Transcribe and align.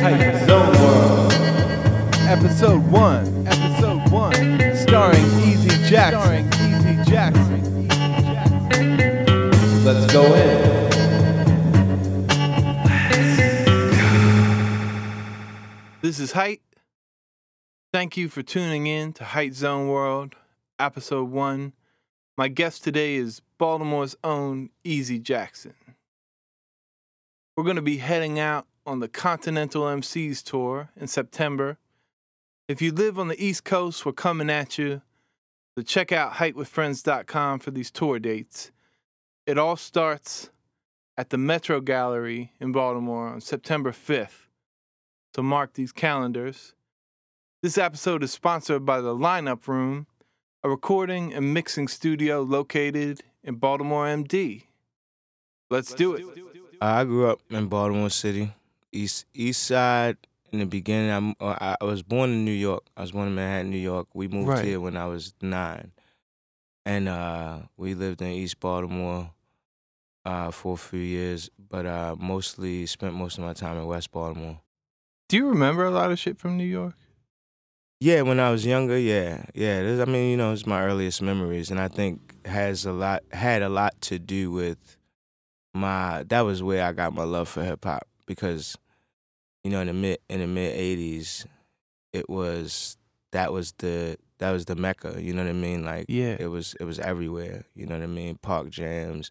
Height 0.00 0.46
Zone 0.46 0.72
World. 0.80 1.32
Episode 2.26 2.90
1. 2.90 3.46
Episode 3.46 4.10
1. 4.10 4.76
Starring 4.76 5.26
Eze 5.42 5.90
Jackson. 5.90 6.50
Starring 6.50 6.96
Eze 6.96 7.06
Jackson. 7.06 7.88
Let's 9.84 10.10
go 10.10 10.24
in. 10.34 10.88
This 16.00 16.18
is 16.18 16.32
Height. 16.32 16.62
Thank 17.92 18.16
you 18.16 18.30
for 18.30 18.42
tuning 18.42 18.86
in 18.86 19.12
to 19.12 19.24
Height 19.24 19.52
Zone 19.52 19.88
World, 19.88 20.34
Episode 20.78 21.30
1. 21.30 21.74
My 22.38 22.48
guest 22.48 22.82
today 22.82 23.16
is 23.16 23.42
Baltimore's 23.58 24.16
own 24.24 24.70
Eze 24.82 25.18
Jackson. 25.18 25.74
We're 27.54 27.64
going 27.64 27.76
to 27.76 27.82
be 27.82 27.98
heading 27.98 28.38
out 28.38 28.66
on 28.86 29.00
the 29.00 29.08
Continental 29.08 29.84
MCs 29.84 30.42
tour 30.42 30.90
in 30.96 31.06
September. 31.06 31.78
If 32.68 32.80
you 32.80 32.92
live 32.92 33.18
on 33.18 33.28
the 33.28 33.44
East 33.44 33.64
Coast, 33.64 34.06
we're 34.06 34.12
coming 34.12 34.50
at 34.50 34.78
you. 34.78 35.02
So 35.76 35.82
check 35.82 36.12
out 36.12 36.34
heightwithfriends.com 36.34 37.60
for 37.60 37.70
these 37.70 37.90
tour 37.90 38.18
dates. 38.18 38.70
It 39.46 39.58
all 39.58 39.76
starts 39.76 40.50
at 41.16 41.30
the 41.30 41.38
Metro 41.38 41.80
Gallery 41.80 42.52
in 42.60 42.72
Baltimore 42.72 43.28
on 43.28 43.40
September 43.40 43.92
5th. 43.92 44.48
So 45.34 45.42
mark 45.42 45.74
these 45.74 45.92
calendars. 45.92 46.74
This 47.62 47.76
episode 47.76 48.22
is 48.22 48.32
sponsored 48.32 48.86
by 48.86 49.00
the 49.00 49.14
Lineup 49.14 49.66
Room, 49.68 50.06
a 50.62 50.70
recording 50.70 51.34
and 51.34 51.52
mixing 51.52 51.88
studio 51.88 52.40
located 52.42 53.20
in 53.44 53.56
Baltimore, 53.56 54.06
MD. 54.06 54.64
Let's, 55.68 55.94
do, 55.94 56.14
it. 56.14 56.24
I 56.80 57.04
grew 57.04 57.28
up 57.28 57.40
in 57.50 57.66
Baltimore 57.68 58.10
City, 58.10 58.52
East 58.92 59.26
East 59.34 59.62
Side. 59.64 60.16
In 60.52 60.58
the 60.58 60.66
beginning, 60.66 61.10
I'm, 61.10 61.30
uh, 61.40 61.56
I, 61.60 61.76
I 61.80 61.84
was 61.84 62.02
born 62.02 62.30
in 62.30 62.44
New 62.44 62.50
York. 62.50 62.82
I 62.96 63.02
was 63.02 63.12
born 63.12 63.28
in 63.28 63.36
Manhattan, 63.36 63.70
New 63.70 63.76
York. 63.78 64.08
We 64.14 64.26
moved 64.26 64.48
Right. 64.48 64.64
here 64.64 64.80
when 64.80 64.96
I 64.96 65.06
was 65.06 65.32
nine, 65.40 65.92
and 66.84 67.08
uh, 67.08 67.60
we 67.76 67.94
lived 67.94 68.20
in 68.20 68.28
East 68.32 68.58
Baltimore 68.58 69.30
uh, 70.24 70.50
for 70.50 70.74
a 70.74 70.76
few 70.76 70.98
years. 70.98 71.50
But 71.56 71.86
uh, 71.86 72.16
mostly 72.18 72.84
spent 72.86 73.14
most 73.14 73.38
of 73.38 73.44
my 73.44 73.52
time 73.52 73.78
in 73.78 73.86
West 73.86 74.10
Baltimore. 74.10 74.60
Do 75.28 75.36
you 75.36 75.48
remember 75.48 75.84
a 75.84 75.90
lot 75.92 76.10
of 76.10 76.18
shit 76.18 76.36
from 76.38 76.56
New 76.56 76.64
York? 76.64 76.94
Yeah, 78.00 78.22
when 78.22 78.40
I 78.40 78.50
was 78.50 78.66
younger, 78.66 78.98
yeah, 78.98 79.44
yeah. 79.54 79.82
this- 79.82 80.00
I 80.00 80.10
mean, 80.10 80.30
you 80.32 80.36
know, 80.36 80.52
it's 80.52 80.66
my 80.66 80.82
earliest 80.82 81.22
memories, 81.22 81.70
and 81.70 81.78
I 81.78 81.86
think 81.86 82.44
has 82.44 82.84
a 82.86 82.92
lot 82.92 83.22
had 83.30 83.62
a 83.62 83.68
lot 83.68 84.00
to 84.02 84.18
do 84.18 84.50
with 84.50 84.96
my. 85.74 86.24
That 86.24 86.40
was 86.40 86.60
where 86.60 86.84
I 86.84 86.92
got 86.92 87.14
my 87.14 87.22
love 87.24 87.48
for 87.48 87.62
hip 87.62 87.84
hop 87.84 88.08
because, 88.26 88.76
you 89.64 89.70
know, 89.70 89.80
in 89.80 89.86
the 89.88 89.92
mid 89.92 90.18
in 90.28 90.40
the 90.40 90.46
mid 90.46 90.76
'80s, 90.76 91.46
it 92.12 92.28
was 92.28 92.96
that 93.32 93.52
was 93.52 93.72
the 93.78 94.16
that 94.38 94.50
was 94.50 94.64
the 94.64 94.76
mecca. 94.76 95.16
You 95.22 95.32
know 95.34 95.42
what 95.44 95.50
I 95.50 95.54
mean? 95.54 95.84
Like, 95.84 96.06
Yeah. 96.08 96.36
it 96.38 96.48
was 96.48 96.74
it 96.80 96.84
was 96.84 96.98
everywhere. 96.98 97.64
You 97.74 97.86
know 97.86 97.96
what 97.96 98.04
I 98.04 98.06
mean? 98.08 98.36
Park 98.42 98.70
jams, 98.70 99.30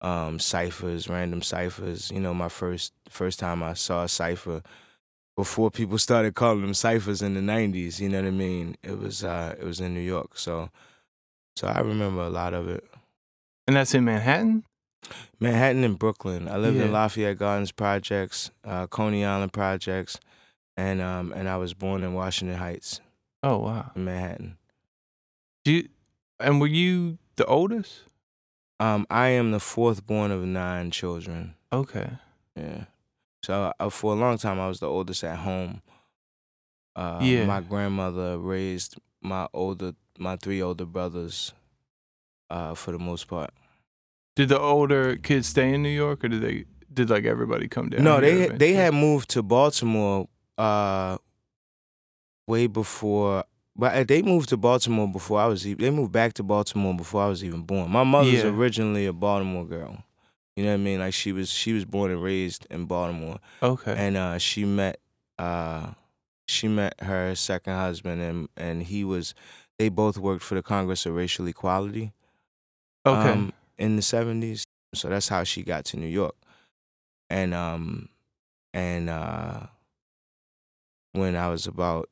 um, 0.00 0.38
ciphers, 0.38 1.08
random 1.08 1.42
ciphers. 1.42 2.10
You 2.10 2.20
know, 2.20 2.34
my 2.34 2.48
first 2.48 2.92
first 3.08 3.38
time 3.38 3.62
I 3.62 3.74
saw 3.74 4.04
a 4.04 4.08
cipher 4.08 4.62
before 5.36 5.70
people 5.70 5.98
started 5.98 6.34
calling 6.34 6.62
them 6.62 6.74
ciphers 6.74 7.22
in 7.22 7.34
the 7.34 7.40
'90s. 7.40 8.00
You 8.00 8.08
know 8.08 8.20
what 8.22 8.28
I 8.28 8.32
mean? 8.32 8.76
It 8.82 8.98
was 8.98 9.24
uh, 9.24 9.54
it 9.58 9.64
was 9.64 9.80
in 9.80 9.94
New 9.94 10.00
York, 10.00 10.38
so 10.38 10.70
so 11.56 11.68
I 11.68 11.80
remember 11.80 12.22
a 12.22 12.30
lot 12.30 12.54
of 12.54 12.68
it. 12.68 12.84
And 13.66 13.76
that's 13.76 13.94
in 13.94 14.04
Manhattan? 14.04 14.64
Manhattan 15.40 15.84
and 15.84 15.98
Brooklyn. 15.98 16.48
I 16.48 16.56
lived 16.56 16.76
Yeah. 16.78 16.84
in 16.84 16.92
Lafayette 16.92 17.38
Gardens 17.38 17.72
projects, 17.72 18.50
uh, 18.64 18.86
Coney 18.86 19.24
Island 19.24 19.52
projects, 19.52 20.18
and 20.76 21.00
um, 21.00 21.32
and 21.32 21.48
I 21.48 21.56
was 21.56 21.74
born 21.74 22.02
in 22.02 22.14
Washington 22.14 22.58
Heights, 22.58 23.00
Oh, 23.42 23.58
wow. 23.58 23.90
in 23.94 24.04
Manhattan. 24.04 24.58
Do 25.64 25.72
you, 25.72 25.88
and 26.40 26.60
were 26.60 26.66
you 26.66 27.18
the 27.36 27.44
oldest? 27.46 28.02
Um, 28.80 29.06
I 29.10 29.28
am 29.28 29.52
the 29.52 29.60
fourth 29.60 30.06
born 30.06 30.30
of 30.30 30.42
nine 30.44 30.90
children. 30.90 31.54
Okay. 31.72 32.10
Yeah. 32.56 32.84
So 33.44 33.72
uh, 33.78 33.90
for 33.90 34.12
a 34.12 34.16
long 34.16 34.38
time, 34.38 34.58
I 34.60 34.68
was 34.68 34.80
the 34.80 34.88
oldest 34.88 35.22
at 35.24 35.38
home. 35.38 35.82
Uh, 36.96 37.18
Yeah. 37.22 37.46
My 37.46 37.60
grandmother 37.60 38.38
raised 38.38 38.96
my 39.20 39.46
older, 39.52 39.94
my 40.18 40.36
three 40.36 40.60
older 40.60 40.84
brothers, 40.84 41.52
uh, 42.50 42.74
for 42.74 42.90
the 42.92 42.98
most 42.98 43.28
part. 43.28 43.50
Did 44.36 44.48
the 44.48 44.58
older 44.58 45.16
kids 45.16 45.48
stay 45.48 45.74
in 45.74 45.82
New 45.82 45.90
York 45.90 46.24
or 46.24 46.28
did 46.28 46.40
they, 46.42 46.64
did 46.92 47.10
like 47.10 47.24
everybody 47.24 47.68
come 47.68 47.90
down? 47.90 48.02
no, 48.04 48.20
they 48.20 48.48
they 48.48 48.72
had 48.72 48.94
moved 48.94 49.28
to 49.30 49.42
Baltimore, 49.42 50.28
uh, 50.58 51.18
way 52.46 52.66
before. 52.66 53.44
But 53.74 53.94
uh, 53.94 54.04
they 54.04 54.20
moved 54.22 54.50
to 54.50 54.56
Baltimore 54.58 55.08
before 55.08 55.40
I 55.40 55.46
was. 55.46 55.62
They 55.64 55.90
moved 55.90 56.12
back 56.12 56.34
to 56.34 56.42
Baltimore 56.42 56.94
before 56.94 57.22
I 57.22 57.26
was 57.28 57.42
even 57.42 57.62
born. 57.62 57.90
My 57.90 58.04
mother's 58.04 58.44
Yeah. 58.44 58.50
originally 58.50 59.06
a 59.06 59.12
Baltimore 59.12 59.64
girl. 59.64 60.04
You 60.56 60.64
know 60.64 60.70
what 60.70 60.74
I 60.74 60.78
mean? 60.78 60.98
Like 61.00 61.14
she 61.14 61.32
was. 61.32 61.48
She 61.50 61.72
was 61.72 61.86
born 61.86 62.10
and 62.10 62.22
raised 62.22 62.66
in 62.70 62.84
Baltimore. 62.84 63.38
Okay. 63.62 63.94
and 63.96 64.16
uh, 64.18 64.36
she 64.38 64.66
met 64.66 64.98
uh, 65.38 65.92
she 66.46 66.68
met 66.68 67.00
her 67.00 67.34
second 67.34 67.72
husband 67.74 68.20
and 68.20 68.48
and 68.56 68.82
he 68.82 69.04
was 69.04 69.34
they 69.78 69.88
both 69.88 70.18
worked 70.18 70.42
for 70.42 70.54
the 70.54 70.62
Congress 70.62 71.06
of 71.06 71.14
Racial 71.14 71.46
Equality 71.46 72.12
okay. 73.06 73.30
um, 73.30 73.52
in 73.78 73.96
the 73.96 74.02
seventies. 74.02 74.64
So 74.94 75.08
that's 75.08 75.28
how 75.28 75.44
she 75.44 75.62
got 75.62 75.84
to 75.86 75.96
New 75.96 76.06
York, 76.08 76.36
and 77.30 77.54
um 77.54 78.08
and 78.74 79.10
uh, 79.10 79.66
when 81.12 81.36
I 81.36 81.48
was 81.48 81.66
about 81.66 82.08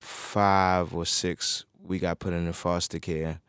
five 0.00 0.94
or 0.94 1.06
six, 1.06 1.64
we 1.82 1.98
got 1.98 2.18
put 2.18 2.32
into 2.32 2.52
foster 2.52 2.98
care, 2.98 3.40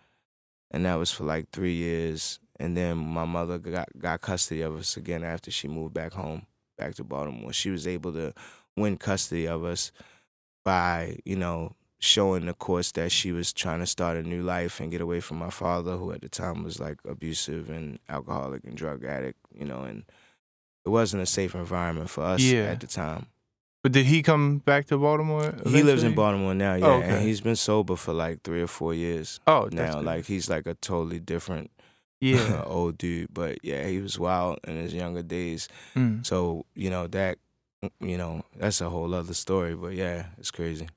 and 0.72 0.86
that 0.86 0.96
was 0.96 1.12
for 1.12 1.24
like 1.26 1.50
three 1.52 1.74
years. 1.76 2.40
And 2.60 2.78
then 2.78 2.98
my 2.98 3.26
mother 3.26 3.60
got 3.60 3.90
got 4.00 4.22
custody 4.22 4.62
of 4.62 4.78
us 4.78 4.98
again 4.98 5.24
after 5.24 5.52
she 5.52 5.68
moved 5.68 5.94
back 5.94 6.14
home, 6.14 6.46
back 6.78 6.96
to 6.96 7.04
Baltimore. 7.04 7.54
She 7.54 7.70
was 7.72 7.88
able 7.88 8.14
to 8.14 8.34
win 8.78 8.98
custody 8.98 9.48
of 9.48 9.64
us 9.64 9.92
by 10.66 11.18
you 11.26 11.36
know 11.36 11.76
showing 12.02 12.46
the 12.48 12.54
courts 12.54 12.92
that 12.94 13.12
she 13.12 13.32
was 13.32 13.54
trying 13.54 13.80
to 13.80 13.86
start 13.86 14.18
a 14.18 14.24
new 14.24 14.42
life 14.42 14.80
and 14.82 14.92
get 14.92 15.00
away 15.02 15.22
from 15.22 15.38
my 15.38 15.50
father, 15.52 15.96
who 15.98 16.12
at 16.12 16.22
the 16.22 16.30
time 16.30 16.64
was 16.64 16.80
like 16.80 16.98
abusive 17.08 17.70
and 17.70 18.00
alcoholic 18.10 18.64
and 18.66 18.76
drug 18.76 19.06
addict. 19.06 19.38
You 19.54 19.66
know, 19.66 19.84
and 19.84 20.04
it 20.86 20.90
wasn't 20.90 21.22
a 21.24 21.28
safe 21.28 21.54
environment 21.56 22.10
for 22.10 22.24
us 22.24 22.42
Yeah. 22.42 22.64
at 22.64 22.80
the 22.82 22.88
time. 22.88 23.28
but 23.84 23.92
did 23.92 24.06
he 24.06 24.22
come 24.22 24.60
back 24.60 24.86
to 24.88 24.98
Baltimore? 24.98 25.56
He 25.66 25.82
lives 25.82 26.04
in? 26.04 26.14
Baltimore 26.14 26.54
now, 26.54 26.76
yeah, 26.76 26.86
Oh, 26.86 26.92
okay. 26.98 27.10
and 27.18 27.22
he's 27.28 27.42
been 27.42 27.56
sober 27.56 27.96
for 27.96 28.14
like 28.14 28.44
three 28.44 28.62
or 28.62 28.68
four 28.68 28.94
years 28.94 29.40
Oh, 29.48 29.70
now. 29.72 29.96
good. 29.96 30.06
Like 30.06 30.26
he's 30.26 30.48
like 30.50 30.68
a 30.68 30.76
totally 30.76 31.20
different 31.20 31.72
yeah. 32.20 32.64
old 32.68 32.98
dude, 33.00 33.34
but 33.34 33.58
yeah, 33.64 33.88
he 33.88 34.00
was 34.00 34.20
wild 34.20 34.60
in 34.68 34.76
his 34.76 34.94
younger 34.94 35.24
days. 35.24 35.68
Mm. 35.96 36.24
So 36.26 36.66
you 36.76 36.90
know 36.92 37.08
that, 37.08 37.40
you 38.00 38.18
know, 38.18 38.44
that's 38.56 38.82
a 38.82 38.90
whole 38.90 39.14
other 39.16 39.34
story. 39.34 39.74
But 39.76 39.94
yeah, 39.94 40.28
it's 40.38 40.52
crazy. 40.52 40.88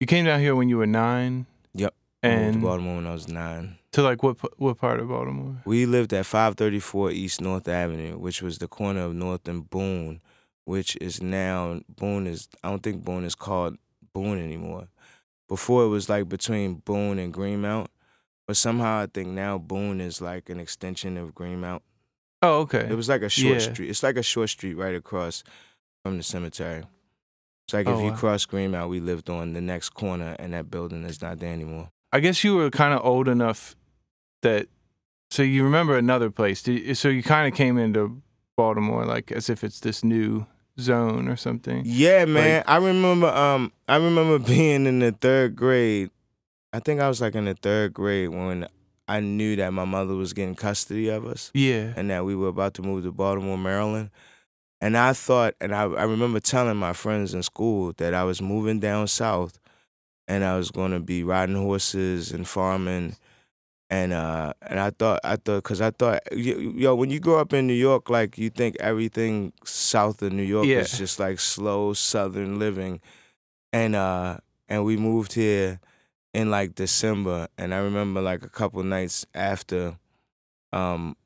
You 0.00 0.06
came 0.06 0.24
down 0.24 0.40
here 0.40 0.54
when 0.56 0.68
you 0.68 0.78
were 0.78 0.86
nine. 0.86 1.46
Yep. 1.74 1.94
I 2.22 2.26
moved 2.28 2.38
to 2.38 2.46
And 2.54 2.62
Baltimore 2.62 2.96
when 2.96 3.06
I 3.06 3.12
was 3.12 3.28
nine. 3.28 3.76
to 3.92 4.02
like 4.02 4.22
what 4.22 4.36
what 4.58 4.78
part 4.78 5.00
of 5.00 5.08
Baltimore? 5.08 5.56
We 5.64 5.86
lived 5.86 6.12
at 6.12 6.26
534 6.26 7.10
East 7.12 7.40
North 7.40 7.68
Avenue, 7.68 8.18
which 8.18 8.42
was 8.42 8.58
the 8.58 8.68
corner 8.68 9.02
of 9.02 9.14
North 9.14 9.46
and 9.48 9.68
Boone, 9.68 10.20
which 10.64 10.96
is 11.00 11.22
now 11.22 11.80
Boone 11.88 12.26
is. 12.26 12.48
I 12.64 12.70
don't 12.70 12.82
think 12.82 13.04
Boone 13.04 13.24
is 13.24 13.34
called 13.34 13.76
Boone 14.14 14.38
anymore. 14.42 14.88
Before 15.48 15.84
it 15.84 15.88
was 15.88 16.08
like 16.08 16.28
between 16.28 16.74
Boone 16.76 17.18
and 17.18 17.32
Greenmount, 17.32 17.90
but 18.46 18.56
somehow 18.56 19.00
I 19.00 19.06
think 19.06 19.28
now 19.28 19.58
Boone 19.58 20.00
is 20.00 20.20
like 20.20 20.48
an 20.48 20.60
extension 20.60 21.16
of 21.16 21.34
Greenmount. 21.34 21.82
Oh, 22.42 22.60
okay. 22.60 22.86
It 22.88 22.94
was 22.96 23.08
like 23.08 23.22
a 23.22 23.28
short 23.28 23.54
Yeah. 23.60 23.72
street. 23.72 23.90
It's 23.90 24.02
like 24.02 24.16
a 24.16 24.22
short 24.22 24.48
street 24.48 24.74
right 24.74 24.94
across 24.94 25.42
from 26.04 26.16
the 26.16 26.22
cemetery. 26.22 26.84
It's 27.66 27.74
like 27.74 27.86
Oh, 27.86 27.98
if 27.98 28.04
you 28.04 28.10
wow. 28.10 28.16
cross 28.16 28.46
Greenmount, 28.46 28.90
we 28.90 29.00
lived 29.00 29.30
on 29.30 29.52
the 29.52 29.60
next 29.60 29.90
corner, 29.90 30.34
and 30.38 30.52
that 30.54 30.70
building 30.70 31.04
is 31.04 31.22
not 31.22 31.38
there 31.38 31.52
anymore. 31.52 31.90
I 32.12 32.20
guess 32.20 32.42
you 32.42 32.56
were 32.56 32.70
kind 32.70 32.92
of 32.94 33.04
old 33.04 33.28
enough 33.28 33.76
that 34.42 34.66
so 35.30 35.42
you 35.44 35.62
remember 35.62 35.96
another 35.96 36.30
place. 36.30 36.66
You- 36.66 36.94
so 36.94 37.08
you 37.08 37.22
kind 37.22 37.46
of 37.52 37.56
came 37.56 37.78
into 37.78 38.20
Baltimore 38.56 39.04
like 39.06 39.30
as 39.30 39.48
if 39.48 39.62
it's 39.62 39.80
this 39.80 40.02
new 40.02 40.46
zone 40.78 41.28
or 41.28 41.36
something. 41.36 41.82
Yeah, 41.84 42.24
man. 42.24 42.64
I 42.66 42.76
remember 42.78 43.28
um 43.28 43.72
I 43.88 43.96
remember 43.96 44.38
being 44.54 44.86
in 44.86 44.98
the 44.98 45.12
third 45.12 45.54
grade. 45.54 46.10
I 46.72 46.80
think 46.80 47.00
I 47.00 47.08
was 47.08 47.20
like 47.20 47.34
in 47.36 47.44
the 47.44 47.54
third 47.54 47.94
grade 47.94 48.30
when 48.30 48.66
I 49.08 49.20
knew 49.20 49.56
that 49.56 49.72
my 49.72 49.84
mother 49.84 50.14
was 50.14 50.32
getting 50.32 50.54
custody 50.54 51.08
of 51.08 51.24
us 51.26 51.50
Yeah. 51.54 51.92
and 51.96 52.10
that 52.10 52.24
we 52.24 52.34
were 52.36 52.48
about 52.48 52.74
to 52.74 52.82
move 52.82 53.02
to 53.04 53.12
Baltimore, 53.12 53.58
Maryland. 53.58 54.10
And 54.80 54.96
I 54.96 55.12
thought 55.12 55.54
and 55.60 55.74
I, 55.74 55.82
I 55.82 56.04
remember 56.04 56.40
telling 56.40 56.76
my 56.76 56.92
friends 56.92 57.34
in 57.34 57.42
school 57.42 57.92
that 57.98 58.14
I 58.14 58.24
was 58.24 58.40
moving 58.40 58.80
down 58.80 59.08
south 59.08 59.58
and 60.26 60.44
I 60.44 60.56
was 60.56 60.70
gonna 60.70 61.00
be 61.00 61.22
riding 61.22 61.56
horses 61.56 62.32
and 62.32 62.46
farming. 62.48 63.16
And 63.90 64.12
uh 64.12 64.52
and 64.62 64.78
I 64.80 64.90
thought 64.90 65.20
I 65.24 65.36
thought 65.36 65.56
because 65.64 65.80
I 65.80 65.90
thought 65.90 66.20
yo 66.32 66.94
when 66.94 67.10
you 67.10 67.20
grow 67.20 67.40
up 67.40 67.52
in 67.52 67.66
New 67.66 67.74
York 67.74 68.08
like 68.08 68.38
you 68.38 68.48
think 68.48 68.76
everything 68.80 69.52
south 69.64 70.22
of 70.22 70.32
New 70.32 70.44
York 70.44 70.66
Yeah. 70.66 70.78
is 70.80 70.96
just 70.96 71.18
like 71.18 71.40
slow 71.40 71.92
southern 71.92 72.58
living, 72.58 73.00
and 73.72 73.96
uh 73.96 74.38
and 74.68 74.84
we 74.84 74.96
moved 74.96 75.32
here 75.32 75.80
in 76.32 76.50
like 76.50 76.76
December. 76.76 77.48
And 77.58 77.74
I 77.74 77.78
remember 77.78 78.20
like 78.20 78.44
a 78.44 78.48
couple 78.48 78.82
nights 78.84 79.26
after 79.34 79.96
um 80.72 81.16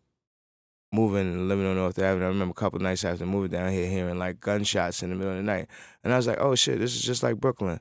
moving 0.94 1.26
and 1.32 1.48
living 1.48 1.66
on 1.66 1.76
North 1.76 1.98
Avenue 1.98 2.24
I 2.24 2.28
remember 2.28 2.52
a 2.52 2.54
couple 2.54 2.78
nights 2.78 3.04
after 3.04 3.26
moving 3.26 3.50
down 3.50 3.72
here 3.72 3.86
hearing 3.88 4.18
like 4.18 4.40
gunshots 4.40 5.02
in 5.02 5.10
the 5.10 5.16
middle 5.16 5.32
of 5.32 5.38
the 5.38 5.42
night 5.42 5.66
and 6.02 6.12
I 6.12 6.16
was 6.16 6.26
like 6.26 6.38
oh 6.40 6.54
shit 6.54 6.78
this 6.78 6.94
is 6.94 7.02
just 7.02 7.22
like 7.22 7.36
Brooklyn. 7.40 7.80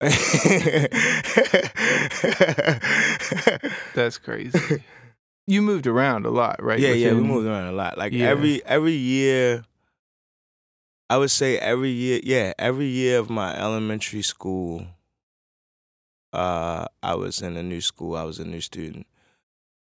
That's 3.94 4.18
crazy. 4.18 4.82
you 5.46 5.62
moved 5.62 5.86
around 5.86 6.26
a 6.26 6.30
lot, 6.30 6.62
right? 6.62 6.78
Yeah, 6.78 6.92
yeah, 6.92 7.12
we 7.12 7.20
moved 7.20 7.46
around 7.46 7.66
a 7.68 7.72
lot. 7.72 7.98
Like 7.98 8.12
Yeah. 8.12 8.28
every 8.28 8.64
every 8.64 8.92
year, 8.94 9.64
I 11.08 11.18
would 11.18 11.30
say 11.30 11.58
every 11.58 11.90
year, 11.90 12.20
yeah, 12.22 12.52
every 12.58 12.86
year 12.86 13.18
of 13.18 13.28
my 13.30 13.54
elementary 13.58 14.22
school, 14.22 14.86
uh, 16.32 16.86
I 17.02 17.14
was 17.14 17.42
in 17.42 17.56
a 17.56 17.62
new 17.62 17.80
school. 17.80 18.16
I 18.16 18.22
was 18.24 18.38
a 18.38 18.44
new 18.44 18.60
student, 18.60 19.06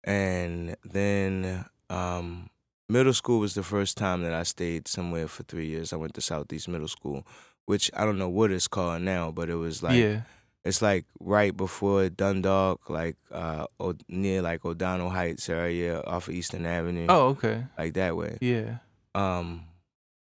and 0.03 0.75
then 0.83 1.65
um, 1.93 2.49
middle 2.89 3.13
school 3.13 3.39
was 3.39 3.53
the 3.53 3.63
first 3.63 3.97
time 3.97 4.21
that 4.23 4.33
I 4.33 4.43
stayed 4.43 4.87
somewhere 4.87 5.27
for 5.27 5.43
three 5.43 5.67
years. 5.67 5.93
I 5.93 5.97
went 5.97 6.13
to 6.15 6.21
Southeast 6.21 6.67
Middle 6.67 6.87
School, 6.87 7.25
which 7.65 7.91
I 7.95 8.05
don't 8.05 8.17
know 8.17 8.29
what 8.29 8.51
it's 8.51 8.67
called 8.67 9.01
now, 9.01 9.31
but 9.31 9.49
it 9.49 9.55
was 9.55 9.81
like 9.83 9.97
yeah. 9.97 10.21
it's 10.65 10.81
like 10.81 11.05
right 11.19 11.55
before 11.55 12.09
Dundalk, 12.09 12.89
like 12.89 13.15
uh, 13.31 13.65
o- 13.79 13.95
near 14.07 14.41
like 14.41 14.65
O'Donnell 14.65 15.09
Heights 15.09 15.49
area 15.49 16.01
off 16.01 16.27
of 16.27 16.33
Eastern 16.33 16.65
Avenue 16.65 17.05
Oh, 17.09 17.27
okay. 17.29 17.65
like 17.77 17.93
that 17.93 18.15
way. 18.15 18.37
Yeah. 18.41 18.77
Um, 19.15 19.65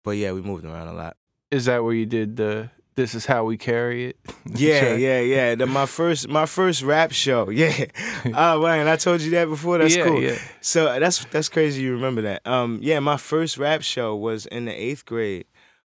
but 0.03 0.11
yeah, 0.11 0.31
we 0.31 0.41
moved 0.41 0.65
around 0.65 0.87
a 0.87 0.93
lot. 0.93 1.17
Is 1.51 1.65
that 1.65 1.83
where 1.83 1.93
you 1.93 2.05
did 2.05 2.37
the 2.37 2.69
"This 2.99 3.15
is 3.15 3.25
how 3.25 3.45
we 3.45 3.57
carry 3.57 4.07
it"? 4.07 4.17
Yeah, 4.51 4.95
yeah, 4.95 5.21
yeah. 5.21 5.55
The, 5.55 5.65
my 5.67 5.85
first, 5.85 6.27
my 6.27 6.45
first 6.45 6.81
rap 6.83 7.11
show. 7.11 7.49
Yeah. 7.59 7.85
Oh 8.25 8.61
man, 8.61 8.87
I 8.87 8.97
told 8.97 9.21
you 9.21 9.31
that 9.31 9.45
before. 9.47 9.77
That's 9.77 9.95
yeah, 9.95 10.03
cool. 10.03 10.21
Yeah. 10.21 10.37
So 10.59 10.99
that's 10.99 11.23
that's 11.25 11.49
crazy. 11.49 11.81
You 11.81 11.93
remember 11.93 12.21
that? 12.23 12.45
Um, 12.45 12.79
yeah. 12.81 12.99
My 12.99 13.17
first 13.17 13.57
rap 13.57 13.81
show 13.81 14.15
was 14.15 14.45
in 14.47 14.65
the 14.65 14.73
eighth 14.73 15.05
grade. 15.05 15.45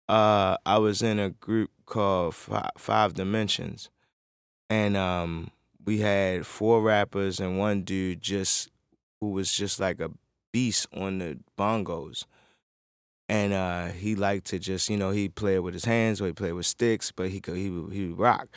Uh, 0.09 0.57
I 0.65 0.79
was 0.79 1.03
in 1.03 1.19
a 1.19 1.31
group 1.31 1.71
called 1.87 2.35
Fi- 2.35 2.71
Five 2.79 3.15
Dimensions, 3.15 3.91
and 4.71 4.97
um, 4.97 5.51
we 5.85 5.99
had 5.99 6.47
four 6.47 6.83
rappers 6.83 7.41
and 7.41 7.59
one 7.59 7.83
dude 7.83 8.21
just 8.21 8.71
who 9.21 9.31
was 9.31 9.53
just 9.53 9.81
like 9.81 10.01
a 10.01 10.11
beast 10.53 10.87
on 10.95 11.19
the 11.19 11.39
bongos. 11.59 12.27
And 13.33 13.55
uh, 13.55 13.87
he 13.87 14.15
liked 14.15 14.49
to 14.49 14.59
just, 14.59 14.91
you 14.91 14.99
know, 14.99 15.11
he 15.11 15.31
played 15.31 15.61
with 15.61 15.73
his 15.73 15.87
hands 15.87 16.21
or 16.21 16.27
he 16.27 16.33
played 16.35 16.53
with 16.53 16.67
sticks, 16.67 17.11
but 17.11 17.31
he 17.31 17.41
could 17.41 17.57
he 17.57 17.71
would, 17.71 17.91
he 17.91 18.09
would 18.09 18.19
rock. 18.19 18.49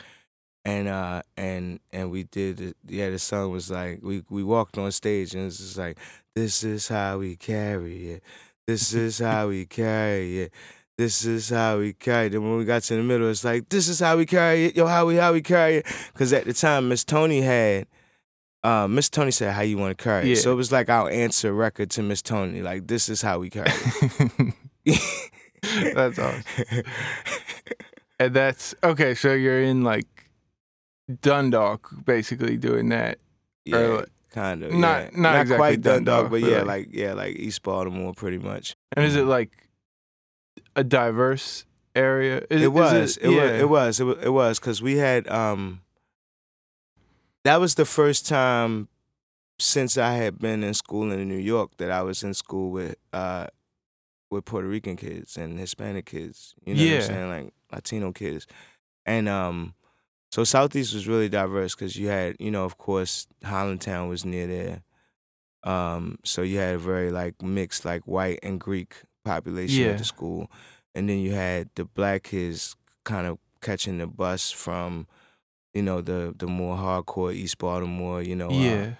And 0.66 0.86
uh 0.86 1.22
and 1.36 1.80
and 1.92 2.10
we 2.10 2.24
did 2.24 2.60
it, 2.60 2.76
yeah, 2.86 3.08
the 3.08 3.18
song 3.18 3.52
was 3.52 3.70
like 3.70 4.00
we 4.02 4.22
we 4.28 4.42
walked 4.42 4.76
on 4.76 4.92
stage 4.92 5.32
and 5.32 5.46
it's 5.46 5.56
just 5.56 5.78
like 5.78 5.96
this 6.34 6.62
is 6.62 6.88
how 6.88 7.16
we 7.18 7.36
carry 7.36 8.10
it. 8.10 8.22
This 8.66 8.92
is 8.92 9.18
how 9.18 9.48
we 9.48 9.64
carry 9.64 10.40
it. 10.40 10.52
This 10.98 11.24
is 11.24 11.48
how 11.48 11.78
we 11.78 11.94
carry 11.94 12.26
it. 12.26 12.30
Then 12.30 12.42
when 12.42 12.58
we 12.58 12.66
got 12.66 12.82
to 12.82 12.96
the 12.96 13.02
middle, 13.02 13.30
it's 13.30 13.44
like 13.44 13.70
this 13.70 13.88
is 13.88 14.00
how 14.00 14.18
we 14.18 14.26
carry 14.26 14.66
it. 14.66 14.76
Yo, 14.76 14.86
how 14.86 15.06
we 15.06 15.16
how 15.16 15.32
we 15.32 15.40
carry 15.40 15.76
it. 15.76 15.86
Cause 16.12 16.34
at 16.34 16.44
the 16.44 16.52
time 16.52 16.90
Miss 16.90 17.02
Tony 17.02 17.40
had 17.40 17.86
uh, 18.62 18.88
Miss 18.88 19.08
Tony 19.08 19.30
said, 19.30 19.54
"How 19.54 19.62
you 19.62 19.78
want 19.78 19.96
to 19.96 20.04
carry 20.04 20.24
it?" 20.24 20.28
Yeah. 20.36 20.42
So 20.42 20.52
it 20.52 20.56
was 20.56 20.70
like 20.72 20.90
our 20.90 21.08
answer 21.08 21.54
record 21.54 21.88
to 21.92 22.02
Miss 22.02 22.20
Tony, 22.20 22.60
like 22.60 22.88
this 22.88 23.08
is 23.08 23.22
how 23.22 23.38
we 23.38 23.48
carry 23.48 23.70
it. 23.70 24.54
That's 25.94 26.18
awesome. 26.18 26.42
And 28.18 28.32
that's 28.32 28.74
okay. 28.82 29.14
So 29.14 29.34
you're 29.34 29.60
in 29.62 29.84
like 29.84 30.06
Dundalk, 31.20 31.90
basically 32.06 32.56
doing 32.56 32.88
that. 32.88 33.18
yeah, 33.66 33.76
Or- 33.76 34.06
kind 34.30 34.62
of. 34.62 34.72
not- 34.72 35.12
yeah. 35.12 35.20
not 35.20 35.40
exactly 35.42 35.56
quite 35.58 35.80
Dundalk, 35.82 36.04
Dundalk, 36.30 36.30
but 36.30 36.40
but 36.40 36.50
yeah, 36.50 36.58
like- 36.58 36.66
like 36.66 36.88
yeah, 36.92 37.12
like 37.12 37.36
East 37.36 37.62
Baltimore, 37.62 38.14
pretty 38.14 38.38
much. 38.38 38.74
And 38.96 39.04
is 39.04 39.16
it 39.16 39.26
like 39.26 39.68
a 40.74 40.82
diverse 40.82 41.66
area? 41.94 42.40
Is, 42.48 42.62
It 42.62 42.72
was, 42.72 43.18
it, 43.18 43.30
yeah. 43.30 43.36
was, 43.36 43.60
it 43.60 43.68
was, 43.68 44.00
it 44.00 44.04
was, 44.04 44.16
it 44.24 44.30
was, 44.32 44.58
because 44.60 44.80
we 44.82 44.96
had. 44.96 45.28
um 45.28 45.82
That 47.44 47.60
was 47.60 47.74
the 47.74 47.84
first 47.84 48.26
time 48.26 48.88
since 49.58 49.98
I 49.98 50.12
had 50.14 50.38
been 50.38 50.62
in 50.64 50.72
school 50.74 51.12
in 51.12 51.28
New 51.28 51.36
York 51.38 51.76
that 51.76 51.90
I 51.90 52.00
was 52.02 52.22
in 52.22 52.32
school 52.34 52.70
with 52.70 52.96
uh 53.12 53.48
with 54.36 54.44
Puerto 54.44 54.68
Rican 54.68 54.96
kids 54.96 55.36
and 55.36 55.58
Hispanic 55.58 56.06
kids. 56.06 56.54
You 56.64 56.74
know 56.74 56.80
what 56.82 56.94
I'm 56.94 57.02
saying, 57.02 57.28
like 57.30 57.52
Latino 57.72 58.12
kids, 58.12 58.46
and 59.04 59.28
um. 59.28 59.74
So 60.32 60.42
Southeast 60.44 60.92
was 60.92 61.06
really 61.08 61.28
diverse 61.30 61.74
because 61.74 61.96
you 61.96 62.08
had, 62.08 62.36
you 62.40 62.50
know, 62.50 62.64
of 62.64 62.76
course, 62.76 63.26
Highlandtown 63.44 64.08
was 64.08 64.24
near 64.24 64.46
there. 64.46 64.82
Um, 65.62 66.18
so 66.24 66.42
you 66.42 66.58
had 66.58 66.74
a 66.74 66.78
very 66.78 67.10
like 67.10 67.40
mixed, 67.40 67.84
like 67.84 68.02
white 68.06 68.40
and 68.42 68.60
Greek 68.60 68.94
population 69.24 69.84
Yeah. 69.84 69.90
at 69.92 69.98
the 69.98 70.04
school, 70.04 70.50
and 70.94 71.08
then 71.08 71.18
you 71.20 71.32
had 71.32 71.70
the 71.76 71.84
black 71.84 72.24
kids 72.24 72.76
kind 73.04 73.26
of 73.26 73.38
catching 73.62 73.98
the 73.98 74.06
bus 74.06 74.50
from, 74.50 75.06
you 75.72 75.82
know, 75.82 76.00
the 76.00 76.34
the 76.36 76.46
more 76.48 76.76
hardcore 76.76 77.32
East 77.32 77.58
Baltimore, 77.58 78.20
you 78.20 78.36
know, 78.36 78.48
uh, 78.50 78.52
yeah. 78.52 78.90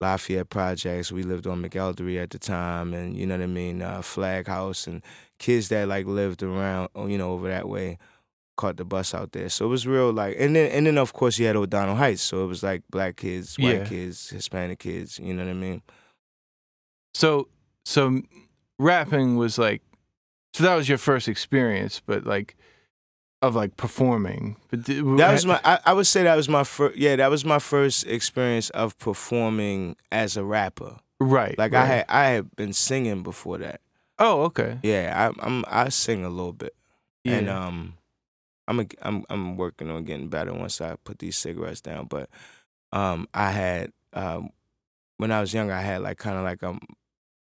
Lafayette 0.00 0.48
projects. 0.50 1.10
We 1.12 1.22
lived 1.22 1.46
on 1.46 1.62
McElderry 1.62 2.22
at 2.22 2.30
the 2.30 2.38
time, 2.38 2.94
and 2.94 3.16
you 3.16 3.26
know 3.26 3.36
what 3.36 3.42
I 3.44 3.46
mean, 3.46 3.82
uh, 3.82 4.02
Flag 4.02 4.46
House, 4.46 4.86
and 4.86 5.02
kids 5.38 5.68
that 5.70 5.88
like 5.88 6.06
lived 6.06 6.42
around, 6.42 6.90
oh, 6.94 7.06
you 7.06 7.18
know, 7.18 7.32
over 7.32 7.48
that 7.48 7.68
way, 7.68 7.98
caught 8.56 8.76
the 8.76 8.84
bus 8.84 9.14
out 9.14 9.32
there. 9.32 9.48
So 9.48 9.66
it 9.66 9.68
was 9.68 9.86
real 9.86 10.12
like, 10.12 10.36
and 10.38 10.54
then 10.56 10.70
and 10.70 10.86
then 10.86 10.98
of 10.98 11.12
course 11.12 11.38
you 11.38 11.46
had 11.46 11.56
O'Donnell 11.56 11.96
Heights, 11.96 12.22
so 12.22 12.44
it 12.44 12.48
was 12.48 12.62
like 12.62 12.82
black 12.90 13.16
kids, 13.16 13.58
white 13.58 13.76
Yeah. 13.78 13.84
kids, 13.84 14.30
Hispanic 14.30 14.78
kids. 14.80 15.18
You 15.18 15.34
know 15.34 15.44
what 15.44 15.50
I 15.50 15.54
mean? 15.54 15.82
So 17.14 17.48
so 17.84 18.22
rapping 18.78 19.36
was 19.36 19.58
like 19.58 19.82
so 20.54 20.64
that 20.64 20.74
was 20.76 20.88
your 20.88 20.98
first 20.98 21.28
experience, 21.28 22.00
but 22.04 22.24
like 22.24 22.56
of 23.42 23.54
like 23.54 23.76
performing. 23.76 24.56
That 24.70 25.32
was 25.32 25.46
my. 25.46 25.60
I, 25.64 25.78
I 25.86 25.92
would 25.92 26.06
say 26.06 26.24
that 26.24 26.36
was 26.36 26.48
my 26.48 26.64
first. 26.64 26.96
Yeah, 26.96 27.16
that 27.16 27.30
was 27.30 27.44
my 27.44 27.58
first 27.58 28.06
experience 28.06 28.70
of 28.70 28.98
performing 28.98 29.96
as 30.10 30.36
a 30.36 30.44
rapper. 30.44 30.96
right. 31.20 31.56
Like 31.56 31.74
I 31.74 31.84
had, 31.84 32.04
I 32.08 32.24
had 32.26 32.56
been 32.56 32.72
singing 32.72 33.22
before 33.22 33.58
that. 33.58 33.80
Oh, 34.18 34.42
okay. 34.42 34.78
Yeah, 34.82 35.30
I, 35.30 35.46
I'm. 35.46 35.64
I 35.68 35.88
sing 35.90 36.24
a 36.24 36.30
little 36.30 36.52
bit. 36.52 36.74
Yeah. 37.24 37.36
and 37.36 37.48
um, 37.48 37.94
I'm 38.66 38.80
a, 38.80 38.86
I'm 39.02 39.24
I'm 39.30 39.56
working 39.56 39.90
on 39.90 40.04
getting 40.04 40.28
better 40.28 40.52
once 40.52 40.80
I 40.80 40.96
put 41.04 41.18
these 41.18 41.36
cigarettes 41.36 41.80
down. 41.80 42.06
But 42.06 42.28
um, 42.92 43.28
I 43.32 43.50
had 43.52 43.92
um, 44.12 44.50
when 45.18 45.30
I 45.30 45.40
was 45.40 45.54
younger, 45.54 45.72
I 45.72 45.80
had 45.82 46.02
like 46.02 46.18
kind 46.18 46.36
of 46.36 46.44
like 46.44 46.62
a 46.62 46.78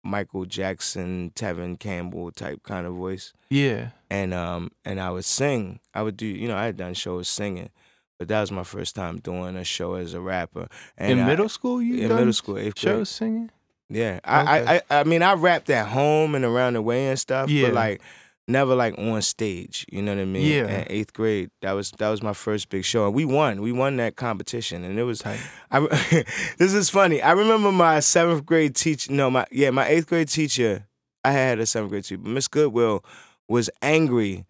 Michael 0.04 0.46
Jackson, 0.46 1.32
Tevin 1.36 1.80
Campbell 1.80 2.32
type 2.32 2.63
kind 2.63 2.86
of 2.88 2.94
voice, 2.94 3.34
yeah. 3.50 3.89
and 4.10 4.34
um, 4.34 4.72
and 4.86 5.00
I 5.00 5.12
would 5.12 5.25
sing. 5.25 5.80
I 5.94 6.01
would 6.01 6.16
do, 6.18 6.25
you 6.25 6.48
know, 6.48 6.56
I 6.56 6.66
had 6.66 6.77
done 6.77 6.94
shows 6.94 7.27
singing, 7.27 7.70
but 8.18 8.27
that 8.30 8.39
was 8.42 8.51
my 8.51 8.63
first 8.63 8.96
time 8.96 9.18
doing 9.18 9.56
a 9.58 9.63
show 9.63 9.96
as 9.96 10.13
a 10.13 10.22
rapper. 10.22 10.68
And 10.98 11.13
in 11.13 11.20
I- 11.20 11.25
middle 11.27 11.50
school, 11.50 11.82
you 11.82 12.04
in 12.06 12.16
middle 12.16 12.34
school, 12.34 12.58
eighth 12.58 12.75
grade. 12.82 12.94
shows 12.96 13.10
singing. 13.10 13.51
Yeah, 13.89 14.20
I, 14.25 14.42
I, 14.42 14.75
I, 14.75 14.82
I 15.00 15.04
mean, 15.06 15.24
I 15.24 15.34
rapped 15.34 15.70
at 15.70 15.88
home 15.88 16.36
and 16.36 16.44
around 16.44 16.74
the 16.74 16.82
way 16.82 17.08
and 17.08 17.18
stuff, 17.20 17.50
Yeah. 17.50 17.68
but 17.68 17.74
like 17.74 18.01
never 18.48 18.75
like 18.75 18.98
on 18.98 19.22
stage. 19.22 19.86
You 19.89 20.01
know 20.01 20.16
what 20.16 20.22
I 20.22 20.25
mean? 20.25 20.46
Yeah. 20.46 20.68
In 20.68 20.86
eighth 20.89 21.13
grade, 21.13 21.51
that 21.62 21.74
was 21.74 21.92
that 21.92 22.10
was 22.10 22.24
my 22.24 22.34
first 22.34 22.70
big 22.70 22.86
show, 22.86 23.06
and 23.06 23.13
we 23.13 23.25
won. 23.25 23.62
We 23.62 23.72
won 23.72 23.98
that 23.98 24.16
competition, 24.16 24.84
and 24.84 24.98
it 24.98 25.04
was. 25.04 25.20
Tight. 25.20 25.39
I, 25.72 25.80
this 26.58 26.74
is 26.74 26.89
funny. 26.89 27.22
I 27.22 27.32
remember 27.32 27.72
my 27.72 28.00
seventh 28.00 28.46
grade 28.46 28.75
teacher. 28.75 29.12
No, 29.12 29.30
my 29.30 29.46
yeah, 29.51 29.70
my 29.72 29.88
eighth 29.88 30.08
grade 30.08 30.30
teacher. 30.30 30.88
I 31.24 31.32
had 31.32 31.60
a 31.60 31.66
seventh 31.66 31.92
grade 31.92 32.06
teacher, 32.06 32.20
but 32.20 32.32
Miss 32.32 32.48
Goodwill 32.48 33.04
was 33.50 33.70
angry 33.82 34.46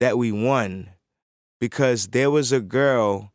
that 0.00 0.18
we 0.18 0.32
won 0.32 0.90
because 1.60 2.08
there 2.08 2.30
was 2.30 2.52
a 2.52 2.60
girl 2.60 3.32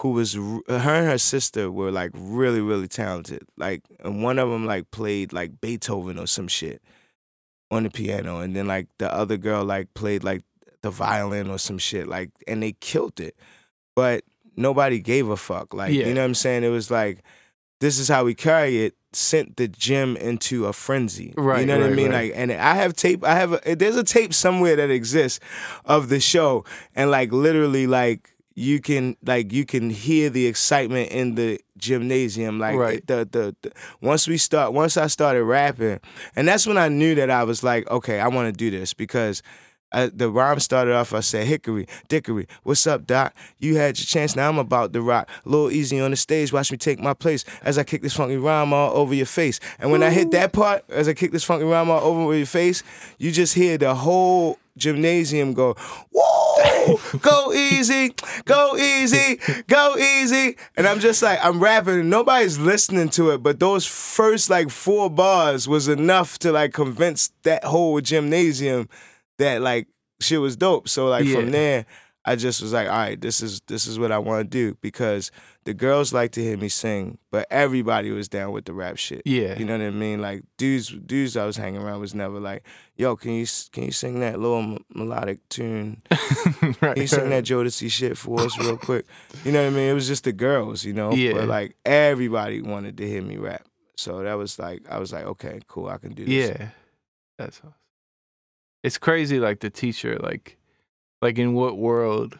who 0.00 0.10
was 0.10 0.34
her 0.34 0.62
and 0.68 1.08
her 1.08 1.18
sister 1.18 1.72
were 1.72 1.90
like 1.90 2.10
really 2.14 2.60
really 2.60 2.88
talented. 2.88 3.42
Like 3.56 3.82
and 4.00 4.22
one 4.22 4.38
of 4.38 4.50
them 4.50 4.66
like 4.66 4.90
played 4.90 5.32
like 5.32 5.60
Beethoven 5.60 6.18
or 6.18 6.26
some 6.26 6.48
shit 6.48 6.82
on 7.70 7.82
the 7.84 7.90
piano, 7.90 8.40
and 8.40 8.54
then 8.56 8.66
like 8.66 8.86
the 8.98 9.12
other 9.12 9.36
girl 9.36 9.64
like 9.64 9.92
played 9.94 10.24
like 10.24 10.42
the 10.82 10.90
violin 10.90 11.50
or 11.50 11.58
some 11.58 11.78
shit. 11.78 12.06
Like 12.08 12.30
and 12.46 12.62
they 12.62 12.72
killed 12.72 13.20
it, 13.20 13.36
but 13.96 14.24
nobody 14.56 14.98
gave 15.00 15.28
a 15.28 15.36
fuck. 15.36 15.74
Like 15.74 15.92
Yeah. 15.92 16.06
you 16.06 16.14
know 16.14 16.20
what 16.22 16.26
I'm 16.28 16.34
saying? 16.34 16.64
It 16.64 16.68
was 16.70 16.90
like 16.90 17.22
this 17.80 17.98
is 17.98 18.08
how 18.08 18.24
we 18.24 18.34
carry 18.34 18.84
it. 18.84 18.94
Sent 19.14 19.56
the 19.56 19.68
gym 19.68 20.18
into 20.18 20.66
a 20.66 20.72
frenzy. 20.74 21.32
Right, 21.36 21.60
You 21.60 21.66
know 21.66 21.78
what 21.80 21.90
I 21.90 21.94
mean? 21.94 22.10
right. 22.10 22.30
Like, 22.30 22.32
and 22.38 22.52
I 22.52 22.74
have 22.74 22.92
tape. 22.92 23.24
I 23.24 23.36
have. 23.36 23.58
A, 23.64 23.74
there's 23.74 23.96
a 23.96 24.04
tape 24.04 24.34
somewhere 24.34 24.76
that 24.76 24.90
exists 24.90 25.40
of 25.86 26.10
the 26.10 26.20
show, 26.20 26.66
and 26.94 27.10
like 27.10 27.32
literally, 27.32 27.86
like 27.86 28.34
you 28.58 28.80
can 28.80 29.16
like 29.24 29.52
you 29.52 29.64
can 29.64 29.88
hear 29.88 30.28
the 30.30 30.46
excitement 30.46 31.10
in 31.12 31.36
the 31.36 31.60
gymnasium 31.76 32.58
like 32.58 32.76
Right. 32.76 33.06
the, 33.06 33.18
the 33.30 33.54
the 33.62 33.72
once 34.00 34.26
we 34.26 34.36
start 34.36 34.72
once 34.72 34.96
I 34.96 35.06
started 35.06 35.44
rapping 35.44 36.00
and 36.34 36.48
that's 36.48 36.66
when 36.66 36.76
I 36.76 36.88
knew 36.88 37.14
that 37.14 37.30
I 37.30 37.44
was 37.44 37.62
like 37.62 37.88
okay 37.90 38.18
I 38.18 38.26
want 38.28 38.52
to 38.52 38.52
do 38.52 38.70
this 38.76 38.94
because 38.94 39.42
uh, 39.92 40.10
the 40.12 40.28
rhyme 40.28 40.58
started 40.60 40.92
off 40.94 41.14
I 41.14 41.20
said 41.20 41.46
hickory 41.46 41.86
dickory 42.08 42.46
what's 42.64 42.84
up 42.86 43.06
doc? 43.06 43.32
You 43.58 43.76
had 43.76 43.96
your 43.98 44.06
chance 44.06 44.34
now 44.34 44.48
I'm 44.48 44.58
about 44.58 44.92
to 44.92 45.02
rock. 45.02 45.30
A 45.46 45.48
little 45.48 45.70
easy 45.70 46.00
on 46.00 46.10
the 46.10 46.16
stage 46.16 46.52
watch 46.52 46.72
me 46.72 46.78
take 46.78 46.98
my 47.00 47.14
place 47.14 47.44
as 47.62 47.78
I 47.78 47.84
kick 47.84 48.02
this 48.02 48.14
funky 48.14 48.36
rhyme 48.36 48.72
all 48.72 48.92
over 48.96 49.14
your 49.14 49.24
face. 49.26 49.60
And 49.78 49.92
when 49.92 50.02
I 50.02 50.10
hit 50.10 50.32
that 50.32 50.52
part 50.52 50.82
as 50.90 51.06
I 51.08 51.14
kick 51.14 51.30
this 51.30 51.44
funky 51.44 51.64
rhyme 51.64 51.90
all 51.90 52.00
over 52.02 52.34
your 52.34 52.44
face 52.46 52.82
you 53.18 53.30
just 53.30 53.54
hear 53.54 53.78
the 53.78 53.94
whole 53.94 54.58
gymnasium 54.76 55.54
go 55.54 55.74
whoa 56.12 56.37
go 57.20 57.52
easy 57.52 58.14
go 58.44 58.76
easy 58.76 59.38
go 59.66 59.96
easy. 59.96 60.56
And 60.76 60.86
i'm 60.86 61.00
just 61.00 61.22
like 61.22 61.38
i'm 61.42 61.60
rapping. 61.60 62.00
And 62.00 62.10
nobody's 62.10 62.58
listening 62.58 63.08
to 63.10 63.30
it 63.30 63.42
but 63.42 63.60
those 63.60 63.86
first 63.86 64.50
like 64.50 64.70
four 64.70 65.10
bars 65.10 65.68
was 65.68 65.88
enough 65.88 66.38
to 66.40 66.52
like 66.52 66.72
convince 66.72 67.30
that 67.44 67.64
whole 67.64 68.00
gymnasium 68.00 68.88
that 69.38 69.60
like 69.62 69.88
shit 70.20 70.40
was 70.40 70.56
dope. 70.56 70.88
So 70.88 71.06
like 71.06 71.24
Yeah. 71.24 71.34
from 71.36 71.50
there 71.50 71.86
i 72.28 72.36
just 72.36 72.60
was 72.62 72.72
like 72.72 72.86
all 72.88 72.94
right 72.96 73.20
this 73.20 73.42
is 73.42 73.60
this 73.66 73.86
is 73.86 73.98
what 73.98 74.12
i 74.12 74.18
want 74.18 74.40
to 74.40 74.48
do 74.48 74.76
because 74.80 75.30
the 75.64 75.74
girls 75.74 76.12
like 76.12 76.30
to 76.32 76.42
hear 76.42 76.56
me 76.56 76.68
sing 76.68 77.18
but 77.30 77.46
everybody 77.50 78.10
was 78.10 78.28
down 78.28 78.52
with 78.52 78.64
the 78.64 78.72
rap 78.72 78.96
shit 78.96 79.22
Yeah. 79.26 79.58
you 79.58 79.64
know 79.64 79.76
what 79.76 79.84
I 79.86 79.90
mean? 79.90 80.20
Like 80.22 80.42
dudes, 80.56 80.88
dudes 80.88 81.36
I 81.36 81.44
was 81.44 81.56
hanging 81.58 81.82
around 81.82 82.00
was 82.00 82.14
never 82.14 82.40
like, 82.40 82.62
"Yo, 82.96 83.16
can 83.16 83.32
you 83.32 83.46
can 83.72 83.84
you 83.84 83.92
sing 83.92 84.20
that 84.20 84.40
little 84.40 84.58
m- 84.62 84.84
melodic 84.94 85.46
tune? 85.50 86.00
right. 86.80 86.94
Can 86.94 87.02
you 87.02 87.06
sing 87.06 87.28
that 87.30 87.44
Jodeci 87.44 87.90
shit 87.90 88.16
for 88.16 88.40
us 88.40 88.58
real 88.58 88.78
quick?" 88.78 89.04
You 89.44 89.52
know 89.52 89.60
what 89.62 89.72
I 89.74 89.76
mean? 89.76 89.90
It 89.90 89.92
was 89.92 90.06
just 90.08 90.24
the 90.24 90.32
girls, 90.32 90.84
you 90.84 90.94
know. 90.94 91.12
Yeah. 91.12 91.34
But 91.34 91.48
like 91.48 91.76
everybody 91.84 92.62
wanted 92.62 92.96
to 92.98 93.06
hear 93.06 93.20
me 93.22 93.36
rap, 93.36 93.66
so 93.96 94.22
that 94.22 94.34
was 94.34 94.58
like 94.58 94.88
I 94.88 94.98
was 94.98 95.12
like, 95.12 95.26
okay, 95.26 95.60
cool, 95.68 95.88
I 95.88 95.98
can 95.98 96.14
do 96.14 96.24
this. 96.24 96.48
Yeah. 96.48 96.68
That's 97.36 97.58
awesome. 97.58 97.74
It's 98.82 98.96
crazy 98.98 99.38
like 99.40 99.60
the 99.60 99.70
teacher 99.70 100.18
like 100.22 100.56
like 101.22 101.38
in 101.38 101.54
what 101.54 101.76
world 101.76 102.38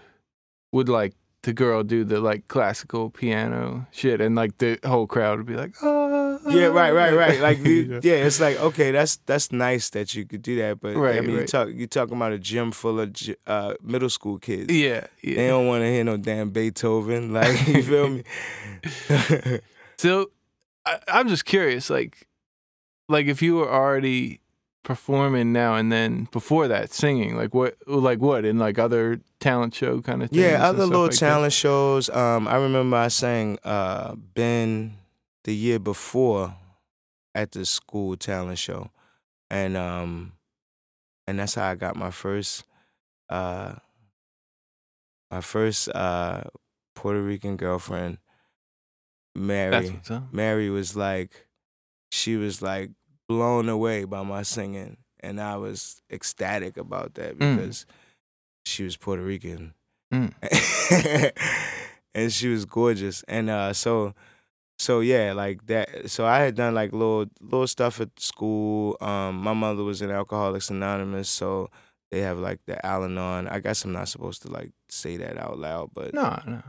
would 0.72 0.88
like 0.88 1.14
the 1.42 1.52
girl 1.52 1.82
do 1.84 2.04
the 2.04 2.20
like 2.20 2.48
classical 2.48 3.10
piano 3.10 3.86
shit 3.92 4.20
and 4.20 4.34
like 4.34 4.58
the 4.58 4.78
whole 4.84 5.06
crowd 5.06 5.38
would 5.38 5.46
be 5.46 5.54
like, 5.54 5.74
"Oh." 5.82 6.40
Yeah, 6.48 6.66
right, 6.66 6.92
right, 6.92 7.12
ah. 7.12 7.16
right. 7.16 7.40
Like, 7.40 7.58
You 7.58 8.00
yeah, 8.02 8.24
it's 8.26 8.40
like 8.40 8.58
okay, 8.60 8.90
that's 8.90 9.16
that's 9.26 9.52
nice 9.52 9.90
that 9.90 10.14
you 10.14 10.24
could 10.26 10.42
do 10.42 10.56
that, 10.56 10.80
but 10.80 10.96
right, 10.96 11.14
I 11.16 11.18
Right, 11.18 11.26
mean, 11.26 11.36
you 11.38 11.46
talk 11.46 11.68
you 11.68 11.86
talking 11.86 12.16
about 12.16 12.32
a 12.32 12.38
gym 12.38 12.72
full 12.72 13.00
of 13.00 13.14
uh, 13.46 13.74
middle 13.82 14.10
school 14.10 14.38
kids. 14.38 14.72
Yeah, 14.72 15.06
They 15.22 15.46
don't 15.48 15.66
want 15.66 15.82
to 15.82 15.86
hear 15.86 16.04
no 16.04 16.16
damn 16.16 16.50
Beethoven. 16.50 17.32
Like, 17.38 17.66
you 17.68 17.82
feel 17.82 18.08
me? 18.08 18.22
So 19.98 20.30
I, 20.86 20.98
I'm 21.08 21.28
just 21.28 21.44
curious, 21.44 21.90
like, 21.90 22.28
like 23.08 23.26
if 23.26 23.42
you 23.42 23.56
were 23.56 23.68
already 23.70 24.40
performing 24.88 25.52
now 25.52 25.74
and 25.74 25.92
then 25.92 26.26
before 26.32 26.66
that 26.66 26.90
singing, 26.94 27.36
like 27.36 27.52
what, 27.52 27.76
like 27.86 28.20
what 28.20 28.46
in 28.46 28.58
like 28.58 28.78
other 28.78 29.20
talent 29.38 29.74
show 29.74 30.00
kind 30.00 30.22
of 30.22 30.30
things? 30.30 30.40
Yeah, 30.40 30.66
other 30.66 30.86
little 30.86 31.02
like 31.02 31.10
that? 31.10 31.18
talent 31.18 31.52
shows. 31.52 32.08
Um, 32.08 32.48
I 32.48 32.56
remember 32.56 32.96
I 32.96 33.08
sang 33.08 33.58
uh, 33.64 34.14
Ben 34.14 34.96
the 35.44 35.54
year 35.54 35.78
before 35.78 36.56
at 37.34 37.52
the 37.52 37.66
school 37.66 38.16
talent 38.16 38.56
show, 38.56 38.90
and 39.50 39.76
um, 39.76 40.32
and 41.26 41.38
that's 41.38 41.54
how 41.54 41.68
I 41.68 41.74
got 41.74 41.94
my 41.94 42.10
first, 42.10 42.64
uh, 43.28 43.74
my 45.30 45.42
first 45.42 45.90
uh, 45.90 46.44
Puerto 46.94 47.20
Rican 47.20 47.58
girlfriend, 47.58 48.16
Mary. 49.34 49.70
That's 49.70 49.90
what's 49.90 50.10
up. 50.10 50.32
Mary 50.32 50.70
was 50.70 50.96
like, 50.96 51.46
she 52.10 52.36
was 52.36 52.62
like 52.62 52.92
blown 53.28 53.68
away 53.68 54.04
by 54.04 54.22
my 54.22 54.42
singing, 54.42 54.96
and 55.20 55.40
I 55.40 55.56
was 55.56 56.00
ecstatic 56.10 56.76
about 56.76 57.14
that 57.14 57.38
Mm. 57.38 57.56
because 57.56 57.86
she 58.64 58.84
was 58.84 58.96
Puerto 58.96 59.22
Rican, 59.22 59.74
Mm. 60.12 60.32
and 62.14 62.32
she 62.32 62.48
was 62.48 62.64
gorgeous, 62.64 63.22
and 63.28 63.50
uh, 63.50 63.72
so. 63.72 64.14
So 64.80 65.00
yeah, 65.00 65.32
like 65.32 65.66
that. 65.66 66.08
So 66.08 66.24
I 66.24 66.38
had 66.38 66.54
done 66.54 66.72
like 66.72 66.92
little 66.92 67.26
little 67.40 67.66
stuff 67.66 68.00
at 68.00 68.10
school. 68.20 68.96
Um, 69.00 69.38
my 69.38 69.52
mother 69.52 69.82
was 69.82 70.00
in 70.02 70.08
Alcoholics 70.12 70.70
Anonymous, 70.70 71.28
so 71.28 71.68
they 72.12 72.20
have 72.20 72.38
like 72.38 72.60
the 72.66 72.78
Al-Anon. 72.86 73.48
I 73.48 73.58
guess 73.58 73.84
I'm 73.84 73.90
not 73.90 74.06
supposed 74.06 74.42
to 74.42 74.48
like 74.52 74.70
say 74.88 75.16
that 75.16 75.36
out 75.36 75.58
loud, 75.58 75.90
but 75.94 76.14
No, 76.14 76.40
no. 76.46 76.62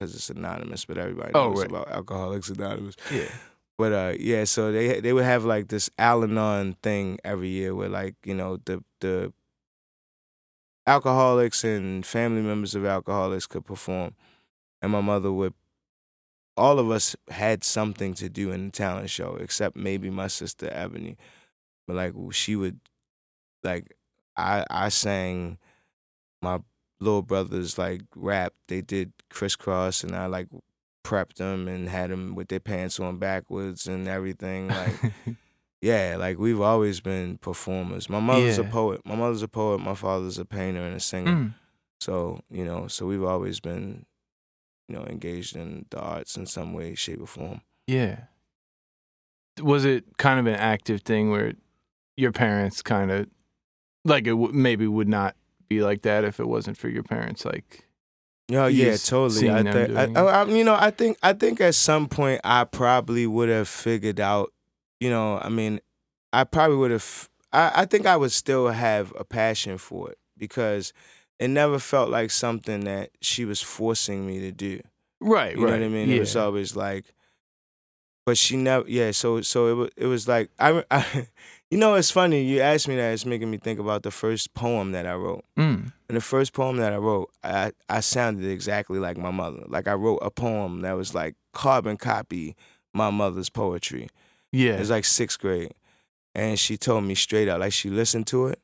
because 0.00 0.14
it's 0.14 0.30
anonymous, 0.30 0.86
but 0.86 0.96
everybody 0.96 1.32
Oh, 1.34 1.50
knows 1.50 1.58
right. 1.60 1.68
about 1.68 1.88
Alcoholics 1.90 2.48
Anonymous. 2.48 2.96
Yeah. 3.12 3.28
But 3.76 3.92
uh, 3.92 4.14
yeah, 4.18 4.44
so 4.44 4.70
they 4.70 5.00
they 5.00 5.12
would 5.12 5.24
have 5.24 5.44
like 5.44 5.68
this 5.68 5.90
Al-Anon 5.98 6.74
thing 6.82 7.18
every 7.24 7.48
year 7.48 7.74
where 7.74 7.88
like 7.88 8.14
you 8.24 8.34
know 8.34 8.58
the 8.64 8.84
the 9.00 9.32
alcoholics 10.86 11.64
and 11.64 12.04
family 12.04 12.42
members 12.42 12.74
of 12.74 12.84
alcoholics 12.84 13.46
could 13.46 13.64
perform, 13.64 14.14
and 14.82 14.92
my 14.92 15.00
mother 15.00 15.32
would. 15.32 15.54
All 16.56 16.78
of 16.78 16.90
us 16.90 17.16
had 17.28 17.64
something 17.64 18.14
to 18.14 18.28
do 18.28 18.52
in 18.52 18.66
the 18.66 18.70
talent 18.70 19.10
show, 19.10 19.36
except 19.36 19.76
maybe 19.76 20.08
my 20.10 20.28
sister 20.28 20.68
Ebony. 20.72 21.16
But 21.86 21.96
like 21.96 22.14
she 22.32 22.56
would, 22.56 22.80
like 23.64 23.96
I 24.36 24.64
I 24.70 24.90
sang, 24.90 25.58
my 26.42 26.60
little 27.00 27.22
brothers 27.22 27.78
like 27.78 28.02
rap. 28.16 28.54
They 28.68 28.82
did 28.82 29.12
crisscross, 29.30 30.04
and 30.04 30.16
I 30.16 30.26
like 30.26 30.48
prepped 31.04 31.34
them 31.34 31.68
and 31.68 31.88
had 31.88 32.10
them 32.10 32.34
with 32.34 32.48
their 32.48 32.60
pants 32.60 32.98
on 32.98 33.18
backwards 33.18 33.86
and 33.86 34.08
everything. 34.08 34.68
Like, 34.68 35.12
yeah, 35.80 36.16
like 36.18 36.38
we've 36.38 36.60
always 36.60 37.00
been 37.00 37.38
performers. 37.38 38.08
My 38.08 38.20
mother's 38.20 38.58
a 38.58 38.64
poet. 38.64 39.02
My 39.04 39.14
mother's 39.14 39.42
a 39.42 39.48
poet. 39.48 39.80
My 39.80 39.94
father's 39.94 40.38
a 40.38 40.44
painter 40.44 40.82
and 40.82 40.96
a 40.96 41.00
singer. 41.00 41.30
Mm. 41.30 41.54
So 42.00 42.40
you 42.50 42.64
know, 42.64 42.88
so 42.88 43.06
we've 43.06 43.22
always 43.22 43.60
been, 43.60 44.06
you 44.88 44.96
know, 44.96 45.04
engaged 45.04 45.54
in 45.54 45.86
the 45.90 46.00
arts 46.00 46.36
in 46.36 46.46
some 46.46 46.72
way, 46.72 46.94
shape, 46.94 47.20
or 47.20 47.26
form. 47.26 47.60
Yeah. 47.86 48.24
Was 49.62 49.84
it 49.84 50.16
kind 50.16 50.40
of 50.40 50.46
an 50.46 50.56
active 50.56 51.02
thing 51.02 51.30
where 51.30 51.52
your 52.16 52.32
parents 52.32 52.82
kind 52.82 53.10
of 53.10 53.28
like 54.04 54.26
it 54.26 54.30
w- 54.30 54.52
maybe 54.52 54.86
would 54.86 55.08
not 55.08 55.36
be 55.68 55.82
like 55.82 56.02
that 56.02 56.24
if 56.24 56.40
it 56.40 56.48
wasn't 56.48 56.76
for 56.76 56.88
your 56.88 57.02
parents 57.02 57.44
like 57.44 57.88
No, 58.50 58.66
yeah, 58.66 58.96
totally. 59.08 59.40
I 59.50 59.62
think, 59.86 59.96
I, 59.96 60.20
I, 60.20 60.42
I- 60.42 60.48
you 60.48 60.64
know, 60.64 60.74
I 60.78 60.90
think, 60.90 61.16
I 61.22 61.32
think 61.32 61.60
at 61.60 61.74
some 61.74 62.08
point 62.08 62.40
I 62.44 62.64
probably 62.64 63.26
would 63.26 63.48
have 63.48 63.68
figured 63.68 64.20
out, 64.20 64.52
you 65.00 65.08
know, 65.10 65.38
I 65.38 65.48
mean, 65.48 65.80
I 66.32 66.44
probably 66.44 66.76
would 66.76 66.90
have. 66.90 67.28
I, 67.52 67.72
I 67.76 67.84
think 67.86 68.06
I 68.06 68.16
would 68.16 68.32
still 68.32 68.68
have 68.68 69.12
a 69.18 69.24
passion 69.24 69.78
for 69.78 70.10
it 70.10 70.18
because 70.36 70.92
it 71.38 71.48
never 71.48 71.78
felt 71.78 72.10
like 72.10 72.30
something 72.30 72.84
that 72.84 73.10
she 73.20 73.44
was 73.44 73.60
forcing 73.62 74.26
me 74.26 74.40
to 74.40 74.52
do. 74.52 74.80
right 75.20 75.54
You 75.56 75.64
know 75.64 75.72
what 75.72 75.82
I 75.82 75.88
mean? 75.88 76.08
yeah. 76.10 76.16
It 76.16 76.20
was 76.20 76.36
always 76.36 76.74
like, 76.76 77.06
but 78.26 78.36
she 78.38 78.56
never. 78.56 78.88
Yeah. 78.88 79.10
So 79.12 79.40
so 79.42 79.68
it 79.68 79.74
was 79.74 79.90
it 79.96 80.06
was 80.06 80.26
like 80.28 80.50
I, 80.58 80.82
I 80.90 81.28
you 81.70 81.78
know 81.78 81.94
it's 81.94 82.10
funny 82.10 82.42
you 82.42 82.60
asked 82.60 82.88
me 82.88 82.96
that 82.96 83.12
it's 83.12 83.26
making 83.26 83.50
me 83.50 83.58
think 83.58 83.78
about 83.78 84.02
the 84.02 84.10
first 84.10 84.54
poem 84.54 84.92
that 84.92 85.06
I 85.06 85.14
wrote. 85.14 85.44
Mm. 85.58 85.92
And 86.14 86.20
the 86.20 86.24
first 86.24 86.52
poem 86.52 86.76
that 86.76 86.92
I 86.92 86.98
wrote, 86.98 87.32
I 87.42 87.72
I 87.88 87.98
sounded 87.98 88.48
exactly 88.48 89.00
like 89.00 89.18
my 89.18 89.32
mother. 89.32 89.64
Like 89.66 89.88
I 89.88 89.94
wrote 89.94 90.18
a 90.22 90.30
poem 90.30 90.82
that 90.82 90.92
was 90.92 91.12
like 91.12 91.34
carbon 91.52 91.96
copy 91.96 92.54
my 92.92 93.10
mother's 93.10 93.50
poetry. 93.50 94.08
yeah 94.52 94.74
It 94.74 94.78
was 94.78 94.90
like 94.90 95.04
sixth 95.04 95.40
grade, 95.40 95.74
and 96.32 96.56
she 96.56 96.76
told 96.76 97.02
me 97.02 97.16
straight 97.16 97.48
up, 97.48 97.58
like 97.58 97.72
she 97.72 97.90
listened 97.90 98.28
to 98.28 98.46
it, 98.46 98.60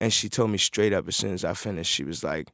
and 0.00 0.14
she 0.14 0.30
told 0.30 0.50
me 0.50 0.56
straight 0.56 0.94
up 0.94 1.06
as 1.06 1.16
soon 1.16 1.34
as 1.34 1.44
I 1.44 1.52
finished, 1.52 1.92
she 1.92 2.04
was 2.04 2.24
like, 2.24 2.52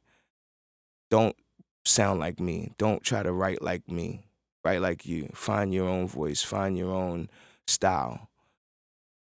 "Don't 1.09 1.37
sound 1.85 2.19
like 2.19 2.41
me. 2.41 2.73
Don't 2.77 3.01
try 3.05 3.23
to 3.23 3.31
write 3.31 3.61
like 3.61 3.87
me. 3.87 4.25
Write 4.65 4.81
like 4.81 5.05
you. 5.05 5.29
Find 5.33 5.73
your 5.73 5.87
own 5.87 6.09
voice. 6.09 6.43
Find 6.43 6.77
your 6.77 6.91
own 6.93 7.29
style." 7.67 8.27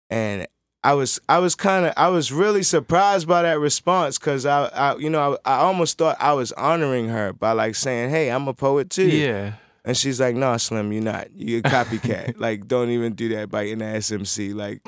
And 0.10 0.48
I 0.84 0.94
was 0.94 1.20
I 1.30 1.40
was 1.40 1.56
kind 1.56 1.86
of 1.86 1.94
I 1.96 2.10
was 2.10 2.32
really 2.32 2.63
surprised 2.63 3.28
by 3.28 3.44
that 3.44 3.60
response 3.60 4.20
because 4.20 4.46
I, 4.46 4.66
I 4.66 4.96
you 4.98 5.10
know 5.10 5.38
I, 5.46 5.56
I 5.56 5.58
almost 5.60 5.98
thought 5.98 6.18
I 6.20 6.34
was 6.34 6.52
honoring 6.54 7.08
her 7.08 7.32
by 7.34 7.54
like 7.54 7.75
saying, 7.75 8.10
"Hey, 8.10 8.30
I'm 8.30 8.48
a 8.48 8.54
poet 8.54 8.90
too." 8.90 9.08
yeah 9.08 9.54
And 9.86 9.96
she's 9.96 10.20
like, 10.20 10.36
"No, 10.36 10.58
Slim, 10.58 10.92
you're 10.92 11.02
not. 11.04 11.28
You're 11.34 11.60
a 11.60 11.63
copycat. 11.63 12.36
like, 12.38 12.68
don't 12.68 12.90
even 12.90 13.13
do 13.13 13.30
that 13.30 13.50
biting 13.50 13.82
ass 13.82 14.10
SMC. 14.12 14.54
Like, 14.54 14.82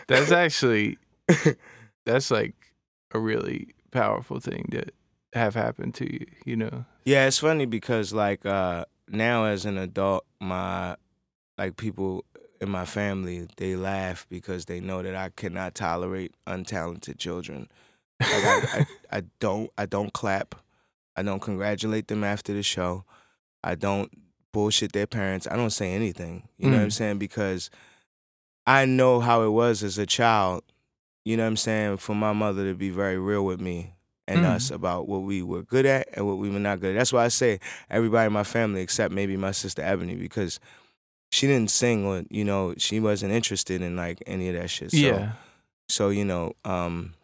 that's 0.08 0.30
actually 0.30 0.98
that's 2.04 2.30
like 2.30 2.54
a 3.12 3.18
really 3.18 3.74
powerful 3.90 4.40
thing 4.40 4.68
to 4.72 4.84
have 5.32 5.54
happened 5.54 5.94
to 5.94 6.12
you 6.12 6.26
you 6.44 6.56
know 6.56 6.84
yeah. 7.04 7.26
It's 7.26 7.38
funny 7.38 7.64
because 7.64 8.12
like 8.12 8.44
uh, 8.44 8.84
now 9.08 9.44
as 9.44 9.64
an 9.64 9.78
adult, 9.78 10.26
my 10.38 10.96
like 11.56 11.76
people 11.76 12.24
in 12.60 12.70
my 12.70 12.84
family 12.84 13.48
they 13.56 13.76
laugh 13.76 14.26
because 14.28 14.66
they 14.66 14.80
know 14.80 15.02
that 15.02 15.14
I 15.14 15.30
cannot 15.30 15.74
tolerate 15.74 16.34
untalented 16.46 17.18
children. 17.18 17.68
Like 18.30 18.44
I, 18.44 18.60
I, 18.72 18.86
I 19.12 19.22
don't 19.40 19.70
I 19.78 19.86
don't 19.86 20.12
clap. 20.12 20.54
I 21.16 21.22
don't 21.22 21.40
congratulate 21.40 22.08
them 22.08 22.24
after 22.24 22.52
the 22.52 22.62
show. 22.62 23.04
I 23.62 23.74
don't 23.74 24.10
bullshit 24.52 24.92
their 24.92 25.06
parents. 25.06 25.46
I 25.50 25.56
don't 25.56 25.70
say 25.70 25.92
anything. 25.92 26.48
You 26.58 26.70
know 26.70 26.76
what 26.78 26.84
I'm 26.84 26.88
Mm. 26.88 26.92
saying? 26.92 27.18
Because 27.18 27.70
I 28.66 28.84
know 28.84 29.20
how 29.20 29.42
it 29.42 29.50
was 29.50 29.82
as 29.82 29.98
a 29.98 30.06
child. 30.06 30.62
You 31.24 31.36
know 31.36 31.44
what 31.44 31.48
I'm 31.50 31.56
saying? 31.56 31.96
For 31.98 32.14
my 32.14 32.32
mother 32.32 32.64
to 32.68 32.74
be 32.74 32.90
very 32.90 33.18
real 33.18 33.44
with 33.44 33.60
me 33.60 33.94
and 34.28 34.44
Mm. 34.44 34.48
us 34.54 34.70
about 34.70 35.08
what 35.08 35.22
we 35.22 35.42
were 35.42 35.62
good 35.62 35.86
at 35.86 36.08
and 36.14 36.26
what 36.26 36.38
we 36.38 36.50
were 36.50 36.58
not 36.58 36.80
good 36.80 36.94
at. 36.94 36.98
That's 36.98 37.12
why 37.12 37.24
I 37.24 37.28
say 37.28 37.60
everybody 37.90 38.26
in 38.26 38.32
my 38.32 38.44
family 38.44 38.80
except 38.82 39.12
maybe 39.12 39.36
my 39.36 39.50
sister 39.52 39.82
Ebony 39.82 40.14
because 40.14 40.60
she 41.30 41.46
didn't 41.46 41.70
sing 41.70 42.04
or 42.06 42.24
you 42.30 42.44
know 42.44 42.74
she 42.78 43.00
wasn't 43.00 43.32
interested 43.32 43.82
in 43.82 43.96
like 43.96 44.22
any 44.26 44.48
of 44.48 44.54
that 44.56 44.68
shit. 44.70 44.90
So, 44.92 44.96
yeah. 44.98 45.32
So 45.88 46.08
you 46.10 46.24
know, 46.24 46.54
um, 46.64 47.14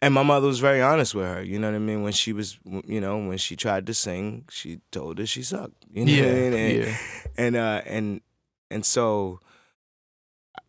and 0.00 0.12
my 0.14 0.22
mother 0.22 0.46
was 0.48 0.58
very 0.58 0.82
honest 0.82 1.14
with 1.14 1.26
her. 1.26 1.42
You 1.42 1.58
know 1.58 1.68
what 1.70 1.76
I 1.76 1.80
mean? 1.80 2.02
When 2.02 2.12
she 2.12 2.32
was, 2.32 2.58
you 2.86 3.00
know, 3.00 3.18
when 3.18 3.38
she 3.38 3.54
tried 3.56 3.86
to 3.86 3.94
sing, 3.94 4.44
she 4.50 4.80
told 4.90 5.18
her 5.18 5.26
she 5.26 5.42
sucked. 5.42 5.84
You 5.92 6.04
know 6.06 6.12
Yeah. 6.12 6.22
what 6.22 6.30
I 6.30 6.34
mean? 6.34 6.54
And, 6.54 6.76
Yeah. 6.76 6.94
and 7.38 7.56
uh 7.56 7.82
and 7.86 8.20
and 8.70 8.84
so 8.86 9.40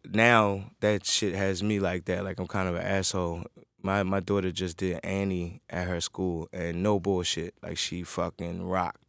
now 0.10 0.72
that 0.82 1.06
shit 1.06 1.34
has 1.36 1.64
me 1.64 1.80
like 1.80 2.06
that 2.06 2.24
like 2.24 2.40
i'm 2.40 2.48
kind 2.48 2.68
of 2.70 2.76
an 2.76 2.82
asshole 2.82 3.44
my 3.82 4.04
my 4.04 4.20
daughter 4.20 4.52
just 4.52 4.78
did 4.78 5.00
annie 5.04 5.62
at 5.70 5.88
her 5.88 6.00
school 6.02 6.48
and 6.54 6.82
no 6.84 7.00
bullshit 7.00 7.54
like 7.62 7.78
she 7.78 8.04
fucking 8.04 8.64
rocked 8.66 9.03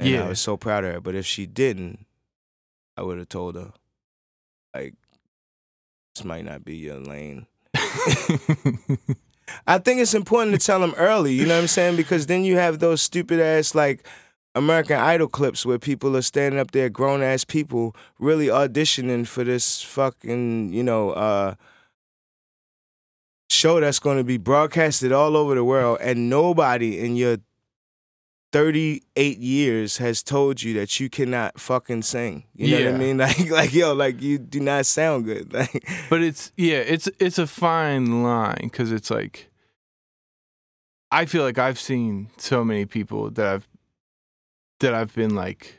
and 0.00 0.08
Yeah. 0.08 0.24
i 0.24 0.28
was 0.28 0.40
so 0.40 0.56
proud 0.56 0.84
of 0.84 0.94
her 0.94 1.00
but 1.00 1.14
if 1.14 1.26
she 1.26 1.46
didn't 1.46 2.06
i 2.96 3.02
would 3.02 3.18
have 3.18 3.28
told 3.28 3.54
her 3.56 3.72
like 4.74 4.94
this 6.14 6.24
might 6.24 6.44
not 6.44 6.64
be 6.64 6.76
your 6.76 6.98
lane 6.98 7.46
I 9.66 9.78
think 9.78 10.00
it's 10.00 10.14
important 10.14 10.58
to 10.58 10.64
tell 10.64 10.78
them 10.78 10.94
early, 10.96 11.32
you 11.32 11.44
know 11.44 11.56
what 11.56 11.62
I'm 11.62 11.66
saying? 11.66 11.96
Because 11.96 12.26
then 12.26 12.44
you 12.44 12.56
have 12.56 12.78
those 12.78 13.02
stupid 13.02 13.40
ass 13.40 13.74
like 13.74 14.06
American 14.54 14.96
Idol 14.96 15.26
clips 15.26 15.66
where 15.66 15.78
people 15.78 16.16
are 16.16 16.22
standing 16.22 16.60
up 16.60 16.70
there, 16.70 16.88
grown 16.88 17.20
ass 17.20 17.44
people, 17.44 17.96
really 18.20 18.46
auditioning 18.46 19.26
for 19.26 19.42
this 19.42 19.82
fucking, 19.82 20.72
you 20.72 20.84
know, 20.84 21.10
uh 21.10 21.54
show 23.50 23.80
that's 23.80 23.98
gonna 23.98 24.22
be 24.24 24.36
broadcasted 24.38 25.10
all 25.10 25.36
over 25.36 25.54
the 25.56 25.64
world 25.64 25.98
and 26.00 26.30
nobody 26.30 27.00
in 27.00 27.16
your 27.16 27.38
38 28.52 29.38
years 29.38 29.98
has 29.98 30.22
told 30.22 30.62
you 30.62 30.74
that 30.74 30.98
you 30.98 31.08
cannot 31.08 31.60
fucking 31.60 32.02
sing. 32.02 32.44
You 32.54 32.78
know 32.78 32.86
what 32.86 32.94
I 32.94 32.98
mean? 32.98 33.16
Like 33.18 33.50
like 33.50 33.72
yo, 33.74 33.92
like 33.94 34.20
you 34.20 34.38
do 34.38 34.60
not 34.60 34.86
sound 34.86 35.24
good. 35.24 35.52
Like 35.60 35.84
But 36.08 36.22
it's 36.22 36.50
yeah, 36.56 36.78
it's 36.78 37.08
it's 37.18 37.38
a 37.38 37.46
fine 37.46 38.22
line 38.22 38.58
because 38.62 38.90
it's 38.92 39.10
like 39.10 39.48
I 41.12 41.26
feel 41.26 41.42
like 41.42 41.58
I've 41.58 41.78
seen 41.78 42.30
so 42.38 42.64
many 42.64 42.86
people 42.86 43.30
that 43.30 43.46
I've 43.46 43.68
that 44.80 44.94
I've 44.94 45.14
been 45.14 45.34
like 45.34 45.78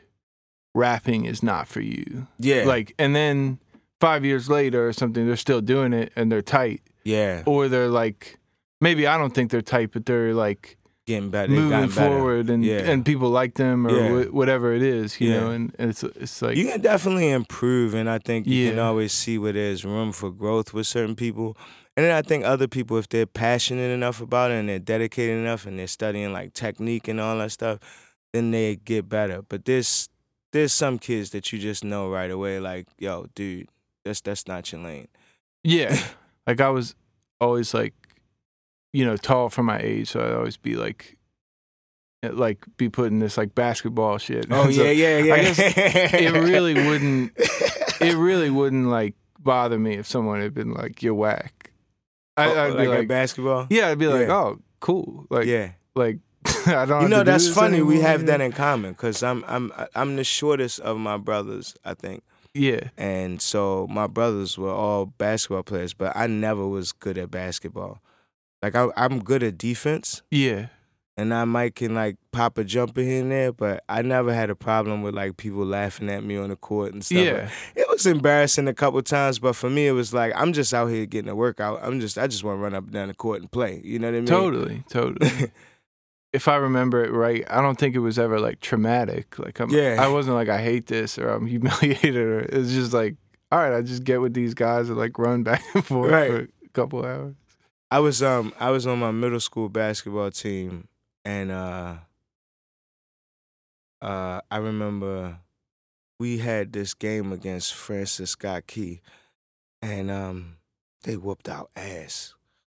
rapping 0.74 1.24
is 1.26 1.42
not 1.42 1.68
for 1.68 1.80
you. 1.80 2.26
Yeah. 2.38 2.64
Like 2.64 2.94
and 2.98 3.14
then 3.14 3.58
five 4.00 4.24
years 4.24 4.48
later 4.48 4.86
or 4.88 4.92
something, 4.92 5.26
they're 5.26 5.36
still 5.36 5.60
doing 5.60 5.92
it 5.92 6.12
and 6.16 6.30
they're 6.32 6.42
tight. 6.42 6.80
yeah. 7.04 7.42
Or 7.46 7.68
they're 7.68 7.88
like 7.88 8.38
maybe 8.80 9.06
I 9.06 9.18
don't 9.18 9.34
think 9.34 9.50
they're 9.50 9.60
tight, 9.62 9.90
but 9.92 10.06
they're 10.06 10.32
like 10.34 10.78
Getting 11.12 11.30
better. 11.30 11.52
Moving 11.52 11.88
better. 11.88 11.90
forward 11.92 12.50
and 12.50 12.64
Yeah. 12.64 12.90
and 12.90 13.04
people 13.04 13.30
like 13.30 13.54
them 13.54 13.86
or 13.86 13.90
Yeah. 13.90 14.08
wh- 14.24 14.34
whatever 14.34 14.72
it 14.72 14.82
is, 14.82 15.20
you 15.20 15.28
Yeah. 15.30 15.40
know, 15.40 15.50
and, 15.50 15.74
and 15.78 15.90
it's 15.90 16.02
it's 16.02 16.42
like 16.42 16.56
you 16.56 16.66
can 16.70 16.80
definitely 16.80 17.30
improve, 17.30 17.94
and 17.94 18.08
I 18.08 18.18
think 18.18 18.46
you 18.46 18.70
can 18.70 18.78
always 18.78 19.12
see 19.12 19.36
where 19.38 19.52
there's 19.52 19.84
room 19.84 20.12
for 20.12 20.30
growth 20.30 20.72
with 20.74 20.86
certain 20.86 21.14
people. 21.16 21.56
And 21.96 22.06
then 22.06 22.12
I 22.12 22.22
think 22.22 22.44
other 22.44 22.68
people, 22.68 22.96
if 22.96 23.06
they're 23.08 23.26
passionate 23.26 23.90
enough 23.92 24.20
about 24.22 24.50
it 24.50 24.54
and 24.60 24.68
they're 24.68 24.78
dedicated 24.94 25.36
enough 25.36 25.66
and 25.66 25.78
they're 25.78 25.86
studying 26.00 26.32
like 26.32 26.54
technique 26.54 27.06
and 27.08 27.20
all 27.20 27.36
that 27.38 27.52
stuff, 27.52 27.78
then 28.32 28.50
they 28.50 28.76
get 28.76 29.08
better. 29.10 29.42
But 29.48 29.64
there's 29.66 30.08
there's 30.52 30.72
some 30.72 30.98
kids 30.98 31.30
that 31.30 31.52
you 31.52 31.58
just 31.58 31.82
know 31.84 32.10
right 32.10 32.30
away, 32.30 32.60
like, 32.60 32.86
yo, 32.98 33.26
dude, 33.34 33.68
that's 34.04 34.20
that's 34.22 34.46
not 34.48 34.72
your 34.72 34.80
lane. 34.82 35.08
Yeah. 35.64 35.92
like 36.46 36.60
I 36.60 36.70
was 36.70 36.94
always 37.40 37.74
like, 37.74 37.92
you 38.92 39.04
know, 39.04 39.16
tall 39.16 39.48
for 39.48 39.62
my 39.62 39.78
age, 39.80 40.08
so 40.10 40.20
I'd 40.20 40.32
always 40.34 40.56
be 40.56 40.76
like, 40.76 41.16
eh, 42.22 42.30
like 42.32 42.64
be 42.76 42.88
putting 42.88 43.18
this 43.18 43.36
like 43.36 43.54
basketball 43.54 44.18
shit. 44.18 44.46
Oh 44.50 44.70
So 44.70 44.82
yeah, 44.84 44.90
yeah, 44.90 45.18
yeah. 45.18 45.34
I 45.34 45.38
guess 45.42 45.58
it 45.58 46.32
really 46.32 46.74
wouldn't. 46.74 47.32
It 48.02 48.16
really 48.16 48.50
wouldn't 48.50 48.88
like 48.88 49.14
bother 49.38 49.78
me 49.78 49.94
if 49.94 50.08
someone 50.08 50.40
had 50.40 50.52
been 50.52 50.74
like, 50.74 51.04
"You're 51.04 51.14
whack." 51.14 51.70
I, 52.36 52.46
Oh, 52.46 52.64
I'd 52.64 52.74
like, 52.74 52.78
be 52.78 52.88
like, 52.88 53.08
basketball. 53.08 53.66
"Yeah," 53.70 53.88
I'd 53.90 53.98
be 53.98 54.08
like, 54.08 54.26
Yeah. 54.26 54.34
"Oh, 54.34 54.58
cool." 54.80 55.24
Like, 55.30 55.46
yeah. 55.46 55.72
like 55.94 56.18
I 56.66 56.84
don't. 56.84 56.88
Know. 56.88 57.00
You 57.02 57.08
know 57.08 57.18
do 57.22 57.30
that's 57.30 57.48
funny. 57.48 57.80
We 57.80 58.00
have 58.00 58.26
that 58.26 58.40
in 58.40 58.50
common 58.50 58.90
because 58.92 59.22
I'm 59.22 59.44
I'm 59.46 59.70
I'm 59.94 60.16
the 60.16 60.24
shortest 60.24 60.80
of 60.80 60.96
my 60.98 61.16
brothers, 61.16 61.76
I 61.84 61.94
think. 61.94 62.24
Yeah, 62.54 62.88
And 62.98 63.40
so 63.40 63.86
my 63.88 64.08
brothers 64.08 64.58
were 64.58 64.72
all 64.74 65.06
basketball 65.06 65.62
players, 65.62 65.94
but 65.94 66.14
I 66.16 66.26
never 66.26 66.66
was 66.66 66.90
good 66.92 67.16
at 67.18 67.30
basketball. 67.30 68.02
Like 68.62 68.74
I, 68.76 68.88
I'm 68.96 69.18
good 69.24 69.42
at 69.42 69.58
defense, 69.58 70.22
yeah, 70.30 70.66
and 71.16 71.34
I 71.34 71.44
might 71.44 71.74
can 71.74 71.94
like 71.94 72.16
pop 72.30 72.58
a 72.58 72.64
jumper 72.64 73.00
here 73.00 73.20
and 73.22 73.30
there, 73.32 73.52
but 73.52 73.82
I 73.88 74.02
never 74.02 74.32
had 74.32 74.50
a 74.50 74.54
problem 74.54 75.02
with 75.02 75.14
like 75.14 75.36
people 75.36 75.64
laughing 75.66 76.08
at 76.08 76.22
me 76.24 76.36
on 76.36 76.50
the 76.50 76.56
court 76.56 76.92
and 76.92 77.04
stuff. 77.04 77.18
like- 77.18 77.26
yeah, 77.26 77.50
it 77.74 77.86
was 77.90 78.06
embarrassing 78.06 78.68
a 78.68 78.74
couple 78.74 79.02
times, 79.02 79.38
but 79.40 79.54
for 79.56 79.68
me 79.68 79.86
it 79.88 79.92
was 79.92 80.14
like 80.14 80.32
I'm 80.36 80.52
just 80.52 80.72
out 80.72 80.86
here 80.86 81.06
getting 81.06 81.28
a 81.28 81.34
workout. 81.34 81.80
I'm 81.82 81.98
just 82.00 82.16
I 82.18 82.28
just 82.28 82.44
want 82.44 82.58
to 82.58 82.62
run 82.62 82.74
up 82.74 82.84
and 82.84 82.92
down 82.92 83.08
the 83.08 83.14
court 83.14 83.40
and 83.40 83.50
play. 83.50 83.80
You 83.84 83.98
know 83.98 84.06
what 84.08 84.14
I 84.14 84.18
mean? 84.18 84.26
totally, 84.26 84.84
totally. 84.88 85.50
if 86.32 86.46
I 86.48 86.56
remember 86.56 87.04
it 87.04 87.10
right, 87.12 87.44
I 87.50 87.60
don't 87.60 87.78
think 87.78 87.94
it 87.96 87.98
was 88.00 88.18
ever 88.18 88.38
like 88.40 88.60
traumatic. 88.60 89.38
Like 89.38 89.58
I'm, 89.60 89.70
Yeah. 89.70 89.96
I 89.98 90.06
wasn't 90.08 90.36
like 90.36 90.48
I 90.48 90.62
hate 90.62 90.86
this 90.86 91.18
or 91.18 91.28
I'm 91.30 91.46
humiliated 91.48 92.14
or 92.16 92.40
it 92.40 92.54
was 92.54 92.72
just 92.72 92.92
like, 92.92 93.16
all 93.50 93.58
right, 93.58 93.74
I 93.76 93.82
just 93.82 94.04
get 94.04 94.20
with 94.20 94.34
these 94.34 94.54
guys 94.54 94.88
and 94.88 94.96
like 94.96 95.18
run 95.18 95.42
back 95.42 95.62
and 95.74 95.84
forth 95.84 96.12
Right. 96.12 96.30
for 96.30 96.38
a 96.64 96.68
couple 96.72 97.04
hours. 97.04 97.34
I 97.92 97.98
was 97.98 98.22
um 98.22 98.54
I 98.58 98.70
was 98.70 98.86
on 98.86 99.00
my 99.00 99.10
middle 99.10 99.38
school 99.38 99.68
basketball 99.68 100.30
team 100.30 100.88
and 101.26 101.50
uh 101.50 101.96
uh 104.00 104.40
I 104.50 104.56
remember 104.56 105.40
we 106.18 106.38
had 106.38 106.72
this 106.72 106.94
game 106.94 107.34
against 107.34 107.74
Francis 107.74 108.30
Scott 108.30 108.66
Key 108.66 109.02
and 109.82 110.10
um 110.10 110.56
they 111.02 111.18
whooped 111.18 111.50
our 111.50 111.66
ass 111.76 112.32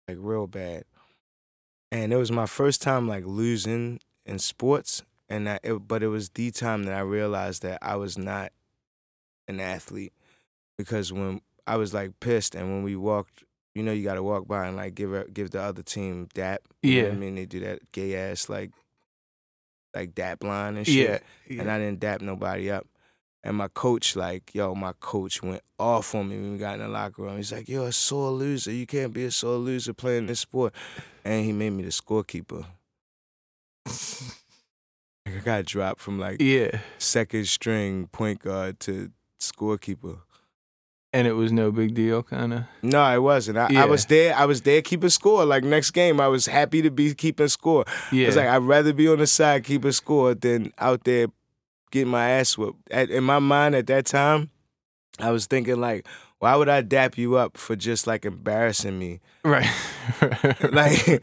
like 0.08 0.16
real 0.18 0.46
bad. 0.46 0.84
And 1.90 2.10
it 2.10 2.16
was 2.16 2.32
my 2.32 2.46
first 2.46 2.80
time 2.80 3.06
like 3.06 3.26
losing 3.26 4.00
in 4.24 4.38
sports 4.38 5.02
and 5.28 5.46
that 5.46 5.60
it, 5.62 5.74
but 5.86 6.02
it 6.02 6.08
was 6.08 6.30
the 6.30 6.50
time 6.52 6.84
that 6.84 6.94
I 6.94 7.00
realized 7.00 7.60
that 7.64 7.80
I 7.82 7.96
was 7.96 8.16
not 8.16 8.50
an 9.46 9.60
athlete 9.60 10.14
because 10.78 11.12
when 11.12 11.42
I 11.66 11.76
was 11.76 11.92
like 11.92 12.18
pissed 12.18 12.54
and 12.54 12.70
when 12.70 12.82
we 12.82 12.96
walked 12.96 13.44
you 13.74 13.82
know 13.82 13.92
you 13.92 14.04
got 14.04 14.14
to 14.14 14.22
walk 14.22 14.46
by 14.46 14.66
and 14.66 14.76
like 14.76 14.94
give 14.94 15.32
give 15.32 15.50
the 15.50 15.60
other 15.60 15.82
team 15.82 16.28
dap. 16.34 16.60
You 16.82 16.90
know 16.90 17.02
what 17.02 17.06
Yeah. 17.08 17.12
I 17.12 17.16
mean 17.18 17.34
they 17.34 17.46
do 17.46 17.60
that 17.60 17.92
gay 17.92 18.16
ass 18.16 18.48
like 18.48 18.70
like 19.94 20.14
dap 20.14 20.42
line 20.44 20.76
and 20.76 20.86
shit. 20.86 20.94
Yeah, 20.96 21.18
yeah. 21.54 21.60
And 21.62 21.70
I 21.70 21.78
didn't 21.78 22.00
dap 22.00 22.20
nobody 22.20 22.70
up. 22.70 22.86
And 23.44 23.56
my 23.56 23.66
coach, 23.68 24.14
like, 24.14 24.54
yo, 24.54 24.72
my 24.74 24.92
coach 25.00 25.42
went 25.42 25.62
off 25.76 26.14
on 26.14 26.28
me 26.28 26.36
when 26.36 26.52
we 26.52 26.58
got 26.58 26.74
in 26.74 26.80
the 26.80 26.88
locker 26.88 27.22
room. 27.22 27.38
He's 27.38 27.52
like, 27.52 27.68
you're 27.68 27.88
a 27.88 27.92
sore 27.92 28.30
loser. 28.30 28.70
You 28.70 28.86
can't 28.86 29.12
be 29.12 29.24
a 29.24 29.32
sore 29.32 29.56
loser 29.56 29.92
playing 29.92 30.26
this 30.26 30.38
sport. 30.38 30.72
And 31.24 31.44
he 31.44 31.52
made 31.52 31.70
me 31.70 31.82
the 31.82 31.90
scorekeeper. 31.90 32.64
Like, 35.24 35.36
I 35.36 35.38
got 35.44 35.66
dropped 35.66 36.00
from 36.00 36.18
like 36.18 36.40
yeah. 36.40 36.80
second 36.98 37.46
string 37.46 38.08
point 38.08 38.40
guard 38.40 38.80
to 38.80 39.12
scorekeeper. 39.40 40.18
And 41.14 41.26
it 41.26 41.32
was 41.34 41.52
no 41.52 41.70
big 41.70 41.94
deal, 41.94 42.22
kind 42.22 42.54
of. 42.54 42.64
No, 42.80 43.04
it 43.14 43.18
wasn't. 43.22 43.58
I, 43.58 43.68
Yeah. 43.70 43.82
I 43.82 43.84
was 43.86 44.06
there. 44.06 44.34
I 44.34 44.46
was 44.46 44.62
there 44.62 44.80
keeping 44.80 45.10
score. 45.10 45.44
Like 45.44 45.62
next 45.62 45.90
game, 45.90 46.20
I 46.20 46.28
was 46.28 46.46
happy 46.46 46.80
to 46.82 46.90
be 46.90 47.12
keeping 47.14 47.48
score. 47.48 47.84
Yeah. 48.10 48.28
It's 48.28 48.36
like 48.36 48.46
I'd 48.48 48.62
rather 48.62 48.92
be 48.94 49.08
on 49.08 49.18
the 49.18 49.26
side 49.26 49.64
keeping 49.64 49.92
score 49.92 50.34
than 50.34 50.72
out 50.78 51.04
there 51.04 51.26
getting 51.90 52.10
my 52.10 52.30
ass 52.30 52.56
whooped. 52.56 52.90
At, 52.90 53.10
in 53.10 53.24
my 53.24 53.40
mind 53.40 53.74
at 53.74 53.86
that 53.88 54.06
time, 54.06 54.48
I 55.18 55.30
was 55.32 55.44
thinking 55.46 55.78
like, 55.80 56.06
why 56.38 56.56
would 56.56 56.70
I 56.70 56.80
dap 56.80 57.18
you 57.18 57.36
up 57.36 57.58
for 57.58 57.76
just 57.76 58.06
like 58.06 58.24
embarrassing 58.24 58.98
me? 58.98 59.20
right. 59.44 59.68
Like, 60.72 61.22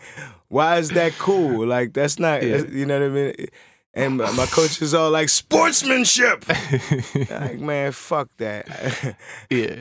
why 0.50 0.78
is 0.78 0.90
that 0.90 1.14
cool? 1.18 1.66
Like 1.66 1.94
that's 1.94 2.20
not, 2.20 2.44
Yeah. 2.44 2.58
you 2.70 2.86
know 2.86 3.00
what 3.00 3.06
I 3.06 3.10
mean? 3.14 3.48
And 3.94 4.18
my 4.18 4.46
coach 4.52 4.82
is 4.82 4.94
all 4.94 5.10
like 5.12 5.30
sportsmanship. 5.30 6.46
like 7.30 7.60
man, 7.60 7.92
fuck 7.92 8.30
that. 8.38 9.16
yeah. 9.50 9.76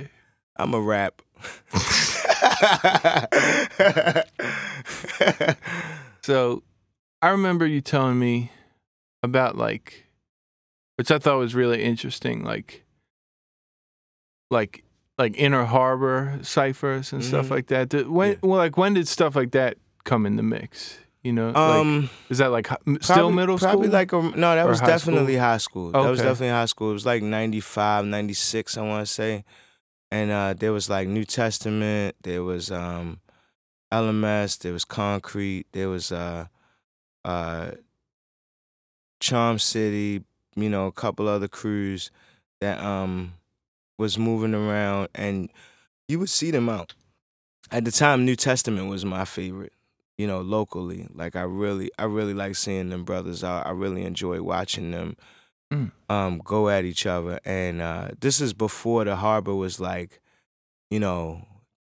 I'm 0.57 0.75
a 0.75 0.81
rap. 0.81 1.23
So 6.23 6.63
I 7.23 7.29
remember 7.29 7.67
you 7.67 7.81
telling 7.81 8.19
me 8.19 8.53
about 9.23 9.57
like 9.57 10.05
which 10.97 11.11
I 11.11 11.19
thought 11.19 11.39
was 11.39 11.55
really 11.55 11.83
interesting, 11.83 12.43
like 12.45 12.85
like 14.51 14.85
like 15.17 15.35
inner 15.37 15.65
harbor 15.65 16.39
ciphers 16.43 17.13
and 17.13 17.25
stuff 17.25 17.47
Mhm. 17.47 17.51
like 17.51 17.67
that. 17.69 18.09
When 18.09 18.33
Yeah. 18.33 18.37
well 18.43 18.59
like 18.59 18.77
when 18.77 18.95
did 18.95 19.09
stuff 19.09 19.37
like 19.37 19.53
that 19.53 19.79
come 20.05 20.27
in 20.27 20.37
the 20.37 20.43
mix? 20.43 20.99
You 21.23 21.33
know, 21.33 21.47
like, 21.49 21.57
Um, 21.57 22.11
is 22.31 22.39
that 22.39 22.53
like 22.53 22.69
hi- 22.69 22.77
still 23.01 23.17
probably- 23.17 23.35
middle 23.35 23.59
school? 23.59 23.69
Probably 23.71 23.89
like 23.89 24.13
a, 24.13 24.23
no, 24.23 24.55
that 24.55 24.67
Or 24.67 24.69
was 24.71 24.81
high 24.81 24.87
definitely 24.87 25.35
school? 25.35 25.43
high 25.45 25.57
school. 25.59 25.91
That 25.93 26.09
was 26.09 26.21
definitely 26.21 26.51
high 26.51 26.65
school. 26.67 26.91
It 26.91 26.95
was 26.95 27.07
like 27.07 27.23
95, 27.23 28.05
96, 28.05 28.77
I 28.77 28.83
want 28.83 29.07
to 29.07 29.13
say. 29.13 29.45
And 30.11 30.31
uh, 30.31 30.55
there 30.55 30.73
was 30.73 30.89
like 30.89 31.09
New 31.09 31.25
Testament, 31.25 32.17
there 32.23 32.43
was 32.45 32.71
um, 32.71 33.21
LMS, 33.93 34.59
there 34.61 34.73
was 34.73 34.85
Concrete, 34.85 35.67
there 35.73 35.89
was 35.89 36.13
uh, 36.13 36.47
uh, 37.25 37.73
Charm 39.21 39.59
City, 39.59 40.25
you 40.55 40.69
know, 40.71 40.87
a 40.87 40.93
couple 40.93 41.29
other 41.29 41.49
crews 41.49 42.11
that 42.61 42.81
um, 42.83 43.35
was 43.99 44.19
moving 44.19 44.55
around, 44.55 45.09
and 45.15 45.51
you 46.07 46.19
would 46.21 46.31
see 46.31 46.51
them 46.51 46.69
out. 46.69 46.95
At 47.71 47.85
the 47.85 47.91
time, 47.93 48.25
New 48.25 48.37
Testament 48.37 48.89
was 48.89 49.05
my 49.05 49.25
favorite 49.25 49.73
you 50.19 50.27
know, 50.27 50.41
locally. 50.41 51.07
Like 51.15 51.37
I 51.37 51.43
really, 51.43 51.91
I 51.99 52.05
really 52.05 52.35
like 52.35 52.57
seeing 52.57 52.91
them 52.91 53.05
brothers 53.05 53.43
out. 53.43 53.67
I 53.67 53.71
really 53.71 54.05
enjoy 54.05 54.43
watching 54.43 54.91
them 54.91 55.17
Mm. 55.73 55.93
um, 56.09 56.39
go 56.43 56.71
at 56.71 56.85
each 56.87 57.05
other. 57.07 57.39
And 57.45 57.83
uh, 57.83 58.09
this 58.21 58.41
is 58.41 58.55
before 58.55 59.05
the 59.05 59.17
harbor 59.17 59.55
was 59.55 59.79
like, 59.79 60.21
you 60.91 60.99
know, 60.99 61.47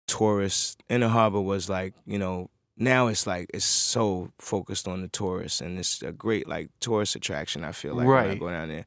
tourists. 0.07 0.75
In 0.89 0.99
the 1.01 1.09
harbor 1.09 1.39
was 1.41 1.69
like, 1.69 1.93
you 2.05 2.19
know, 2.19 2.49
now 2.77 3.07
it's 3.07 3.25
like 3.25 3.49
it's 3.53 3.63
so 3.63 4.31
focused 4.39 4.87
on 4.89 5.01
the 5.01 5.07
tourists, 5.07 5.61
and 5.61 5.79
it's 5.79 6.01
a 6.01 6.11
great 6.11 6.47
like 6.49 6.69
tourist 6.81 7.15
attraction. 7.15 7.63
I 7.63 7.71
feel 7.71 7.95
like 7.95 8.07
when 8.07 8.17
I 8.17 8.27
Right. 8.27 8.39
go 8.39 8.49
down 8.49 8.67
there, 8.69 8.85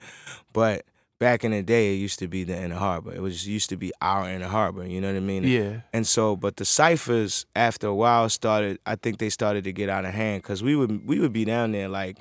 but. 0.53 0.85
Back 1.20 1.44
in 1.44 1.53
the 1.53 1.62
day, 1.62 1.94
it 1.94 1.98
used 1.98 2.18
to 2.18 2.29
be 2.29 2.42
the 2.44 2.61
inner 2.61 2.74
harbor. 2.74 3.14
It 3.14 3.22
was 3.22 3.46
used 3.46 3.70
to 3.70 3.77
be 3.77 3.92
our 4.03 4.29
inner 4.29 4.48
harbor. 4.48 4.85
You 4.87 5.00
know 5.00 5.09
what 5.09 5.16
I 5.16 5.20
mean? 5.20 5.44
yeah, 5.44 5.81
And 5.92 6.07
so, 6.07 6.35
but 6.37 6.57
the 6.57 6.64
ciphers 6.64 7.46
after 7.55 7.87
a 7.87 7.94
while 7.94 8.29
started. 8.29 8.79
I 8.85 8.96
think 8.96 9.18
they 9.18 9.31
started 9.31 9.64
to 9.64 9.72
get 9.72 9.88
out 9.88 10.05
of 10.05 10.12
hand 10.12 10.42
because 10.42 10.62
we 10.62 10.74
would 10.77 11.07
we 11.07 11.20
would 11.20 11.33
be 11.33 11.44
down 11.44 11.72
there 11.72 11.88
like, 11.88 12.18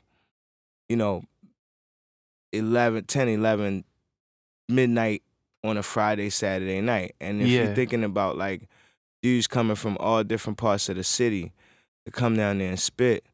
you 0.90 0.96
know, 0.96 1.24
11, 2.54 3.06
10, 3.06 3.28
11, 3.30 3.84
midnight 4.70 5.24
on 5.64 5.78
a 5.78 5.84
Friday, 5.84 6.30
Saturday 6.30 6.82
night. 6.82 7.16
And 7.20 7.42
if 7.42 7.48
Yeah. 7.50 7.64
you're 7.66 7.76
thinking 7.76 8.04
about 8.04 8.38
like 8.38 8.70
dudes 9.22 9.48
coming 9.48 9.76
from 9.76 9.98
all 10.00 10.24
different 10.24 10.58
parts 10.58 10.88
of 10.90 10.98
the 10.98 11.04
city 11.04 11.52
to 12.06 12.12
come 12.12 12.36
down 12.36 12.60
there 12.60 12.70
and 12.70 12.80
spit, 12.80 13.26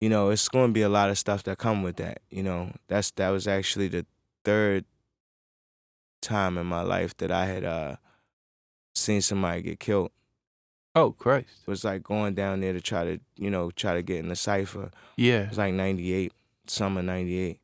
you 0.00 0.08
know, 0.08 0.30
it's 0.30 0.48
going 0.48 0.68
to 0.68 0.72
be 0.72 0.82
a 0.82 0.88
lot 0.88 1.10
of 1.10 1.18
stuff 1.18 1.42
that 1.44 1.58
come 1.58 1.82
with 1.82 1.96
that. 1.96 2.20
You 2.30 2.42
know, 2.42 2.72
that's 2.88 3.10
that 3.12 3.30
was 3.30 3.48
actually 3.48 3.88
the 3.88 4.06
third 4.44 4.84
time 6.20 6.56
in 6.58 6.66
my 6.66 6.82
life 6.82 7.16
that 7.18 7.30
I 7.30 7.46
had 7.46 7.64
uh 7.64 7.96
seen 8.94 9.20
somebody 9.20 9.62
get 9.62 9.80
killed. 9.80 10.10
Oh 10.94 11.12
Christ. 11.12 11.48
It 11.66 11.70
was 11.70 11.84
like 11.84 12.02
going 12.02 12.34
down 12.34 12.60
there 12.60 12.72
to 12.72 12.80
try 12.80 13.04
to, 13.04 13.20
you 13.36 13.50
know, 13.50 13.70
try 13.70 13.94
to 13.94 14.02
get 14.02 14.18
in 14.18 14.28
the 14.28 14.36
cipher. 14.36 14.90
Yeah, 15.16 15.42
it 15.42 15.48
was 15.50 15.58
like 15.58 15.74
98, 15.74 16.32
summer 16.66 17.02
98. 17.02 17.58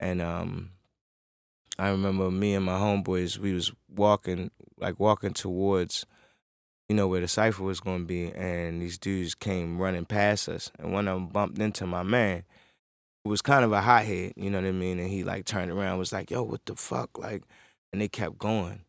And 0.00 0.20
um 0.20 0.70
I 1.78 1.88
remember 1.88 2.30
me 2.30 2.54
and 2.54 2.64
my 2.64 2.78
homeboys, 2.78 3.38
we 3.38 3.52
was 3.52 3.72
walking, 3.88 4.50
like 4.78 5.00
walking 5.00 5.32
towards, 5.34 6.06
you 6.88 6.94
know, 6.94 7.08
where 7.08 7.20
the 7.20 7.28
cipher 7.28 7.64
was 7.64 7.80
gonna 7.80 8.04
be, 8.04 8.30
and 8.32 8.80
these 8.80 8.96
dudes 8.98 9.34
came 9.34 9.80
running 9.80 10.04
past 10.04 10.48
us. 10.48 10.70
And 10.78 10.92
one 10.92 11.08
of 11.08 11.16
them 11.16 11.26
bumped 11.28 11.58
into 11.58 11.86
my 11.86 12.04
man, 12.04 12.44
who 13.24 13.30
was 13.30 13.42
kind 13.42 13.64
of 13.64 13.72
a 13.72 13.80
hothead, 13.80 14.34
you 14.36 14.50
know 14.50 14.60
what 14.60 14.68
I 14.68 14.72
mean? 14.72 14.98
And 14.98 15.08
he 15.08 15.24
like 15.24 15.46
turned 15.46 15.70
around, 15.70 15.98
was 15.98 16.12
like, 16.12 16.30
yo, 16.30 16.42
what 16.42 16.64
the 16.66 16.76
fuck? 16.76 17.18
Like, 17.18 17.42
and 17.92 18.00
they 18.00 18.08
kept 18.08 18.38
going. 18.38 18.82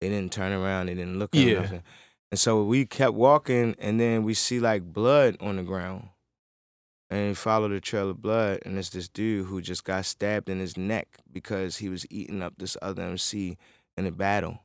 They 0.00 0.08
didn't 0.08 0.32
turn 0.32 0.52
around, 0.52 0.86
they 0.86 0.94
didn't 0.94 1.18
look 1.18 1.34
or 1.34 1.38
Yeah. 1.38 1.62
nothing. 1.62 1.82
And 2.30 2.40
so 2.40 2.64
we 2.64 2.86
kept 2.86 3.12
walking, 3.12 3.76
and 3.78 4.00
then 4.00 4.24
we 4.24 4.32
see 4.34 4.58
like 4.58 4.82
blood 4.82 5.36
on 5.40 5.56
the 5.56 5.62
ground. 5.62 6.08
And 7.10 7.28
we 7.28 7.34
follow 7.34 7.68
the 7.68 7.78
trail 7.78 8.08
of 8.08 8.22
blood, 8.22 8.60
and 8.64 8.78
it's 8.78 8.88
this 8.88 9.06
dude 9.06 9.46
who 9.46 9.60
just 9.60 9.84
got 9.84 10.06
stabbed 10.06 10.48
in 10.48 10.58
his 10.60 10.78
neck 10.78 11.18
because 11.30 11.76
he 11.76 11.90
was 11.90 12.06
eating 12.08 12.40
up 12.42 12.54
this 12.56 12.74
other 12.80 13.02
MC 13.02 13.58
in 13.98 14.06
a 14.06 14.10
battle. 14.10 14.60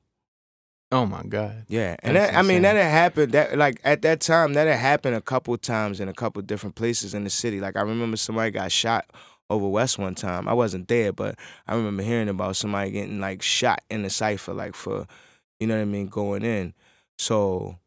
Oh 0.92 1.06
my 1.06 1.24
God. 1.24 1.66
Yeah, 1.68 1.98
and 2.00 2.16
That's 2.16 2.32
that, 2.32 2.38
I 2.38 2.42
mean 2.44 2.62
that 2.62 2.76
had 2.76 2.90
happened. 2.90 3.34
That 3.34 3.58
like 3.58 3.82
at 3.84 4.02
that 4.04 4.22
time, 4.22 4.54
that 4.54 4.68
had 4.68 4.80
happened 4.80 5.16
a 5.16 5.22
couple 5.22 5.58
times 5.58 6.00
in 6.00 6.08
a 6.08 6.14
couple 6.14 6.42
different 6.42 6.76
places 6.76 7.14
in 7.14 7.26
the 7.26 7.30
city. 7.30 7.60
Like 7.60 7.76
I 7.76 7.82
remember 7.82 8.16
somebody 8.16 8.52
got 8.52 8.72
shot 8.72 9.06
over 9.50 9.68
west 9.68 9.98
one 9.98 10.16
time. 10.16 10.48
I 10.48 10.54
wasn't 10.54 10.88
there, 10.88 11.12
but 11.12 11.36
I 11.68 11.76
remember 11.76 12.04
hearing 12.04 12.30
about 12.30 12.56
somebody 12.56 12.92
getting 12.92 13.20
like 13.20 13.42
shot 13.42 13.82
in 13.90 14.04
the 14.04 14.10
cipher, 14.10 14.54
like 14.54 14.76
for 14.76 15.08
you 15.60 15.68
know 15.68 15.76
what 15.76 15.82
I 15.82 15.86
mean, 15.86 16.08
going 16.08 16.44
in. 16.44 16.74
So 17.18 17.78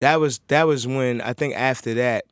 that 0.00 0.18
was 0.18 0.40
that 0.48 0.66
was 0.66 0.86
when 0.86 1.20
I 1.20 1.32
think 1.32 1.54
after 1.54 1.94
that, 1.94 2.24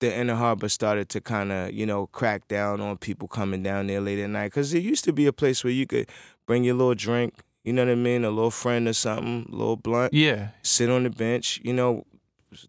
the 0.00 0.16
inner 0.16 0.34
harbor 0.34 0.70
started 0.70 1.10
to 1.10 1.20
kind 1.20 1.52
of 1.52 1.72
you 1.72 1.84
know 1.84 2.06
crack 2.06 2.48
down 2.48 2.80
on 2.80 2.96
people 2.96 3.28
coming 3.28 3.62
down 3.62 3.86
there 3.86 4.00
late 4.00 4.18
at 4.18 4.30
night 4.30 4.46
because 4.46 4.72
it 4.72 4.82
used 4.82 5.04
to 5.04 5.12
be 5.12 5.26
a 5.26 5.32
place 5.32 5.62
where 5.62 5.72
you 5.72 5.86
could 5.86 6.08
bring 6.46 6.64
your 6.64 6.74
little 6.74 6.94
drink. 6.94 7.34
You 7.64 7.72
know 7.72 7.84
what 7.84 7.92
I 7.92 7.94
mean? 7.96 8.24
A 8.24 8.30
little 8.30 8.50
friend 8.50 8.88
or 8.88 8.92
something, 8.92 9.46
a 9.52 9.54
little 9.54 9.76
blunt 9.76 10.12
Yeah. 10.14 10.48
sit 10.62 10.90
on 10.90 11.04
the 11.04 11.10
bench, 11.10 11.60
you 11.62 11.72
know, 11.72 12.04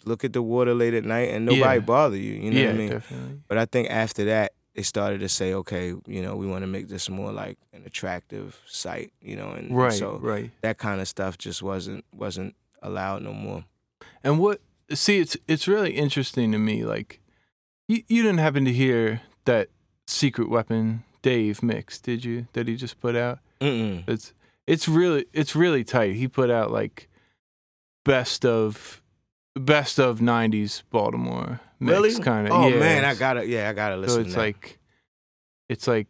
look 0.06 0.24
at 0.24 0.34
the 0.34 0.42
water 0.42 0.74
late 0.74 0.94
at 0.94 1.04
night 1.04 1.30
and 1.30 1.46
nobody 1.46 1.76
Yeah. 1.76 1.80
bother 1.80 2.18
you. 2.18 2.34
You 2.34 2.52
know 2.52 2.60
yeah. 2.60 2.66
what 2.68 2.76
I 2.76 2.78
mean? 2.78 2.90
Definitely. 2.90 3.40
But 3.48 3.58
I 3.58 3.66
think 3.66 3.90
after 3.90 4.24
that, 4.26 4.54
they 4.76 4.82
started 4.84 5.20
to 5.20 5.30
say, 5.30 5.54
okay, 5.54 5.94
you 6.08 6.22
know, 6.22 6.36
we 6.36 6.48
want 6.48 6.64
to 6.64 6.68
make 6.68 6.88
this 6.88 7.10
more 7.10 7.32
like 7.32 7.58
an 7.74 7.84
attractive 7.86 8.60
site, 8.68 9.14
you 9.22 9.36
know, 9.36 9.52
and, 9.52 9.76
Right. 9.76 9.94
so 9.94 10.18
right. 10.22 10.52
that 10.62 10.78
kind 10.78 11.00
of 11.02 11.08
stuff 11.08 11.38
just 11.38 11.62
wasn't 11.62 12.06
wasn't 12.14 12.56
allowed 12.82 13.22
no 13.24 13.34
more. 13.34 13.66
And 14.24 14.40
what? 14.40 14.62
See, 14.92 15.20
it's 15.20 15.38
it's 15.48 15.68
really 15.68 15.92
interesting 15.92 16.52
to 16.54 16.58
me. 16.58 16.86
Like, 16.86 17.20
you 17.88 18.04
you 18.08 18.24
didn't 18.24 18.40
happen 18.40 18.66
to 18.66 18.74
hear 18.74 19.22
that 19.46 19.70
secret 20.08 20.50
weapon 20.50 21.04
Dave 21.22 21.62
mix, 21.64 22.00
did 22.00 22.26
you? 22.26 22.48
That 22.54 22.68
he 22.68 22.76
just 22.76 23.00
put 23.00 23.16
out. 23.16 23.40
Mm-mm. 23.62 24.04
It's 24.08 24.34
it's 24.68 24.88
really 24.88 25.26
it's 25.34 25.56
really 25.56 25.84
tight. 25.84 26.14
He 26.16 26.28
put 26.28 26.50
out 26.50 26.72
like 26.72 27.10
best 28.06 28.46
of 28.46 29.02
best 29.56 30.00
of 30.00 30.20
'90s 30.20 30.84
Baltimore 30.90 31.60
mix 31.80 31.92
Really? 31.94 32.20
kind 32.24 32.48
of. 32.48 32.54
Oh 32.54 32.68
yeah. 32.68 32.80
man, 32.80 33.06
I 33.06 33.16
gotta 33.16 33.46
yeah, 33.46 33.70
I 33.70 33.74
gotta 33.74 33.98
listen. 33.98 34.24
So 34.24 34.28
it's 34.28 34.38
like 34.38 34.80
it's 35.70 35.88
like 35.88 36.08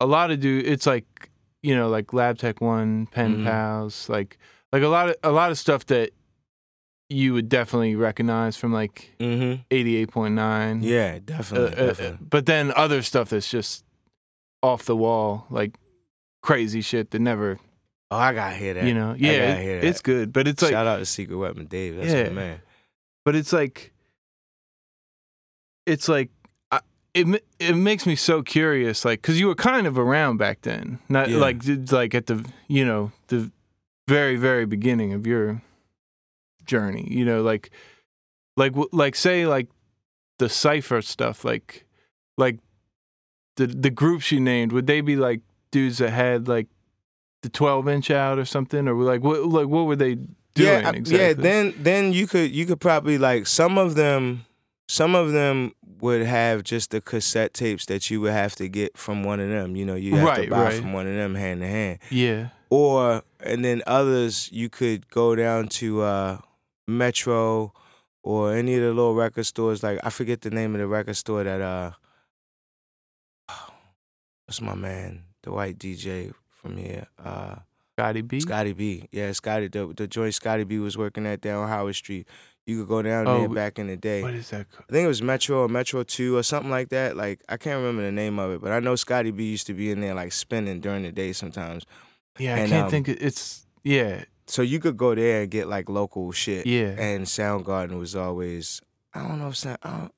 a 0.00 0.06
lot 0.06 0.30
of 0.30 0.40
dude. 0.40 0.66
It's 0.66 0.86
like 0.86 1.30
you 1.62 1.74
know 1.74 1.88
like 1.88 2.12
Lab 2.12 2.38
Tech 2.38 2.60
One, 2.60 3.06
Pen 3.06 3.38
Mhm. 3.38 3.44
Pals, 3.44 4.08
like 4.08 4.38
like 4.72 4.82
a 4.82 4.88
lot 4.88 5.08
of 5.10 5.16
a 5.22 5.30
lot 5.32 5.50
of 5.50 5.58
stuff 5.58 5.86
that 5.86 6.10
you 7.12 7.32
would 7.34 7.48
definitely 7.48 7.96
recognize 7.96 8.56
from 8.56 8.72
like 8.72 9.12
Mhm. 9.18 9.64
eighty 9.70 9.96
eight 9.96 10.10
point 10.10 10.34
nine. 10.34 10.82
Yeah, 10.82 11.18
definitely, 11.24 11.70
definitely. 11.74 12.18
but 12.20 12.46
then 12.46 12.72
other 12.76 13.02
stuff 13.02 13.30
that's 13.30 13.50
just 13.50 13.84
off 14.62 14.84
the 14.84 14.96
wall, 14.96 15.46
like 15.50 15.74
crazy 16.42 16.80
shit 16.80 17.10
that 17.10 17.18
never, 17.20 17.58
oh, 18.10 18.16
I 18.16 18.32
gotta 18.32 18.54
hear 18.56 18.74
that. 18.74 18.84
you 18.84 18.94
know, 18.94 19.12
I 19.12 19.16
yeah, 19.16 19.32
gotta 19.48 19.60
it- 19.60 19.62
hear 19.62 19.80
that. 19.80 19.86
it's 19.86 20.00
good, 20.02 20.32
but 20.32 20.48
it's 20.48 20.62
like, 20.62 20.72
Shout 20.72 20.86
out 20.86 20.98
to 20.98 21.06
Secret 21.06 21.36
Weapon 21.36 21.66
Dave. 21.66 21.96
That's 21.96 22.12
Yeah. 22.12 22.24
my 22.24 22.30
man. 22.30 22.60
but 23.24 23.34
it's 23.36 23.52
like, 23.52 23.92
it's 25.86 26.08
like, 26.08 26.30
I, 26.70 26.80
it 27.14 27.42
it 27.58 27.74
makes 27.74 28.06
me 28.06 28.14
so 28.16 28.42
curious, 28.42 29.04
like, 29.04 29.20
because 29.22 29.40
you 29.40 29.46
were 29.46 29.54
kind 29.54 29.86
of 29.86 29.98
around 29.98 30.36
back 30.38 30.62
then, 30.62 30.98
not 31.08 31.28
Yeah. 31.28 31.38
like 31.38 31.62
like 31.90 32.14
at 32.14 32.26
the 32.26 32.44
you 32.68 32.84
know 32.84 33.12
the 33.28 33.50
very 34.08 34.36
very 34.36 34.66
beginning 34.66 35.12
of 35.12 35.26
your 35.26 35.62
journey, 36.64 37.06
you 37.10 37.24
know, 37.24 37.42
like 37.42 37.70
like 38.56 38.74
like 38.92 39.14
say 39.16 39.46
like 39.46 39.68
the 40.38 40.48
cipher 40.48 41.02
stuff, 41.02 41.44
like 41.44 41.84
like 42.38 42.58
the 43.56 43.66
the 43.66 43.90
groups 43.90 44.30
you 44.30 44.40
named, 44.40 44.72
would 44.72 44.86
they 44.86 45.00
be 45.00 45.16
like 45.16 45.40
dudes 45.70 45.98
that 45.98 46.10
had 46.10 46.48
like 46.48 46.66
the 47.42 47.48
twelve 47.48 47.88
inch 47.88 48.10
out 48.10 48.38
or 48.38 48.44
something, 48.44 48.86
or 48.88 48.94
like 48.94 49.22
what 49.22 49.44
like 49.46 49.66
what 49.68 49.86
were 49.86 49.96
they 49.96 50.14
doing 50.14 50.28
yeah, 50.56 50.90
exactly? 50.90 51.18
yeah. 51.18 51.32
Then 51.34 51.74
then 51.78 52.12
you 52.12 52.26
could 52.26 52.50
you 52.50 52.66
could 52.66 52.80
probably 52.80 53.18
like 53.18 53.46
some 53.46 53.78
of 53.78 53.94
them. 53.94 54.44
Some 54.88 55.14
of 55.14 55.30
them 55.30 55.72
would 56.00 56.22
have 56.26 56.64
just 56.64 56.90
the 56.90 57.00
cassette 57.00 57.54
tapes 57.54 57.86
that 57.86 58.10
you 58.10 58.20
would 58.22 58.32
have 58.32 58.56
to 58.56 58.68
get 58.68 58.98
from 58.98 59.22
one 59.22 59.38
of 59.38 59.48
them. 59.48 59.76
You 59.76 59.84
know, 59.84 59.94
you 59.94 60.16
have 60.16 60.26
Right, 60.26 60.44
to 60.46 60.50
buy 60.50 60.64
right. 60.64 60.74
from 60.80 60.92
one 60.92 61.06
of 61.06 61.14
them 61.14 61.36
hand 61.36 61.60
to 61.60 61.68
hand. 61.68 61.98
yeah, 62.10 62.48
Or 62.70 63.22
and 63.38 63.64
then 63.64 63.82
others 63.86 64.50
you 64.50 64.68
could 64.68 65.08
go 65.08 65.36
down 65.36 65.68
to 65.68 66.02
uh, 66.02 66.38
Metro 66.88 67.72
or 68.24 68.52
any 68.52 68.74
of 68.74 68.80
the 68.82 68.88
little 68.88 69.14
record 69.14 69.46
stores. 69.46 69.84
Like 69.84 70.00
I 70.02 70.10
forget 70.10 70.40
the 70.40 70.50
name 70.50 70.74
of 70.74 70.80
the 70.80 70.88
record 70.88 71.14
store 71.16 71.44
that 71.44 71.60
uh, 71.60 71.92
what's 74.46 74.60
my 74.60 74.74
man, 74.74 75.22
the 75.42 75.52
white 75.52 75.78
DJ 75.78 76.32
from 76.48 76.76
here. 76.76 77.06
Uh, 77.22 77.56
Scotty 77.98 78.22
B. 78.22 78.40
Scotty 78.40 78.72
B. 78.72 79.08
Yeah, 79.12 79.32
Scotty. 79.32 79.68
The, 79.68 79.92
the 79.96 80.06
joint 80.06 80.34
Scotty 80.34 80.64
B 80.64 80.78
was 80.78 80.96
working 80.96 81.26
at 81.26 81.40
down 81.40 81.68
Howard 81.68 81.94
Street. 81.96 82.26
You 82.66 82.80
could 82.80 82.88
go 82.88 83.02
down 83.02 83.26
Oh, 83.26 83.40
there 83.40 83.48
back 83.48 83.78
in 83.78 83.88
the 83.88 83.96
day. 83.96 84.22
What 84.22 84.34
is 84.34 84.50
that? 84.50 84.70
called? 84.70 84.84
I 84.88 84.92
think 84.92 85.04
it 85.04 85.08
was 85.08 85.22
Metro 85.22 85.62
or 85.64 85.68
Metro 85.68 86.02
Two 86.02 86.36
or 86.36 86.42
something 86.42 86.70
like 86.70 86.90
that. 86.90 87.16
Like 87.16 87.40
I 87.48 87.56
can't 87.56 87.78
remember 87.78 88.02
the 88.02 88.12
name 88.12 88.38
of 88.38 88.52
it, 88.52 88.60
but 88.60 88.70
I 88.72 88.80
know 88.80 88.94
Scotty 88.96 89.30
B 89.32 89.50
used 89.50 89.66
to 89.66 89.74
be 89.74 89.90
in 89.90 90.00
there 90.00 90.14
like 90.14 90.32
spinning 90.32 90.80
during 90.80 91.02
the 91.02 91.10
day 91.12 91.32
sometimes. 91.32 91.84
Yeah, 92.38 92.54
I 92.54 92.68
can't 92.68 92.84
um, 92.84 92.90
think. 92.90 93.08
It's 93.08 93.66
yeah, 93.82 94.24
So 94.46 94.62
you 94.62 94.78
could 94.78 94.96
go 94.96 95.14
there 95.14 95.42
and 95.42 95.50
get 95.50 95.66
like 95.68 95.88
local 95.88 96.30
shit. 96.32 96.66
yeah. 96.66 96.94
And 96.98 97.24
Soundgarden 97.26 97.98
was 97.98 98.14
always 98.14 98.80
I 99.12 99.26
don't 99.26 99.40
know 99.40 99.48
if 99.48 99.56
Sound, 99.56 99.78
I, 99.82 100.08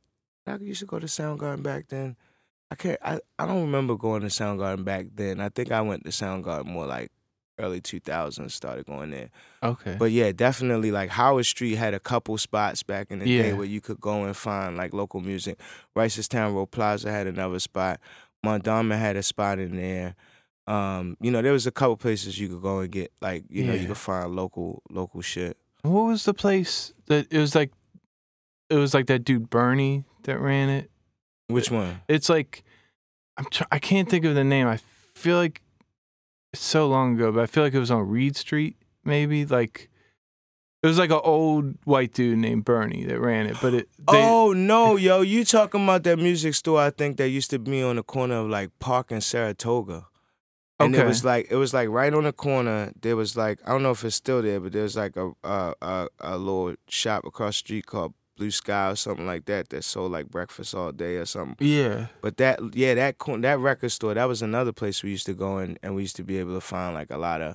don't, 0.46 0.62
I 0.62 0.64
used 0.64 0.80
to 0.80 0.86
go 0.86 0.98
to 0.98 1.06
Soundgarden 1.06 1.62
back 1.62 1.88
then. 1.88 2.16
I 2.72 2.74
can't. 2.74 2.98
I, 3.04 3.20
I 3.38 3.46
don't 3.46 3.60
remember 3.60 3.96
going 3.96 4.22
to 4.22 4.28
Soundgarden 4.28 4.84
back 4.84 5.06
then. 5.14 5.40
I 5.40 5.50
think 5.50 5.70
I 5.70 5.82
went 5.82 6.04
to 6.04 6.10
Soundgarden 6.10 6.64
more 6.64 6.86
like 6.86 7.10
early 7.58 7.82
2000s. 7.82 8.50
Started 8.50 8.86
going 8.86 9.10
there. 9.10 9.28
Okay. 9.62 9.96
But 9.98 10.10
yeah, 10.10 10.32
definitely 10.32 10.90
like 10.90 11.10
Howard 11.10 11.44
Street 11.44 11.74
had 11.74 11.92
a 11.92 12.00
couple 12.00 12.38
spots 12.38 12.82
back 12.82 13.10
in 13.10 13.18
the 13.18 13.26
day 13.26 13.52
where 13.52 13.66
you 13.66 13.82
could 13.82 14.00
go 14.00 14.24
and 14.24 14.34
find 14.34 14.78
like 14.78 14.94
local 14.94 15.20
music. 15.20 15.60
Reisterstown 15.94 16.54
Road 16.54 16.70
Plaza 16.70 17.10
had 17.10 17.26
another 17.26 17.58
spot. 17.58 18.00
Mondawmin 18.44 18.98
had 18.98 19.16
a 19.16 19.22
spot 19.22 19.58
in 19.58 19.76
there. 19.76 20.14
Um, 20.66 21.16
you 21.20 21.30
know, 21.30 21.42
there 21.42 21.52
was 21.52 21.66
a 21.66 21.72
couple 21.72 21.96
places 21.98 22.38
you 22.38 22.48
could 22.48 22.62
go 22.62 22.80
and 22.80 22.90
get 22.90 23.12
like, 23.20 23.44
you 23.50 23.64
know, 23.64 23.74
you 23.74 23.86
could 23.86 23.98
find 23.98 24.34
local 24.34 24.82
local 24.90 25.20
shit. 25.20 25.58
what 25.82 26.04
was 26.04 26.24
the 26.24 26.32
place 26.32 26.94
that 27.06 27.26
it 27.30 27.38
was 27.38 27.54
like? 27.54 27.70
It 28.70 28.76
was 28.76 28.94
like 28.94 29.06
that 29.06 29.24
dude 29.24 29.50
Bernie 29.50 30.04
that 30.22 30.38
ran 30.40 30.70
it. 30.70 30.90
Which 31.48 31.70
one? 31.70 32.00
It's 32.08 32.28
like 32.28 32.64
I'm 33.36 33.46
try- 33.46 33.66
I 33.70 33.78
can't 33.78 34.08
think 34.08 34.24
of 34.24 34.34
the 34.34 34.44
name. 34.44 34.66
I 34.66 34.78
feel 35.14 35.36
like 35.36 35.62
it's 36.52 36.62
so 36.62 36.86
long 36.86 37.14
ago, 37.14 37.32
but 37.32 37.42
I 37.42 37.46
feel 37.46 37.62
like 37.62 37.74
it 37.74 37.78
was 37.78 37.90
on 37.90 38.08
Read 38.08 38.36
Street, 38.36 38.76
maybe. 39.04 39.44
Like 39.46 39.90
it 40.82 40.86
was 40.86 40.98
like 40.98 41.10
an 41.10 41.20
old 41.22 41.76
white 41.84 42.12
dude 42.12 42.38
named 42.38 42.64
Bernie 42.64 43.04
that 43.04 43.20
ran 43.20 43.46
it. 43.46 43.56
But 43.62 43.74
it 43.74 43.88
they, 43.98 44.04
oh 44.08 44.52
no, 44.52 44.96
yo, 44.96 45.20
you 45.20 45.44
talking 45.44 45.84
about 45.84 46.02
that 46.04 46.18
music 46.18 46.54
store? 46.54 46.80
I 46.80 46.90
think 46.90 47.16
that 47.18 47.28
used 47.28 47.50
to 47.50 47.58
be 47.58 47.82
on 47.82 47.96
the 47.96 48.02
corner 48.02 48.36
of 48.36 48.48
like 48.48 48.70
Park 48.78 49.10
and 49.10 49.22
Saratoga. 49.22 50.06
And 50.80 50.96
it 50.96 51.06
was 51.06 51.24
like 51.24 51.46
it 51.48 51.54
was 51.54 51.72
like 51.72 51.88
right 51.88 52.12
on 52.12 52.24
the 52.24 52.32
corner. 52.32 52.92
There 53.00 53.14
was 53.14 53.36
like 53.36 53.60
I 53.64 53.70
don't 53.70 53.84
know 53.84 53.92
if 53.92 54.04
it's 54.04 54.16
still 54.16 54.42
there, 54.42 54.58
but 54.58 54.72
there 54.72 54.82
was 54.82 54.96
like 54.96 55.16
a 55.16 55.30
a 55.44 55.74
a, 55.80 56.08
a 56.20 56.38
little 56.38 56.74
shop 56.88 57.24
across 57.24 57.54
the 57.54 57.58
street 57.58 57.86
called 57.86 58.14
Blue 58.42 58.50
Sky 58.50 58.90
or 58.90 58.96
something 58.96 59.24
like 59.26 59.44
that 59.44 59.68
that 59.68 59.84
sold 59.84 60.10
like 60.10 60.28
breakfast 60.28 60.74
all 60.74 60.90
day 60.90 61.16
or 61.16 61.26
something. 61.26 61.56
yeah. 61.64 62.06
But 62.20 62.36
that 62.38 62.58
yeah 62.74 62.94
that 62.94 63.16
that 63.40 63.58
record 63.60 63.90
store 63.92 64.14
that 64.14 64.24
was 64.26 64.42
another 64.42 64.72
place 64.72 65.02
we 65.04 65.10
used 65.10 65.26
to 65.26 65.34
go 65.34 65.58
in 65.58 65.78
and 65.82 65.94
we 65.94 66.02
used 66.02 66.16
to 66.16 66.24
be 66.24 66.38
able 66.38 66.54
to 66.54 66.60
find 66.60 66.94
like 66.94 67.10
a 67.10 67.18
lot 67.18 67.40
of 67.40 67.54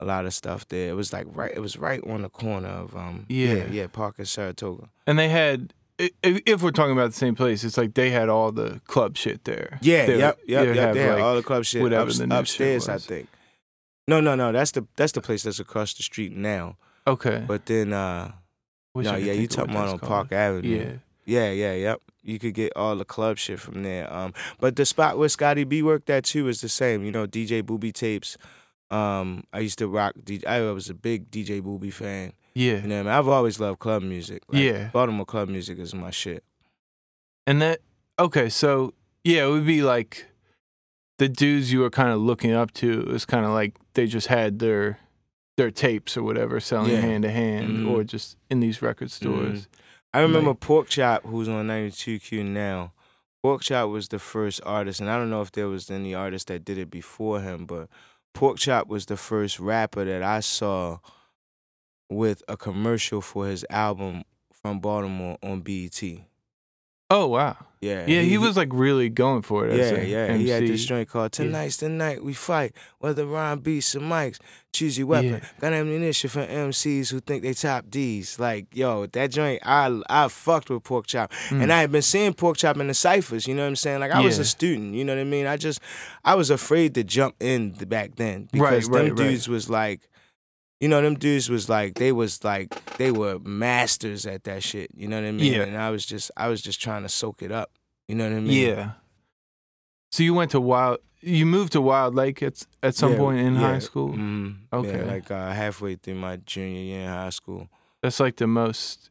a 0.00 0.04
lot 0.04 0.26
of 0.26 0.34
stuff 0.34 0.66
there. 0.68 0.88
It 0.90 0.94
was 0.96 1.12
like 1.12 1.26
right 1.30 1.52
it 1.54 1.60
was 1.60 1.76
right 1.78 2.00
on 2.06 2.22
the 2.22 2.28
corner 2.28 2.68
of 2.68 2.96
um 2.96 3.24
yeah 3.28 3.54
Yeah. 3.54 3.66
yeah, 3.70 3.86
Park 3.86 4.18
and 4.18 4.26
Saratoga. 4.28 4.88
And 5.06 5.16
they 5.18 5.28
had, 5.28 5.72
if 6.22 6.60
we're 6.62 6.72
talking 6.72 6.92
about 6.92 7.10
the 7.12 7.16
same 7.16 7.34
place, 7.36 7.62
it's 7.64 7.78
like 7.78 7.94
they 7.94 8.10
had 8.10 8.28
all 8.28 8.50
the 8.52 8.80
club 8.86 9.16
shit 9.16 9.44
there. 9.44 9.78
Yeah, 9.80 10.06
They- 10.06 10.18
yep, 10.18 10.38
yep, 10.46 10.74
yep. 10.74 10.94
They 10.94 11.00
had 11.02 11.14
like, 11.14 11.22
all 11.22 11.36
the 11.36 11.42
club 11.42 11.64
shit 11.64 11.82
whatever 11.82 12.08
ups- 12.10 12.18
the 12.18 12.38
upstairs, 12.38 12.88
I 12.88 12.98
think. 12.98 13.28
No, 14.08 14.20
no, 14.20 14.34
no. 14.34 14.52
That's 14.52 14.72
the 14.72 14.82
that's 14.96 15.12
the 15.12 15.20
place 15.22 15.44
that's 15.44 15.60
across 15.60 15.94
the 15.94 16.02
street 16.02 16.32
now. 16.36 16.76
Okay. 17.06 17.44
But 17.46 17.66
then, 17.66 17.92
uh 17.92 18.32
I 18.96 19.02
no, 19.02 19.16
yeah, 19.16 19.32
you 19.32 19.46
talking 19.46 19.72
about 19.72 19.88
on 19.88 19.98
called. 19.98 20.10
Park 20.10 20.32
Avenue. 20.32 21.00
Yeah. 21.26 21.48
yeah, 21.48 21.50
yeah, 21.50 21.72
yep. 21.74 22.02
You 22.22 22.38
could 22.38 22.54
get 22.54 22.72
all 22.76 22.96
the 22.96 23.04
club 23.04 23.38
shit 23.38 23.60
from 23.60 23.82
there. 23.82 24.12
Um, 24.12 24.34
but 24.58 24.76
the 24.76 24.84
spot 24.84 25.16
where 25.18 25.28
Scotty 25.28 25.64
B 25.64 25.82
worked 25.82 26.10
at 26.10 26.24
too 26.24 26.48
is 26.48 26.60
the 26.60 26.68
same. 26.68 27.04
You 27.04 27.12
know, 27.12 27.26
DJ 27.26 27.64
Booby 27.64 27.92
tapes. 27.92 28.36
Um, 28.90 29.44
I 29.52 29.60
used 29.60 29.78
to 29.78 29.88
rock. 29.88 30.14
I 30.46 30.60
was 30.60 30.88
a 30.90 30.94
big 30.94 31.30
DJ 31.30 31.62
Booby 31.62 31.90
fan. 31.90 32.32
Yeah. 32.54 32.76
You 32.76 32.82
know, 32.88 32.96
what 32.96 33.00
I 33.00 33.02
mean? 33.10 33.18
I've 33.18 33.28
always 33.28 33.60
loved 33.60 33.78
club 33.80 34.02
music. 34.02 34.42
Like, 34.48 34.62
Yeah. 34.62 34.88
Baltimore 34.92 35.26
club 35.26 35.48
music 35.48 35.78
is 35.78 35.94
my 35.94 36.10
shit. 36.10 36.42
And 37.46 37.60
that 37.62 37.80
okay, 38.18 38.48
so 38.48 38.92
yeah, 39.24 39.44
it 39.46 39.50
would 39.50 39.66
be 39.66 39.82
like 39.82 40.26
the 41.18 41.28
dudes 41.28 41.72
you 41.72 41.80
were 41.80 41.90
kind 41.90 42.10
of 42.10 42.18
looking 42.20 42.52
up 42.52 42.72
to. 42.74 43.00
It 43.00 43.08
was 43.08 43.24
kind 43.24 43.44
of 43.44 43.52
like 43.52 43.74
they 43.94 44.06
just 44.06 44.26
had 44.28 44.58
their 44.58 44.98
their 45.56 45.70
tapes 45.70 46.16
or 46.16 46.22
whatever 46.22 46.60
selling 46.60 46.92
Yeah. 46.92 47.00
hand 47.00 47.22
to 47.24 47.30
hand 47.30 47.86
or 47.86 48.04
just 48.04 48.36
in 48.50 48.60
these 48.60 48.82
record 48.82 49.08
mm-hmm. 49.08 49.34
stores. 49.34 49.68
I 50.12 50.20
remember 50.20 50.50
Like- 50.50 50.60
Pork 50.60 50.88
Chop, 50.88 51.24
who's 51.24 51.48
on 51.48 51.66
92Q 51.66 52.44
now. 52.44 52.92
Pork 53.42 53.62
Chop 53.62 53.90
was 53.90 54.08
the 54.08 54.18
first 54.18 54.60
artist, 54.64 55.00
and 55.00 55.10
I 55.10 55.18
don't 55.18 55.30
know 55.30 55.42
if 55.42 55.52
there 55.52 55.68
was 55.68 55.90
any 55.90 56.14
artist 56.14 56.48
that 56.48 56.64
did 56.64 56.78
it 56.78 56.90
before 56.90 57.40
him, 57.40 57.64
but 57.66 57.88
Pork 58.34 58.58
Chop 58.58 58.88
was 58.88 59.06
the 59.06 59.16
first 59.16 59.60
rapper 59.60 60.04
that 60.04 60.22
I 60.22 60.40
saw 60.40 60.98
with 62.10 62.42
a 62.48 62.56
commercial 62.56 63.20
for 63.20 63.46
his 63.46 63.64
album 63.70 64.24
from 64.52 64.80
Baltimore 64.80 65.38
on 65.42 65.60
BET. 65.60 66.02
Oh 67.10 67.28
wow. 67.28 67.56
Yeah, 67.80 68.06
Yeah, 68.06 68.22
he, 68.22 68.38
was 68.38 68.56
like 68.56 68.70
really 68.72 69.08
going 69.10 69.42
for 69.42 69.66
it. 69.68 69.76
Yeah, 69.76 70.00
yeah. 70.00 70.36
He 70.36 70.48
had 70.48 70.62
this 70.62 70.70
MC. 70.70 70.86
joint 70.86 71.08
called 71.08 71.32
Tonight's 71.32 71.76
the 71.76 71.88
Night 71.88 72.24
We 72.24 72.32
Fight. 72.32 72.74
Whether 72.98 73.26
rhyme 73.26 73.60
beats 73.60 73.94
or 73.94 74.00
mics, 74.00 74.40
choose 74.72 74.96
your 74.98 75.06
weapon. 75.08 75.34
Yeah. 75.34 75.48
Got 75.60 75.72
ammunition 75.74 76.30
for 76.30 76.44
MCs 76.44 77.10
who 77.10 77.20
think 77.20 77.42
they 77.42 77.52
top 77.52 77.88
D's. 77.90 78.38
Like, 78.40 78.66
yo, 78.74 79.06
that 79.06 79.30
joint, 79.30 79.60
I 79.64 80.00
I 80.08 80.26
fucked 80.28 80.70
with 80.70 80.82
Pork 80.84 81.06
Chop. 81.06 81.30
Mm. 81.48 81.64
And 81.64 81.72
I 81.72 81.80
had 81.82 81.92
been 81.92 82.02
seeing 82.02 82.32
Pork 82.32 82.56
Chop 82.56 82.78
in 82.78 82.88
the 82.88 82.94
ciphers, 82.94 83.46
you 83.46 83.54
know 83.54 83.62
what 83.62 83.68
I'm 83.68 83.76
saying? 83.76 84.00
Like, 84.00 84.10
I 84.10 84.20
was 84.20 84.38
a 84.38 84.44
student, 84.44 84.94
you 84.94 85.04
know 85.04 85.14
what 85.14 85.20
I 85.20 85.24
mean? 85.24 85.46
I 85.46 85.56
just, 85.56 85.80
I 86.24 86.34
was 86.34 86.50
afraid 86.50 86.94
to 86.94 87.04
jump 87.04 87.36
in 87.40 87.74
the 87.74 87.86
back 87.86 88.16
then. 88.16 88.48
Because 88.50 88.88
Right, 88.88 88.92
them 88.92 88.92
right, 88.92 89.18
right. 89.18 89.28
dudes 89.30 89.48
was 89.48 89.70
like, 89.70 90.00
you 90.80 90.88
know, 90.88 91.00
them 91.00 91.14
dudes 91.18 91.48
was 91.48 91.68
like, 91.68 91.94
they 91.96 92.12
was 92.12 92.44
like, 92.44 92.70
they 92.98 93.10
were 93.10 93.38
masters 93.40 94.26
at 94.26 94.44
that 94.44 94.62
shit, 94.62 94.90
you 94.94 95.08
know 95.08 95.20
what 95.20 95.26
I 95.28 95.32
mean? 95.32 95.52
Yeah. 95.52 95.62
And 95.62 95.76
I 95.76 95.90
was 95.90 96.04
just, 96.06 96.30
I 96.36 96.48
was 96.48 96.60
just 96.62 96.80
trying 96.80 97.02
to 97.02 97.08
soak 97.08 97.42
it 97.42 97.50
up. 97.52 97.70
You 98.08 98.14
know 98.14 98.24
what 98.28 98.36
I 98.36 98.40
mean? 98.40 98.50
Yeah. 98.68 98.90
So 100.10 100.22
you 100.22 100.34
went 100.34 100.50
to 100.52 100.60
Wild. 100.60 100.98
You 101.20 101.44
moved 101.46 101.72
to 101.72 101.80
Wild 101.80 102.14
Lake 102.14 102.42
at 102.42 102.62
at 102.82 102.94
some 102.94 103.12
Yeah, 103.12 103.18
point 103.18 103.38
in 103.40 103.54
yeah, 103.54 103.60
high 103.60 103.78
school. 103.80 104.10
mhm, 104.10 104.58
Okay. 104.72 104.98
Yeah, 104.98 105.04
like 105.12 105.30
uh, 105.30 105.50
halfway 105.52 105.96
through 105.96 106.14
my 106.16 106.36
junior 106.36 106.80
year 106.82 107.00
in 107.02 107.08
high 107.08 107.30
school. 107.30 107.68
That's 108.02 108.20
like 108.20 108.36
the 108.36 108.46
most 108.46 109.10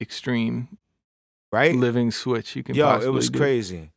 extreme 0.00 0.78
Right? 1.52 1.74
living 1.76 2.10
switch 2.10 2.56
you 2.56 2.64
can. 2.64 2.74
Yo, 2.74 2.98
it 3.00 3.08
was 3.12 3.30
do. 3.30 3.38
crazy. 3.38 3.90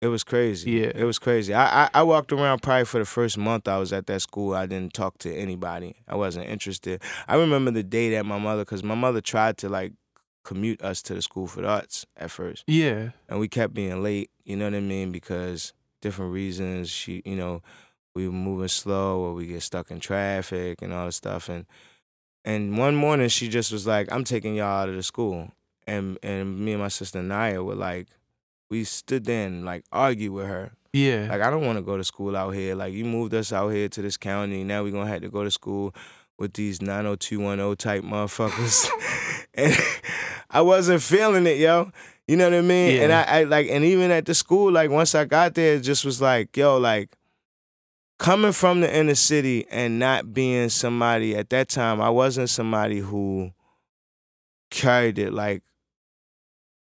It 0.00 0.06
was 0.08 0.22
crazy. 0.22 0.70
Yeah. 0.70 0.92
It 0.94 1.04
was 1.04 1.18
crazy. 1.18 1.52
I, 1.52 1.84
I 1.84 1.90
I 1.94 2.02
walked 2.04 2.32
around 2.32 2.62
probably 2.62 2.84
for 2.84 2.98
the 3.00 3.04
first 3.04 3.36
month 3.36 3.66
I 3.66 3.78
was 3.78 3.92
at 3.92 4.06
that 4.06 4.22
school. 4.22 4.54
I 4.54 4.66
didn't 4.66 4.94
talk 4.94 5.18
to 5.18 5.34
anybody. 5.34 5.96
I 6.06 6.14
wasn't 6.14 6.48
interested. 6.48 7.02
I 7.26 7.34
remember 7.36 7.72
the 7.72 7.82
day 7.82 8.10
that 8.10 8.24
my 8.24 8.38
mother, 8.38 8.62
because 8.62 8.84
my 8.84 8.94
mother 8.94 9.20
tried 9.20 9.56
to 9.58 9.68
like 9.68 9.92
commute 10.44 10.80
us 10.82 11.02
to 11.02 11.14
the 11.14 11.20
school 11.22 11.46
for 11.48 11.62
the 11.62 11.68
arts 11.68 12.06
at 12.16 12.30
first, 12.30 12.64
Yeah. 12.66 13.10
and 13.28 13.38
we 13.40 13.48
kept 13.48 13.74
being 13.74 14.02
late. 14.02 14.30
You 14.44 14.56
know 14.56 14.66
what 14.66 14.74
I 14.74 14.80
mean? 14.80 15.10
Because 15.10 15.72
different 16.00 16.32
reasons. 16.32 16.88
She, 16.90 17.20
you 17.26 17.34
know, 17.36 17.60
we 18.14 18.26
were 18.28 18.32
moving 18.32 18.68
slow, 18.68 19.18
or 19.20 19.34
we 19.34 19.46
get 19.46 19.62
stuck 19.62 19.90
in 19.90 19.98
traffic 20.00 20.80
and 20.80 20.92
all 20.92 21.06
this 21.06 21.16
stuff. 21.16 21.48
And 21.48 21.66
and 22.44 22.78
one 22.78 22.94
morning 22.94 23.28
she 23.28 23.48
just 23.48 23.72
was 23.72 23.84
like, 23.84 24.10
"I'm 24.12 24.22
taking 24.24 24.54
y'all 24.54 24.82
out 24.82 24.88
of 24.88 24.94
the 24.94 25.02
school," 25.02 25.50
and 25.88 26.18
and 26.22 26.60
me 26.64 26.72
and 26.74 26.80
my 26.82 26.88
sister 26.88 27.20
Naya 27.20 27.62
were 27.64 27.74
like, 27.74 28.06
we 28.70 28.84
stood 28.84 29.24
there 29.24 29.46
and 29.46 29.64
like 29.64 29.84
argued 29.92 30.32
with 30.32 30.46
her. 30.46 30.72
Yeah. 30.92 31.28
Like 31.30 31.42
I 31.42 31.50
don't 31.50 31.66
want 31.66 31.78
to 31.78 31.82
go 31.82 31.96
to 31.96 32.04
school 32.04 32.36
out 32.36 32.50
here. 32.50 32.74
Like 32.74 32.92
you 32.92 33.04
moved 33.04 33.34
us 33.34 33.52
out 33.52 33.68
here 33.68 33.88
to 33.88 34.02
this 34.02 34.16
county. 34.16 34.64
Now 34.64 34.82
we're 34.82 34.92
gonna 34.92 35.10
have 35.10 35.22
to 35.22 35.28
go 35.28 35.44
to 35.44 35.50
school 35.50 35.94
with 36.38 36.54
these 36.54 36.80
90210 36.80 37.76
type 37.76 38.04
motherfuckers. 38.04 38.88
and 39.54 39.76
I 40.50 40.60
wasn't 40.60 41.02
feeling 41.02 41.46
it, 41.46 41.58
yo. 41.58 41.90
You 42.26 42.36
know 42.36 42.44
what 42.44 42.58
I 42.58 42.60
mean? 42.60 42.96
Yeah. 42.96 43.02
And 43.02 43.12
I, 43.12 43.22
I 43.22 43.44
like, 43.44 43.68
and 43.70 43.84
even 43.84 44.10
at 44.10 44.26
the 44.26 44.34
school, 44.34 44.70
like 44.70 44.90
once 44.90 45.14
I 45.14 45.24
got 45.24 45.54
there, 45.54 45.76
it 45.76 45.80
just 45.80 46.04
was 46.04 46.20
like, 46.20 46.56
yo, 46.56 46.78
like 46.78 47.16
coming 48.18 48.52
from 48.52 48.80
the 48.80 48.94
inner 48.94 49.14
city 49.14 49.66
and 49.70 49.98
not 49.98 50.32
being 50.34 50.68
somebody 50.68 51.34
at 51.36 51.50
that 51.50 51.68
time, 51.68 52.00
I 52.00 52.10
wasn't 52.10 52.50
somebody 52.50 52.98
who 52.98 53.52
carried 54.70 55.18
it 55.18 55.32
like, 55.32 55.62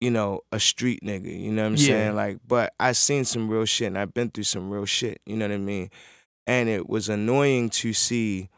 you 0.02 0.10
know, 0.12 0.42
a 0.52 0.60
street 0.60 1.02
nigga. 1.04 1.38
You 1.38 1.52
know 1.52 1.64
what 1.64 1.68
I'm 1.70 1.76
Yeah. 1.78 1.86
saying? 1.88 2.16
Like, 2.16 2.38
but 2.48 2.74
I 2.80 2.94
seen 2.94 3.26
some 3.26 3.50
real 3.50 3.66
shit 3.66 3.88
and 3.88 3.98
I've 3.98 4.14
been 4.14 4.30
through 4.30 4.46
some 4.46 4.70
real 4.70 4.86
shit. 4.86 5.22
You 5.26 5.36
know 5.36 5.48
what 5.48 5.54
I 5.56 5.58
mean? 5.58 5.90
And 6.48 6.70
it 6.70 6.88
was 6.90 7.10
annoying 7.10 7.70
to 7.72 7.94
see 7.94 8.50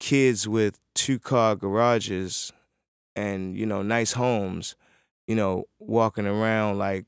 kids 0.00 0.46
with 0.48 0.78
two 0.94 1.18
car 1.18 1.56
garages 1.56 2.52
and, 3.16 3.56
you 3.56 3.66
know, 3.66 3.82
nice 3.82 4.12
homes, 4.12 4.76
you 5.26 5.34
know, 5.34 5.64
walking 5.78 6.26
around 6.26 6.78
like, 6.78 7.06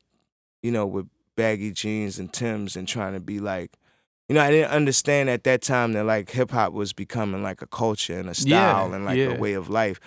you 0.62 0.70
know, 0.70 0.86
with 0.86 1.06
baggy 1.36 1.72
jeans 1.72 2.18
and 2.18 2.32
Tims 2.32 2.76
and 2.76 2.88
trying 2.88 3.12
to 3.12 3.20
be 3.20 3.38
like, 3.40 3.76
you 4.28 4.34
know, 4.34 4.40
I 4.40 4.50
didn't 4.50 4.70
understand 4.72 5.30
at 5.30 5.44
that 5.44 5.62
time 5.62 5.92
that 5.92 6.04
like 6.04 6.30
hip 6.30 6.50
hop 6.50 6.72
was 6.72 6.92
becoming 6.92 7.42
like 7.42 7.62
a 7.62 7.66
culture 7.66 8.18
and 8.18 8.28
a 8.28 8.34
Yeah, 8.34 8.72
style 8.74 8.92
and 8.94 9.04
like 9.04 9.18
yeah. 9.18 9.26
a 9.26 9.34
way 9.40 9.52
of 9.52 9.68
life. 9.68 10.00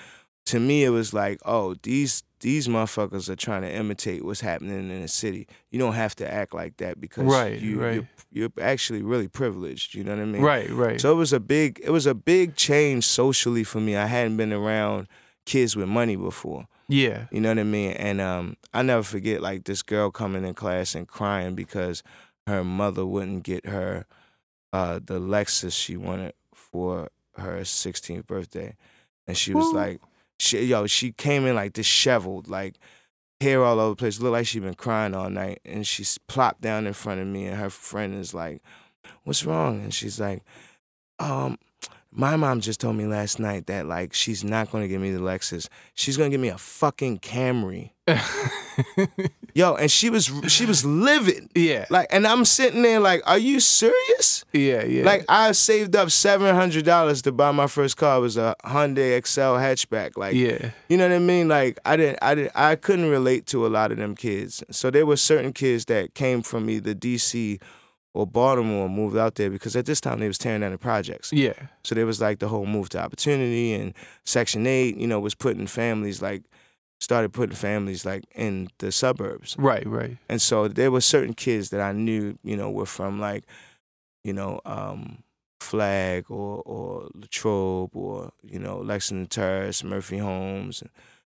To 0.47 0.59
me, 0.59 0.83
it 0.83 0.89
was 0.89 1.13
like, 1.13 1.39
oh, 1.45 1.75
these 1.83 2.23
these 2.39 2.67
motherfuckers 2.67 3.27
are 3.29 3.35
trying 3.35 3.61
to 3.63 3.71
imitate 3.71 4.23
what's 4.23 4.39
happening 4.41 4.89
in 4.89 5.01
the 5.01 5.07
city. 5.07 5.47
You 5.71 5.77
don't 5.79 5.93
have 5.93 6.15
to 6.15 6.33
act 6.33 6.53
like 6.53 6.77
that 6.77 6.99
because 6.99 7.25
Right, 7.25 7.59
you, 7.59 7.81
right. 7.81 7.95
You're, 7.95 8.07
you're 8.31 8.49
actually 8.65 9.03
really 9.03 9.27
privileged. 9.27 9.93
You 9.93 10.05
know 10.05 10.15
what 10.15 10.21
I 10.21 10.25
mean? 10.25 10.41
right. 10.41 10.69
Right. 10.69 11.01
So 11.01 11.11
it 11.11 11.15
was 11.15 11.33
a 11.33 11.39
big 11.39 11.79
it 11.83 11.91
was 11.91 12.05
a 12.05 12.15
big 12.15 12.55
change 12.55 13.05
socially 13.05 13.63
for 13.63 13.79
me. 13.79 13.95
I 13.95 14.05
hadn't 14.07 14.37
been 14.37 14.53
around 14.53 15.07
kids 15.45 15.75
with 15.75 15.87
money 15.89 16.15
before. 16.15 16.67
yeah. 16.87 17.25
You 17.31 17.41
know 17.41 17.49
what 17.49 17.59
I 17.59 17.63
mean? 17.63 17.91
And 17.91 18.21
um, 18.21 18.55
I 18.73 18.81
never 18.81 19.03
forget 19.03 19.41
like 19.41 19.65
this 19.65 19.81
girl 19.83 20.09
coming 20.09 20.45
in 20.45 20.53
class 20.53 20.95
and 20.95 21.07
crying 21.07 21.55
because 21.55 22.01
her 22.47 22.63
mother 22.63 23.05
wouldn't 23.05 23.43
get 23.43 23.65
her 23.67 24.05
uh, 24.71 24.99
the 25.03 25.19
Lexus 25.19 25.73
she 25.73 25.97
wanted 25.97 26.33
for 26.53 27.09
her 27.37 27.59
16th 27.61 28.25
birthday, 28.27 28.75
and 29.27 29.35
she 29.35 29.53
was 29.53 29.65
Woo. 29.65 29.73
like, 29.73 30.01
She 30.39 30.63
yo, 30.65 30.87
she 30.87 31.11
came 31.11 31.45
in 31.45 31.55
like 31.55 31.73
disheveled, 31.73 32.47
like 32.47 32.77
hair 33.41 33.63
all 33.63 33.79
over 33.79 33.91
the 33.91 33.95
place, 33.95 34.19
looked 34.19 34.33
like 34.33 34.47
she'd 34.47 34.63
been 34.63 34.73
crying 34.73 35.13
all 35.13 35.29
night. 35.29 35.59
And 35.65 35.85
she 35.85 36.05
plopped 36.27 36.61
down 36.61 36.87
in 36.87 36.93
front 36.93 37.21
of 37.21 37.27
me, 37.27 37.45
and 37.45 37.57
her 37.57 37.69
friend 37.69 38.15
is 38.15 38.33
like, 38.33 38.61
"What's 39.23 39.45
wrong?" 39.45 39.81
And 39.81 39.93
she's 39.93 40.19
like, 40.19 40.43
"Um, 41.19 41.57
my 42.11 42.35
mom 42.35 42.59
just 42.59 42.79
told 42.79 42.95
me 42.95 43.05
last 43.05 43.39
night 43.39 43.67
that 43.67 43.85
like 43.85 44.13
she's 44.13 44.43
not 44.43 44.71
gonna 44.71 44.87
give 44.87 45.01
me 45.01 45.11
the 45.11 45.19
Lexus. 45.19 45.67
She's 45.93 46.17
gonna 46.17 46.29
give 46.29 46.41
me 46.41 46.47
a 46.47 46.57
fucking 46.57 47.19
Camry." 47.19 47.91
Yo, 49.53 49.75
and 49.75 49.91
she 49.91 50.09
was 50.09 50.31
she 50.47 50.65
was 50.65 50.83
livid. 50.85 51.49
yeah. 51.53 51.85
Like, 51.89 52.07
and 52.11 52.25
I'm 52.25 52.45
sitting 52.45 52.81
there 52.81 52.99
like, 52.99 53.21
"Are 53.27 53.37
you 53.37 53.59
serious?" 53.59 54.43
yeah, 54.53 54.83
yeah. 54.83 55.03
Like 55.03 55.25
I 55.29 55.51
saved 55.51 55.95
up 55.95 56.09
seven 56.09 56.55
hundred 56.55 56.85
dollars 56.85 57.21
to 57.23 57.31
buy 57.31 57.51
my 57.51 57.67
first 57.67 57.97
car. 57.97 58.17
It 58.17 58.21
was 58.21 58.37
a 58.37 58.55
Hyundai 58.63 59.15
Excel 59.15 59.55
hatchback. 59.55 60.17
Like, 60.17 60.33
yeah. 60.33 60.71
you 60.87 60.97
know 60.97 61.07
what 61.07 61.15
I 61.15 61.19
mean? 61.19 61.47
Like 61.47 61.79
I 61.85 61.95
didn't, 61.95 62.19
I 62.21 62.35
didn't, 62.35 62.51
I 62.55 62.75
couldn't 62.75 63.09
relate 63.09 63.45
to 63.47 63.65
a 63.65 63.69
lot 63.69 63.91
of 63.91 63.97
them 63.97 64.15
kids. 64.15 64.63
So 64.71 64.89
there 64.89 65.05
were 65.05 65.17
certain 65.17 65.53
kids 65.53 65.85
that 65.85 66.15
came 66.15 66.41
from 66.41 66.69
either 66.69 66.95
DC 66.95 67.59
or 68.13 68.25
Baltimore, 68.25 68.89
moved 68.89 69.17
out 69.17 69.35
there 69.35 69.49
because 69.49 69.75
at 69.75 69.85
this 69.85 70.01
time 70.01 70.19
they 70.19 70.27
was 70.27 70.37
tearing 70.37 70.61
down 70.61 70.71
the 70.71 70.77
projects. 70.77 71.31
Yeah. 71.31 71.53
So 71.83 71.93
there 71.95 72.05
was 72.05 72.19
like 72.19 72.39
the 72.39 72.47
whole 72.47 72.65
move 72.65 72.89
to 72.89 72.99
opportunity 72.99 73.73
and 73.73 73.93
Section 74.25 74.65
Eight. 74.67 74.97
You 74.97 75.07
know, 75.07 75.19
was 75.19 75.35
putting 75.35 75.67
families 75.67 76.21
like 76.21 76.43
started 76.99 77.31
putting 77.31 77.55
families 77.55 78.05
like 78.05 78.25
in 78.35 78.67
the 78.79 78.91
suburbs. 78.91 79.55
Right, 79.57 79.85
right. 79.87 80.17
And 80.27 80.41
so 80.41 80.67
there 80.67 80.91
were 80.91 81.01
certain 81.01 81.33
kids 81.33 81.69
that 81.69 81.79
I 81.79 81.93
knew, 81.93 82.37
you 82.43 82.57
know, 82.57 82.69
were 82.69 82.85
from 82.85 83.19
like, 83.21 83.45
you 84.23 84.33
know, 84.33 84.59
um, 84.65 85.23
Flag 85.61 86.25
or 86.31 86.61
or 86.65 87.09
Latrobe 87.13 87.95
or 87.95 88.31
you 88.43 88.59
know 88.59 88.79
Lexington 88.79 89.27
Terrace, 89.27 89.83
Murphy 89.83 90.17
Homes, 90.17 90.81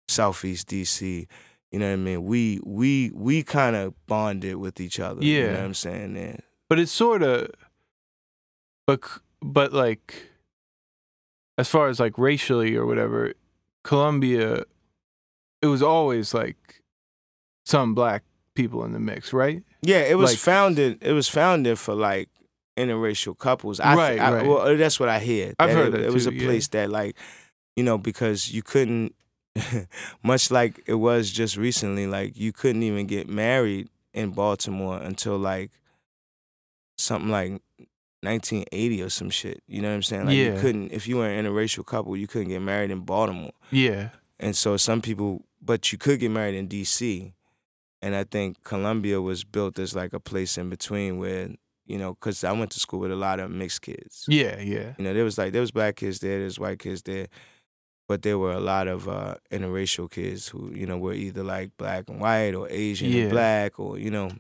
Southeast 0.09 0.69
DC. 0.69 1.27
You 1.71 1.79
know 1.79 1.87
what 1.87 1.93
I 1.93 1.97
mean? 1.97 2.25
We 2.25 2.59
we 2.65 3.11
we 3.15 3.43
kind 3.43 3.77
of 3.77 3.95
bonded 4.07 4.57
with 4.57 4.81
each 4.81 4.99
other. 5.01 5.23
you 5.25 5.41
know 5.43 5.47
Yeah. 5.47 5.55
what 5.55 5.65
I'm 5.65 5.75
saying? 5.75 6.17
Yeah. 6.17 6.37
But 6.73 6.79
it's 6.79 6.91
sort 6.91 7.23
of 7.23 7.51
but 8.87 9.01
but 9.43 9.75
like 9.75 10.31
as 11.59 11.69
far 11.69 11.91
as 11.91 12.01
like 12.01 12.17
racially 12.17 12.75
or 12.77 12.87
whatever, 12.87 13.35
Columbia 13.85 14.65
it 15.61 15.67
was 15.67 15.83
always 15.83 16.33
like 16.33 16.81
some 17.67 17.95
black 17.95 18.23
people 18.55 18.87
in 18.87 18.93
the 18.93 19.01
mix, 19.01 19.35
right? 19.35 19.63
Yeah, 19.83 19.99
it 19.99 20.17
was 20.17 20.31
Like- 20.31 20.39
founded. 20.39 20.99
It 21.03 21.13
was 21.13 21.29
founded 21.29 21.79
for 21.79 21.95
like 21.95 22.31
interracial 22.79 23.37
couples. 23.37 23.79
I, 23.79 23.95
Right, 23.95 24.19
I, 24.19 24.33
right. 24.33 24.47
Well, 24.47 24.61
uh, 24.63 24.75
that's 24.75 24.99
what 24.99 25.11
I 25.11 25.19
hear. 25.19 25.53
I've 25.59 25.73
heard 25.73 25.93
it, 25.93 26.01
it 26.01 26.11
was 26.11 26.25
too, 26.25 26.31
a 26.31 26.33
yeah. 26.33 26.45
place 26.47 26.69
that 26.69 26.89
like, 26.89 27.19
you 27.77 27.85
know, 27.85 27.99
because 27.99 28.51
you 28.51 28.63
couldn't, 28.63 29.15
much 30.23 30.51
like 30.51 30.81
it 30.87 30.95
was 30.95 31.31
just 31.31 31.59
recently. 31.59 32.07
Like 32.07 32.39
you 32.39 32.51
couldn't 32.51 32.83
even 32.83 33.07
get 33.07 33.29
married 33.29 33.91
in 34.15 34.31
Baltimore 34.31 34.97
until 34.97 35.37
like 35.37 35.71
something 37.03 37.31
like 37.31 37.61
1980 38.23 39.03
or 39.03 39.11
some 39.11 39.31
shit. 39.31 39.63
You 39.67 39.83
know 39.83 39.89
what 39.89 39.95
I'm 39.97 40.03
saying? 40.03 40.27
Like 40.27 40.37
you 40.37 40.53
Yeah. 40.53 40.61
couldn't 40.61 40.93
if 40.93 41.07
you 41.09 41.17
were 41.17 41.29
an 41.29 41.45
interracial 41.45 41.85
couple, 41.85 42.17
you 42.17 42.27
couldn't 42.27 42.49
get 42.49 42.63
married 42.63 42.91
in 42.91 43.01
Baltimore. 43.01 43.53
Yeah. 43.71 44.11
And 44.39 44.57
so 44.57 44.77
some 44.77 45.01
people, 45.03 45.45
but 45.61 45.93
you 45.93 45.99
could 45.99 46.21
get 46.21 46.31
married 46.31 46.55
in 46.55 46.67
D.C. 46.67 47.33
And 48.01 48.15
I 48.17 48.25
think 48.25 48.63
Columbia 48.65 49.21
was 49.21 49.45
built 49.45 49.79
as 49.79 49.95
like 49.95 50.13
a 50.13 50.21
place 50.21 50.59
in 50.59 50.69
between 50.71 51.19
where, 51.19 51.51
you 51.87 51.99
know, 51.99 52.15
because 52.15 52.43
I 52.43 52.53
went 52.53 52.71
to 52.73 52.81
school 52.81 53.01
with 53.01 53.13
a 53.13 53.17
lot 53.17 53.39
of 53.39 53.51
mixed 53.51 53.83
kids. 53.83 54.25
Yeah, 54.29 54.59
yeah. 54.61 54.95
You 54.99 55.05
know, 55.05 55.15
there 55.15 55.25
was 55.25 55.39
like, 55.39 55.53
there 55.53 55.61
was 55.61 55.71
black 55.71 55.97
kids 55.97 56.19
there, 56.21 56.41
there's 56.41 56.59
white 56.59 56.81
kids 56.81 57.03
there, 57.03 57.27
but 58.09 58.23
there 58.23 58.39
were 58.39 58.53
a 58.53 58.61
lot 58.61 58.89
of 58.89 59.09
uh, 59.09 59.37
interracial 59.53 60.11
kids 60.11 60.49
who, 60.49 60.73
you 60.75 60.87
know, 60.87 60.99
were 60.99 61.13
either 61.15 61.45
like 61.45 61.77
black 61.77 62.09
and 62.09 62.21
white 62.21 62.55
or 62.55 62.67
Asian 62.71 63.11
Yeah. 63.11 63.23
and 63.23 63.31
black 63.31 63.79
or, 63.79 63.99
you 63.99 64.11
know. 64.11 64.31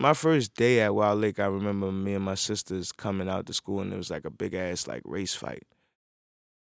My 0.00 0.14
first 0.14 0.54
day 0.54 0.80
at 0.80 0.94
Wild 0.94 1.20
Lake, 1.20 1.38
I 1.38 1.44
remember 1.44 1.92
me 1.92 2.14
and 2.14 2.24
my 2.24 2.34
sisters 2.34 2.90
coming 2.90 3.28
out 3.28 3.44
to 3.46 3.52
school 3.52 3.80
and 3.80 3.92
it 3.92 3.96
was 3.96 4.10
like 4.10 4.24
a 4.24 4.30
big 4.30 4.54
ass 4.54 4.86
like 4.86 5.02
race 5.04 5.34
fight. 5.34 5.64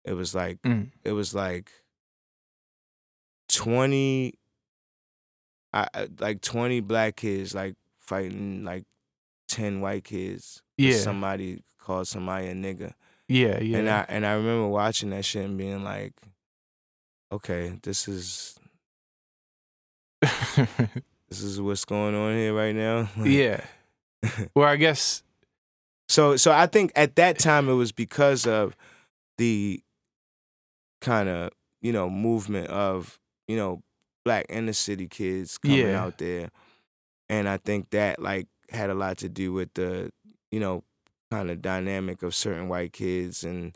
It 0.03 0.13
was 0.13 0.33
like 0.33 0.59
Mm. 0.63 0.89
it 1.03 1.11
was 1.11 1.35
like 1.35 1.71
20 3.49 4.33
I, 5.73 5.87
like 6.19 6.41
20 6.41 6.79
black 6.79 7.17
kids 7.17 7.53
like 7.53 7.75
fighting 7.99 8.63
like 8.63 8.85
10 9.49 9.81
white 9.81 10.03
kids. 10.05 10.63
Yeah. 10.77 10.97
somebody 10.97 11.61
called 11.79 12.07
somebody 12.07 12.47
a 12.47 12.53
nigga 12.53 12.93
Yeah, 13.27 13.59
yeah. 13.59 13.77
and 13.77 13.89
i 13.89 14.05
and 14.09 14.25
i 14.25 14.33
remember 14.33 14.67
watching 14.67 15.09
that 15.11 15.25
shit 15.25 15.45
and 15.45 15.57
being 15.57 15.83
like 15.83 16.13
okay 17.31 17.77
this 17.83 18.07
is 18.07 18.57
this 21.29 21.41
is 21.41 21.59
what's 21.61 21.85
going 21.85 22.15
on 22.15 22.33
here 22.35 22.53
right 22.53 22.75
now 22.75 23.09
Like- 23.17 23.29
yeah. 23.29 23.61
Well, 24.55 24.67
I 24.67 24.75
guess 24.77 25.23
So 26.09 26.37
so 26.37 26.51
I 26.51 26.67
think 26.67 26.91
at 26.95 27.15
that 27.17 27.37
time 27.39 27.69
it 27.69 27.73
was 27.73 27.91
because 27.91 28.45
of 28.47 28.75
the 29.37 29.81
kind 31.01 31.29
of, 31.29 31.51
you 31.81 31.91
know, 31.93 32.09
movement 32.09 32.67
of, 32.69 33.19
you 33.47 33.55
know, 33.55 33.81
black 34.25 34.45
inner 34.49 34.73
city 34.73 35.07
kids 35.07 35.57
coming 35.57 35.79
Yeah. 35.79 36.03
out 36.03 36.17
there. 36.17 36.49
And 37.29 37.47
I 37.47 37.57
think 37.57 37.91
that 37.91 38.21
like 38.21 38.47
had 38.71 38.89
a 38.89 38.93
lot 38.95 39.17
to 39.19 39.29
do 39.29 39.53
with 39.53 39.73
the, 39.75 40.11
you 40.51 40.59
know, 40.59 40.83
kind 41.31 41.49
of 41.51 41.61
dynamic 41.61 42.23
of 42.23 42.33
certain 42.33 42.67
white 42.69 42.93
kids 42.93 43.43
and 43.43 43.75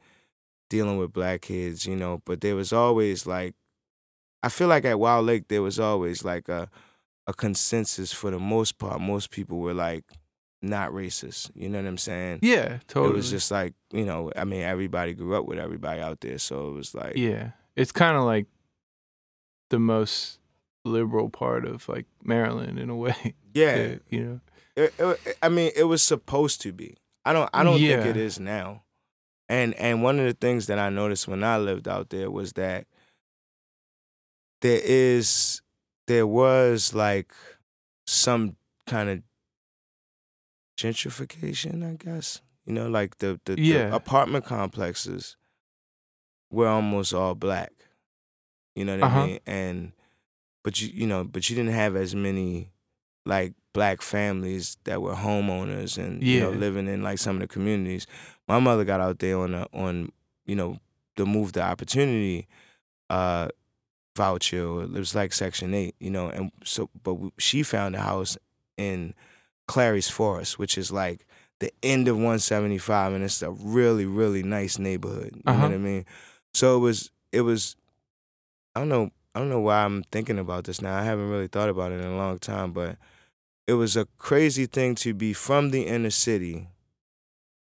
dealing 0.69 0.97
with 0.97 1.11
black 1.13 1.41
kids, 1.41 1.85
you 1.85 1.95
know, 1.95 2.21
but 2.25 2.41
there 2.41 2.55
was 2.55 2.71
always 2.73 3.25
like 3.27 3.53
I 4.43 4.49
feel 4.49 4.67
like 4.67 4.85
at 4.85 4.99
Wild 4.99 5.25
Lake 5.27 5.47
there 5.49 5.61
was 5.61 5.79
always 5.79 6.23
like 6.25 6.49
a 6.49 6.69
a 7.27 7.33
consensus 7.33 8.11
for 8.11 8.31
the 8.31 8.39
most 8.39 8.77
part. 8.77 8.99
Most 9.01 9.29
people 9.31 9.59
were 9.59 9.73
like 9.73 10.03
not 10.61 10.91
racist. 10.91 11.51
You 11.55 11.69
know 11.69 11.79
what 11.81 11.87
I'm 11.87 11.97
saying? 11.97 12.39
yeah, 12.41 12.79
totally. 12.87 13.13
It 13.13 13.15
was 13.17 13.29
just 13.29 13.49
like, 13.51 13.73
you 13.91 14.05
know, 14.05 14.31
I 14.35 14.43
mean, 14.45 14.61
everybody 14.61 15.13
grew 15.13 15.35
up 15.35 15.45
with 15.45 15.57
everybody 15.59 16.01
out 16.01 16.21
there. 16.21 16.37
So 16.37 16.69
it 16.69 16.73
was 16.73 16.93
like, 16.95 17.15
Yeah. 17.17 17.51
It's 17.75 17.91
kind 17.91 18.17
of 18.17 18.23
like 18.23 18.47
the 19.69 19.79
most 19.79 20.39
liberal 20.83 21.29
part 21.29 21.65
of 21.65 21.87
like 21.87 22.05
Maryland 22.23 22.77
in 22.79 22.89
a 22.89 22.95
way. 23.05 23.35
yeah. 23.53 23.65
Eh, 23.65 23.95
you 24.09 24.23
know. 24.23 24.39
It- 24.75 24.93
it- 24.99 25.37
I 25.41 25.49
mean, 25.49 25.71
it 25.75 25.83
was 25.85 26.01
supposed 26.03 26.61
to 26.61 26.71
be. 26.73 26.97
I 27.25 27.33
don't, 27.33 27.49
I 27.53 27.63
don't 27.63 27.77
think 27.79 28.05
it 28.05 28.17
is 28.17 28.39
now. 28.39 28.83
And 29.49 29.73
and 29.75 30.01
one 30.01 30.17
of 30.19 30.25
the 30.25 30.33
things 30.33 30.67
that 30.67 30.79
I 30.79 30.89
noticed 30.89 31.27
when 31.27 31.43
I 31.43 31.57
lived 31.57 31.87
out 31.87 32.09
there 32.09 32.31
was 32.31 32.53
that 32.53 32.87
there 34.61 34.79
is, 34.83 35.61
there 36.11 36.27
was 36.27 36.93
like 36.93 37.31
some 38.05 38.57
kind 38.85 39.09
of 39.09 39.21
gentrification, 40.77 41.89
I 41.89 41.95
guess. 41.95 42.41
You 42.65 42.73
know, 42.73 42.89
like 42.89 43.17
the 43.19 43.39
the, 43.45 43.55
the 43.89 43.95
apartment 43.95 44.45
complexes 44.45 45.37
were 46.51 46.67
almost 46.67 47.13
all 47.13 47.33
black. 47.35 47.71
You 48.75 48.85
know 48.85 48.95
what 48.97 49.03
Uh-huh. 49.03 49.19
I 49.21 49.25
mean? 49.25 49.39
And 49.45 49.91
but 50.63 50.81
you 50.81 50.89
you 50.93 51.07
know, 51.07 51.23
but 51.23 51.49
you 51.49 51.55
didn't 51.55 51.73
have 51.73 51.95
as 51.95 52.13
many 52.13 52.71
like 53.25 53.53
black 53.73 54.01
families 54.01 54.77
that 54.83 55.01
were 55.01 55.13
homeowners 55.15 55.97
and 55.97 56.21
you 56.21 56.41
know 56.41 56.51
living 56.51 56.87
in 56.87 57.01
like 57.03 57.19
some 57.19 57.37
of 57.37 57.41
the 57.41 57.47
communities. 57.47 58.05
My 58.47 58.59
mother 58.59 58.83
got 58.83 58.99
out 58.99 59.19
there 59.19 59.37
on 59.39 59.53
a, 59.53 59.65
on 59.73 60.11
you 60.45 60.55
know 60.55 60.79
the 61.15 61.25
move 61.25 61.53
to 61.53 61.61
opportunity 61.61 62.47
uh 63.09 63.47
voucher. 64.15 64.65
Or 64.65 64.83
it 64.83 64.91
was 64.91 65.15
like 65.15 65.33
Section 65.33 65.73
Eight, 65.73 65.95
you 65.99 66.09
know, 66.09 66.27
and 66.29 66.51
so 66.63 66.89
but 67.03 67.15
we- 67.15 67.31
she 67.37 67.63
found 67.63 67.95
a 67.95 68.01
house 68.01 68.37
in 68.77 69.13
Clary's 69.67 70.09
Forest, 70.09 70.59
which 70.59 70.77
is 70.77 70.91
like 70.91 71.25
the 71.59 71.71
end 71.83 72.07
of 72.07 72.15
175, 72.17 73.13
and 73.13 73.23
it's 73.23 73.41
a 73.41 73.51
really 73.51 74.05
really 74.05 74.43
nice 74.43 74.79
neighborhood. 74.79 75.31
You 75.35 75.41
Uh-huh. 75.45 75.61
know 75.61 75.67
what 75.69 75.75
I 75.75 75.77
mean? 75.77 76.05
So 76.53 76.75
it 76.77 76.79
was 76.79 77.11
it 77.31 77.41
was 77.41 77.75
I 78.75 78.79
don't 78.81 78.89
know 78.89 79.11
I 79.33 79.39
don't 79.39 79.49
know 79.49 79.61
why 79.61 79.85
I'm 79.85 80.03
thinking 80.11 80.39
about 80.39 80.65
this 80.65 80.81
now. 80.81 80.97
I 80.97 81.03
haven't 81.03 81.29
really 81.29 81.47
thought 81.47 81.69
about 81.69 81.91
it 81.93 82.01
in 82.01 82.05
a 82.07 82.17
long 82.17 82.37
time, 82.39 82.73
but 82.73 82.97
it 83.67 83.73
was 83.75 83.95
a 83.95 84.05
crazy 84.17 84.65
thing 84.65 84.95
to 84.95 85.13
be 85.13 85.31
from 85.31 85.69
the 85.69 85.83
inner 85.83 86.09
city, 86.09 86.67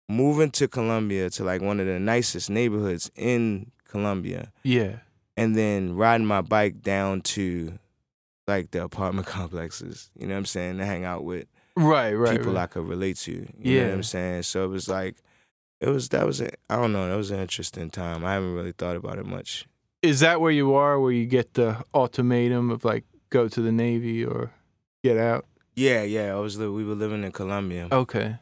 moving 0.07 0.51
to 0.51 0.67
Columbia 0.67 1.29
to 1.31 1.43
like 1.43 1.61
one 1.61 1.79
of 1.79 1.87
the 1.87 1.99
nicest 1.99 2.49
neighborhoods 2.49 3.11
in 3.15 3.71
Columbia, 3.85 4.51
Yeah. 4.63 4.99
And 5.37 5.55
then 5.55 5.95
riding 5.95 6.27
my 6.27 6.41
bike 6.41 6.81
down 6.81 7.21
to 7.21 7.77
like 8.47 8.71
the 8.71 8.83
apartment 8.83 9.27
complexes. 9.39 10.09
You 10.17 10.27
know 10.27 10.33
what 10.33 10.39
I'm 10.39 10.45
saying? 10.45 10.77
To 10.79 10.85
hang 10.85 11.03
out 11.05 11.23
with 11.23 11.47
Right, 11.77 12.13
right. 12.13 12.37
people 12.37 12.53
right. 12.53 12.63
I 12.63 12.67
could 12.67 12.87
relate 12.87 13.17
to. 13.19 13.31
You 13.31 13.39
know 13.39 13.47
what 13.53 13.87
Yeah. 13.87 13.93
I'm 13.93 14.03
saying? 14.03 14.43
So 14.43 14.65
it 14.65 14.67
was 14.69 14.89
like, 14.89 15.15
it 15.79 15.87
was 15.89 16.09
that 16.09 16.25
was 16.25 16.41
a, 16.41 16.49
I 16.69 16.75
don't 16.75 16.91
know. 16.93 17.09
That 17.09 17.15
was 17.15 17.31
an 17.31 17.39
interesting 17.39 17.89
time. 17.89 18.25
I 18.25 18.33
haven't 18.33 18.53
really 18.53 18.73
thought 18.73 18.95
about 18.97 19.17
it 19.19 19.25
much. 19.25 19.65
Is 20.01 20.19
that 20.19 20.41
where 20.41 20.51
you 20.51 20.73
are 20.73 20.99
where 20.99 21.11
you 21.11 21.25
get 21.25 21.53
the 21.53 21.83
ultimatum 21.93 22.71
of 22.71 22.83
like 22.83 23.05
go 23.29 23.47
to 23.47 23.61
the 23.61 23.71
Navy 23.71 24.25
or 24.25 24.51
get 25.03 25.17
out? 25.17 25.45
Yeah, 25.75 26.03
yeah. 26.03 26.33
I 26.33 26.39
was 26.39 26.57
we 26.57 26.83
were 26.83 26.95
living 26.95 27.23
in 27.23 27.31
Columbia. 27.31 27.87
Okay. 27.91 28.35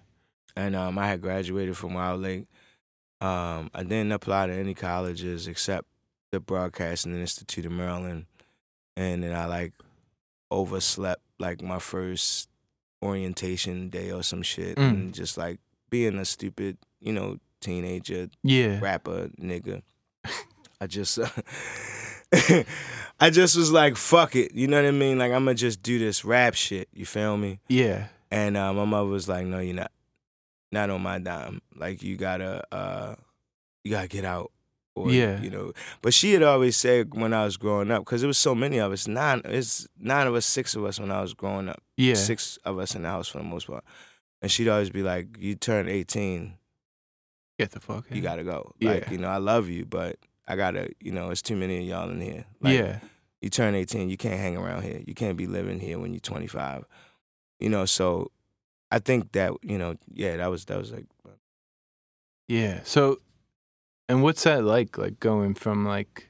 and 0.55 0.75
um, 0.75 0.97
I 0.97 1.07
had 1.07 1.21
graduated 1.21 1.77
from 1.77 1.93
Wild 1.93 2.21
Lake. 2.21 2.47
Um, 3.21 3.69
I 3.73 3.83
didn't 3.83 4.11
apply 4.13 4.47
to 4.47 4.53
any 4.53 4.73
colleges 4.73 5.45
except 5.47 5.85
the 6.31 6.39
Broadcasting 6.39 7.15
Institute 7.19 7.65
of 7.65 7.71
Maryland, 7.71 8.25
and 8.97 9.23
then 9.23 9.35
I 9.35 9.45
like 9.45 9.73
overslept 10.51 11.21
like 11.39 11.61
my 11.61 11.79
first 11.79 12.49
orientation 13.03 13.89
day 13.89 14.11
or 14.11 14.23
some 14.23 14.41
shit, 14.41 14.77
Mm. 14.77 14.89
and 14.89 15.13
just 15.13 15.37
like 15.37 15.59
being 15.89 16.17
a 16.19 16.25
stupid, 16.25 16.77
you 16.99 17.13
know, 17.13 17.37
teenager 17.61 18.29
Yeah. 18.43 18.79
rapper 18.79 19.29
nigga. 19.41 19.81
I 20.81 20.87
just 20.87 21.19
I 23.19 23.29
just 23.31 23.57
was 23.57 23.71
like, 23.71 23.97
fuck 23.97 24.35
it. 24.35 24.53
You 24.53 24.67
know 24.67 24.81
what 24.81 24.87
I 24.87 24.91
mean? 24.91 25.17
Like 25.17 25.31
I'm 25.31 25.45
gonna 25.45 25.55
just 25.55 25.81
do 25.83 25.99
this 25.99 26.23
rap 26.23 26.53
shit. 26.53 26.87
You 26.93 27.05
feel 27.05 27.37
me? 27.37 27.59
Yeah. 27.67 28.07
And 28.31 28.55
uh, 28.55 28.73
my 28.73 28.85
mother 28.85 29.09
was 29.09 29.27
like, 29.27 29.45
No, 29.45 29.59
you're 29.59 29.75
not. 29.75 29.91
Not 30.71 30.89
on 30.91 31.01
my 31.01 31.17
dime. 31.17 31.61
Like 31.75 32.03
you 32.03 32.15
gotta 32.15 32.63
uh 32.73 33.15
you 33.83 33.91
gotta 33.91 34.07
get 34.07 34.23
out. 34.25 34.51
Or, 34.99 35.11
Yeah. 35.11 35.39
you 35.41 35.49
know. 35.49 35.71
But 36.01 36.13
she 36.13 36.33
had 36.33 36.43
always 36.43 36.75
said 36.77 37.13
when 37.13 37.33
I 37.33 37.45
was 37.45 37.57
growing 37.57 37.89
up, 37.91 38.03
because 38.05 38.21
there 38.21 38.27
was 38.27 38.37
so 38.37 38.53
many 38.53 38.77
of 38.79 38.91
us, 38.91 39.07
nine 39.07 39.41
it's 39.45 39.87
nine 39.97 40.27
of 40.27 40.35
us, 40.35 40.45
six 40.45 40.75
of 40.75 40.83
us 40.85 40.99
when 40.99 41.11
I 41.11 41.21
was 41.21 41.33
growing 41.33 41.69
up. 41.69 41.81
Yeah. 41.97 42.15
Six 42.15 42.57
of 42.65 42.77
us 42.79 42.95
in 42.95 43.03
the 43.03 43.09
house 43.09 43.27
for 43.29 43.37
the 43.39 43.43
most 43.43 43.67
part. 43.67 43.83
And 44.41 44.51
she'd 44.51 44.67
always 44.69 44.89
be 44.89 45.03
like, 45.03 45.37
You 45.39 45.55
turn 45.55 45.87
18, 45.87 46.53
Get 47.57 47.71
the 47.71 47.79
fuck 47.79 48.09
in. 48.09 48.15
you 48.17 48.21
gotta 48.21 48.43
go. 48.43 48.73
Like, 48.81 49.05
Yeah. 49.05 49.11
you 49.11 49.17
know, 49.17 49.27
I 49.29 49.37
love 49.37 49.69
you, 49.69 49.85
but 49.85 50.17
I 50.47 50.55
gotta, 50.55 50.89
you 50.99 51.11
know, 51.11 51.29
it's 51.29 51.41
too 51.41 51.55
many 51.55 51.77
of 51.79 51.83
y'all 51.85 52.09
in 52.09 52.21
here. 52.21 52.45
Like, 52.61 52.77
yeah. 52.77 52.99
You 53.41 53.49
turn 53.49 53.73
18, 53.75 54.09
you 54.09 54.17
can't 54.17 54.39
hang 54.39 54.57
around 54.57 54.83
here. 54.83 55.01
You 55.07 55.13
can't 55.13 55.37
be 55.37 55.47
living 55.47 55.79
here 55.79 55.97
when 55.99 56.11
you're 56.13 56.19
25. 56.19 56.83
You 57.59 57.69
know, 57.69 57.85
so 57.85 58.31
I 58.91 58.99
think 58.99 59.31
that, 59.33 59.53
you 59.61 59.77
know, 59.77 59.95
yeah, 60.13 60.37
that 60.37 60.47
was 60.47 60.65
that 60.65 60.77
was 60.77 60.91
like 60.91 61.05
Yeah. 62.47 62.81
So, 62.83 63.19
and 64.09 64.23
what's 64.23 64.43
that 64.43 64.63
like? 64.63 64.97
Like 64.97 65.19
going 65.19 65.53
from 65.53 65.85
like, 65.85 66.27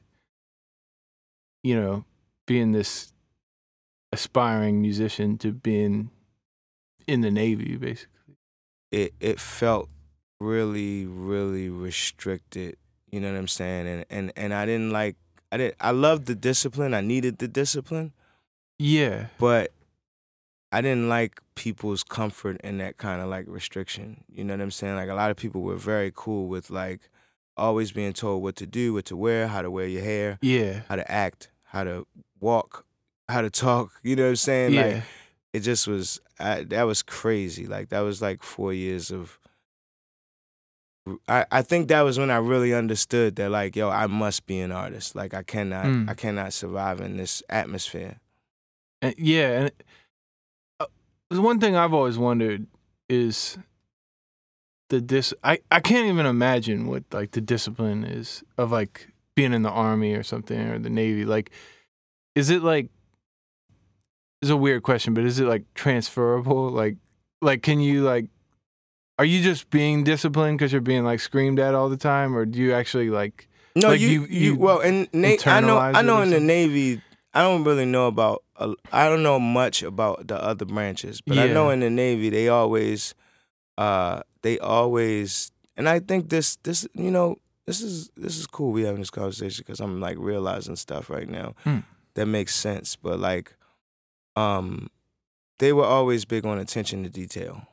you 1.63 1.75
know, 1.75 2.05
being 2.45 2.71
this 2.73 3.13
aspiring 4.11 4.81
musician 4.81 5.37
to 5.39 5.51
being 5.51 6.11
in 7.07 7.21
the 7.21 7.31
Navy, 7.31 7.75
basically. 7.77 8.35
it 8.91 9.13
it 9.19 9.39
felt 9.39 9.89
really, 10.39 11.05
really 11.05 11.69
restricted. 11.69 12.77
You 13.11 13.19
know 13.19 13.31
what 13.31 13.37
I'm 13.39 13.47
saying? 13.47 13.87
And 13.87 14.05
and 14.09 14.31
and 14.35 14.53
I 14.53 14.65
didn't 14.65 14.91
like 14.91 15.15
I 15.51 15.57
did 15.57 15.75
I 15.79 15.91
loved 15.91 16.27
the 16.27 16.35
discipline. 16.35 16.93
I 16.93 17.01
needed 17.01 17.39
the 17.39 17.47
discipline, 17.47 18.13
Yeah. 18.77 19.27
but 19.39 19.71
I 20.71 20.81
didn't 20.81 21.09
like 21.09 21.41
people's 21.55 22.03
comfort 22.03 22.61
in 22.63 22.77
that 22.77 22.97
kind 22.97 23.21
of 23.21 23.27
like 23.29 23.45
restriction. 23.47 24.23
You 24.31 24.43
know 24.43 24.53
what 24.53 24.61
I'm 24.61 24.69
saying? 24.71 24.95
Like 24.95 25.09
a 25.09 25.15
lot 25.15 25.31
of 25.31 25.37
people 25.37 25.61
were 25.61 25.77
very 25.77 26.11
cool 26.15 26.47
with 26.47 26.69
like 26.69 27.09
always 27.59 27.91
being 27.91 28.13
told 28.13 28.41
what 28.43 28.55
to 28.57 28.65
do, 28.65 28.93
what 28.93 29.05
to 29.05 29.15
wear, 29.17 29.47
how 29.47 29.61
to 29.61 29.69
wear 29.69 29.85
your 29.87 30.01
hair, 30.03 30.37
Yeah. 30.41 30.81
how 30.89 30.95
to 30.95 31.11
act, 31.11 31.49
how 31.65 31.83
to 31.83 32.07
walk, 32.39 32.85
how 33.27 33.41
to 33.41 33.49
talk. 33.49 33.91
You 34.03 34.15
know 34.15 34.23
what 34.23 34.29
I'm 34.29 34.35
saying? 34.37 34.73
Yeah. 34.73 34.81
Like 34.85 35.03
it 35.53 35.59
just 35.61 35.87
was 35.87 36.19
I, 36.39 36.63
that 36.65 36.83
was 36.83 37.01
crazy. 37.03 37.67
Like 37.67 37.89
that 37.89 38.01
was 38.01 38.21
like 38.21 38.43
four 38.43 38.73
years 38.73 39.11
of. 39.11 39.37
I, 41.27 41.45
I 41.51 41.61
think 41.63 41.87
that 41.87 42.01
was 42.01 42.19
when 42.19 42.29
I 42.29 42.37
really 42.37 42.73
understood 42.73 43.35
that 43.37 43.49
like 43.49 43.75
yo 43.75 43.89
I 43.89 44.05
must 44.05 44.45
be 44.45 44.59
an 44.59 44.71
artist 44.71 45.15
like 45.15 45.33
I 45.33 45.41
cannot 45.43 45.85
Mm. 45.87 46.09
I 46.09 46.13
cannot 46.13 46.53
survive 46.53 47.01
in 47.01 47.17
this 47.17 47.41
atmosphere. 47.49 48.19
And, 49.01 49.15
yeah, 49.17 49.49
and 49.61 49.71
uh, 50.79 50.85
the 51.29 51.41
one 51.41 51.59
thing 51.59 51.75
I've 51.75 51.93
always 51.93 52.17
wondered 52.17 52.67
is 53.07 53.57
the 54.89 55.01
dis. 55.01 55.33
I 55.43 55.59
I 55.71 55.79
can't 55.79 56.07
even 56.07 56.25
imagine 56.25 56.87
what 56.87 57.03
like 57.11 57.31
the 57.31 57.41
discipline 57.41 58.03
is 58.03 58.43
of 58.57 58.71
like 58.71 59.07
being 59.35 59.53
in 59.53 59.61
the 59.63 59.69
army 59.69 60.13
or 60.13 60.23
something 60.23 60.59
or 60.59 60.79
the 60.79 60.89
navy. 60.89 61.25
Like, 61.25 61.51
is 62.35 62.49
it 62.49 62.61
like? 62.63 62.89
It's 64.41 64.51
a 64.51 64.57
weird 64.57 64.83
question, 64.83 65.13
but 65.13 65.25
is 65.25 65.39
it 65.39 65.45
like 65.45 65.65
transferable? 65.73 66.69
Like, 66.69 66.95
like 67.41 67.61
can 67.61 67.79
you 67.79 68.03
like? 68.03 68.27
Are 69.17 69.25
you 69.25 69.43
just 69.43 69.69
being 69.69 70.05
disciplined 70.05 70.57
because 70.57 70.71
you're 70.71 70.79
being 70.81 71.03
like 71.03 71.19
screamed 71.19 71.59
at 71.59 71.75
all 71.75 71.89
the 71.89 71.97
time, 71.97 72.35
or 72.35 72.45
do 72.45 72.57
you 72.59 72.73
actually 72.73 73.09
like? 73.09 73.47
No, 73.75 73.89
Like, 73.89 73.99
you, 73.99 74.07
you- 74.07 74.21
you 74.21 74.39
you 74.53 74.55
well 74.55 74.79
in 74.79 75.07
na- 75.13 75.29
I 75.45 75.59
know 75.59 75.77
I 75.77 76.01
know 76.01 76.21
in 76.21 76.29
the? 76.29 76.39
Navy 76.39 77.01
I 77.33 77.41
don't 77.43 77.63
really 77.63 77.85
know 77.85 78.07
about 78.07 78.43
uh, 78.55 78.73
I 78.91 79.07
don't 79.09 79.21
know 79.23 79.39
much 79.39 79.83
about 79.83 80.27
the 80.27 80.41
other 80.41 80.65
branches, 80.65 81.21
but 81.21 81.37
I 81.37 81.47
know 81.53 81.69
in 81.69 81.79
the 81.81 81.89
Navy 81.89 82.29
they 82.29 82.47
always 82.47 83.13
uh 83.77 84.21
they 84.41 84.59
always 84.59 85.51
and 85.77 85.87
I 85.89 85.99
think 85.99 86.29
this 86.29 86.57
this 86.63 86.87
you 86.93 87.11
know 87.11 87.37
this 87.65 87.81
is 87.81 88.09
this 88.15 88.37
is 88.37 88.47
cool 88.47 88.71
we 88.71 88.83
having 88.83 89.01
this 89.01 89.09
conversation 89.09 89.63
because 89.65 89.79
I'm 89.79 89.99
like 90.01 90.17
realizing 90.19 90.75
stuff 90.75 91.09
right 91.09 91.29
now 91.29 91.55
Hmm. 91.63 91.79
that 92.15 92.25
makes 92.25 92.55
sense, 92.55 92.95
but 92.95 93.19
like 93.19 93.55
um 94.35 94.89
they 95.59 95.73
were 95.73 95.85
always 95.85 96.25
big 96.25 96.45
on 96.45 96.57
attention 96.57 97.03
to 97.03 97.09
detail. 97.09 97.63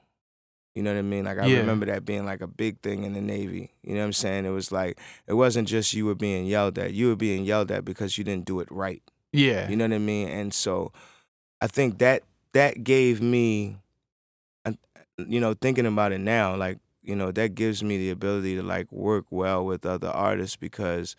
You 0.74 0.82
know 0.82 0.92
what 0.92 0.98
I 0.98 1.02
mean? 1.02 1.24
Like 1.24 1.38
I 1.38 1.46
Yeah. 1.46 1.60
remember 1.60 1.86
that 1.86 2.04
being 2.04 2.26
like 2.26 2.42
a 2.42 2.46
big 2.46 2.80
thing 2.80 3.04
in 3.04 3.14
the 3.14 3.20
Navy. 3.22 3.70
You 3.82 3.94
know 3.94 4.00
what 4.00 4.06
I'm 4.06 4.12
saying? 4.12 4.44
It 4.44 4.50
was 4.50 4.70
like 4.72 4.98
it 5.26 5.34
wasn't 5.34 5.68
just 5.68 5.94
you 5.94 6.04
were 6.04 6.14
being 6.14 6.44
yelled 6.46 6.78
at. 6.78 6.92
You 6.92 7.08
were 7.08 7.16
being 7.16 7.44
yelled 7.44 7.70
at 7.70 7.84
because 7.84 8.18
you 8.18 8.24
didn't 8.24 8.44
do 8.44 8.60
it 8.60 8.68
right. 8.70 9.02
Yeah, 9.32 9.68
You 9.70 9.76
know 9.76 9.84
what 9.84 9.94
I 9.94 9.98
mean? 9.98 10.28
And 10.28 10.52
so 10.52 10.92
I 11.60 11.66
think 11.66 11.98
that 11.98 12.22
that 12.52 12.84
gave 12.84 13.20
me 13.22 13.78
you 15.18 15.40
know, 15.40 15.54
thinking 15.54 15.86
about 15.86 16.12
it 16.12 16.18
now, 16.20 16.54
like, 16.56 16.78
you 17.02 17.14
know, 17.16 17.30
that 17.32 17.54
gives 17.54 17.82
me 17.82 17.96
the 17.98 18.10
ability 18.10 18.56
to 18.56 18.62
like 18.62 18.90
work 18.92 19.26
well 19.30 19.64
with 19.64 19.86
other 19.86 20.08
artists 20.08 20.56
because 20.56 21.16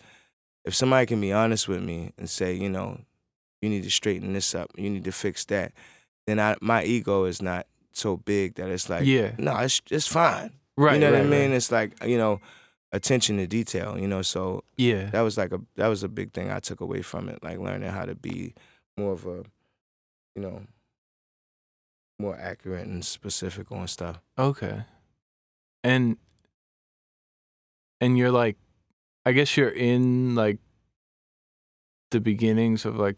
if 0.65 0.75
somebody 0.75 1.05
can 1.05 1.21
be 1.21 1.31
honest 1.31 1.67
with 1.67 1.81
me 1.81 2.11
and 2.17 2.29
say, 2.29 2.53
you 2.53 2.69
know, 2.69 2.99
you 3.61 3.69
need 3.69 3.83
to 3.83 3.89
straighten 3.91 4.33
this 4.33 4.53
up, 4.53 4.71
you 4.77 4.89
need 4.89 5.05
to 5.05 5.11
fix 5.11 5.45
that, 5.45 5.71
then 6.27 6.39
I 6.39 6.55
my 6.61 6.83
ego 6.83 7.23
is 7.25 7.41
not 7.41 7.65
so 7.93 8.17
big 8.17 8.55
that 8.55 8.69
it's 8.69 8.89
like, 8.89 9.05
yeah, 9.05 9.31
no, 9.37 9.55
it's 9.57 9.81
it's 9.89 10.07
fine. 10.07 10.51
right. 10.75 10.93
you 10.95 10.99
know 10.99 11.07
right, 11.11 11.19
what 11.19 11.25
I 11.25 11.29
mean? 11.29 11.49
right. 11.49 11.55
It's 11.55 11.71
like, 11.71 12.03
you 12.05 12.17
know, 12.17 12.41
attention 12.91 13.37
to 13.37 13.47
detail, 13.47 13.97
you 13.97 14.07
know, 14.07 14.21
so 14.21 14.63
Yeah, 14.75 15.05
that 15.11 15.21
was 15.21 15.37
like 15.37 15.51
a 15.53 15.61
that 15.77 15.87
was 15.87 16.03
a 16.03 16.09
big 16.09 16.33
thing 16.33 16.51
I 16.51 16.59
took 16.59 16.81
away 16.81 17.01
from 17.01 17.29
it, 17.29 17.41
like 17.43 17.59
learning 17.59 17.89
how 17.89 18.05
to 18.05 18.13
be 18.13 18.53
more 18.97 19.13
of 19.13 19.25
a, 19.25 19.43
you 20.35 20.41
know, 20.41 20.61
more 22.19 22.37
accurate 22.37 22.87
and 22.87 23.03
specific 23.05 23.71
on 23.71 23.87
stuff. 23.87 24.19
Okay. 24.37 24.83
And 25.83 26.17
and 28.01 28.17
you're 28.17 28.31
like 28.31 28.57
I 29.25 29.31
guess 29.33 29.55
you're 29.57 29.69
in 29.69 30.35
like 30.35 30.59
the 32.11 32.19
beginnings 32.19 32.85
of 32.85 32.97
like 32.97 33.17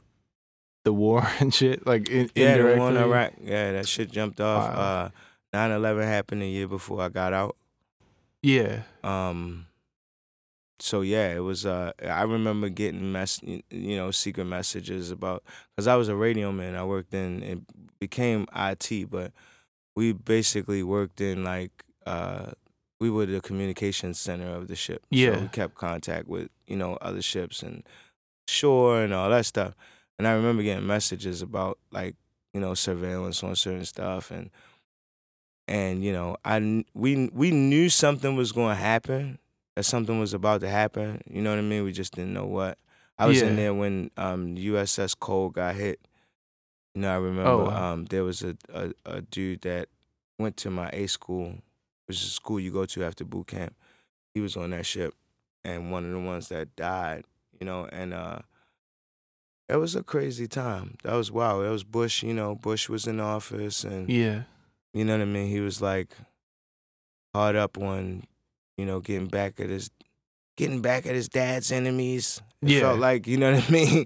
the 0.83 0.93
war 0.93 1.27
and 1.39 1.53
shit, 1.53 1.85
like 1.85 2.09
in, 2.09 2.29
Yeah, 2.35 2.57
the 2.57 2.75
one 2.77 2.95
in 2.97 3.03
Iraq. 3.03 3.33
Yeah, 3.41 3.73
that 3.73 3.87
shit 3.87 4.11
jumped 4.11 4.41
off. 4.41 4.73
Wow. 4.73 4.81
Uh 4.81 5.09
9/11 5.51 6.03
happened 6.03 6.43
a 6.43 6.47
year 6.47 6.67
before 6.67 7.01
I 7.01 7.09
got 7.09 7.33
out. 7.33 7.55
Yeah. 8.43 8.83
Um 9.03 9.65
so 10.79 11.01
yeah, 11.01 11.33
it 11.35 11.39
was 11.39 11.65
uh 11.65 11.91
I 12.03 12.23
remember 12.23 12.69
getting 12.69 13.11
mess 13.11 13.41
you 13.43 13.97
know, 13.97 14.11
secret 14.11 14.45
messages 14.45 15.11
about 15.11 15.43
cuz 15.77 15.87
I 15.87 15.95
was 15.95 16.07
a 16.09 16.15
radio 16.15 16.51
man. 16.51 16.75
I 16.75 16.83
worked 16.83 17.13
in 17.13 17.43
it 17.43 17.59
became 17.99 18.47
IT, 18.55 19.05
but 19.09 19.31
we 19.95 20.13
basically 20.13 20.83
worked 20.83 21.21
in 21.21 21.43
like 21.43 21.83
uh 22.05 22.51
we 22.99 23.09
were 23.09 23.25
the 23.25 23.41
communications 23.41 24.19
center 24.19 24.53
of 24.55 24.67
the 24.67 24.75
ship. 24.75 25.03
Yeah. 25.09 25.35
So 25.35 25.41
we 25.41 25.47
kept 25.47 25.75
contact 25.75 26.27
with, 26.27 26.49
you 26.67 26.75
know, 26.75 26.95
other 27.01 27.21
ships 27.21 27.63
and 27.63 27.83
shore 28.47 29.01
and 29.01 29.13
all 29.13 29.29
that 29.29 29.45
stuff. 29.45 29.75
And 30.17 30.27
I 30.27 30.33
remember 30.33 30.63
getting 30.63 30.85
messages 30.87 31.41
about 31.41 31.79
like, 31.91 32.15
you 32.53 32.59
know, 32.59 32.73
surveillance 32.73 33.43
on 33.43 33.55
certain 33.55 33.85
stuff 33.85 34.31
and 34.31 34.49
and 35.67 36.03
you 36.03 36.11
know, 36.11 36.37
I 36.43 36.83
we 36.93 37.29
we 37.31 37.51
knew 37.51 37.89
something 37.89 38.35
was 38.35 38.51
going 38.51 38.75
to 38.75 38.81
happen, 38.81 39.37
that 39.79 39.83
something 39.85 40.19
was 40.19 40.33
about 40.33 40.59
to 40.59 40.69
happen. 40.69 41.21
You 41.25 41.41
know 41.41 41.51
what 41.51 41.59
I 41.59 41.61
mean? 41.61 41.85
We 41.85 41.93
just 41.93 42.13
didn't 42.13 42.33
know 42.33 42.45
what. 42.45 42.77
I 43.17 43.27
was 43.27 43.41
in 43.41 43.55
there 43.55 43.73
when 43.73 44.11
um, 44.17 44.55
USS 44.57 45.17
Cole 45.17 45.49
got 45.49 45.75
hit. 45.75 46.01
You 46.93 47.01
know, 47.03 47.13
I 47.13 47.15
remember 47.15 47.49
Oh, 47.49 47.65
wow. 47.65 47.93
um, 47.93 48.05
there 48.05 48.25
was 48.25 48.43
a, 48.43 48.57
a 48.73 48.91
a 49.05 49.21
dude 49.21 49.61
that 49.61 49.87
went 50.37 50.57
to 50.57 50.69
my 50.69 50.89
A 50.91 51.07
school, 51.07 51.55
which 52.07 52.17
is 52.17 52.27
a 52.27 52.29
school 52.31 52.59
you 52.59 52.71
go 52.71 52.83
to 52.87 53.03
after 53.05 53.23
boot 53.23 53.47
camp. 53.47 53.73
He 54.33 54.41
was 54.41 54.57
on 54.57 54.71
that 54.71 54.85
ship, 54.85 55.13
and 55.63 55.91
one 55.93 56.03
of 56.03 56.11
the 56.11 56.19
ones 56.19 56.49
that 56.49 56.75
died. 56.75 57.23
You 57.57 57.65
know, 57.65 57.87
and 57.89 58.13
uh, 58.13 58.39
it 59.69 59.77
was 59.77 59.95
a 59.95 60.03
crazy 60.03 60.47
time. 60.47 60.97
That 61.03 61.13
was 61.13 61.31
wow. 61.31 61.61
It 61.61 61.69
was 61.69 61.85
Bush. 61.85 62.21
You 62.21 62.33
know, 62.33 62.53
Bush 62.53 62.89
was 62.89 63.07
in 63.07 63.21
office, 63.21 63.85
and 63.85 64.09
Yeah. 64.09 64.43
you 64.93 65.05
know 65.05 65.13
what 65.17 65.21
I 65.21 65.25
mean? 65.25 65.47
He 65.47 65.61
was 65.61 65.81
like 65.81 66.09
hard 67.33 67.55
up 67.55 67.77
on, 67.77 68.23
you 68.79 68.85
know, 68.85 69.01
getting 69.01 69.27
back 69.27 69.59
at 69.59 69.69
his 69.69 69.91
getting 70.57 70.81
back 70.81 71.05
at 71.05 71.15
his 71.15 71.29
dad's 71.29 71.71
enemies. 71.71 72.41
It 72.61 72.69
Yeah. 72.71 72.81
felt 72.81 72.99
like, 72.99 73.27
you 73.27 73.37
know 73.37 73.53
what 73.53 73.67
I 73.69 73.71
mean? 73.79 74.05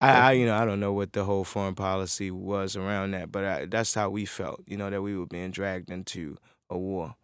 I, 0.00 0.08
I 0.10 0.32
you 0.32 0.46
know, 0.46 0.56
I 0.56 0.64
don't 0.64 0.80
know 0.80 0.92
what 0.92 1.12
the 1.12 1.24
whole 1.24 1.44
foreign 1.44 1.74
policy 1.74 2.30
was 2.30 2.76
around 2.76 3.12
that, 3.12 3.30
but 3.32 3.44
I, 3.44 3.66
that's 3.66 3.94
how 3.94 4.10
we 4.10 4.24
felt, 4.24 4.62
you 4.66 4.76
know, 4.76 4.90
that 4.90 5.02
we 5.02 5.16
were 5.16 5.26
being 5.26 5.50
dragged 5.50 5.90
into 5.90 6.36
a 6.70 6.78
war. 6.78 7.16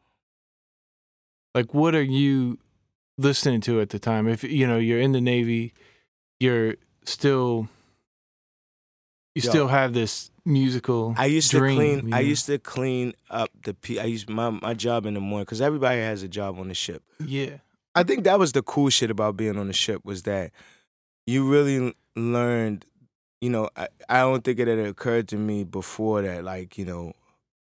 Like 1.54 1.72
what 1.74 1.94
are 1.94 2.02
you 2.02 2.58
listening 3.18 3.60
to 3.62 3.80
at 3.80 3.90
the 3.90 3.98
time? 3.98 4.28
If 4.28 4.44
you 4.44 4.66
know 4.66 4.78
you're 4.78 5.00
in 5.00 5.12
the 5.12 5.20
Navy, 5.20 5.72
you're 6.40 6.74
still 7.04 7.68
you 9.34 9.42
Yo. 9.42 9.48
still 9.50 9.68
have 9.68 9.94
this 9.94 10.30
musical. 10.46 11.14
I 11.18 11.26
used 11.26 11.50
dream, 11.50 11.68
to 11.68 11.74
clean. 11.76 12.08
you 12.08 12.16
I 12.16 12.20
used 12.20 12.46
to 12.46 12.58
clean 12.58 13.12
up 13.28 13.50
the. 13.64 13.74
P- 13.74 13.98
I 13.98 14.04
used 14.04 14.30
my 14.30 14.50
my 14.50 14.72
job 14.74 15.04
in 15.04 15.14
the 15.14 15.20
morning 15.20 15.44
because 15.44 15.60
everybody 15.60 16.00
has 16.00 16.22
a 16.22 16.28
job 16.28 16.58
on 16.58 16.68
the 16.68 16.74
ship. 16.74 17.02
yeah, 17.18 17.58
I 17.94 18.04
think 18.04 18.24
that 18.24 18.38
was 18.38 18.52
the 18.52 18.62
cool 18.62 18.88
shit 18.88 19.10
about 19.10 19.36
being 19.36 19.58
on 19.58 19.66
the 19.66 19.72
ship 19.72 20.04
was 20.04 20.22
that 20.22 20.52
you 21.26 21.50
really 21.50 21.94
learned. 22.14 22.84
You 23.40 23.50
know, 23.50 23.68
I, 23.76 23.88
I 24.08 24.20
don't 24.20 24.42
think 24.42 24.58
it 24.58 24.68
had 24.68 24.78
occurred 24.78 25.28
to 25.28 25.36
me 25.36 25.64
before 25.64 26.22
that, 26.22 26.42
like 26.44 26.78
you 26.78 26.84
know, 26.86 27.12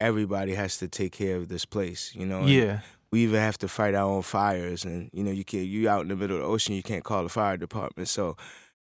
everybody 0.00 0.54
has 0.54 0.76
to 0.78 0.88
take 0.88 1.12
care 1.12 1.36
of 1.36 1.48
this 1.48 1.64
place. 1.64 2.12
You 2.14 2.26
know, 2.26 2.40
and 2.40 2.50
yeah, 2.50 2.80
we 3.10 3.22
even 3.22 3.40
have 3.40 3.58
to 3.58 3.68
fight 3.68 3.94
our 3.94 4.10
own 4.10 4.22
fires, 4.22 4.84
and 4.84 5.08
you 5.12 5.22
know, 5.22 5.30
you 5.30 5.44
can't. 5.44 5.66
You 5.66 5.88
out 5.88 6.02
in 6.02 6.08
the 6.08 6.16
middle 6.16 6.36
of 6.36 6.42
the 6.42 6.48
ocean, 6.48 6.74
you 6.74 6.82
can't 6.82 7.04
call 7.04 7.22
the 7.22 7.28
fire 7.28 7.56
department. 7.56 8.08
So, 8.08 8.36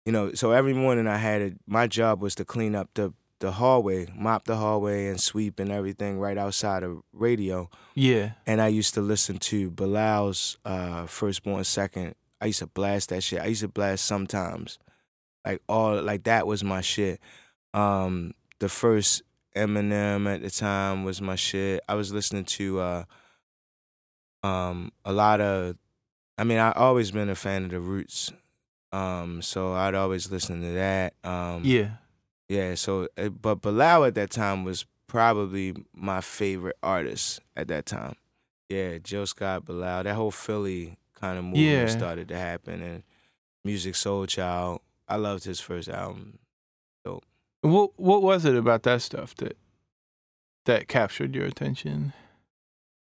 you 0.05 0.11
know, 0.11 0.33
so 0.33 0.51
every 0.51 0.73
morning 0.73 1.07
I 1.07 1.17
had 1.17 1.41
it. 1.41 1.53
My 1.67 1.87
job 1.87 2.21
was 2.21 2.35
to 2.35 2.45
clean 2.45 2.75
up 2.75 2.89
the 2.95 3.13
the 3.39 3.51
hallway, 3.51 4.07
mop 4.15 4.45
the 4.45 4.55
hallway, 4.55 5.07
and 5.07 5.19
sweep 5.19 5.59
and 5.59 5.71
everything 5.71 6.19
right 6.19 6.37
outside 6.37 6.83
of 6.83 7.01
radio 7.13 7.69
yeah, 7.99 8.33
and 8.45 8.61
I 8.61 8.67
used 8.67 8.93
to 8.93 9.01
listen 9.01 9.39
to 9.39 9.71
Bilal's 9.71 10.59
uh, 10.63 11.07
Firstborn 11.07 11.63
Second. 11.63 12.13
I 12.39 12.45
used 12.45 12.59
to 12.59 12.67
blast 12.67 13.09
that 13.09 13.23
shit. 13.23 13.41
I 13.41 13.47
used 13.47 13.61
to 13.61 13.67
blast 13.67 14.05
sometimes, 14.05 14.77
like 15.43 15.63
all 15.67 15.99
like 16.01 16.25
that 16.25 16.45
was 16.45 16.63
my 16.63 16.81
shit. 16.81 17.19
Um, 17.73 18.33
the 18.59 18.69
first 18.69 19.23
Eminem 19.55 20.31
at 20.31 20.43
the 20.43 20.51
time 20.51 21.05
was 21.05 21.21
my 21.21 21.35
shit. 21.35 21.81
I 21.89 21.95
was 21.95 22.13
listening 22.13 22.45
to 22.45 22.79
uh, 22.79 23.03
um, 24.43 24.91
a 25.03 25.11
lot 25.11 25.41
of. 25.41 25.75
I 26.37 26.43
mean, 26.43 26.59
I 26.59 26.71
always 26.73 27.09
been 27.09 27.29
a 27.29 27.35
fan 27.35 27.63
of 27.63 27.71
the 27.71 27.79
Roots, 27.79 28.31
um, 28.91 29.41
so 29.41 29.73
I'd 29.73 29.95
always 29.95 30.29
listen 30.29 30.61
to 30.61 30.71
that. 30.73 31.13
Um, 31.23 31.61
yeah, 31.65 31.93
yeah, 32.49 32.75
so 32.75 33.07
uh, 33.17 33.29
but 33.29 33.61
Bilal 33.61 34.05
at 34.05 34.15
that 34.15 34.31
time 34.31 34.63
was 34.63 34.85
probably 35.07 35.73
my 35.93 36.21
favorite 36.21 36.77
artist 36.83 37.39
at 37.55 37.67
that 37.69 37.85
time. 37.85 38.15
Yeah, 38.69 38.97
Jill 38.97 39.25
Scott, 39.27 39.65
Bilal, 39.65 40.03
that 40.03 40.15
whole 40.15 40.31
Philly 40.31 40.97
kind 41.15 41.37
of 41.37 41.43
movement 41.45 41.65
Yeah. 41.65 41.87
started 41.87 42.27
to 42.29 42.37
happen, 42.37 42.81
and 42.81 43.03
Musiq 43.65 43.93
Soulchild. 43.95 44.79
I 45.07 45.15
loved 45.15 45.45
his 45.45 45.59
first 45.59 45.87
album. 45.89 46.39
So 47.05 47.21
what 47.61 47.91
what 47.97 48.21
was 48.21 48.45
it 48.45 48.55
about 48.55 48.83
that 48.83 49.01
stuff 49.01 49.35
that 49.35 49.57
that 50.65 50.87
captured 50.87 51.33
your 51.35 51.45
attention? 51.45 52.13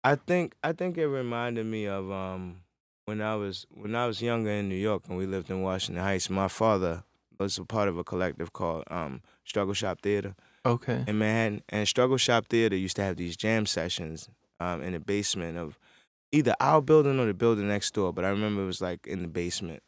I 0.04 0.14
think 0.16 0.54
I 0.62 0.72
think 0.72 0.96
it 0.98 1.06
reminded 1.08 1.66
me 1.66 1.86
of 1.86 2.10
um 2.10 2.60
when 3.06 3.20
I 3.22 3.36
was 3.36 3.66
when 3.70 3.94
I 3.94 4.06
was 4.06 4.20
younger 4.22 4.50
in 4.50 4.68
New 4.68 4.74
York 4.76 5.04
and 5.08 5.16
we 5.16 5.26
lived 5.26 5.50
in 5.50 5.62
Washington 5.62 6.02
Heights. 6.04 6.28
My 6.30 6.48
father 6.48 7.04
was 7.38 7.58
a 7.58 7.64
part 7.64 7.88
of 7.88 7.96
a 7.98 8.04
collective 8.04 8.52
called 8.52 8.84
um, 8.90 9.22
Struggle 9.44 9.74
Shop 9.74 10.00
Theater. 10.00 10.34
Okay. 10.66 11.04
in 11.06 11.18
Manhattan. 11.18 11.62
And 11.70 11.86
Struggle 11.88 12.16
Shop 12.18 12.46
Theater 12.48 12.76
used 12.76 12.96
to 12.96 13.02
have 13.02 13.16
these 13.16 13.36
jam 13.36 13.64
sessions 13.64 14.28
um, 14.60 14.82
in 14.82 14.92
the 14.92 15.00
basement 15.00 15.56
of 15.56 15.78
either 16.32 16.54
our 16.60 16.82
building 16.82 17.18
or 17.18 17.26
the 17.26 17.32
building 17.34 17.68
next 17.68 17.94
door. 17.94 18.12
But 18.12 18.24
I 18.24 18.28
remember 18.28 18.62
it 18.62 18.66
was 18.66 18.80
like 18.82 19.06
in 19.06 19.22
the 19.22 19.28
basement. 19.28 19.82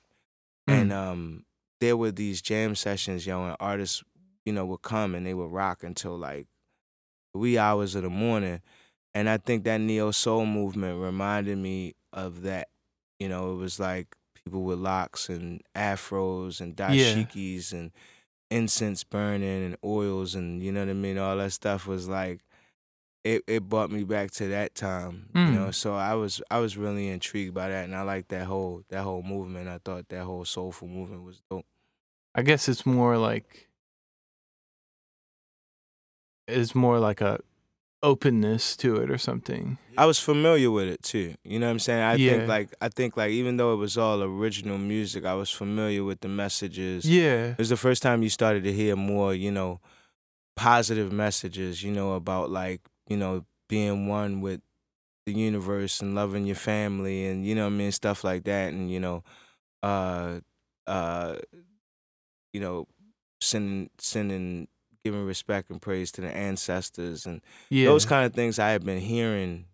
And 0.67 0.91
Mm. 0.91 0.95
um, 0.95 1.45
there 1.81 1.97
were 1.97 2.13
these 2.13 2.41
jam 2.41 2.75
sessions, 2.77 3.27
yo, 3.27 3.45
and 3.45 3.57
artists, 3.61 4.03
you 4.47 4.53
know, 4.53 4.65
would 4.67 4.83
come 4.83 5.15
and 5.15 5.27
they 5.27 5.35
would 5.35 5.51
rock 5.51 5.83
until 5.83 6.17
like 6.17 6.47
wee 7.35 7.59
hours 7.59 7.95
of 7.95 8.03
the 8.03 8.11
morning. 8.11 8.61
And 9.13 9.29
I 9.29 9.37
think 9.39 9.65
that 9.65 9.81
neo 9.81 10.13
soul 10.13 10.47
movement 10.47 11.03
reminded 11.03 11.59
me 11.59 11.95
of 12.13 12.43
that. 12.43 12.69
You 13.19 13.29
know, 13.29 13.53
it 13.53 13.57
was 13.57 13.79
like 13.81 14.17
people 14.45 14.63
with 14.65 14.79
locks 14.79 15.29
and 15.29 15.63
afros 15.75 16.61
and 16.61 16.77
dashikis 16.77 17.73
and 17.73 17.93
incense 18.51 19.05
burning 19.05 19.65
and 19.65 19.77
oils 19.85 20.35
and 20.35 20.63
you 20.63 20.73
know 20.73 20.81
what 20.81 20.91
I 20.91 20.95
mean. 20.95 21.19
All 21.19 21.37
that 21.39 21.53
stuff 21.53 21.87
was 21.87 22.09
like 22.09 22.41
it. 23.25 23.43
It 23.47 23.69
brought 23.69 23.91
me 23.91 24.05
back 24.05 24.31
to 24.33 24.49
that 24.49 24.75
time. 24.75 25.31
You 25.45 25.53
Mm. 25.53 25.55
know, 25.55 25.71
so 25.71 25.95
I 25.95 26.15
was 26.15 26.43
I 26.51 26.59
was 26.61 26.77
really 26.77 27.09
intrigued 27.09 27.55
by 27.55 27.69
that, 27.69 27.85
and 27.85 27.95
I 27.97 28.03
liked 28.03 28.29
that 28.31 28.47
whole 28.47 28.85
that 28.89 29.03
whole 29.03 29.23
movement. 29.23 29.69
I 29.69 29.79
thought 29.79 30.09
that 30.11 30.25
whole 30.25 30.45
soulful 30.45 30.89
movement 30.89 31.25
was 31.25 31.43
dope. 31.51 31.67
I 32.35 32.43
guess 32.43 32.69
it's 32.69 32.87
more 32.87 33.19
like 33.19 33.69
it's 36.47 36.75
more 36.75 36.99
like 36.99 37.21
a 37.21 37.41
openness 38.03 38.77
to 38.79 38.97
it 38.97 39.11
or 39.11 39.19
something. 39.19 39.79
I 39.99 40.07
was 40.07 40.19
familiar 40.19 40.71
with 40.71 40.89
it 40.89 41.03
too. 41.03 41.35
You 41.45 41.59
know 41.59 41.67
what 41.67 41.73
I'm 41.73 41.79
saying? 41.79 42.03
I 42.03 42.15
Yeah. 42.15 42.33
think 42.37 42.49
like 42.49 42.75
I 42.81 42.89
think 42.89 43.17
like 43.17 43.31
even 43.31 43.57
though 43.57 43.73
it 43.75 43.77
was 43.77 43.99
all 43.99 44.23
original 44.23 44.79
music, 44.79 45.25
I 45.25 45.35
was 45.35 45.51
familiar 45.51 46.03
with 46.05 46.21
the 46.21 46.29
messages. 46.29 47.05
Yeah. 47.05 47.51
It 47.53 47.59
was 47.59 47.69
the 47.69 47.77
first 47.77 48.03
time 48.03 48.23
you 48.23 48.31
started 48.31 48.65
to 48.65 48.73
hear 48.73 48.97
more, 48.97 49.35
you 49.35 49.51
know, 49.51 49.81
positive 50.57 51.13
messages, 51.13 51.83
you 51.83 51.91
know, 51.93 52.15
about 52.15 52.51
like, 52.51 52.81
you 53.09 53.17
know, 53.17 53.45
being 53.69 54.09
one 54.09 54.41
with 54.41 54.61
the 55.27 55.33
universe 55.35 56.01
and 56.01 56.15
loving 56.15 56.47
your 56.47 56.57
family 56.57 57.27
and 57.27 57.47
you 57.47 57.55
know 57.55 57.65
what 57.65 57.75
I 57.75 57.77
mean, 57.77 57.93
stuff 57.93 58.25
like 58.25 58.45
that 58.45 58.73
and, 58.73 58.91
you 58.91 59.01
know, 59.01 59.23
uh 59.83 60.41
uh 60.87 61.37
you 62.53 62.61
know, 62.61 62.87
sending 63.41 63.91
sending 63.99 64.69
giving 65.05 65.25
respect 65.25 65.71
and 65.71 65.81
praise 65.81 66.13
to 66.13 66.21
the 66.21 66.35
ancestors 66.37 67.27
and 67.27 67.41
Yeah. 67.71 67.87
those 67.87 68.05
kind 68.05 68.27
of 68.27 68.35
things 68.35 68.59
I 68.59 68.71
had 68.71 68.85
been 68.85 69.01
hearing, 69.01 69.67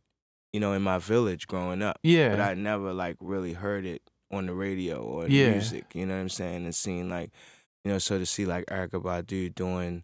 you 0.53 0.61
know, 0.61 0.73
in 0.73 0.83
my 0.83 0.99
village 0.99 1.47
growing 1.47 1.83
up. 1.83 1.99
yeah. 2.03 2.31
But 2.31 2.41
I 2.41 2.55
never 2.55 2.93
like 2.93 3.17
really 3.21 3.53
heard 3.55 3.85
it 3.85 4.03
on 4.31 4.47
the 4.47 4.55
radio 4.55 5.03
or 5.03 5.27
in 5.27 5.33
Yeah. 5.33 5.51
music. 5.51 5.85
You 5.95 6.07
know 6.07 6.15
what 6.15 6.21
I'm 6.21 6.29
saying? 6.29 6.65
And 6.65 6.75
seeing 6.75 7.09
like, 7.09 7.31
you 7.85 7.91
know, 7.93 7.99
so 7.99 8.19
to 8.19 8.27
see 8.27 8.47
like 8.47 8.67
Erykah 8.67 9.03
Badu 9.03 9.55
doing, 9.55 10.03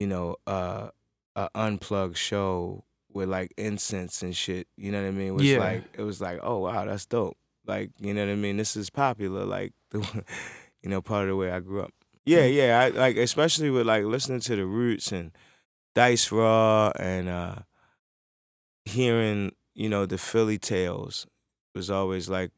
you 0.00 0.06
know, 0.06 0.36
uh 0.46 0.90
a 1.36 1.48
unplugged 1.54 2.16
show 2.16 2.84
with 3.12 3.28
like 3.28 3.52
incense 3.56 4.22
and 4.22 4.36
shit. 4.36 4.66
You 4.76 4.90
know 4.92 5.00
what 5.02 5.08
I 5.08 5.12
mean? 5.12 5.34
Was 5.34 5.46
Yeah. 5.46 5.58
like 5.58 5.84
it 5.96 6.02
was 6.02 6.20
like, 6.20 6.40
oh 6.42 6.58
wow, 6.58 6.84
that's 6.84 7.06
dope. 7.06 7.36
Like, 7.66 7.90
you 8.00 8.12
know 8.14 8.24
what 8.26 8.32
I 8.32 8.36
mean? 8.36 8.56
This 8.56 8.76
is 8.76 8.90
popular. 8.90 9.44
Like 9.44 9.72
the 9.90 10.24
you 10.82 10.88
know, 10.90 11.00
part 11.00 11.22
of 11.24 11.28
the 11.28 11.36
way 11.36 11.50
I 11.50 11.60
grew 11.60 11.82
up. 11.82 11.92
Yeah, 12.28 12.44
yeah. 12.44 12.78
I 12.78 12.88
like 12.88 13.16
especially 13.16 13.70
with 13.70 13.86
like 13.86 14.04
listening 14.04 14.40
to 14.40 14.56
the 14.56 14.66
roots 14.66 15.12
and 15.12 15.32
Dice 15.94 16.30
Raw 16.30 16.92
and 16.98 17.28
uh 17.28 17.54
hearing, 18.84 19.52
you 19.74 19.88
know, 19.88 20.04
the 20.04 20.18
Philly 20.18 20.58
tales 20.58 21.26
was 21.74 21.90
always 21.90 22.28
like 22.28 22.50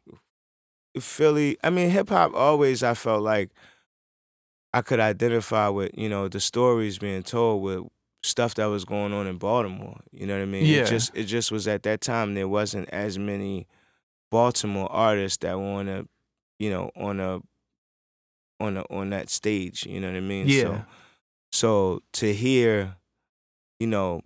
Philly. 0.98 1.56
I 1.62 1.70
mean, 1.70 1.90
hip 1.90 2.08
hop 2.08 2.34
always 2.34 2.82
I 2.82 2.94
felt 2.94 3.22
like 3.22 3.50
I 4.72 4.82
could 4.82 4.98
identify 4.98 5.68
with, 5.68 5.92
you 5.94 6.08
know, 6.08 6.26
the 6.26 6.40
stories 6.40 6.98
being 6.98 7.22
told 7.22 7.62
with 7.62 7.84
stuff 8.24 8.54
that 8.56 8.66
was 8.66 8.84
going 8.84 9.12
on 9.12 9.28
in 9.28 9.38
Baltimore. 9.38 10.00
You 10.10 10.26
know 10.26 10.34
what 10.36 10.42
I 10.42 10.46
mean? 10.46 10.64
Yeah. 10.64 10.82
It 10.82 10.86
just 10.86 11.12
it 11.14 11.24
just 11.24 11.52
was 11.52 11.68
at 11.68 11.84
that 11.84 12.00
time 12.00 12.34
there 12.34 12.48
wasn't 12.48 12.88
as 12.90 13.18
many 13.20 13.68
Baltimore 14.32 14.90
artists 14.90 15.38
that 15.38 15.56
were 15.56 15.64
on 15.64 15.88
a, 15.88 16.06
you 16.58 16.70
know, 16.70 16.90
on 16.96 17.20
a 17.20 17.40
on 18.60 18.76
a 18.76 18.82
on 18.90 19.10
that 19.10 19.30
stage. 19.30 19.86
You 19.86 20.00
know 20.00 20.08
what 20.08 20.16
I 20.16 20.20
mean? 20.20 20.46
Yeah. 20.46 20.62
So 20.62 20.84
so 21.52 22.02
to 22.14 22.32
hear, 22.32 22.96
you 23.78 23.86
know, 23.86 24.22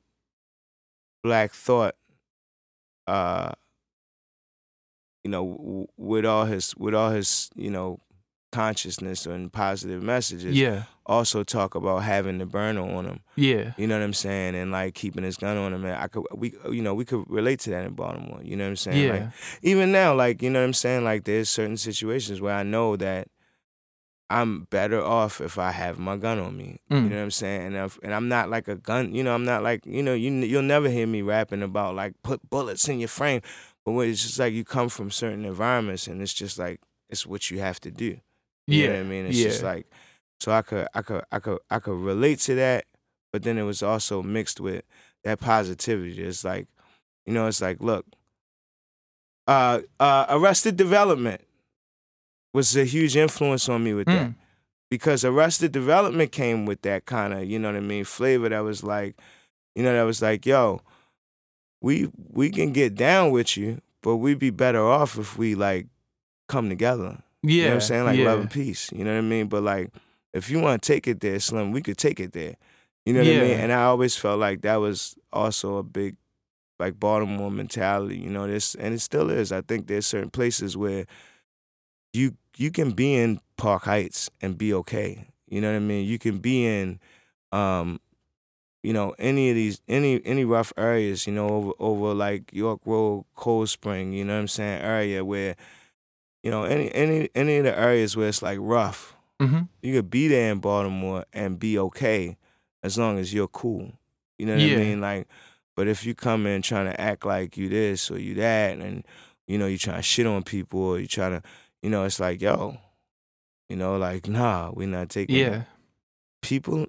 Black 1.23 1.53
Thought, 1.53 1.95
uh, 3.07 3.53
you 5.23 5.31
know, 5.31 5.57
w- 5.57 5.87
with 5.97 6.27
all 6.27 6.45
his 6.45 6.77
with 6.77 6.95
all 6.95 7.11
his 7.11 7.51
you 7.55 7.71
know 7.71 8.01
consciousness 8.53 9.27
and 9.27 9.53
positive 9.53 10.03
messages, 10.03 10.55
yeah. 10.55 10.85
also 11.07 11.43
talk 11.43 11.75
about 11.75 12.05
having 12.05 12.39
the 12.39 12.47
burner 12.47 12.83
on 12.83 13.07
him. 13.07 13.21
Yeah. 13.35 13.73
You 13.77 13.87
know 13.87 13.99
what 13.99 14.05
I'm 14.05 14.13
saying? 14.13 14.55
And 14.55 14.71
like 14.71 14.95
keeping 14.95 15.25
his 15.25 15.37
gun 15.37 15.57
on 15.57 15.73
him. 15.73 15.85
And 15.85 15.97
I 15.97 16.09
could 16.09 16.25
we 16.33 16.55
you 16.71 16.83
know 16.83 16.95
we 16.95 17.05
could 17.05 17.25
relate 17.29 17.61
to 17.61 17.71
that 17.71 17.85
in 17.85 17.95
Baltimore. 17.95 18.41
You 18.43 18.57
know 18.57 18.65
what 18.65 18.71
I'm 18.71 18.77
saying? 18.77 19.05
Yeah. 19.05 19.13
Like 19.13 19.29
even 19.63 19.93
now, 19.93 20.15
like 20.15 20.43
you 20.43 20.51
know 20.51 20.61
what 20.61 20.67
I'm 20.67 20.75
saying. 20.75 21.05
Like 21.05 21.25
there's 21.25 21.49
certain 21.49 21.79
situations 21.79 22.41
where 22.41 22.55
I 22.55 22.63
know 22.63 22.97
that 22.97 23.29
I'm 24.31 24.65
better 24.71 25.03
off 25.03 25.41
if 25.41 25.59
I 25.59 25.71
have 25.71 25.99
my 25.99 26.17
gun 26.17 26.39
on 26.39 26.57
me. 26.57 26.81
You 26.89 26.97
Mm. 26.97 27.11
know 27.11 27.17
what 27.17 27.23
I'm 27.25 27.31
saying? 27.31 27.67
And 27.67 27.77
if, 27.77 27.99
and 28.03 28.15
I'm 28.15 28.29
not 28.29 28.49
like 28.51 28.69
a 28.69 28.77
gun. 28.77 29.15
You 29.15 29.23
know, 29.23 29.35
I'm 29.35 29.45
not 29.45 29.63
like 29.63 29.85
you 29.87 30.03
know 30.03 30.15
you 30.15 30.31
you'll 30.33 30.63
never 30.63 30.89
hear 30.89 31.07
me 31.07 31.23
rapping 31.23 31.63
about 31.63 31.95
like 31.95 32.15
put 32.23 32.49
bullets 32.49 32.89
in 32.89 32.99
your 33.01 33.09
frame. 33.09 33.43
But 33.85 33.93
it's 34.01 34.23
just 34.23 34.39
like 34.39 34.55
you 34.55 34.65
come 34.65 34.89
from 34.89 35.11
certain 35.11 35.45
environments 35.45 36.07
and 36.07 36.23
it's 36.23 36.33
just 36.33 36.59
like 36.59 36.81
it's 37.11 37.27
what 37.27 37.51
you 37.51 37.61
have 37.61 37.79
to 37.81 37.91
do. 37.91 38.19
You 38.67 38.81
yeah. 38.83 38.87
know 38.89 38.93
what 38.95 39.01
I 39.01 39.03
mean? 39.05 39.27
It's 39.27 39.39
yeah. 39.39 39.49
just 39.49 39.63
like 39.63 39.87
so 40.41 40.53
I 40.53 40.63
could 40.63 40.89
I 40.95 41.03
could 41.03 41.23
I 41.31 41.39
could 41.39 41.59
I 41.71 41.79
could 41.81 41.99
relate 41.99 42.39
to 42.41 42.55
that, 42.55 42.87
but 43.33 43.43
then 43.43 43.59
it 43.59 43.63
was 43.65 43.83
also 43.83 44.23
mixed 44.23 44.59
with 44.59 44.85
that 45.23 45.39
positivity. 45.41 46.23
It's 46.23 46.45
like, 46.45 46.67
you 47.27 47.33
know, 47.35 47.47
it's 47.47 47.61
like, 47.61 47.81
look, 47.83 48.07
uh 49.47 49.81
uh 50.01 50.27
Arrested 50.31 50.77
Development 50.77 51.43
was 52.55 52.75
a 52.77 52.85
huge 52.85 53.17
influence 53.17 53.69
on 53.69 53.85
me 53.85 53.93
with 53.93 54.07
that. 54.07 54.29
Mm. 54.29 54.35
Because 54.91 55.25
Arrested 55.25 55.73
Development 55.73 56.31
came 56.31 56.67
with 56.67 56.83
that 56.83 57.05
kind 57.05 57.35
of, 57.35 57.45
you 57.45 57.59
know 57.59 57.69
what 57.69 57.77
I 57.77 57.81
mean, 57.81 58.05
flavor 58.05 58.49
that 58.49 58.61
was 58.61 58.85
like, 58.85 59.21
you 59.75 59.83
know, 59.83 59.93
that 59.93 60.05
was 60.05 60.23
like, 60.23 60.47
yo, 60.47 60.81
we 61.83 62.09
we 62.31 62.49
can 62.51 62.73
get 62.73 62.95
down 62.95 63.33
with 63.33 63.57
you, 63.57 63.81
but 64.03 64.17
we'd 64.17 64.39
be 64.39 64.51
better 64.51 64.87
off 64.87 65.19
if 65.19 65.37
we 65.37 65.55
like 65.57 65.89
come 66.49 66.69
together. 66.69 67.19
Yeah. 67.43 67.51
You 67.51 67.63
know 67.63 67.69
what 67.69 67.75
I'm 67.75 67.81
saying? 67.81 68.05
Like 68.05 68.19
yeah. 68.19 68.25
love 68.27 68.41
and 68.41 68.51
peace. 68.51 68.93
You 68.93 69.05
know 69.05 69.13
what 69.13 69.19
I 69.19 69.23
mean? 69.23 69.49
But 69.49 69.65
like, 69.65 69.91
if 70.33 70.49
you 70.49 70.61
want 70.61 70.81
to 70.81 70.93
take 70.93 71.09
it 71.09 71.21
there, 71.21 71.41
Slim, 71.41 71.73
we 71.73 71.83
could 71.83 71.99
take 71.99 72.21
it 72.21 72.33
there. 72.33 72.55
You 73.05 73.15
know 73.15 73.21
what 73.21 73.29
I 73.29 73.41
mean? 73.41 73.61
And 73.61 73.73
I 73.73 73.85
always 73.85 74.17
felt 74.17 74.39
like 74.39 74.63
that 74.63 74.77
was 74.77 75.17
also 75.33 75.77
a 75.77 75.83
big, 75.83 76.17
like 76.79 76.99
Baltimore 76.99 77.51
mentality. 77.51 78.19
You 78.19 78.31
know, 78.31 78.47
this 78.47 78.75
and 78.77 78.95
it 78.95 79.01
still 79.01 79.29
is. 79.29 79.51
I 79.51 79.61
think 79.61 79.89
there's 79.89 80.07
certain 80.07 80.31
places 80.31 80.77
where 80.77 81.05
you 82.15 82.37
you 82.57 82.71
can 82.71 82.93
be 82.93 83.15
in 83.15 83.41
Park 83.57 83.85
Heights 83.85 84.31
and 84.41 84.57
be 84.59 84.73
okay. 84.75 85.27
You 85.49 85.61
know 85.61 85.71
what 85.71 85.77
I 85.77 85.81
mean? 85.81 86.07
You 86.07 86.19
can 86.19 86.39
be 86.39 86.67
in, 86.67 86.99
um, 87.53 88.01
you 88.83 88.93
know, 88.93 89.15
any 89.19 89.51
of 89.51 89.57
these 89.57 89.81
any 89.89 90.25
any 90.25 90.45
rough 90.45 90.73
areas. 90.77 91.27
You 91.27 91.33
know, 91.35 91.49
over 91.49 91.73
over 91.79 92.15
like 92.15 92.53
York 92.53 92.81
Road, 92.85 93.25
Cold 93.35 93.69
Spring. 93.69 94.13
You 94.13 94.25
know 94.25 94.35
what 94.35 94.41
I'm 94.41 94.49
saying? 94.49 94.83
Area 94.83 95.25
where, 95.25 95.57
you 96.43 96.51
know, 96.51 96.65
any 96.65 96.93
any 96.95 97.29
any 97.35 97.59
of 97.59 97.65
the 97.65 97.79
areas 97.79 98.17
where 98.17 98.29
it's 98.29 98.43
like 98.43 98.59
rough. 98.61 99.15
hmm 99.41 99.63
You 99.83 99.95
could 99.95 100.11
be 100.11 100.29
there 100.29 100.51
in 100.53 100.61
Baltimore 100.61 101.25
and 101.33 101.59
be 101.59 101.79
okay 101.79 102.37
as 102.83 102.99
long 102.99 103.19
as 103.19 103.33
you're 103.33 103.49
cool. 103.49 103.93
You 104.39 104.47
know 104.47 104.55
what 104.55 104.63
Yeah. 104.63 104.77
I 104.77 104.81
mean? 104.81 105.01
Like, 105.01 105.29
but 105.77 105.89
if 105.89 106.05
you 106.05 106.15
come 106.15 106.47
in 106.47 106.63
trying 106.63 106.87
to 106.87 107.01
act 107.01 107.25
like 107.25 107.57
you 107.57 107.69
this 107.69 108.11
or 108.11 108.19
you 108.19 108.35
that, 108.35 108.79
and 108.79 109.05
you 109.47 109.59
know 109.59 109.67
you're 109.67 109.79
trying 109.79 109.97
to 109.99 110.03
shit 110.03 110.27
on 110.27 110.43
people 110.43 110.81
or 110.81 110.99
you 111.01 111.07
trying 111.07 111.41
to, 111.41 111.43
you 111.85 111.91
know, 111.91 112.05
it's 112.05 112.19
like 112.19 112.41
yo, 112.41 112.79
you 113.69 113.77
know, 113.77 113.97
like 113.99 114.27
nah, 114.27 114.71
we're 114.73 114.89
not 114.89 115.11
taking 115.11 115.37
Yeah. 115.37 115.63
people 116.43 116.87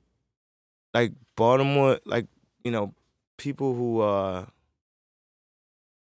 like 0.93 1.11
Baltimore, 1.35 1.99
like 2.05 2.27
you 2.63 2.71
know, 2.71 2.93
people 3.37 3.75
who 3.75 3.99
uh 4.01 4.45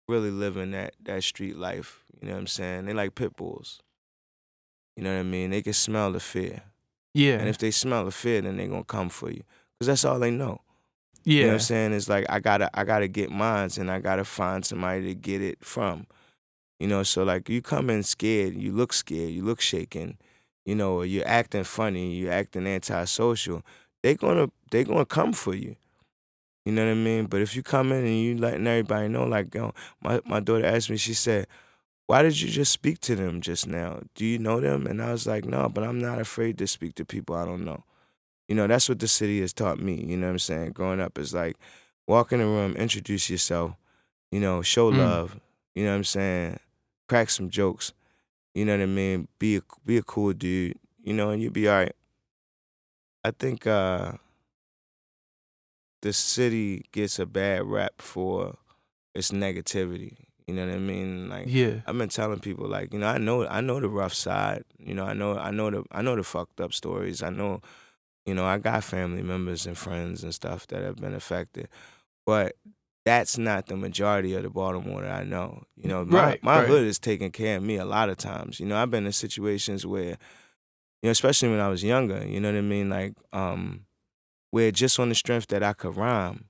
really 0.09 0.31
living 0.31 0.71
that 0.73 0.95
that 1.03 1.23
street 1.25 1.57
life. 1.57 2.05
You 2.21 2.29
know 2.29 2.35
what 2.35 2.41
I'm 2.41 2.47
saying? 2.47 2.87
They 2.87 2.95
like 2.95 3.15
pit 3.15 3.37
bulls. 3.37 3.81
You 4.97 5.03
know 5.03 5.13
what 5.13 5.21
I 5.21 5.25
mean? 5.25 5.51
They 5.51 5.63
can 5.63 5.73
smell 5.73 6.13
the 6.13 6.21
fear. 6.21 6.63
Yeah. 7.15 7.35
And 7.39 7.49
if 7.49 7.59
they 7.59 7.71
smell 7.71 8.05
the 8.05 8.13
fear, 8.13 8.41
then 8.43 8.57
they're 8.57 8.69
gonna 8.69 8.85
come 8.85 9.09
for 9.09 9.31
you. 9.31 9.43
Cause 9.81 9.89
that's 9.89 10.05
all 10.05 10.21
they 10.21 10.31
know. 10.31 10.61
yeah. 11.25 11.35
You 11.35 11.41
know 11.43 11.49
what 11.49 11.53
I'm 11.55 11.61
saying? 11.61 11.93
It's 11.95 12.09
like 12.09 12.27
I 12.29 12.39
gotta 12.41 12.71
I 12.79 12.85
gotta 12.85 13.09
get 13.09 13.31
mines 13.31 13.77
and 13.79 13.91
I 13.91 13.99
gotta 14.01 14.25
find 14.25 14.65
somebody 14.65 15.03
to 15.07 15.15
get 15.15 15.43
it 15.43 15.65
from. 15.65 16.07
You 16.85 16.89
know, 16.89 17.03
so 17.03 17.25
like 17.25 17.49
you 17.49 17.63
come 17.63 17.89
in 17.89 18.03
scared, 18.03 18.57
you 18.57 18.71
look 18.71 18.93
scared, 18.93 19.31
you 19.31 19.43
look 19.43 19.63
shaken, 19.63 20.19
you 20.67 20.75
know, 20.75 20.97
or 20.97 21.07
you're 21.07 21.27
acting 21.27 21.65
funny, 21.65 22.15
you're 22.15 22.31
acting 22.31 22.67
antisocial, 22.67 23.63
they 24.03 24.15
gonna 24.17 24.51
they 24.71 24.85
gonna 24.85 25.07
come 25.07 25.33
for 25.33 25.55
you. 25.55 25.77
You 26.67 26.73
know 26.73 26.85
what 26.85 26.91
I 26.91 26.95
mean? 26.97 27.25
But 27.25 27.41
if 27.41 27.57
you 27.57 27.63
come 27.63 27.91
in 27.91 28.05
and 28.05 28.21
you 28.21 28.37
letting 28.37 28.67
everybody 28.67 29.09
know, 29.09 29.25
like, 29.25 29.55
yo, 29.55 29.73
my, 30.03 30.21
my 30.27 30.41
daughter 30.41 30.67
asked 30.67 30.91
me, 30.91 30.99
she 30.99 31.15
said, 31.15 31.47
Why 32.07 32.21
did 32.21 32.39
you 32.39 32.51
just 32.51 32.71
speak 32.71 33.01
to 33.01 33.17
them 33.17 33.41
just 33.41 33.67
now? 33.67 34.03
Do 34.15 34.27
you 34.27 34.39
know 34.39 34.61
them? 34.61 34.87
And 34.87 35.03
I 35.03 35.13
was 35.13 35.27
like, 35.27 35.47
No, 35.47 35.71
but 35.71 35.85
I'm 35.85 35.99
not 35.99 36.21
afraid 36.21 36.59
to 36.59 36.67
speak 36.67 36.97
to 36.97 37.07
people 37.07 37.35
I 37.35 37.47
don't 37.47 37.65
know. 37.65 37.83
You 38.49 38.57
know, 38.57 38.67
that's 38.67 38.91
what 38.91 38.99
the 38.99 39.09
city 39.09 39.41
has 39.41 39.55
taught 39.55 39.81
me. 39.81 40.05
You 40.07 40.19
know 40.19 40.27
what 40.27 40.33
I'm 40.35 40.39
saying? 40.41 40.73
Growing 40.73 41.01
up 41.01 41.19
is 41.19 41.33
like 41.33 41.57
walk 42.07 42.33
in 42.33 42.41
the 42.41 42.47
room, 42.47 42.77
introduce 42.77 43.31
yourself, 43.31 43.73
you 44.33 44.41
know, 44.41 44.63
show 44.63 44.93
Mm. 44.93 44.99
love. 44.99 45.41
You 45.75 45.85
know 45.85 45.93
what 45.93 45.97
I'm 45.99 46.05
saying? 46.05 46.59
Crack 47.09 47.31
some 47.31 47.51
jokes. 47.51 47.93
You 48.55 48.65
know 48.65 48.73
what 48.77 48.83
I 48.83 48.87
mean? 48.87 49.29
Be 49.39 49.57
a 49.57 49.61
be 49.85 49.97
a 49.97 50.03
cool 50.03 50.33
dude. 50.33 50.79
You 51.03 51.13
know, 51.13 51.31
and 51.31 51.43
you'll 51.43 51.53
be 51.53 51.69
all 51.69 51.77
right. 51.77 51.97
I 53.25 53.31
think 53.31 53.67
uh 53.67 54.13
the 56.03 56.13
city 56.13 56.85
gets 56.93 57.19
a 57.19 57.27
bad 57.27 57.65
rap 57.65 57.95
for 57.99 58.57
its 59.15 59.31
negativity. 59.31 60.17
You 60.47 60.55
know 60.55 60.67
what 60.67 60.75
I 60.75 60.79
mean? 60.79 61.29
Like 61.31 61.47
yeah. 61.49 61.81
I've 61.87 61.97
been 61.97 62.11
telling 62.11 62.41
people 62.41 62.69
like, 62.69 62.93
you 62.93 62.99
know, 62.99 63.07
I 63.07 63.19
know 63.19 63.47
I 63.47 63.63
know 63.63 63.81
the 63.81 63.89
rough 63.89 64.13
side. 64.13 64.65
You 64.79 64.95
know, 64.95 65.05
I 65.05 65.15
know 65.15 65.39
I 65.39 65.51
know 65.51 65.71
the 65.71 65.85
I 65.91 66.03
know 66.03 66.17
the 66.17 66.23
fucked 66.23 66.61
up 66.61 66.75
stories. 66.75 67.23
I 67.23 67.31
know, 67.31 67.63
you 68.27 68.35
know, 68.35 68.45
I 68.45 68.59
got 68.59 68.85
family 68.85 69.23
members 69.23 69.67
and 69.67 69.77
friends 69.77 70.23
and 70.23 70.35
stuff 70.35 70.67
that 70.67 70.83
have 70.83 70.97
been 70.97 71.15
affected. 71.15 71.69
But 72.27 72.57
that's 73.05 73.37
not 73.37 73.67
the 73.67 73.77
majority 73.77 74.35
of 74.35 74.43
the 74.43 74.51
Baltimore 74.51 75.03
that 75.03 75.13
I 75.21 75.25
know. 75.25 75.65
You 75.77 75.89
know, 75.89 76.05
my 76.05 76.23
Right, 76.23 76.43
my 76.43 76.59
right. 76.61 76.69
hood 76.69 76.85
is 76.87 76.99
taking 76.99 77.31
care 77.31 77.57
of 77.59 77.63
me 77.63 77.77
a 77.77 77.85
lot 77.85 78.09
of 78.09 78.17
times. 78.17 78.59
You 78.61 78.67
know, 78.67 78.77
I've 78.77 78.91
been 78.91 79.07
in 79.07 79.13
situations 79.13 79.85
where, 79.87 80.05
you 81.03 81.09
know, 81.09 81.11
especially 81.11 81.51
when 81.51 81.61
I 81.61 81.69
was 81.69 81.85
younger, 81.85 82.27
you 82.27 82.41
know 82.41 82.51
what 82.51 82.59
I 82.59 82.63
mean? 82.63 82.89
Like, 82.89 83.15
um, 83.33 83.85
where 84.51 84.71
just 84.71 84.99
on 84.99 85.09
the 85.11 85.15
strength 85.15 85.49
that 85.49 85.63
I 85.63 85.73
could 85.75 85.97
rhyme, 85.97 86.47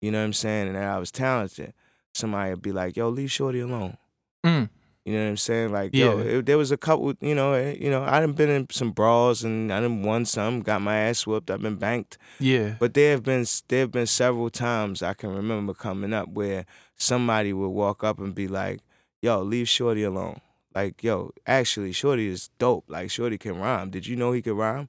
you 0.00 0.10
know 0.10 0.18
what 0.18 0.24
I'm 0.24 0.32
saying, 0.32 0.68
and 0.68 0.76
that 0.76 0.84
I 0.84 0.98
was 0.98 1.12
talented, 1.12 1.72
somebody 2.14 2.50
would 2.50 2.62
be 2.62 2.72
like, 2.72 2.96
yo, 2.96 3.08
leave 3.08 3.30
Shorty 3.30 3.60
alone. 3.60 3.96
Mm. 4.44 4.70
You 5.06 5.12
know 5.12 5.22
what 5.22 5.28
I'm 5.28 5.36
saying? 5.36 5.70
Like, 5.70 5.94
yo, 5.94 6.18
it, 6.18 6.46
there 6.46 6.58
was 6.58 6.72
a 6.72 6.76
couple, 6.76 7.14
you 7.20 7.36
know, 7.36 7.52
eh, 7.52 7.76
you 7.80 7.88
know, 7.88 8.02
I 8.02 8.18
done 8.18 8.32
been 8.32 8.50
in 8.50 8.66
some 8.72 8.90
brawls 8.90 9.44
and 9.44 9.72
I 9.72 9.78
done 9.78 10.02
won 10.02 10.24
some, 10.24 10.62
got 10.62 10.82
my 10.82 10.96
ass 10.96 11.24
whooped, 11.24 11.48
I've 11.48 11.62
been 11.62 11.76
banked. 11.76 12.18
Yeah. 12.40 12.74
But 12.80 12.94
there 12.94 13.12
have 13.12 13.22
been 13.22 13.46
there 13.68 13.80
have 13.82 13.92
been 13.92 14.06
several 14.06 14.50
times 14.50 15.04
I 15.04 15.14
can 15.14 15.32
remember 15.32 15.74
coming 15.74 16.12
up 16.12 16.30
where 16.30 16.66
somebody 16.96 17.52
would 17.52 17.68
walk 17.68 18.02
up 18.02 18.18
and 18.18 18.34
be 18.34 18.48
like, 18.48 18.80
"Yo, 19.22 19.42
leave 19.42 19.68
Shorty 19.68 20.02
alone." 20.02 20.40
Like, 20.74 21.04
yo, 21.04 21.30
actually, 21.46 21.92
Shorty 21.92 22.26
is 22.26 22.50
dope. 22.58 22.86
Like, 22.88 23.08
Shorty 23.08 23.38
can 23.38 23.60
rhyme. 23.60 23.90
Did 23.90 24.08
you 24.08 24.16
know 24.16 24.32
he 24.32 24.42
could 24.42 24.58
rhyme? 24.58 24.88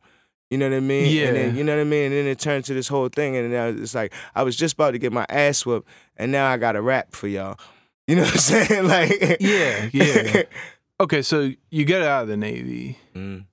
You 0.49 0.57
know 0.57 0.67
what 0.67 0.77
I 0.77 0.79
mean? 0.79 1.15
Yeah. 1.15 1.27
And 1.27 1.35
then, 1.37 1.55
you 1.55 1.63
know 1.63 1.75
what 1.75 1.81
I 1.81 1.83
mean? 1.83 2.05
And 2.05 2.13
then 2.13 2.25
it 2.25 2.39
turned 2.39 2.65
to 2.65 2.73
this 2.73 2.87
whole 2.87 3.09
thing, 3.09 3.35
and 3.35 3.51
now 3.51 3.67
it's 3.67 3.93
like 3.93 4.13
I 4.33 4.41
was 4.41 4.55
just 4.55 4.73
about 4.73 4.91
to 4.91 4.97
get 4.97 5.13
my 5.13 5.27
ass 5.29 5.63
whooped, 5.63 5.87
and 6.15 6.31
now 6.31 6.49
I 6.49 6.57
got 6.57 6.75
a 6.75 6.81
rap 6.81 7.13
for 7.13 7.27
y'all. 7.27 7.59
You 8.07 8.15
know 8.15 8.21
what 8.23 8.31
I'm 8.33 8.37
saying? 8.39 8.87
Like, 8.87 9.37
Yeah, 9.39 9.89
yeah. 9.93 10.43
Okay, 10.99 11.21
so 11.21 11.51
you 11.69 11.85
get 11.85 12.01
out 12.01 12.23
of 12.23 12.27
the 12.27 12.37
Navy, 12.37 12.97
Mm. 13.13 13.45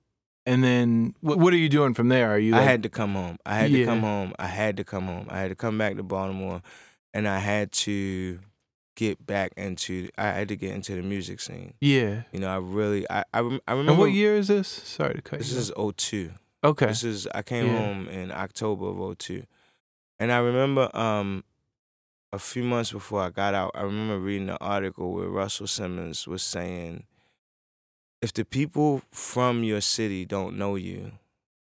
and 0.47 0.63
then 0.63 1.13
what, 1.21 1.37
what 1.37 1.53
are 1.53 1.57
you 1.57 1.69
doing 1.69 1.93
from 1.93 2.07
there? 2.09 2.31
Are 2.31 2.39
you? 2.39 2.55
I 2.55 2.61
had 2.61 2.81
to 2.83 2.89
come 2.89 3.13
home. 3.13 3.37
I 3.45 3.55
had 3.57 3.71
to 3.71 3.85
come 3.85 3.99
home. 4.01 4.33
I 4.39 4.47
had 4.47 4.77
to 4.77 4.83
come 4.83 5.05
home. 5.05 5.27
I 5.29 5.39
had 5.41 5.49
to 5.49 5.55
come 5.55 5.77
back 5.77 5.95
to 5.97 6.03
Baltimore, 6.03 6.63
and 7.13 7.27
I 7.27 7.37
had 7.37 7.71
to 7.73 8.39
get 8.95 9.23
back 9.27 9.51
into. 9.57 10.09
I 10.17 10.29
had 10.31 10.47
to 10.47 10.55
get 10.55 10.73
into 10.73 10.95
the 10.95 11.03
music 11.03 11.39
scene. 11.39 11.75
yeah. 11.81 12.23
You 12.31 12.39
know, 12.39 12.49
I 12.49 12.57
really. 12.57 13.05
I 13.11 13.23
I, 13.31 13.41
rem- 13.41 13.59
I 13.67 13.71
remember. 13.73 13.91
And 13.91 13.99
what 13.99 14.11
year 14.13 14.35
is 14.37 14.47
this? 14.47 14.67
Sorry 14.67 15.13
to 15.13 15.21
cut 15.21 15.39
you. 15.39 15.43
This 15.45 15.53
you. 15.53 15.59
is 15.59 15.93
02. 15.97 16.31
okay. 16.63 16.85
This 16.87 17.03
is. 17.03 17.27
I 17.35 17.43
came 17.43 17.67
Yeah. 17.67 17.77
home 17.77 18.07
in 18.07 18.31
October 18.31 18.87
of 18.87 19.17
02, 19.19 19.43
and 20.17 20.31
I 20.31 20.37
remember 20.39 20.89
um, 20.97 21.43
a 22.35 22.39
few 22.39 22.63
months 22.63 22.91
before 22.91 23.21
I 23.21 23.29
got 23.29 23.53
out. 23.53 23.71
I 23.73 23.81
remember 23.81 24.19
reading 24.19 24.49
an 24.49 24.57
article 24.61 25.13
where 25.13 25.29
Russell 25.29 25.67
Simmons 25.67 26.27
was 26.27 26.43
saying, 26.43 27.05
if 28.21 28.33
the 28.33 28.45
people 28.45 29.01
from 29.11 29.63
your 29.63 29.81
city 29.81 30.25
don't 30.25 30.57
know 30.57 30.75
you, 30.75 31.13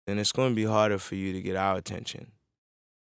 then 0.06 0.20
it's 0.20 0.32
going 0.32 0.52
to 0.52 0.56
be 0.56 0.66
harder 0.66 0.98
for 0.98 1.16
you 1.16 1.34
to 1.34 1.42
get 1.42 1.56
our 1.56 1.78
attention. 1.78 2.32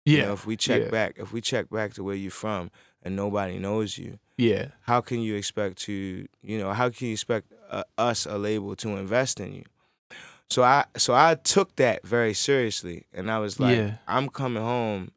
yeah. 0.06 0.18
You 0.18 0.26
know, 0.26 0.34
if 0.34 0.46
we 0.46 0.56
check 0.58 0.84
yeah. 0.84 0.90
back, 0.90 1.16
if 1.18 1.32
we 1.32 1.42
check 1.42 1.70
back 1.70 1.94
to 1.94 2.04
where 2.04 2.16
you're 2.16 2.32
from 2.32 2.72
and 3.02 3.16
nobody 3.16 3.60
knows 3.60 3.98
you, 3.98 4.20
yeah. 4.38 4.68
how 4.82 5.02
can 5.02 5.20
you 5.22 5.36
expect 5.36 5.78
to, 5.80 6.28
you 6.42 6.58
know, 6.58 6.74
how 6.74 6.90
can 6.90 7.08
you 7.08 7.14
expect 7.14 7.52
uh, 7.70 7.84
us, 7.98 8.26
a 8.26 8.38
label, 8.38 8.76
to 8.78 8.90
invest 8.98 9.40
in 9.40 9.54
you? 9.54 9.64
So 10.50 10.64
I, 10.64 10.86
so 10.98 11.14
I 11.14 11.36
took 11.36 11.76
that 11.78 12.06
very 12.06 12.34
seriously, 12.34 13.06
and 13.14 13.32
I 13.32 13.40
was 13.40 13.60
like, 13.60 13.78
Yeah. 13.78 13.96
I'm 14.08 14.30
coming 14.30 14.62
home, 14.62 15.12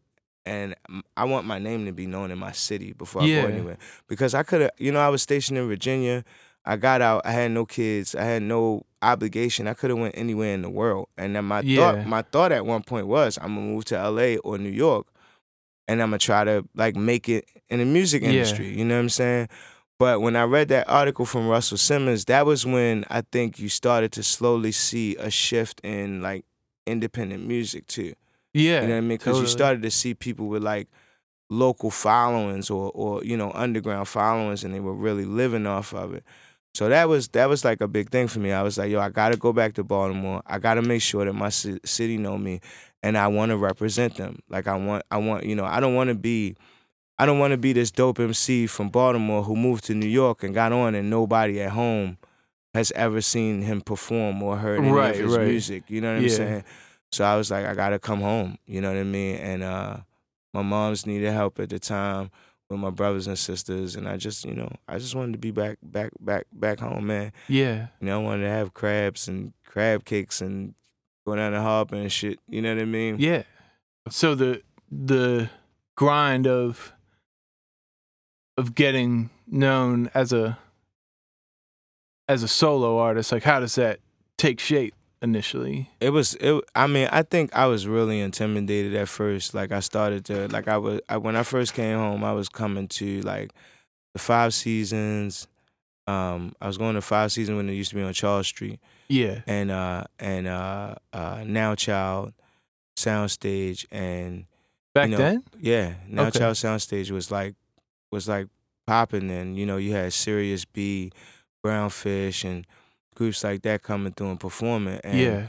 and 0.46 0.74
I 1.16 1.24
want 1.24 1.46
my 1.46 1.58
name 1.58 1.84
to 1.86 1.92
be 1.92 2.06
known 2.06 2.30
in 2.30 2.38
my 2.38 2.52
city 2.52 2.92
before 2.92 3.22
I 3.22 3.26
Yeah. 3.26 3.42
go 3.42 3.48
anywhere, 3.48 3.76
because 4.08 4.34
I 4.34 4.42
could 4.44 4.62
have, 4.62 4.70
you 4.78 4.92
know, 4.92 5.00
I 5.00 5.08
was 5.08 5.20
stationed 5.22 5.58
in 5.58 5.66
Virginia. 5.68 6.24
I 6.64 6.76
got 6.76 7.00
out. 7.02 7.22
I 7.24 7.32
had 7.32 7.50
no 7.52 7.64
kids. 7.66 8.14
I 8.14 8.24
had 8.24 8.42
no 8.42 8.86
obligation. 9.02 9.68
I 9.68 9.74
could 9.74 9.90
have 9.90 9.98
went 9.98 10.16
anywhere 10.16 10.52
in 10.54 10.62
the 10.62 10.70
world. 10.70 11.08
And 11.16 11.36
then 11.36 11.44
my 11.44 11.60
Yeah. 11.60 11.76
thought, 11.92 12.06
my 12.06 12.22
thought 12.22 12.50
at 12.52 12.64
one 12.66 12.82
point 12.82 13.06
was, 13.06 13.38
I'm 13.38 13.54
gonna 13.54 13.66
move 13.66 13.84
to 13.86 13.96
L.A. 13.98 14.38
or 14.38 14.56
New 14.58 14.70
York, 14.70 15.06
and 15.88 16.00
I'm 16.02 16.08
gonna 16.08 16.18
try 16.18 16.44
to 16.44 16.64
like 16.74 16.96
make 16.96 17.28
it 17.28 17.48
in 17.68 17.78
the 17.78 17.84
music 17.84 18.22
Yeah. 18.22 18.30
industry. 18.30 18.68
You 18.68 18.84
know 18.84 18.94
what 18.96 19.00
I'm 19.02 19.08
saying? 19.10 19.48
But 19.98 20.20
when 20.20 20.36
I 20.36 20.42
read 20.42 20.68
that 20.68 20.88
article 20.88 21.24
from 21.24 21.48
Russell 21.48 21.78
Simmons, 21.78 22.24
that 22.26 22.44
was 22.44 22.66
when 22.66 23.04
I 23.08 23.22
think 23.22 23.58
you 23.58 23.68
started 23.68 24.12
to 24.12 24.22
slowly 24.22 24.72
see 24.72 25.16
a 25.16 25.30
shift 25.30 25.80
in 25.84 26.20
like 26.20 26.44
independent 26.86 27.46
music 27.46 27.86
too. 27.86 28.14
Yeah. 28.56 28.82
You 28.82 28.88
know 28.88 28.94
what 28.94 28.98
I 28.98 29.00
mean? 29.02 29.08
Because 29.10 29.24
totally. 29.24 29.42
you 29.42 29.48
started 29.48 29.82
to 29.82 29.90
see 29.90 30.14
people 30.14 30.46
with 30.46 30.62
like 30.62 30.88
local 31.50 31.90
followings 31.90 32.70
or 32.70 32.90
or 32.94 33.22
you 33.24 33.36
know 33.36 33.52
underground 33.54 34.08
followings, 34.08 34.64
and 34.64 34.74
they 34.74 34.80
were 34.80 34.94
really 34.94 35.24
living 35.24 35.66
off 35.66 35.92
of 35.94 36.14
it. 36.14 36.24
So 36.74 36.88
that 36.88 37.08
was 37.08 37.28
that 37.28 37.48
was 37.48 37.64
like 37.64 37.80
a 37.80 37.88
big 37.88 38.10
thing 38.10 38.28
for 38.28 38.38
me. 38.38 38.52
I 38.52 38.62
was 38.62 38.76
like, 38.78 38.90
yo, 38.90 39.00
I 39.00 39.08
got 39.10 39.30
to 39.30 39.36
go 39.36 39.52
back 39.52 39.74
to 39.74 39.84
Baltimore. 39.84 40.42
I 40.46 40.58
got 40.58 40.74
to 40.74 40.82
make 40.82 41.02
sure 41.02 41.24
that 41.24 41.32
my 41.32 41.48
ci- 41.50 41.80
city 41.84 42.18
know 42.18 42.36
me, 42.36 42.60
and 43.02 43.16
I 43.16 43.28
want 43.28 43.50
to 43.50 43.56
represent 43.56 44.16
them. 44.16 44.40
Like 44.48 44.66
I 44.66 44.76
want, 44.76 45.02
I 45.10 45.16
want, 45.18 45.44
you 45.44 45.54
know, 45.54 45.64
I 45.64 45.80
don't 45.80 45.94
want 45.94 46.08
to 46.08 46.14
be. 46.14 46.56
I 47.18 47.24
don't 47.24 47.38
want 47.38 47.52
to 47.52 47.56
be 47.56 47.72
this 47.72 47.90
dope 47.90 48.20
MC 48.20 48.66
from 48.66 48.90
Baltimore 48.90 49.42
who 49.42 49.56
moved 49.56 49.84
to 49.84 49.94
New 49.94 50.06
York 50.08 50.42
and 50.42 50.52
got 50.52 50.72
on, 50.72 50.94
and 50.94 51.08
nobody 51.08 51.62
at 51.62 51.70
home 51.70 52.18
has 52.74 52.92
ever 52.92 53.22
seen 53.22 53.62
him 53.62 53.80
perform 53.80 54.42
or 54.42 54.58
heard 54.58 54.80
any 54.80 54.90
Right, 54.90 55.14
of 55.14 55.20
his 55.24 55.34
right. 55.34 55.46
music. 55.48 55.84
You 55.88 56.02
know 56.02 56.12
what 56.12 56.20
Yeah. 56.22 56.28
I'm 56.28 56.36
saying? 56.36 56.64
So 57.12 57.24
I 57.24 57.36
was 57.36 57.50
like, 57.50 57.66
I 57.66 57.74
gotta 57.74 57.98
come 57.98 58.20
home. 58.20 58.58
You 58.66 58.80
know 58.80 58.90
what 58.90 58.98
I 58.98 59.04
mean? 59.04 59.36
And 59.36 59.62
uh, 59.62 59.98
my 60.52 60.62
mom's 60.62 61.06
needed 61.06 61.32
help 61.32 61.58
at 61.60 61.70
the 61.70 61.78
time 61.78 62.30
with 62.68 62.80
my 62.80 62.90
brothers 62.90 63.26
and 63.26 63.38
sisters, 63.38 63.94
and 63.94 64.08
I 64.08 64.16
just, 64.16 64.44
you 64.44 64.54
know, 64.54 64.70
I 64.88 64.98
just 64.98 65.14
wanted 65.14 65.32
to 65.32 65.38
be 65.38 65.52
back, 65.52 65.78
back, 65.82 66.10
back, 66.18 66.46
back 66.52 66.80
home, 66.80 67.06
man. 67.06 67.32
Yeah. 67.48 67.88
You 68.00 68.06
know, 68.06 68.20
I 68.20 68.24
wanted 68.24 68.42
to 68.42 68.50
have 68.50 68.74
crabs 68.74 69.28
and 69.28 69.52
crab 69.64 70.04
cakes 70.04 70.40
and 70.40 70.74
go 71.26 71.36
down 71.36 71.52
the 71.52 71.60
harbor 71.60 71.96
and 71.96 72.10
shit. 72.10 72.40
You 72.48 72.62
know 72.62 72.74
what 72.74 72.82
I 72.82 72.86
mean? 72.86 73.16
Yeah. 73.18 73.44
So 74.08 74.34
the 74.34 74.62
the 74.90 75.50
grind 75.96 76.46
of 76.46 76.92
of 78.56 78.74
getting 78.74 79.30
known 79.46 80.10
as 80.14 80.32
a 80.32 80.58
as 82.28 82.42
a 82.42 82.48
solo 82.48 82.98
artist, 82.98 83.30
like 83.30 83.44
how 83.44 83.60
does 83.60 83.76
that 83.76 84.00
take 84.38 84.58
shape 84.58 84.94
initially? 85.22 85.90
It 86.00 86.10
was 86.10 86.34
it. 86.34 86.62
I 86.74 86.86
mean, 86.86 87.08
I 87.12 87.22
think 87.22 87.54
I 87.54 87.66
was 87.66 87.86
really 87.86 88.20
intimidated 88.20 88.94
at 88.94 89.08
first. 89.08 89.54
Like 89.54 89.72
I 89.72 89.80
started 89.80 90.24
to 90.26 90.48
like 90.48 90.68
I 90.68 90.78
was 90.78 91.00
I, 91.08 91.16
when 91.16 91.36
I 91.36 91.42
first 91.42 91.74
came 91.74 91.96
home, 91.98 92.22
I 92.24 92.32
was 92.32 92.48
coming 92.48 92.88
to 92.88 93.20
like 93.22 93.52
the 94.14 94.18
Five 94.20 94.54
Seasons. 94.54 95.48
Um, 96.06 96.54
I 96.60 96.66
was 96.68 96.78
going 96.78 96.94
to 96.94 97.00
Five 97.02 97.32
Seasons 97.32 97.56
when 97.56 97.68
it 97.68 97.74
used 97.74 97.90
to 97.90 97.96
be 97.96 98.02
on 98.02 98.12
Charles 98.12 98.46
Street, 98.46 98.78
Yeah. 99.08 99.40
and 99.46 99.70
uh 99.70 100.04
and 100.20 100.46
uh 100.46 100.94
uh 101.12 101.42
Now 101.46 101.74
Child 101.74 102.32
Soundstage, 102.96 103.86
and 103.90 104.46
Back 104.94 105.06
you 105.08 105.12
know, 105.12 105.18
then? 105.18 105.42
yeah, 105.60 105.94
Now 106.08 106.26
Okay. 106.26 106.38
Child 106.38 106.54
Soundstage 106.56 107.10
was 107.10 107.30
like 107.30 107.54
was 108.12 108.28
like 108.28 108.48
popping. 108.86 109.30
And 109.30 109.56
you 109.58 109.66
know, 109.66 109.76
you 109.76 109.92
had 109.92 110.12
Sirius 110.12 110.64
B, 110.64 111.10
Brownfish, 111.64 112.44
and 112.44 112.66
groups 113.16 113.42
like 113.42 113.62
that 113.62 113.82
coming 113.82 114.12
through 114.12 114.30
and 114.30 114.40
performing. 114.40 115.00
And 115.02 115.18
yeah. 115.18 115.46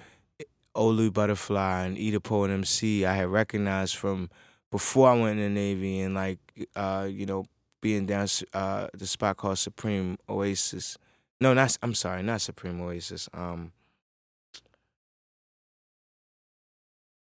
Olu 0.76 1.14
Butterfly 1.14 1.86
and 1.86 1.98
Eda 1.98 2.20
Poet 2.20 2.50
MC 2.52 3.06
I 3.06 3.14
had 3.14 3.28
recognized 3.28 3.96
from 3.96 4.30
before 4.72 5.10
I 5.10 5.14
went 5.20 5.40
in 5.40 5.54
the 5.54 5.60
Navy 5.60 6.00
and 6.00 6.16
like 6.16 6.40
uh, 6.76 7.08
you 7.10 7.26
know, 7.28 7.46
being 7.82 8.06
down 8.08 8.28
uh 8.54 8.88
the 8.94 9.06
spot 9.06 9.38
called 9.38 9.60
Supreme 9.60 10.18
Oasis. 10.28 10.98
No, 11.40 11.54
not 11.54 11.78
I'm 11.84 11.94
sorry, 11.94 12.24
not 12.24 12.42
Supreme 12.42 12.82
Oasis. 12.82 13.30
Um 13.34 13.72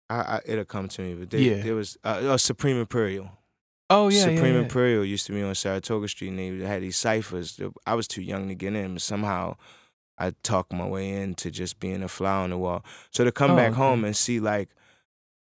I, 0.10 0.16
I 0.16 0.42
it'll 0.46 0.66
come 0.66 0.88
to 0.90 1.02
me, 1.02 1.16
but 1.16 1.30
they, 1.32 1.40
Yeah. 1.42 1.62
there 1.64 1.76
was 1.76 1.98
uh, 2.04 2.20
oh, 2.22 2.38
Supreme 2.38 2.78
Imperial. 2.78 3.32
Oh 3.90 4.10
yeah. 4.10 4.22
Supreme 4.22 4.38
yeah, 4.46 4.52
yeah. 4.54 4.60
Imperial 4.60 5.06
used 5.06 5.26
to 5.28 5.34
be 5.34 5.42
on 5.42 5.56
Saratoga 5.56 6.08
Street, 6.08 6.30
and 6.30 6.40
they 6.40 6.66
had 6.66 6.82
these 6.82 6.98
ciphers. 6.98 7.60
I 7.86 7.94
was 7.96 8.08
too 8.08 8.22
young 8.22 8.48
to 8.48 8.56
get 8.56 8.76
in, 8.76 8.94
but 8.94 9.02
somehow 9.02 9.58
I 10.18 10.32
talked 10.44 10.72
my 10.74 10.88
way 10.88 11.10
into 11.10 11.52
just 11.52 11.80
being 11.80 12.02
a 12.04 12.08
fly 12.08 12.44
on 12.44 12.50
the 12.52 12.58
wall. 12.58 12.84
So 13.12 13.24
to 13.24 13.32
come 13.32 13.52
Oh, 13.52 13.56
back 13.56 13.72
okay. 13.72 13.78
home 13.78 14.06
and 14.06 14.16
see 14.16 14.40
like 14.40 14.70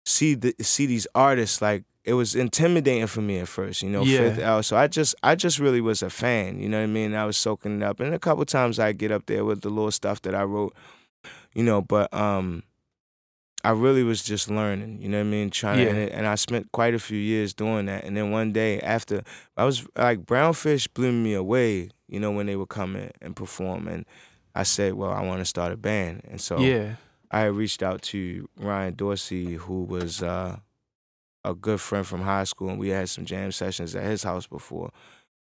see 0.04 0.34
the 0.34 0.54
see 0.60 0.86
these 0.86 1.06
artists, 1.14 1.60
like 1.62 1.84
it 2.04 2.14
was 2.14 2.34
intimidating 2.36 3.06
for 3.08 3.20
me 3.20 3.38
at 3.40 3.48
first, 3.48 3.82
you 3.82 3.90
know. 3.90 4.02
Yeah. 4.04 4.18
Fifth 4.18 4.38
L. 4.38 4.62
So 4.62 4.76
I 4.76 4.86
just 4.86 5.14
I 5.22 5.34
just 5.34 5.58
really 5.58 5.80
was 5.80 6.02
a 6.02 6.10
fan, 6.10 6.60
you 6.60 6.68
know 6.68 6.78
what 6.78 6.84
I 6.84 6.86
mean. 6.86 7.14
I 7.14 7.24
was 7.26 7.36
soaking 7.36 7.78
it 7.80 7.82
up, 7.84 8.00
and 8.00 8.14
a 8.14 8.18
couple 8.18 8.44
times 8.44 8.78
I 8.78 8.92
get 8.92 9.10
up 9.10 9.26
there 9.26 9.44
with 9.44 9.62
the 9.62 9.70
little 9.70 9.90
stuff 9.90 10.22
that 10.22 10.34
I 10.34 10.42
wrote, 10.44 10.74
you 11.54 11.62
know. 11.64 11.82
But 11.82 12.12
um, 12.14 12.62
I 13.64 13.70
really 13.70 14.04
was 14.04 14.22
just 14.22 14.48
learning, 14.48 15.02
you 15.02 15.08
know 15.08 15.18
what 15.18 15.26
I 15.26 15.30
mean? 15.30 15.50
Trying 15.50 15.80
Yeah. 15.80 15.90
and, 15.94 16.10
and 16.12 16.26
I 16.26 16.36
spent 16.36 16.70
quite 16.70 16.94
a 16.94 17.00
few 17.00 17.18
years 17.18 17.52
doing 17.52 17.86
that. 17.86 18.04
And 18.04 18.16
then 18.16 18.30
one 18.30 18.52
day 18.52 18.78
after, 18.80 19.22
I 19.56 19.64
was 19.64 19.84
like, 19.96 20.20
Brownfish 20.24 20.86
blew 20.94 21.10
me 21.10 21.34
away, 21.34 21.90
you 22.06 22.20
know, 22.20 22.30
when 22.30 22.46
they 22.46 22.54
would 22.54 22.68
come 22.68 22.94
in 22.94 23.10
and 23.20 23.34
perform. 23.34 23.88
And 23.88 24.06
I 24.57 24.62
said, 24.64 24.94
well, 24.94 25.11
I 25.11 25.20
want 25.22 25.40
to 25.40 25.44
start 25.44 25.72
a 25.72 25.76
band. 25.76 26.22
And 26.28 26.40
so 26.40 26.59
Yeah. 26.59 26.96
I 27.30 27.44
reached 27.44 27.82
out 27.82 28.02
to 28.02 28.48
Ryan 28.59 28.94
Dorsey, 28.94 29.54
who 29.54 29.82
was 29.82 30.22
uh, 30.22 30.59
a 31.44 31.54
good 31.54 31.80
friend 31.80 32.07
from 32.07 32.22
high 32.22 32.44
school, 32.44 32.68
and 32.70 32.78
we 32.78 32.88
had 32.88 33.09
some 33.09 33.24
jam 33.24 33.52
sessions 33.52 33.94
at 33.96 34.04
his 34.04 34.22
house 34.22 34.46
before. 34.46 34.90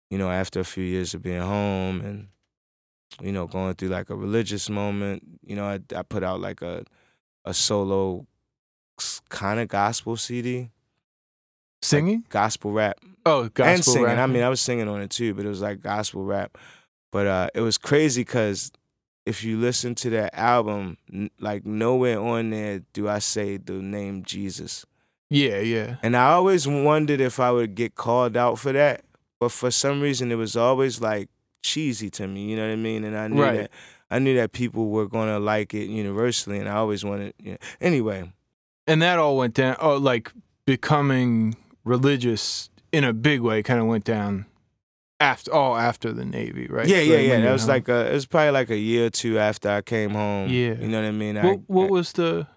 You 0.10 0.18
know, 0.18 0.30
after 0.32 0.60
a 0.62 0.64
few 0.64 0.84
years 0.86 1.14
of 1.14 1.22
being 1.22 1.42
home 1.42 2.00
and 2.02 2.28
you 3.22 3.32
know 3.34 3.48
going 3.48 3.74
through 3.76 3.90
like 3.90 4.10
a 4.10 4.16
religious 4.16 4.70
moment, 4.70 5.24
you 5.46 5.56
know, 5.58 5.66
I, 5.66 5.80
I 5.96 6.04
put 6.04 6.24
out 6.24 6.40
like 6.40 6.62
a 6.62 6.86
a 7.44 7.54
solo 7.54 8.26
kind 9.30 9.60
of 9.60 9.68
gospel 9.68 10.16
CD, 10.18 10.70
Singing? 11.82 12.24
gospel 12.30 12.72
rap, 12.72 12.98
oh, 13.26 13.50
gospel 13.50 13.66
and 13.66 13.84
singing. 13.84 14.20
I 14.20 14.26
mean, 14.28 14.44
I 14.44 14.50
was 14.50 14.62
singing 14.62 14.88
on 14.88 15.02
it 15.02 15.10
too, 15.12 15.34
but 15.34 15.46
it 15.46 15.50
was 15.50 15.62
like 15.62 15.82
gospel 15.82 16.24
rap. 16.24 16.58
But 17.12 17.28
uh, 17.28 17.50
it 17.54 17.62
was 17.62 17.78
crazy 17.78 18.22
because 18.22 18.72
if 19.28 19.44
you 19.44 19.58
listen 19.60 19.94
to 19.96 20.10
that 20.12 20.34
album, 20.38 20.98
like 21.40 21.66
nowhere 21.66 22.20
on 22.20 22.50
there 22.52 22.82
do 22.94 23.08
I 23.10 23.20
say 23.20 23.58
the 23.58 23.74
name 23.74 24.24
Jesus. 24.24 24.86
yeah, 25.30 25.58
yeah. 25.60 25.98
And 26.02 26.16
I 26.16 26.32
always 26.32 26.68
wondered 26.68 27.20
if 27.22 27.40
I 27.40 27.52
would 27.52 27.76
get 27.76 27.96
called 27.96 28.38
out 28.38 28.58
for 28.60 28.72
that. 28.72 29.02
But 29.40 29.52
for 29.52 29.70
some 29.70 30.02
reason, 30.02 30.32
it 30.32 30.36
was 30.36 30.56
always 30.56 31.02
like 31.02 31.28
cheesy 31.62 32.10
to 32.12 32.28
me. 32.28 32.50
You 32.50 32.56
know 32.56 32.66
what 32.68 32.74
I 32.74 32.78
mean? 32.78 33.04
And 33.04 33.16
I 33.18 33.28
knew 33.28 33.42
Right. 33.44 33.58
that 33.58 33.72
I 34.10 34.20
knew 34.20 34.36
that 34.38 34.54
people 34.54 34.88
were 34.90 35.08
gonna 35.08 35.38
like 35.40 35.74
it 35.74 35.88
universally, 35.90 36.58
and 36.60 36.70
I 36.70 36.76
always 36.76 37.04
wanted. 37.04 37.34
You 37.44 37.52
know. 37.52 37.58
Anyway, 37.82 38.32
And 38.88 39.02
that 39.02 39.20
all 39.20 39.36
went 39.38 39.54
down. 39.54 39.76
Oh, 39.82 39.98
like 39.98 40.32
becoming 40.66 41.56
religious 41.84 42.70
in 42.92 43.04
a 43.04 43.12
big 43.14 43.42
way 43.42 43.62
kind 43.64 43.80
of 43.82 43.86
went 43.88 44.06
down 44.06 44.46
after 45.20 45.52
all 45.54 45.76
after 45.78 46.12
the 46.14 46.26
Navy, 46.26 46.68
right? 46.68 46.88
yeah, 46.88 47.00
yeah, 47.00 47.16
Like, 47.18 47.26
yeah. 47.26 47.30
when 47.32 47.42
That 47.44 47.52
was 47.54 47.62
home. 47.64 47.70
like 47.70 47.88
a, 47.90 48.10
it 48.10 48.14
was 48.14 48.26
probably 48.26 48.52
like 48.52 48.70
a 48.70 48.78
year 48.78 49.08
or 49.08 49.10
two 49.10 49.40
after 49.40 49.70
I 49.70 49.82
came 49.82 50.12
home. 50.12 50.50
Yeah. 50.50 50.74
you 50.74 50.88
know 50.88 51.02
what 51.02 51.08
I 51.08 51.12
mean. 51.12 51.36
what, 51.36 51.46
I, 51.46 51.60
what 51.68 51.90
was 51.90 52.12
the 52.14 52.48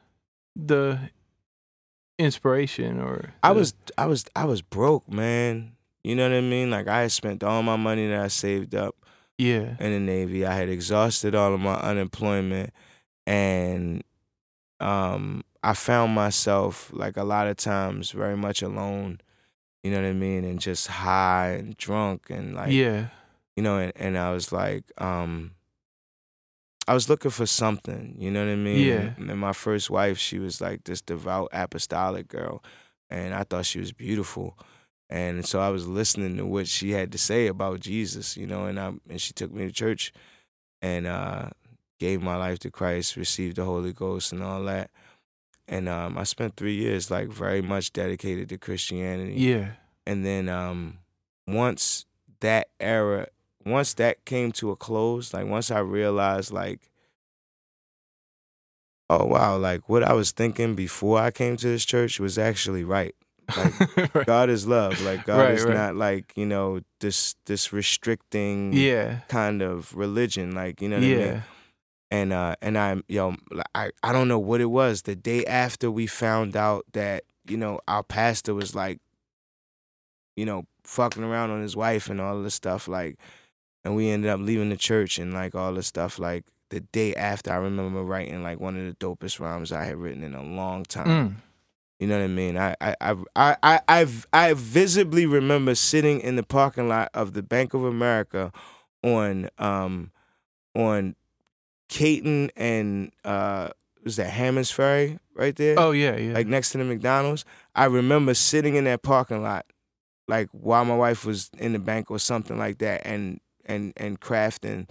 the 0.57 0.99
inspiration 2.19 3.01
or 3.01 3.33
I 3.43 3.53
the- 3.53 3.59
was 3.61 3.75
I 3.97 4.07
was 4.07 4.25
I 4.37 4.45
was 4.45 4.63
broke, 4.63 5.09
man. 5.11 5.73
You 6.05 6.15
know 6.17 6.29
what 6.29 6.37
I 6.37 6.41
mean? 6.41 6.71
Like 6.71 6.89
I 6.89 7.03
had 7.03 7.13
spent 7.13 7.45
all 7.45 7.63
my 7.63 7.77
money 7.77 8.09
that 8.09 8.21
I 8.21 8.29
saved 8.29 8.75
up 8.75 8.95
yeah 9.39 9.77
in 9.79 9.93
the 9.93 10.01
Navy. 10.01 10.45
I 10.47 10.55
had 10.55 10.69
exhausted 10.69 11.35
all 11.35 11.55
of 11.55 11.61
my 11.61 11.75
unemployment 11.77 12.73
and 13.27 14.03
um 14.81 15.43
I 15.63 15.75
found 15.75 16.15
myself 16.15 16.91
like 16.93 17.17
a 17.19 17.25
lot 17.25 17.47
of 17.47 17.57
times 17.57 18.11
very 18.13 18.37
much 18.37 18.63
alone. 18.63 19.21
You 19.83 19.91
know 19.91 20.03
what 20.03 20.09
I 20.09 20.12
mean? 20.12 20.45
And 20.45 20.61
just 20.61 20.89
high 20.89 21.53
and 21.53 21.76
drunk 21.76 22.31
and 22.31 22.55
like 22.55 22.72
yeah 22.72 23.07
you 23.61 23.62
know, 23.62 23.76
and, 23.76 23.93
and 23.97 24.16
I 24.16 24.33
was 24.33 24.53
like, 24.53 24.85
um, 24.97 25.51
I 26.89 26.95
was 26.95 27.11
looking 27.11 27.31
for 27.31 27.45
something, 27.45 28.16
you 28.18 28.31
know 28.31 28.43
what 28.43 28.53
I 28.53 28.57
mean? 28.57 28.87
Yeah. 28.87 29.12
And, 29.18 29.31
and 29.31 29.39
my 29.39 29.53
first 29.53 29.91
wife, 29.91 30.16
she 30.16 30.39
was 30.39 30.62
like 30.62 30.85
this 30.85 31.03
devout 31.03 31.51
apostolic 31.53 32.26
girl, 32.26 32.64
and 33.11 33.35
I 33.35 33.45
thought 33.45 33.66
she 33.66 33.78
was 33.78 33.93
beautiful. 33.93 34.59
And 35.11 35.45
so 35.45 35.61
I 35.61 35.68
was 35.68 35.87
listening 35.87 36.39
to 36.39 36.47
what 36.47 36.68
she 36.68 36.93
had 36.93 37.12
to 37.12 37.18
say 37.18 37.49
about 37.49 37.81
Jesus, 37.81 38.35
you 38.35 38.47
know, 38.47 38.64
and 38.64 38.81
I 38.81 38.93
and 39.11 39.20
she 39.20 39.35
took 39.35 39.53
me 39.53 39.66
to 39.66 39.72
church 39.72 40.11
and 40.81 41.07
uh, 41.07 41.51
gave 41.99 42.22
my 42.22 42.37
life 42.37 42.61
to 42.61 42.70
Christ, 42.70 43.16
received 43.16 43.57
the 43.57 43.64
Holy 43.64 43.93
Ghost 43.93 44.33
and 44.33 44.43
all 44.43 44.62
that. 44.64 44.91
And 45.71 45.89
um, 45.89 46.18
I 46.18 46.25
spent 46.25 46.57
three 46.57 46.75
years 46.75 47.11
like 47.12 47.29
very 47.29 47.62
much 47.62 47.93
dedicated 47.93 48.49
to 48.49 48.59
Christianity. 48.59 49.35
Yeah. 49.37 49.68
And 50.05 50.27
then 50.27 50.49
um 50.49 50.99
once 51.47 52.07
that 52.41 52.68
era 52.81 53.29
once 53.64 53.95
that 53.95 54.25
came 54.25 54.51
to 54.53 54.71
a 54.71 54.77
close 54.77 55.35
like 55.35 55.47
once 55.47 55.71
i 55.71 55.79
realized 55.79 56.51
like 56.53 56.91
oh 59.11 59.27
wow 59.27 59.57
like 59.57 59.89
what 59.89 60.03
i 60.03 60.12
was 60.12 60.31
thinking 60.33 60.75
before 60.75 61.18
i 61.21 61.31
came 61.31 61.57
to 61.57 61.66
this 61.66 61.85
church 61.85 62.18
was 62.21 62.39
actually 62.39 62.85
right. 62.85 63.14
Like 63.57 64.14
Right. 64.14 64.27
god 64.27 64.49
is 64.49 64.66
love. 64.66 65.01
Like 65.03 65.25
god 65.27 65.39
Right, 65.41 65.55
is 65.55 65.64
right. 65.64 65.75
not 65.75 65.97
like 65.97 66.33
you 66.37 66.47
know 66.47 66.81
this 67.01 67.35
this 67.47 67.73
restricting 67.73 68.73
yeah. 68.73 69.21
kind 69.29 69.61
of 69.61 69.95
religion. 69.95 70.53
Like 70.53 70.81
you 70.81 70.89
know 70.89 70.97
what 70.97 71.05
i 71.05 71.09
mean? 71.09 71.18
Yeah 71.18 71.41
and 72.11 72.33
uh 72.33 72.57
and 72.63 72.77
I 72.79 73.03
yo 73.09 73.37
I 73.75 73.91
I 74.03 74.13
don't 74.13 74.29
know 74.29 74.39
what 74.39 74.61
it 74.61 74.67
was 74.67 75.03
the 75.03 75.17
day 75.17 75.45
after 75.45 75.91
we 75.91 76.07
found 76.07 76.57
out 76.57 76.85
that 76.93 77.25
you 77.47 77.57
know 77.57 77.81
our 77.89 78.03
pastor 78.03 78.55
was 78.55 78.75
like 78.75 78.99
you 80.37 80.45
know 80.45 80.65
fucking 80.85 81.23
around 81.23 81.51
on 81.51 81.63
his 81.63 81.77
wife 81.77 82.09
and 82.09 82.21
all 82.21 82.43
this 82.43 82.55
stuff 82.55 82.89
like 82.89 83.19
and 83.85 83.95
we 83.95 84.11
ended 84.11 84.31
up 84.31 84.41
leaving 84.41 84.71
the 84.71 84.77
church 84.77 85.19
and 85.19 85.33
like 85.33 85.55
all 85.55 85.73
this 85.75 85.87
stuff 85.87 86.19
like 86.19 86.45
the 86.71 86.81
day 86.81 87.15
after 87.15 87.53
I 87.53 87.57
remember 87.57 88.03
writing 88.03 88.43
like 88.43 88.61
one 88.61 88.77
of 88.77 88.85
the 88.85 88.95
dopest 89.05 89.41
rhymes 89.41 89.73
I 89.73 89.85
had 89.85 89.97
written 89.97 90.23
in 90.23 90.35
a 90.35 90.43
long 90.43 90.85
time 90.85 91.07
Mm. 91.09 91.35
you 91.99 92.07
know 92.07 92.19
what 92.19 92.25
I 92.25 92.29
mean? 92.29 92.57
I 92.57 92.77
I 92.81 92.95
I 93.01 93.17
I 93.37 93.57
I 93.63 93.81
I've, 93.89 94.27
I 94.33 94.53
visibly 94.55 95.27
remember 95.27 95.75
sitting 95.75 96.21
in 96.21 96.37
the 96.37 96.43
parking 96.43 96.89
lot 96.89 97.11
of 97.13 97.33
the 97.35 97.43
Bank 97.43 97.75
of 97.75 97.85
America 97.85 98.53
on 99.03 99.49
um 99.59 100.13
on 100.75 101.15
Caton 101.91 102.51
and 102.57 103.12
uh 103.24 103.68
was 104.05 104.16
that 104.16 104.30
Hammond's 104.30 104.70
Ferry 104.70 105.18
right 105.34 105.55
there? 105.57 105.74
oh 105.78 105.91
yeah 105.91 106.16
yeah 106.16 106.32
Like 106.32 106.47
next 106.47 106.70
to 106.70 106.78
the 106.78 106.84
McDonald's. 106.84 107.45
I 107.74 107.84
remember 107.84 108.32
sitting 108.34 108.76
in 108.76 108.84
that 108.84 109.03
parking 109.03 109.43
lot 109.43 109.66
like 110.28 110.49
while 110.53 110.84
my 110.84 110.97
wife 110.97 111.26
was 111.26 111.51
in 111.59 111.72
the 111.74 111.78
bank 111.78 112.11
or 112.11 112.18
something 112.18 112.57
like 112.59 112.78
that 112.78 113.03
and 113.07 113.41
and 113.66 113.93
and 113.97 114.18
crafting 114.20 114.88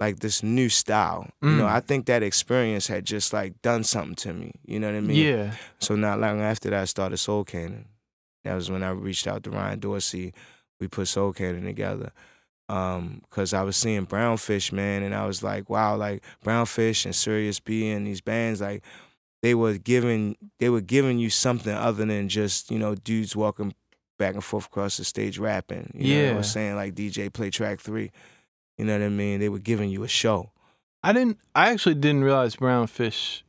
like 0.00 0.18
this 0.18 0.42
new 0.42 0.68
style. 0.68 1.30
You 1.40 1.50
know, 1.50 1.64
Mm. 1.66 1.70
I 1.72 1.80
think 1.80 2.06
that 2.06 2.22
experience 2.22 2.88
had 2.88 3.04
just 3.06 3.32
like 3.32 3.62
done 3.62 3.84
something 3.84 4.16
to 4.16 4.32
me. 4.34 4.52
You 4.66 4.80
know 4.80 4.88
what 4.88 4.96
I 4.96 5.00
mean? 5.00 5.16
yeah 5.16 5.54
So 5.78 5.94
not 5.94 6.20
long 6.20 6.40
after 6.40 6.68
that, 6.70 6.82
I 6.82 6.84
started 6.86 7.16
Soul 7.18 7.44
Cannon. 7.44 7.86
That 8.42 8.54
was 8.56 8.70
when 8.70 8.82
I 8.82 8.90
reached 8.90 9.26
out 9.26 9.44
to 9.44 9.50
Ryan 9.50 9.78
Dorsey, 9.78 10.34
we 10.80 10.88
put 10.88 11.06
Soul 11.08 11.32
Cannon 11.32 11.64
together. 11.64 12.10
Um, 12.68 13.20
cause 13.28 13.52
I 13.52 13.62
was 13.62 13.76
seeing 13.76 14.06
Brownfish, 14.06 14.72
man, 14.72 15.02
and 15.02 15.14
I 15.14 15.26
was 15.26 15.42
like, 15.42 15.68
wow, 15.68 15.96
like 15.96 16.22
Brownfish 16.44 17.04
and 17.04 17.14
Sirius 17.14 17.60
B 17.60 17.90
and 17.90 18.06
these 18.06 18.22
bands, 18.22 18.60
like 18.62 18.82
they 19.42 19.54
were 19.54 19.76
giving 19.76 20.36
they 20.60 20.70
were 20.70 20.80
giving 20.80 21.18
you 21.18 21.28
something 21.28 21.74
other 21.74 22.06
than 22.06 22.28
just, 22.30 22.70
you 22.70 22.78
know, 22.78 22.94
dudes 22.94 23.36
walking 23.36 23.74
back 24.18 24.32
and 24.34 24.42
forth 24.42 24.66
across 24.66 24.96
the 24.96 25.04
stage 25.04 25.38
rapping. 25.38 25.90
You 25.94 26.14
know 26.14 26.22
what 26.22 26.30
Yeah. 26.30 26.36
I'm 26.38 26.42
saying? 26.44 26.76
Like 26.76 26.94
DJ 26.94 27.30
play 27.30 27.50
track 27.50 27.80
three. 27.80 28.10
You 28.78 28.86
know 28.86 28.98
what 28.98 29.04
I 29.04 29.08
mean? 29.10 29.40
They 29.40 29.48
were 29.50 29.58
giving 29.58 29.90
you 29.90 30.02
a 30.02 30.08
show. 30.08 30.50
I 31.02 31.12
didn't. 31.12 31.38
I 31.54 31.70
actually 31.70 31.96
didn't 31.96 32.24
realize 32.24 32.56
Brownfish 32.56 33.42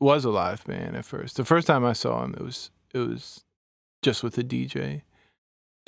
was 0.00 0.24
a 0.24 0.30
live 0.30 0.64
band 0.64 0.96
at 0.96 1.04
first. 1.04 1.36
The 1.36 1.44
first 1.44 1.66
time 1.66 1.84
I 1.84 1.92
saw 1.92 2.24
him, 2.24 2.32
it 2.34 2.42
was 2.42 2.70
it 2.94 2.98
was 2.98 3.44
just 4.00 4.22
with 4.22 4.36
the 4.36 4.44
DJ, 4.44 5.02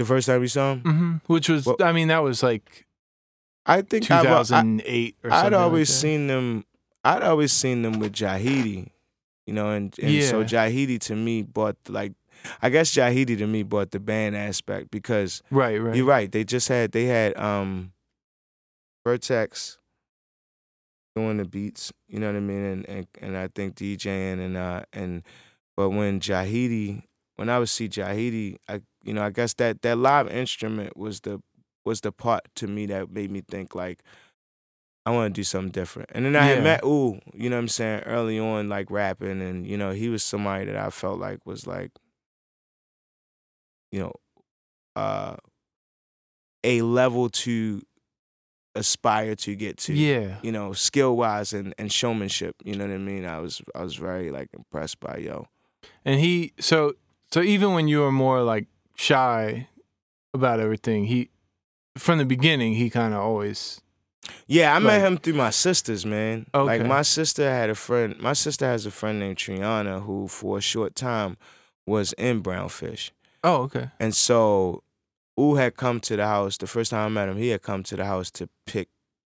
The 0.01 0.07
first 0.07 0.27
time 0.29 0.41
we 0.41 0.49
saw 0.49 0.73
him, 0.73 0.81
mm-hmm. 0.83 1.13
which 1.27 1.51
was. 1.51 1.67
Well- 1.67 1.77
I 1.83 1.93
mean, 1.93 2.09
that 2.09 2.23
was 2.23 2.43
like 2.43 2.87
I 3.67 3.83
think 3.83 4.11
I've, 4.11 4.25
I, 4.25 4.39
2008 4.41 5.17
or 5.23 5.31
something. 5.31 5.47
I'd 5.47 5.53
always 5.53 5.91
like 5.91 6.01
seen 6.01 6.27
them. 6.27 6.65
I'd 7.05 7.23
always 7.23 7.53
seen 7.53 7.83
them 7.83 7.99
with 7.99 8.15
Jahidi, 8.15 8.89
you 9.47 9.53
know, 9.53 9.69
and, 9.69 9.95
and 10.03 10.25
so 10.25 10.41
Yeah. 10.41 10.47
Jahidi 10.47 10.99
to 11.01 11.15
me 11.15 11.43
brought 11.43 11.77
like, 11.87 12.13
I 12.63 12.71
guess 12.71 12.95
Jahidi 12.95 13.37
to 13.37 13.47
me 13.47 13.63
brought 13.63 13.91
the 13.91 14.01
band 14.01 14.37
aspect 14.37 14.91
because 14.91 15.43
Right, 15.51 15.77
right. 15.77 15.95
you're 15.95 16.07
right. 16.07 16.33
They 16.33 16.45
just 16.45 16.69
had 16.69 16.93
they 16.93 17.05
had 17.05 17.37
um, 17.37 17.93
Vertex 19.05 19.77
doing 21.15 21.37
the 21.37 21.45
beats, 21.45 21.93
you 22.09 22.19
know 22.21 22.29
what 22.29 22.37
I 22.37 22.41
mean, 22.41 22.65
and 22.65 22.89
and, 22.89 23.07
and 23.21 23.37
I 23.37 23.49
think 23.49 23.75
DJing 23.75 24.41
and 24.43 24.57
uh 24.57 24.83
and 24.95 25.25
but 25.77 25.91
when 25.91 26.21
Jahidi, 26.21 27.03
when 27.37 27.51
I 27.51 27.59
would 27.59 27.69
see 27.69 27.87
Jahidi, 27.87 28.57
I 28.67 28.81
you 29.03 29.13
know 29.15 29.23
I 29.23 29.31
guess 29.31 29.55
that 29.55 29.83
that 29.83 29.99
live 29.99 30.29
instrument 30.29 30.97
was 30.97 31.21
the 31.21 31.41
was 31.85 32.01
the 32.03 32.13
part 32.13 32.43
to 32.57 32.67
me 32.67 32.87
that 32.87 33.11
made 33.11 33.31
me 33.31 33.41
think 33.41 33.75
like 33.75 34.03
I 35.07 35.11
want 35.13 35.35
to 35.35 35.39
do 35.41 35.45
something 35.45 35.71
different. 35.71 36.11
And 36.13 36.27
then 36.27 36.37
I 36.37 36.49
Yeah. 36.49 36.55
had 36.57 36.63
met 36.65 36.85
Ooh, 36.85 37.21
you 37.33 37.49
know 37.49 37.57
what 37.57 37.61
I'm 37.63 37.69
saying, 37.69 38.01
early 38.01 38.39
on, 38.39 38.69
like 38.69 38.91
rapping, 38.91 39.41
and 39.41 39.67
you 39.67 39.77
know, 39.79 39.93
he 39.93 40.09
was 40.11 40.23
somebody 40.23 40.67
that 40.67 40.77
I 40.77 40.91
felt 40.91 41.19
like 41.19 41.45
was 41.47 41.67
like, 41.67 41.91
you 43.91 44.01
know, 44.01 44.13
uh 44.97 45.37
a 46.63 46.83
level 46.83 47.31
to 47.31 47.81
aspire 48.75 49.35
to 49.35 49.55
get 49.57 49.79
to. 49.79 49.95
yeah. 49.95 50.37
You 50.43 50.53
know, 50.53 50.73
skill 50.73 51.17
wise 51.17 51.53
and, 51.53 51.75
and 51.79 51.93
showmanship. 51.93 52.57
You 52.65 52.77
know 52.77 52.87
what 52.87 52.95
I 52.95 52.99
mean? 52.99 53.25
I 53.25 53.39
was 53.41 53.63
I 53.75 53.83
was 53.83 53.97
very 53.97 54.31
like 54.31 54.49
impressed 54.55 55.01
by 55.01 55.17
yo. 55.19 55.47
And 56.05 56.21
he 56.21 56.53
so 56.61 56.95
so 57.33 57.41
even 57.43 57.73
when 57.75 57.89
you 57.89 58.01
were 58.01 58.13
more 58.13 58.43
like 58.43 58.67
shy 59.01 59.67
about 60.35 60.61
everything, 60.61 61.07
he 61.07 61.31
from 61.97 62.19
the 62.19 62.25
beginning 62.25 62.75
he 62.75 62.91
kind 62.91 63.15
of 63.15 63.21
always 63.21 63.81
Yeah, 64.47 64.75
I 64.77 64.79
met 64.79 65.01
him 65.01 65.17
through 65.19 65.35
my 65.35 65.51
sisters, 65.51 66.05
man. 66.07 66.47
Okay. 66.55 66.79
Like 66.79 66.87
my 66.87 67.03
sister 67.03 67.51
had 67.51 67.71
a 67.71 67.75
friend. 67.75 68.19
My 68.21 68.35
sister 68.35 68.67
has 68.67 68.85
a 68.87 68.91
friend 68.91 69.19
named 69.19 69.39
Triana 69.39 70.03
who, 70.03 70.29
for 70.29 70.59
a 70.59 70.61
short 70.61 70.95
time, 70.95 71.37
was 71.87 72.13
in 72.13 72.43
Brownfish, 72.43 73.11
Oh, 73.43 73.63
okay. 73.63 73.89
and 73.99 74.15
so 74.15 74.83
Ooh 75.41 75.55
had 75.55 75.75
come 75.77 75.99
to 76.01 76.17
the 76.17 76.27
house. 76.27 76.59
The 76.59 76.67
first 76.67 76.91
time 76.91 77.07
I 77.07 77.09
met 77.09 77.29
him, 77.31 77.39
he 77.39 77.49
had 77.49 77.63
come 77.63 77.83
to 77.85 77.97
the 77.97 78.05
house 78.05 78.31
to 78.33 78.49
pick 78.67 78.89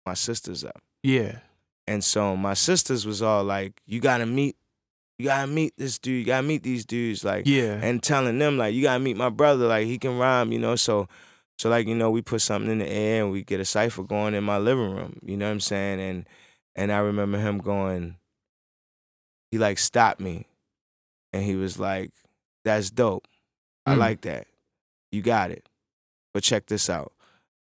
my 0.07 0.14
sisters 0.14 0.64
up, 0.64 0.81
Yeah. 1.03 1.41
and 1.89 2.03
so 2.05 2.37
my 2.37 2.55
sisters 2.55 3.05
was 3.05 3.21
all 3.21 3.43
like, 3.45 3.83
"You 3.85 4.01
gotta 4.01 4.25
meet, 4.27 4.57
you 5.19 5.27
gotta 5.27 5.47
meet 5.47 5.75
this 5.77 5.99
dude. 5.99 6.21
You 6.21 6.25
gotta 6.27 6.47
meet 6.47 6.62
these 6.62 6.85
dudes." 6.85 7.25
Like, 7.25 7.47
Yeah. 7.47 7.79
and 7.83 8.03
telling 8.03 8.39
them 8.39 8.59
like, 8.59 8.75
"You 8.75 8.83
gotta 8.83 9.01
meet 9.03 9.17
my 9.17 9.31
brother. 9.31 9.67
Like, 9.67 9.87
he 9.87 9.99
can 9.99 10.19
rhyme," 10.19 10.53
you 10.53 10.59
know. 10.59 10.77
So. 10.77 11.09
So 11.59 11.71
like 11.71 11.87
you 11.87 11.95
know, 11.95 12.11
we 12.11 12.21
put 12.21 12.43
something 12.43 12.71
in 12.71 12.81
the 12.81 12.87
air 12.87 13.23
and 13.23 13.33
we 13.33 13.43
get 13.43 13.61
a 13.61 13.64
cipher 13.64 14.03
going 14.03 14.35
in 14.35 14.45
my 14.45 14.59
living 14.59 14.91
room. 14.95 15.19
You 15.25 15.39
know 15.39 15.47
what 15.47 15.53
I'm 15.53 15.61
saying? 15.61 16.01
And 16.01 16.29
and 16.75 16.93
I 16.93 16.99
remember 16.99 17.39
him 17.39 17.57
going. 17.57 18.17
He 19.51 19.59
like 19.59 19.79
stopped 19.79 20.21
me, 20.21 20.47
and 21.33 21.43
he 21.43 21.55
was 21.57 21.79
like, 21.79 22.11
"That's 22.64 22.91
dope. 22.91 23.27
I 23.87 23.95
Mm. 23.95 23.99
like 23.99 24.21
that. 24.23 24.49
You 25.12 25.23
got 25.23 25.51
it. 25.51 25.67
But 26.35 26.43
check 26.43 26.67
this 26.67 26.91
out." 26.91 27.12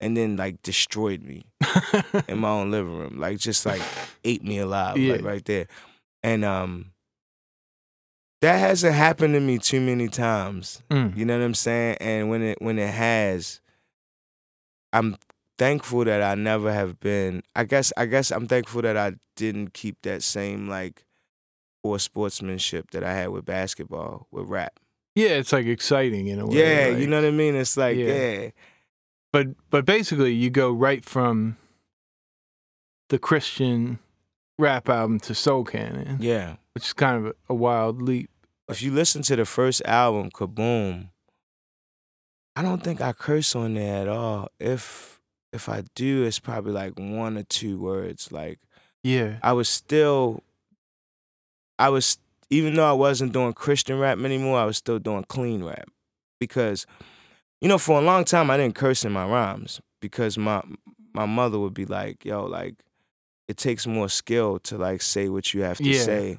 And 0.01 0.17
then 0.17 0.37
like 0.37 0.63
destroyed 0.63 1.23
me 1.23 1.45
in 2.29 2.39
my 2.39 2.49
own 2.49 2.71
living 2.71 2.97
room, 2.99 3.19
like 3.21 3.37
just 3.39 3.67
like 3.67 3.83
ate 4.25 4.43
me 4.43 4.59
alive, 4.59 4.97
Yeah. 4.97 5.13
like 5.17 5.23
right 5.23 5.45
there. 5.45 5.67
And 6.23 6.45
um, 6.47 6.93
that 8.43 8.59
hasn't 8.59 8.95
happened 8.95 9.35
to 9.35 9.41
me 9.41 9.57
too 9.59 9.81
many 9.81 10.09
times. 10.09 10.83
Mm. 10.91 11.17
You 11.17 11.25
know 11.25 11.39
what 11.39 11.45
I'm 11.45 11.55
saying? 11.55 11.97
And 12.01 12.29
when 12.29 12.43
it 12.43 12.61
when 12.61 12.79
it 12.79 12.93
has, 12.93 13.61
I'm 14.93 15.17
thankful 15.59 16.05
that 16.05 16.23
I 16.23 16.35
never 16.35 16.73
have 16.73 17.01
been. 17.01 17.43
I 17.57 17.65
guess 17.65 17.93
I 17.97 18.07
guess 18.07 18.31
I'm 18.31 18.47
thankful 18.47 18.83
that 18.83 18.97
I 18.97 19.15
didn't 19.37 19.73
keep 19.73 20.03
that 20.03 20.23
same 20.23 20.69
like 20.69 21.05
poor 21.83 21.99
sportsmanship 21.99 22.91
that 22.91 23.03
I 23.05 23.13
had 23.15 23.31
with 23.31 23.45
basketball 23.45 24.27
with 24.31 24.47
rap. 24.47 24.79
Yeah, 25.15 25.31
it's 25.31 25.53
like 25.53 25.67
exciting 25.67 26.27
in 26.27 26.39
a 26.39 26.47
way. 26.47 26.59
yeah, 26.59 26.89
you 26.89 27.07
know 27.07 27.21
what 27.21 27.29
I 27.29 27.31
mean. 27.33 27.55
It's 27.55 27.77
like 27.77 27.97
Yeah. 27.97 28.07
yeah, 28.07 28.51
But 29.33 29.49
but 29.71 29.85
basically, 29.85 30.33
you 30.35 30.51
go 30.51 30.73
right 30.73 31.05
from 31.05 31.57
the 33.09 33.19
Christian 33.19 33.99
rap 34.59 34.89
album 34.89 35.21
to 35.21 35.35
Soul 35.35 35.65
Cannon, 35.65 36.17
yeah. 36.21 36.57
Which 36.75 36.85
is 36.85 36.93
kind 36.93 37.27
of 37.27 37.33
a, 37.49 37.55
wild 37.55 38.01
leap. 38.03 38.31
If 38.69 38.83
you 38.83 38.93
listen 38.93 39.23
to 39.23 39.37
the 39.37 39.45
first 39.45 39.83
album, 39.85 40.31
Kaboom, 40.31 41.09
I 42.57 42.63
don't 42.63 42.83
think 42.83 43.01
I 43.01 43.13
curse 43.13 43.55
on 43.55 43.75
there 43.75 44.03
at 44.03 44.09
all. 44.09 44.49
If 44.59 45.21
if 45.53 45.69
I 45.69 45.85
do, 45.95 46.25
it's 46.25 46.39
probably 46.39 46.73
like 46.73 46.99
one 46.99 47.37
or 47.37 47.43
two 47.43 47.79
words. 47.79 48.33
Like 48.33 48.61
Yeah, 49.03 49.37
I 49.43 49.53
was 49.53 49.69
still, 49.69 50.43
I 51.79 51.89
was 51.89 52.19
even 52.51 52.75
though 52.75 52.89
I 52.89 52.93
wasn't 52.93 53.33
doing 53.33 53.53
Christian 53.55 53.99
rap 53.99 54.19
anymore, 54.19 54.59
I 54.59 54.65
was 54.67 54.77
still 54.77 54.99
doing 54.99 55.25
clean 55.25 55.65
rap 55.65 55.89
because, 56.39 56.87
you 57.63 57.69
know, 57.69 57.79
for 57.79 57.99
a 57.99 58.03
long 58.05 58.25
time 58.25 58.51
I 58.51 58.57
didn't 58.57 58.75
curse 58.75 59.05
in 59.05 59.13
my 59.13 59.27
rhymes 59.27 59.81
because 60.01 60.39
my 60.39 60.63
my 61.15 61.27
mother 61.27 61.59
would 61.59 61.75
be 61.75 61.85
like, 61.85 62.25
"Yo, 62.25 62.45
like, 62.47 62.75
it 63.49 63.57
takes 63.59 63.87
more 63.87 64.09
skill 64.09 64.59
to 64.61 64.79
like 64.79 65.03
say 65.03 65.29
what 65.29 65.53
you 65.53 65.63
have 65.63 65.79
to 65.79 65.85
Yeah. 65.85 66.05
say 66.05 66.39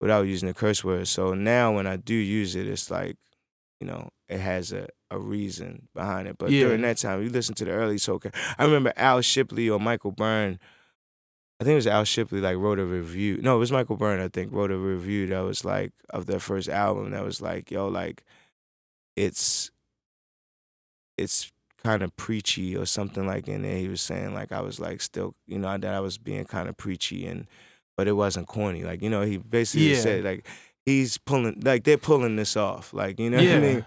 without 0.00 0.22
using 0.22 0.48
the 0.48 0.54
curse 0.54 0.82
words." 0.84 1.10
So 1.10 1.34
now 1.34 1.74
when 1.74 1.86
I 1.86 1.96
do 1.96 2.14
use 2.14 2.54
it, 2.56 2.66
it's 2.66 2.90
like, 2.90 3.16
you 3.80 3.86
know, 3.86 4.10
it 4.28 4.40
has 4.40 4.72
a 4.72 4.88
a 5.10 5.18
reason 5.18 5.88
behind 5.94 6.28
it. 6.28 6.36
But 6.36 6.50
Yeah. 6.50 6.64
during 6.64 6.82
that 6.82 6.98
time, 6.98 7.22
you 7.22 7.30
listen 7.30 7.54
to 7.54 7.64
the 7.64 7.70
early 7.70 7.96
soul. 7.96 8.20
I 8.58 8.64
remember 8.64 8.92
Al 8.96 9.22
Shipley 9.22 9.70
or 9.70 9.80
Michael 9.80 10.12
Byrne. 10.12 10.58
I 11.60 11.64
think 11.64 11.72
it 11.72 11.76
was 11.76 11.86
Al 11.86 12.04
Shipley 12.04 12.40
like 12.40 12.56
wrote 12.58 12.78
a 12.78 12.84
review. 12.84 13.38
No, 13.40 13.56
it 13.56 13.58
was 13.58 13.72
Michael 13.72 13.96
Byrne. 13.96 14.20
I 14.20 14.28
think 14.28 14.52
wrote 14.52 14.70
a 14.70 14.76
review 14.76 15.26
that 15.28 15.40
was 15.40 15.64
like 15.64 15.92
of 16.10 16.26
their 16.26 16.40
first 16.40 16.68
album. 16.68 17.10
That 17.12 17.24
was 17.24 17.40
like, 17.40 17.70
yo, 17.70 17.88
like 17.88 18.22
it's 19.16 19.70
it's 21.16 21.50
kind 21.82 22.02
of 22.02 22.14
preachy 22.16 22.76
or 22.76 22.86
something 22.86 23.26
like 23.26 23.48
in 23.48 23.62
there. 23.62 23.76
He 23.76 23.88
was 23.88 24.00
saying 24.00 24.34
like 24.34 24.52
I 24.52 24.60
was 24.60 24.78
like 24.78 25.00
still, 25.00 25.34
you 25.46 25.58
know, 25.58 25.76
that 25.76 25.94
I 25.94 26.00
was 26.00 26.18
being 26.18 26.44
kind 26.44 26.68
of 26.68 26.76
preachy 26.76 27.26
and 27.26 27.46
but 27.98 28.08
it 28.08 28.12
wasn't 28.12 28.46
corny. 28.46 28.84
Like 28.84 29.02
you 29.02 29.10
know, 29.10 29.22
he 29.22 29.36
basically 29.36 29.92
Yeah. 29.92 30.00
said 30.00 30.24
like 30.24 30.46
he's 30.86 31.18
pulling 31.18 31.60
like 31.62 31.84
they're 31.84 31.98
pulling 31.98 32.36
this 32.36 32.56
off. 32.56 32.94
Like 32.94 33.18
you 33.20 33.28
know 33.28 33.36
what 33.36 33.46
I 33.48 33.58
mean. 33.60 33.84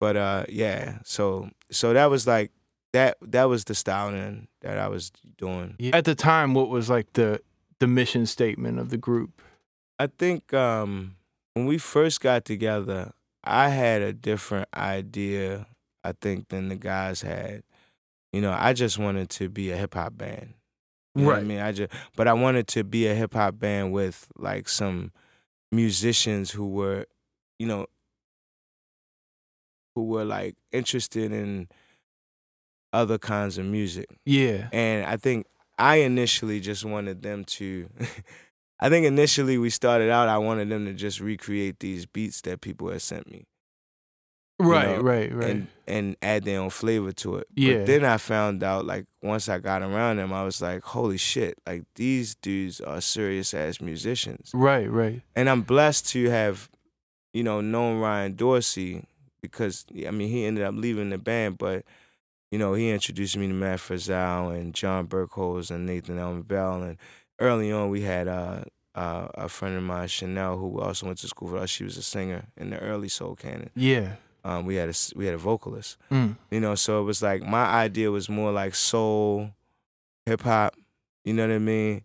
But 0.00 0.16
uh, 0.16 0.44
yeah. 0.48 0.98
So 1.04 1.50
so 1.70 1.92
that 1.92 2.06
was 2.10 2.26
like 2.26 2.50
that. 2.92 3.18
That 3.20 3.44
was 3.44 3.64
the 3.64 3.74
styling 3.74 4.48
that 4.62 4.78
I 4.78 4.88
was 4.88 5.12
doing. 5.36 5.76
At 5.92 6.04
the 6.06 6.14
time, 6.14 6.54
what 6.54 6.68
was 6.70 6.88
like 6.88 7.12
the 7.12 7.40
the 7.78 7.86
mission 7.86 8.24
statement 8.26 8.78
of 8.80 8.88
the 8.90 8.96
group? 8.96 9.42
I 9.98 10.06
think 10.06 10.54
um, 10.54 11.16
when 11.54 11.66
we 11.66 11.76
first 11.78 12.20
got 12.20 12.44
together, 12.44 13.12
I 13.44 13.68
had 13.68 14.00
a 14.02 14.12
different 14.12 14.68
idea, 14.74 15.66
I 16.04 16.12
think, 16.12 16.48
than 16.48 16.68
the 16.68 16.76
guys 16.76 17.22
had. 17.22 17.62
You 18.32 18.40
know, 18.40 18.54
I 18.56 18.72
just 18.74 18.98
wanted 18.98 19.28
to 19.30 19.48
be 19.48 19.70
a 19.72 19.76
hip 19.76 19.94
hop 19.94 20.16
band. 20.16 20.54
You 21.18 21.26
what 21.26 21.36
I 21.36 21.42
mean, 21.42 21.60
I 21.60 21.72
just, 21.72 21.92
but 22.16 22.28
I 22.28 22.32
wanted 22.32 22.66
to 22.68 22.84
be 22.84 23.06
a 23.06 23.14
hip 23.14 23.34
hop 23.34 23.58
band 23.58 23.92
with 23.92 24.28
like 24.36 24.68
some 24.68 25.12
musicians 25.72 26.50
who 26.50 26.68
were, 26.68 27.06
you 27.58 27.66
know, 27.66 27.86
who 29.94 30.04
were 30.04 30.24
like 30.24 30.56
interested 30.72 31.32
in 31.32 31.68
other 32.92 33.18
kinds 33.18 33.58
of 33.58 33.66
music. 33.66 34.06
Yeah, 34.24 34.68
And 34.72 35.04
I 35.06 35.16
think 35.16 35.46
I 35.78 35.96
initially 35.96 36.60
just 36.60 36.84
wanted 36.84 37.22
them 37.22 37.44
to. 37.44 37.88
I 38.80 38.88
think 38.88 39.06
initially 39.06 39.58
we 39.58 39.70
started 39.70 40.08
out, 40.08 40.28
I 40.28 40.38
wanted 40.38 40.68
them 40.68 40.84
to 40.84 40.94
just 40.94 41.18
recreate 41.18 41.80
these 41.80 42.06
beats 42.06 42.42
that 42.42 42.60
people 42.60 42.88
had 42.90 43.02
sent 43.02 43.28
me 43.28 43.44
right, 44.58 44.96
know, 44.96 45.02
right, 45.02 45.34
right. 45.34 45.50
and 45.50 45.66
and 45.86 46.16
add 46.20 46.44
their 46.44 46.60
own 46.60 46.70
flavor 46.70 47.12
to 47.12 47.36
it. 47.36 47.46
Yeah. 47.54 47.78
But 47.78 47.86
then 47.86 48.04
I 48.04 48.18
found 48.18 48.62
out, 48.62 48.84
like 48.84 49.06
once 49.22 49.48
I 49.48 49.58
got 49.58 49.82
around 49.82 50.18
them, 50.18 50.32
I 50.32 50.44
was 50.44 50.60
like, 50.60 50.82
holy 50.82 51.16
shit! 51.16 51.58
Like 51.66 51.84
these 51.94 52.34
dudes 52.34 52.80
are 52.80 53.00
serious 53.00 53.54
ass 53.54 53.80
musicians, 53.80 54.50
right, 54.54 54.90
right. 54.90 55.22
and 55.34 55.48
I'm 55.48 55.62
blessed 55.62 56.08
to 56.10 56.28
have, 56.30 56.68
you 57.32 57.42
know, 57.42 57.60
known 57.60 58.00
Ryan 58.00 58.34
Dorsey 58.34 59.04
because 59.40 59.86
I 60.06 60.10
mean 60.10 60.28
he 60.28 60.44
ended 60.44 60.64
up 60.64 60.74
leaving 60.76 61.10
the 61.10 61.18
band, 61.18 61.58
but 61.58 61.84
you 62.50 62.58
know 62.58 62.74
he 62.74 62.90
introduced 62.90 63.36
me 63.36 63.46
to 63.46 63.54
Matt 63.54 63.78
Frizzell 63.78 64.54
and 64.54 64.74
John 64.74 65.06
Burkholz 65.06 65.70
and 65.70 65.86
Nathan 65.86 66.18
Ellman-Bell, 66.18 66.82
and 66.82 66.98
early 67.38 67.72
on 67.72 67.90
we 67.90 68.02
had 68.02 68.28
uh, 68.28 68.64
uh, 68.94 69.28
a 69.34 69.48
friend 69.48 69.76
of 69.76 69.82
mine 69.82 70.08
Chanel 70.08 70.58
who 70.58 70.80
also 70.80 71.06
went 71.06 71.18
to 71.18 71.28
school 71.28 71.52
with 71.52 71.62
us. 71.62 71.70
She 71.70 71.84
was 71.84 71.96
a 71.96 72.02
singer 72.02 72.46
in 72.56 72.70
the 72.70 72.78
early 72.78 73.08
Soul 73.08 73.36
Cannon. 73.36 73.70
Yeah. 73.76 74.16
Um, 74.44 74.64
we 74.66 74.76
had 74.76 74.88
a 74.88 74.94
we 75.16 75.26
had 75.26 75.34
a 75.34 75.38
vocalist, 75.38 75.96
Mm. 76.10 76.36
you 76.50 76.60
know. 76.60 76.74
So 76.74 77.00
it 77.00 77.04
was 77.04 77.22
like 77.22 77.42
my 77.42 77.64
idea 77.64 78.10
was 78.10 78.28
more 78.28 78.52
like 78.52 78.74
soul, 78.74 79.50
hip 80.26 80.42
hop, 80.42 80.74
you 81.24 81.32
know 81.34 81.46
what 81.46 81.54
I 81.54 81.58
mean. 81.58 82.02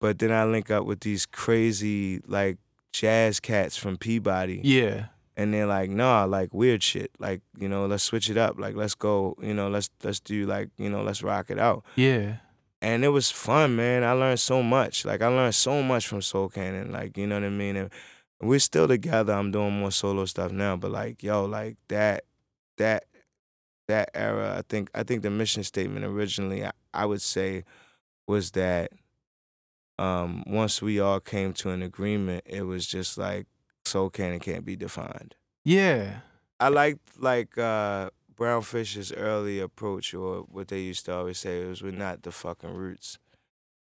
But 0.00 0.18
then 0.18 0.30
I 0.32 0.44
link 0.44 0.70
up 0.70 0.84
with 0.86 1.00
these 1.00 1.26
crazy 1.26 2.20
like 2.26 2.58
jazz 2.92 3.40
cats 3.40 3.76
from 3.76 3.96
Peabody, 3.96 4.60
Yeah. 4.62 5.06
and 5.36 5.52
they're 5.52 5.66
like, 5.66 5.90
nah, 5.90 6.24
like 6.24 6.54
weird 6.54 6.82
shit. 6.82 7.10
Like, 7.18 7.42
you 7.58 7.68
know, 7.68 7.86
let's 7.86 8.04
switch 8.04 8.30
it 8.30 8.36
up. 8.36 8.58
Like, 8.58 8.76
let's 8.76 8.94
go, 8.94 9.34
you 9.42 9.54
know, 9.54 9.68
let's 9.68 9.90
let's 10.04 10.20
do 10.20 10.46
like, 10.46 10.70
you 10.78 10.88
know, 10.88 11.02
let's 11.02 11.22
rock 11.22 11.50
it 11.50 11.58
out. 11.58 11.84
Yeah. 11.96 12.36
And 12.80 13.04
it 13.04 13.08
was 13.08 13.28
fun, 13.32 13.74
man. 13.74 14.04
I 14.04 14.12
learned 14.12 14.38
so 14.38 14.62
much. 14.62 15.04
Like 15.04 15.20
I 15.20 15.26
learned 15.26 15.56
so 15.56 15.82
much 15.82 16.06
from 16.06 16.22
Soul 16.22 16.48
Cannon. 16.48 16.92
Like, 16.92 17.18
you 17.18 17.26
know 17.26 17.34
what 17.34 17.44
I 17.44 17.50
mean? 17.50 17.74
And 17.76 17.90
we're 18.40 18.58
still 18.58 18.88
together. 18.88 19.32
I'm 19.32 19.50
doing 19.50 19.72
more 19.78 19.90
solo 19.90 20.24
stuff 20.24 20.52
now. 20.52 20.76
But 20.76 20.90
like, 20.92 21.22
yo, 21.22 21.44
like 21.44 21.76
that 21.88 22.24
that 22.76 23.04
that 23.88 24.10
era, 24.14 24.56
I 24.58 24.62
think 24.68 24.90
I 24.94 25.02
think 25.02 25.22
the 25.22 25.30
mission 25.30 25.64
statement 25.64 26.04
originally 26.04 26.64
I, 26.64 26.72
I 26.94 27.06
would 27.06 27.22
say 27.22 27.64
was 28.26 28.52
that 28.52 28.92
um 29.98 30.44
once 30.46 30.80
we 30.80 31.00
all 31.00 31.20
came 31.20 31.52
to 31.54 31.70
an 31.70 31.82
agreement, 31.82 32.44
it 32.46 32.62
was 32.62 32.86
just 32.86 33.18
like 33.18 33.46
Soul 33.84 34.10
Cannon 34.10 34.40
can't 34.40 34.64
be 34.64 34.76
defined. 34.76 35.34
Yeah. 35.64 36.20
I 36.60 36.68
liked 36.68 37.20
like 37.20 37.56
uh 37.58 38.10
Brown 38.36 38.62
Fish's 38.62 39.12
early 39.12 39.58
approach 39.58 40.14
or 40.14 40.42
what 40.42 40.68
they 40.68 40.80
used 40.80 41.06
to 41.06 41.14
always 41.14 41.38
say 41.38 41.64
was 41.64 41.82
we're 41.82 41.90
not 41.92 42.22
the 42.22 42.30
fucking 42.30 42.72
roots. 42.74 43.18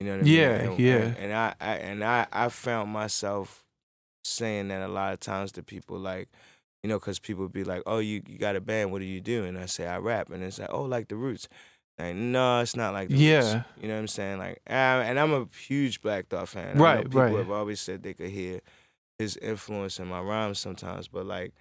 You 0.01 0.07
know 0.07 0.19
what 0.19 0.25
I 0.25 0.27
Yeah, 0.27 0.59
mean? 0.59 0.67
And, 0.73 0.81
yeah. 0.81 0.95
And, 0.95 1.17
and 1.17 1.33
I, 1.33 1.55
I 1.61 1.75
and 1.77 2.05
I 2.05 2.27
I 2.33 2.49
found 2.49 2.91
myself 2.91 3.62
saying 4.25 4.69
that 4.69 4.83
a 4.83 4.89
lot 4.89 5.13
of 5.13 5.21
times 5.21 5.53
to 5.53 5.63
people 5.63 5.99
like 5.99 6.29
you 6.83 6.89
know, 6.89 6.99
because 6.99 7.19
people 7.19 7.49
be 7.49 7.65
like, 7.65 7.83
"Oh, 7.87 7.99
you, 7.99 8.23
you 8.27 8.39
got 8.39 8.57
a 8.57 8.61
band? 8.61 8.91
What 8.91 8.99
do 8.99 9.05
you 9.05 9.21
do?" 9.21 9.45
And 9.45 9.57
I 9.57 9.67
say, 9.67 9.87
"I 9.87 9.99
rap." 9.99 10.31
And 10.31 10.43
it's 10.43 10.59
like, 10.59 10.73
"Oh, 10.73 10.83
like 10.83 11.09
the 11.09 11.17
Roots." 11.17 11.49
Like, 11.99 12.17
no, 12.17 12.61
it's 12.61 12.75
not 12.75 12.93
like 12.93 13.09
the 13.09 13.15
Roots. 13.15 13.25
Yeah. 13.25 13.63
You 13.81 13.89
know 13.89 13.95
what 13.95 14.01
I'm 14.01 14.09
saying? 14.09 14.39
Like, 14.39 14.61
uh, 14.69 14.73
and 14.73 15.21
I'm 15.21 15.33
a 15.33 15.47
huge 15.67 16.01
Black 16.01 16.29
Thought 16.29 16.49
fan. 16.49 16.77
Right, 16.77 17.05
people 17.05 17.21
right. 17.21 17.37
have 17.37 17.51
always 17.51 17.81
said 17.81 18.03
they 18.03 18.15
could 18.15 18.31
hear 18.31 18.61
his 19.19 19.37
influence 19.37 20.01
in 20.01 20.09
my 20.09 20.21
rhymes 20.21 20.59
sometimes, 20.59 21.07
but 21.07 21.27
like, 21.27 21.53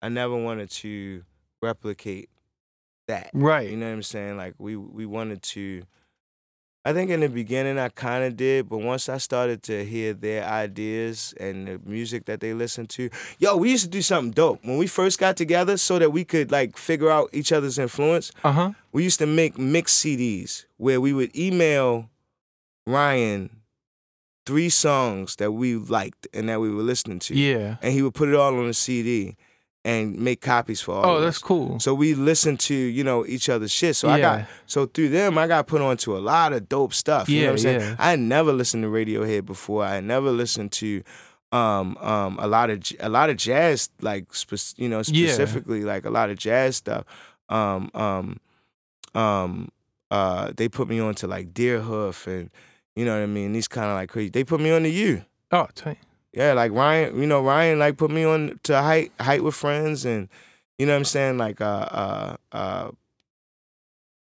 I 0.00 0.08
never 0.08 0.36
wanted 0.36 0.70
to 0.70 1.24
replicate 1.60 2.30
that. 3.08 3.30
Right. 3.34 3.70
You 3.70 3.76
know 3.76 3.86
what 3.86 3.92
I'm 3.94 4.02
saying? 4.02 4.36
Like, 4.36 4.54
we 4.58 4.76
we 4.76 5.06
wanted 5.06 5.42
to. 5.42 5.82
I 6.88 6.92
think 6.94 7.10
in 7.10 7.20
the 7.20 7.28
beginning 7.28 7.78
I 7.78 7.90
kind 7.90 8.24
of 8.24 8.36
did, 8.36 8.68
but 8.70 8.78
once 8.78 9.10
I 9.10 9.18
started 9.18 9.62
to 9.64 9.84
hear 9.84 10.14
their 10.14 10.44
ideas 10.44 11.34
and 11.38 11.66
the 11.68 11.80
music 11.84 12.24
that 12.26 12.40
they 12.40 12.54
listened 12.54 12.88
to, 12.90 13.10
yo, 13.38 13.56
we 13.58 13.70
used 13.70 13.84
to 13.84 13.90
do 13.90 14.00
something 14.00 14.30
dope 14.32 14.64
when 14.64 14.78
we 14.78 14.86
first 14.86 15.18
got 15.18 15.36
together, 15.36 15.76
so 15.76 15.98
that 15.98 16.12
we 16.12 16.24
could 16.24 16.50
like 16.50 16.78
figure 16.78 17.10
out 17.10 17.28
each 17.32 17.52
other's 17.52 17.78
influence 17.78 18.32
Uh 18.42 18.52
huh. 18.52 18.70
we 18.92 19.04
used 19.04 19.18
to 19.18 19.26
make 19.26 19.58
mix 19.58 19.94
CDs 20.02 20.64
where 20.78 20.98
we 21.00 21.12
would 21.12 21.36
email 21.36 22.08
Ryan 22.86 23.50
three 24.46 24.70
songs 24.70 25.36
that 25.36 25.52
we 25.52 25.74
liked 25.76 26.26
and 26.32 26.48
that 26.48 26.58
we 26.58 26.70
were 26.70 26.82
listening 26.82 27.18
to. 27.18 27.34
Yeah. 27.34 27.76
And 27.82 27.92
he 27.92 28.00
would 28.00 28.14
put 28.14 28.30
it 28.30 28.34
all 28.34 28.58
on 28.58 28.66
a 28.66 28.72
CD 28.72 29.36
and 29.84 30.18
make 30.18 30.40
copies 30.40 30.80
for 30.80 30.94
all 30.94 31.06
Oh, 31.16 31.20
that's 31.20 31.36
us. 31.36 31.42
cool. 31.42 31.78
So 31.80 31.94
we 31.94 32.14
listened 32.14 32.60
to, 32.60 32.74
you 32.74 33.04
know, 33.04 33.24
each 33.26 33.48
other's 33.48 33.70
shit. 33.72 33.96
So 33.96 34.08
I 34.08 34.20
got 34.20 34.46
so 34.66 34.86
through 34.86 35.10
them 35.10 35.38
I 35.38 35.46
got 35.46 35.66
put 35.66 35.80
onto 35.80 36.16
a 36.16 36.18
lot 36.18 36.52
of 36.52 36.68
dope 36.68 36.92
stuff. 36.92 37.28
You 37.28 37.36
know 37.36 37.40
Yeah, 37.42 37.46
what 37.48 37.52
I'm 37.52 37.58
saying? 37.58 37.80
yeah. 37.80 37.96
I 37.98 38.10
had 38.10 38.18
never 38.20 38.52
listened 38.52 38.82
to 38.82 38.88
Radiohead 38.90 39.46
before. 39.46 39.84
I 39.84 39.94
had 39.96 40.04
never 40.04 40.30
listened 40.30 40.72
to 40.72 41.02
um 41.52 41.96
um 41.98 42.36
a 42.40 42.46
lot 42.46 42.68
of 42.68 42.82
a 43.00 43.08
lot 43.08 43.30
of 43.30 43.36
jazz 43.38 43.88
like 44.02 44.34
spec- 44.34 44.76
you 44.78 44.88
know 44.88 44.98
Yeah. 45.06 45.28
specifically 45.28 45.82
like 45.84 46.04
a 46.04 46.10
lot 46.10 46.28
of 46.28 46.36
jazz 46.36 46.76
stuff. 46.76 47.04
Um 47.48 47.90
um 47.94 48.40
um 49.14 49.68
uh 50.10 50.52
they 50.56 50.68
put 50.68 50.88
me 50.88 51.00
onto 51.00 51.26
like 51.26 51.54
Deerhoof 51.54 52.26
and 52.26 52.50
you 52.96 53.04
know 53.04 53.14
what 53.16 53.22
I 53.22 53.26
mean 53.26 53.52
these 53.52 53.68
kind 53.68 53.86
of 53.86 53.94
like 53.94 54.10
crazy. 54.10 54.30
They 54.30 54.44
put 54.44 54.60
me 54.60 54.70
on 54.70 54.82
to 54.82 54.88
you. 54.90 55.24
Oh, 55.50 55.68
tight. 55.74 55.98
Yeah, 56.32 56.52
like 56.52 56.72
Ryan, 56.72 57.18
you 57.20 57.26
know, 57.26 57.42
Ryan 57.42 57.78
like 57.78 57.96
put 57.96 58.10
me 58.10 58.24
on 58.24 58.60
to 58.64 58.80
height 58.80 59.12
height 59.20 59.42
with 59.42 59.54
friends 59.54 60.04
and 60.04 60.28
you 60.78 60.86
know 60.86 60.92
what 60.92 60.98
I'm 60.98 61.04
saying, 61.04 61.38
like 61.38 61.60
uh 61.60 61.64
uh 61.64 62.36
uh 62.52 62.90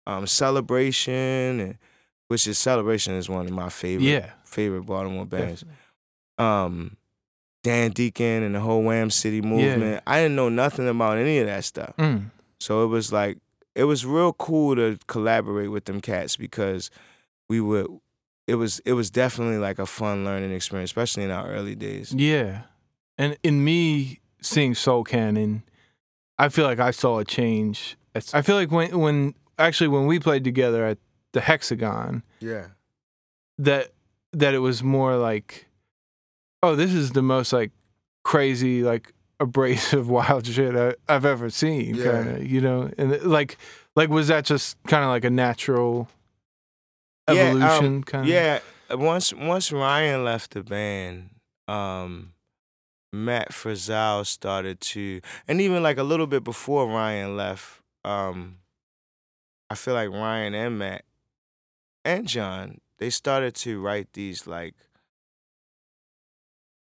um 0.07 0.27
celebration 0.27 1.61
and 1.61 1.79
which 2.29 2.47
is 2.47 2.59
celebration 2.59 3.15
is 3.15 3.29
one 3.29 3.47
of 3.47 3.53
my 3.53 3.69
favorite 3.69 4.07
Yeah. 4.07 4.31
favorite 4.45 4.83
Baltimore 4.83 5.27
bands. 5.27 5.61
Definitely. 5.61 5.77
Um 6.39 6.97
Dan 7.63 7.91
Deacon 7.91 8.43
and 8.43 8.55
the 8.55 8.61
whole 8.61 8.83
Wham 8.83 9.11
City 9.11 9.43
movement. 9.43 10.03
I 10.07 10.21
didn't 10.23 10.37
know 10.37 10.49
nothing 10.49 10.89
about 10.89 11.19
any 11.19 11.39
of 11.39 11.47
that 11.47 11.65
stuff. 11.65 11.95
Mm. 11.99 12.31
So 12.59 12.85
it 12.85 12.87
was 12.87 13.13
like 13.13 13.39
it 13.75 13.85
was 13.85 14.07
real 14.07 14.33
cool 14.33 14.75
to 14.77 14.99
collaborate 15.07 15.71
with 15.71 15.85
them 15.85 16.01
cats 16.01 16.37
because 16.37 16.91
we 17.49 17.61
would 17.61 17.89
it 18.51 18.57
was 18.57 18.81
it 18.85 18.93
was 18.95 19.11
definitely 19.11 19.59
like 19.59 19.79
a 19.79 19.87
fun 19.87 20.25
learning 20.25 20.53
experience, 20.53 20.91
especially 20.91 21.25
in 21.25 21.31
our 21.31 21.47
early 21.49 21.75
days. 21.75 22.13
Yeah. 22.13 22.63
And 23.17 23.37
in 23.43 23.63
me 23.65 24.21
seeing 24.43 24.75
Soul 24.75 25.05
Cannon, 25.05 25.63
I 26.39 26.49
feel 26.49 26.65
like 26.67 26.81
I 26.81 26.91
saw 26.91 27.19
a 27.19 27.25
change. 27.25 27.97
I 28.33 28.43
feel 28.43 28.57
like 28.57 28.71
when 28.71 28.99
when 28.99 29.35
actually 29.59 29.89
when 29.89 30.07
we 30.07 30.19
played 30.19 30.43
together 30.45 30.85
at 30.85 30.99
the 31.33 31.41
Hexagon, 31.41 32.23
Yeah. 32.41 32.67
that 33.59 33.93
that 34.33 34.55
it 34.55 34.59
was 34.59 34.83
more 34.83 35.17
like, 35.17 35.67
oh, 36.63 36.75
this 36.75 36.93
is 36.93 37.11
the 37.13 37.23
most 37.23 37.53
like 37.53 37.71
crazy 38.25 38.83
like 38.83 39.13
abrasive 39.39 40.09
wild 40.17 40.47
shit 40.47 40.75
I, 40.77 40.95
I've 41.09 41.25
ever 41.25 41.51
seen. 41.51 41.95
Yeah. 41.95 42.13
Kind 42.13 42.29
of, 42.31 42.47
you 42.51 42.61
know, 42.61 42.91
and 42.99 43.23
like 43.23 43.57
like 43.97 44.09
was 44.09 44.29
that 44.29 44.45
just 44.45 44.77
kind 44.87 45.05
of 45.05 45.11
like 45.11 45.25
a 45.25 45.31
natural 45.31 46.09
Yeah, 47.37 47.77
um, 47.79 48.03
kind 48.03 48.25
of. 48.25 48.29
Yeah, 48.29 48.61
once 48.91 49.33
once 49.33 49.73
Ryan 49.73 50.25
left 50.25 50.53
the 50.53 50.63
band, 50.63 51.31
um, 51.69 52.33
Matt 53.13 53.51
Frizzell 53.53 54.27
started 54.27 54.81
to, 54.81 55.21
and 55.49 55.61
even 55.61 55.83
like 55.83 55.99
a 55.99 56.03
little 56.03 56.27
bit 56.27 56.45
before 56.45 56.87
Ryan 56.89 57.37
left, 57.37 57.81
um, 58.05 58.59
I 59.69 59.75
feel 59.75 59.95
like 59.95 60.11
Ryan 60.11 60.55
and 60.55 60.79
Matt 60.79 61.05
and 62.05 62.27
John 62.27 62.79
they 62.99 63.11
started 63.11 63.55
to 63.57 63.81
write 63.81 64.13
these 64.13 64.47
like, 64.47 64.75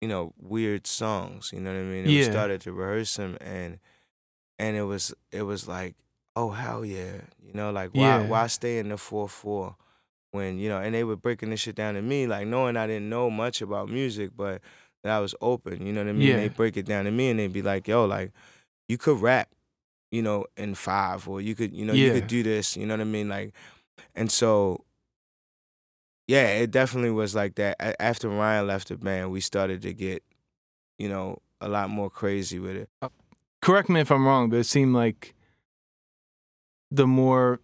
you 0.01 0.09
know, 0.09 0.33
weird 0.39 0.87
songs. 0.87 1.51
You 1.53 1.61
know 1.61 1.73
what 1.73 1.81
I 1.81 1.83
mean? 1.85 2.05
And 2.05 2.15
We 2.15 2.23
started 2.25 2.61
to 2.63 2.73
rehearse 2.73 3.17
them, 3.17 3.37
and 3.41 3.79
and 4.59 4.77
it 4.77 4.83
was 4.83 5.15
it 5.31 5.43
was 5.43 5.67
like, 5.69 5.95
oh 6.37 6.51
hell 6.51 6.85
yeah, 6.85 7.23
you 7.43 7.53
know, 7.55 7.71
like 7.71 7.91
why 7.95 8.19
Yeah. 8.19 8.27
why 8.27 8.47
stay 8.49 8.79
in 8.79 8.89
the 8.89 8.97
four 8.99 9.29
four 9.29 9.77
when 10.33 10.59
you 10.59 10.69
know, 10.69 10.79
and 10.79 10.95
they 10.95 11.05
were 11.05 11.17
breaking 11.17 11.51
this 11.51 11.61
shit 11.61 11.77
down 11.77 11.95
to 11.95 12.03
me, 12.03 12.27
like 12.27 12.47
knowing 12.47 12.77
I 12.77 12.87
didn't 12.87 13.09
know 13.09 13.31
much 13.31 13.63
about 13.63 13.89
music, 13.89 14.33
but 14.37 14.61
that 15.05 15.13
I 15.13 15.21
was 15.21 15.35
open. 15.41 15.87
You 15.87 15.93
know 15.93 16.03
what 16.03 16.11
I 16.11 16.13
mean? 16.13 16.29
Yeah. 16.29 16.37
They 16.37 16.49
break 16.49 16.77
it 16.77 16.87
down 16.87 17.05
to 17.05 17.11
me, 17.11 17.31
and 17.31 17.39
they'd 17.39 17.53
be 17.53 17.63
like, 17.63 17.87
yo, 17.87 18.05
like 18.05 18.33
you 18.89 18.99
could 18.99 19.21
rap, 19.21 19.49
you 20.11 20.23
know, 20.23 20.47
in 20.57 20.75
five, 20.75 21.29
or 21.29 21.41
you 21.41 21.55
could, 21.55 21.73
you 21.73 21.85
know, 21.85 21.93
you 21.93 22.13
could 22.13 22.27
do 22.27 22.43
this. 22.43 22.77
You 22.77 22.87
know 22.87 22.95
what 22.95 23.01
I 23.01 23.05
mean? 23.05 23.29
Like, 23.29 23.55
and 24.15 24.31
so. 24.31 24.85
Yeah, 26.29 26.47
it 26.47 26.71
definitely 26.71 27.11
was 27.11 27.35
like 27.35 27.57
that. 27.57 27.77
After 28.01 28.29
Ryan 28.29 28.69
left 28.69 28.89
the 28.89 28.97
band, 28.97 29.33
we 29.33 29.41
started 29.41 29.83
to 29.83 29.93
get, 29.93 30.23
you 30.97 31.09
know, 31.09 31.39
a 31.61 31.69
lot 31.69 31.91
more 31.91 32.09
crazy 32.09 32.61
with 32.61 32.77
it. 32.77 32.89
Uh, 33.03 33.09
correct 33.61 33.89
me 33.89 34.01
if 34.01 34.11
I'm 34.11 34.25
wrong, 34.25 34.49
but 34.49 34.61
it 34.61 34.65
seemed 34.65 34.95
like 34.95 35.35
the 36.93 37.09
more 37.09 37.61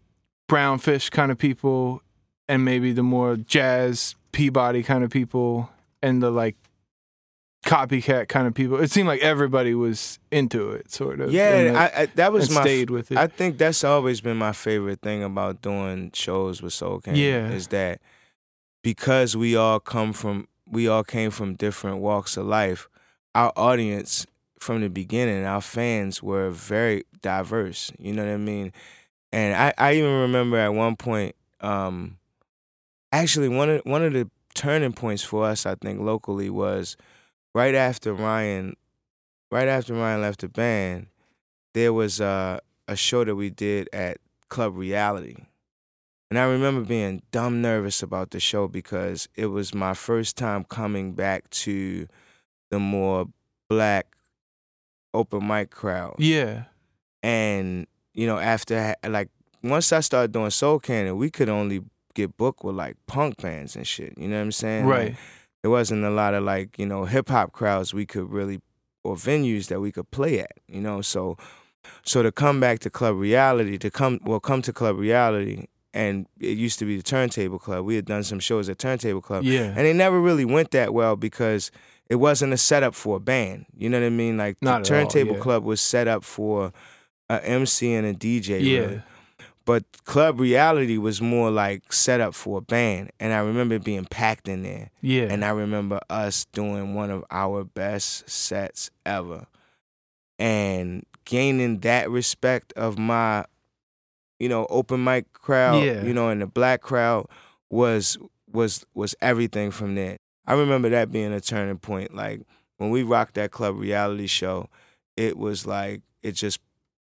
brownfish 0.51 1.11
kind 1.13 1.31
of 1.31 1.39
people 1.39 2.03
and 2.49 2.65
maybe 2.65 2.93
the 2.93 3.03
more 3.03 3.37
jazz 3.37 4.15
Peabody 4.33 4.83
kind 4.83 5.05
of 5.05 5.11
people 5.11 5.71
and 6.03 6.23
the 6.23 6.31
like 6.31 6.57
copycat 7.65 8.29
kind 8.29 8.47
of 8.47 8.55
people. 8.55 8.81
It 8.81 8.91
seemed 8.91 9.09
like 9.09 9.21
everybody 9.21 9.75
was 9.75 10.19
into 10.31 10.71
it, 10.71 10.91
sort 10.91 11.21
of. 11.21 11.33
Yeah, 11.33 11.73
like, 11.73 11.95
I, 11.95 12.03
I, 12.03 12.07
that 12.15 12.33
was 12.33 12.51
my. 12.51 12.61
stayed 12.63 12.91
with 12.91 13.13
it. 13.13 13.19
I 13.19 13.27
think 13.27 13.59
that's 13.59 13.85
always 13.85 14.21
been 14.21 14.37
my 14.37 14.53
favorite 14.53 15.01
thing 15.01 15.23
about 15.23 15.63
doing 15.63 16.11
shows 16.15 16.63
with 16.63 16.73
Soul 16.73 17.01
Cannon. 17.01 17.21
Yeah. 17.21 17.49
is 17.51 17.69
that 17.69 18.01
because 18.83 19.37
we 19.37 19.57
all 19.57 19.81
come 19.81 20.13
from, 20.13 20.49
we 20.67 20.89
all 20.89 21.05
came 21.05 21.31
from 21.31 21.55
different 21.55 21.99
walks 21.99 22.37
of 22.37 22.47
life. 22.47 22.89
Our 23.35 23.53
audience 23.57 24.27
from 24.59 24.81
the 24.81 24.89
beginning, 24.89 25.45
our 25.45 25.61
fans 25.61 26.23
were 26.23 26.51
very 26.51 27.05
diverse. 27.23 27.93
You 27.99 28.13
know 28.13 28.25
what 28.25 28.33
I 28.33 28.37
mean? 28.37 28.73
And 29.33 29.55
I, 29.55 29.75
I 29.77 29.95
even 29.95 30.21
remember 30.23 30.57
at 30.57 30.73
one 30.73 30.97
point, 30.97 31.35
um, 31.61 32.18
actually 33.13 33.49
one 33.49 33.71
of 33.71 33.83
one 33.85 34.03
of 34.03 34.13
the 34.13 34.31
turning 34.55 34.93
points 34.93 35.23
for 35.23 35.45
us, 35.45 35.67
I 35.67 35.75
think 35.77 36.01
locally, 36.01 36.51
was 36.51 36.97
right 37.55 37.75
after 37.75 38.13
Ryan, 38.13 38.77
right 39.51 39.69
after 39.69 39.95
Ryan 39.95 40.23
left 40.23 40.41
the 40.41 40.49
band. 40.49 41.07
there 41.75 41.93
was 41.93 42.21
uh, 42.21 42.59
a 42.87 42.97
show 42.97 43.25
that 43.25 43.37
we 43.37 43.51
did 43.51 43.89
at 43.93 44.19
Club 44.49 44.77
Reality. 44.77 45.37
And 46.31 46.39
I 46.39 46.45
remember 46.45 46.83
being 46.83 47.23
dumb 47.31 47.63
nervous 47.63 48.03
about 48.03 48.33
the 48.33 48.41
show 48.41 48.69
because 48.69 49.29
it 49.35 49.47
was 49.47 49.75
my 49.75 49.95
first 49.95 50.37
time 50.37 50.65
coming 50.65 51.13
back 51.13 51.49
to 51.51 52.07
the 52.71 52.79
more 52.79 53.27
black 53.71 54.17
open 55.15 55.47
mic 55.47 55.71
crowd. 55.71 56.17
Yeah. 56.19 56.65
And, 57.23 57.87
you 58.13 58.27
know, 58.27 58.39
after, 58.39 58.95
like, 59.07 59.31
once 59.63 59.93
I 59.93 60.01
started 60.01 60.33
doing 60.33 60.51
Soul 60.51 60.81
Cannon, 60.81 61.17
we 61.17 61.31
could 61.31 61.49
only 61.49 61.83
get 62.27 62.37
booked 62.37 62.65
with, 62.65 62.75
like, 62.77 62.97
punk 63.07 63.41
bands 63.43 63.77
and 63.77 63.87
shit. 63.87 64.15
You 64.19 64.29
know 64.29 64.37
what 64.37 64.43
I'm 64.43 64.53
saying? 64.53 64.87
Like, 64.87 64.99
Right. 64.99 65.17
there 65.63 65.71
wasn't 65.71 66.05
a 66.05 66.11
lot 66.11 66.35
of, 66.35 66.45
like, 66.45 66.79
you 66.79 66.87
know, 66.87 67.05
hip 67.05 67.29
hop 67.29 67.53
crowds 67.53 67.95
we 67.95 68.07
could 68.07 68.31
really, 68.31 68.61
or 69.05 69.17
venues 69.17 69.69
that 69.69 69.81
we 69.81 69.93
could 69.93 70.11
play 70.11 70.41
at, 70.41 70.53
you 70.69 70.81
know? 70.81 71.01
So, 71.03 71.37
so 72.05 72.23
to 72.23 72.31
come 72.33 72.61
back 72.61 72.81
to 72.81 72.91
Club 72.91 73.17
Reality, 73.17 73.79
to 73.79 73.91
come, 73.91 74.21
well, 74.25 74.41
come 74.41 74.63
to 74.63 74.73
Club 74.73 74.99
Reality, 74.99 75.67
and 75.95 76.27
it 76.39 76.59
used 76.59 76.79
to 76.81 76.85
be 76.85 76.97
the 76.97 77.03
Turntable 77.03 77.59
Club. 77.59 77.85
We 77.85 77.97
had 77.97 78.05
done 78.05 78.23
some 78.23 78.41
shows 78.41 78.69
at 78.69 78.79
Turntable 78.79 79.23
Club. 79.23 79.45
Yeah. 79.45 79.73
And 79.77 79.87
it 79.87 79.95
never 79.95 80.21
really 80.21 80.45
went 80.45 80.71
that 80.73 80.93
well 80.93 81.17
because 81.17 81.71
it 82.11 82.17
wasn't 82.17 82.53
a 82.53 82.57
setup 82.59 82.95
for 82.95 83.17
a 83.17 83.21
band. 83.21 83.65
You 83.77 83.89
know 83.89 83.99
what 84.01 84.07
I 84.07 84.11
mean? 84.11 84.37
Like 84.37 84.57
Not 84.61 84.85
the 84.85 84.95
at 84.95 85.03
all, 85.05 85.11
Turntable 85.11 85.37
yeah. 85.37 85.43
Club 85.43 85.65
was 85.65 85.81
set 85.81 86.07
up 86.07 86.25
for 86.25 86.73
a 87.31 87.45
MC 87.45 87.95
and 87.95 88.07
a 88.07 88.15
DJ. 88.15 88.61
Yeah. 88.61 88.79
Really. 88.81 89.03
But 89.69 89.85
Club 90.05 90.41
Reality 90.41 90.97
was 90.97 91.21
more 91.21 91.51
like 91.51 91.93
set 91.93 92.23
up 92.23 92.35
for 92.35 92.57
a 92.57 92.61
band. 92.63 93.11
And 93.21 93.35
I 93.35 93.41
remember 93.41 93.79
being 93.79 94.07
packed 94.07 94.49
in 94.49 94.63
there. 94.63 94.89
Yeah. 95.03 95.25
And 95.25 95.45
I 95.45 95.51
remember 95.51 96.01
us 96.09 96.47
doing 96.55 96.95
one 96.95 97.11
of 97.11 97.23
our 97.31 97.65
best 97.65 98.31
sets 98.31 98.91
ever. 99.05 99.47
And 100.39 101.05
gaining 101.27 101.81
that 101.81 102.09
respect 102.11 102.73
of 102.79 102.99
my, 102.99 103.45
you 104.41 104.49
know, 104.49 104.67
open 104.71 105.05
mic 105.05 105.31
crowd, 105.35 105.85
Yeah. 105.85 106.03
you 106.03 106.15
know, 106.15 106.31
and 106.31 106.41
the 106.41 106.47
black 106.47 106.81
crowd 106.81 107.27
was 107.69 108.17
was 108.51 108.87
was 108.95 109.15
everything 109.21 109.71
from 109.71 109.97
there. 109.97 110.17
I 110.47 110.55
remember 110.55 110.89
that 110.89 111.13
being 111.13 111.35
a 111.35 111.43
turning 111.43 111.77
point. 111.77 112.15
Like 112.15 112.41
when 112.79 112.89
we 112.89 113.03
rocked 113.03 113.35
that 113.35 113.51
club 113.51 113.79
reality 113.79 114.29
show, 114.29 114.71
it 115.19 115.37
was 115.37 115.67
like 115.67 116.01
it 116.23 116.33
just 116.33 116.59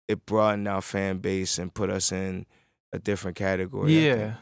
it 0.08 0.26
broadened 0.26 0.68
our 0.68 0.82
fan 0.82 1.18
base 1.20 1.58
and 1.58 1.74
put 1.74 1.90
us 1.90 2.12
in 2.12 2.46
a 2.94 3.00
different 3.00 3.36
category. 3.38 4.06
Yeah. 4.06 4.36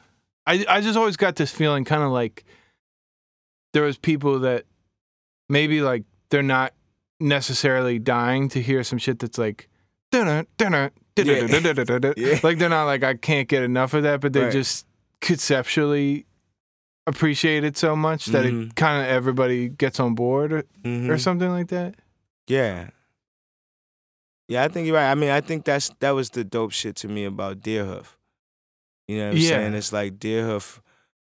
I 0.45 0.63
I 0.69 0.81
just 0.81 0.97
always 0.97 1.17
got 1.17 1.35
this 1.35 1.51
feeling 1.51 1.83
kind 1.85 2.03
of 2.03 2.11
like 2.11 2.43
there 3.73 3.83
was 3.83 3.97
people 3.97 4.39
that 4.39 4.65
maybe 5.49 5.81
like 5.81 6.03
they're 6.29 6.43
not 6.43 6.73
necessarily 7.19 7.97
dying 7.99 8.49
to 8.49 8.61
hear 8.61 8.83
some 8.83 8.99
shit 8.99 9.19
that's 9.19 9.37
like 9.37 9.67
"Dun-dun, 10.11 10.45
dun-dun, 10.57 10.91
Yeah. 11.17 11.39
dun-dun-dun-dun-dun-dun." 11.47 12.13
Yeah. 12.17 12.39
like 12.43 12.57
they're 12.59 12.69
not 12.69 12.85
like 12.85 13.03
I 13.03 13.15
can't 13.15 13.47
get 13.47 13.63
enough 13.63 13.93
of 13.93 14.03
that, 14.03 14.21
but 14.21 14.33
they 14.33 14.41
Right. 14.43 14.51
just 14.51 14.85
conceptually 15.21 16.25
appreciate 17.07 17.63
it 17.63 17.77
so 17.77 17.95
much 17.95 18.25
that 18.27 18.45
Mhm. 18.45 18.69
it 18.69 18.75
kind 18.75 19.01
of 19.01 19.07
everybody 19.07 19.69
gets 19.69 19.99
on 19.99 20.15
board 20.15 20.51
or, 20.53 20.57
or 20.59 20.63
Mhm. 20.83 21.19
something 21.19 21.49
like 21.49 21.67
that. 21.69 21.95
Yeah. 22.47 22.89
Yeah, 24.47 24.63
I 24.63 24.67
think 24.67 24.85
you're 24.87 24.95
right. 24.95 25.09
I 25.11 25.15
mean, 25.15 25.29
I 25.31 25.41
think 25.41 25.65
that's 25.65 25.89
that 25.99 26.11
was 26.11 26.29
the 26.29 26.43
dope 26.43 26.71
shit 26.71 26.95
to 26.97 27.07
me 27.07 27.25
about 27.25 27.61
Deerhoof. 27.61 28.15
You 29.07 29.17
know 29.17 29.23
what 29.25 29.31
I'm 29.31 29.37
Yeah. 29.37 29.49
saying? 29.49 29.73
It's 29.75 29.93
like 29.93 30.19
Deerhoof. 30.19 30.81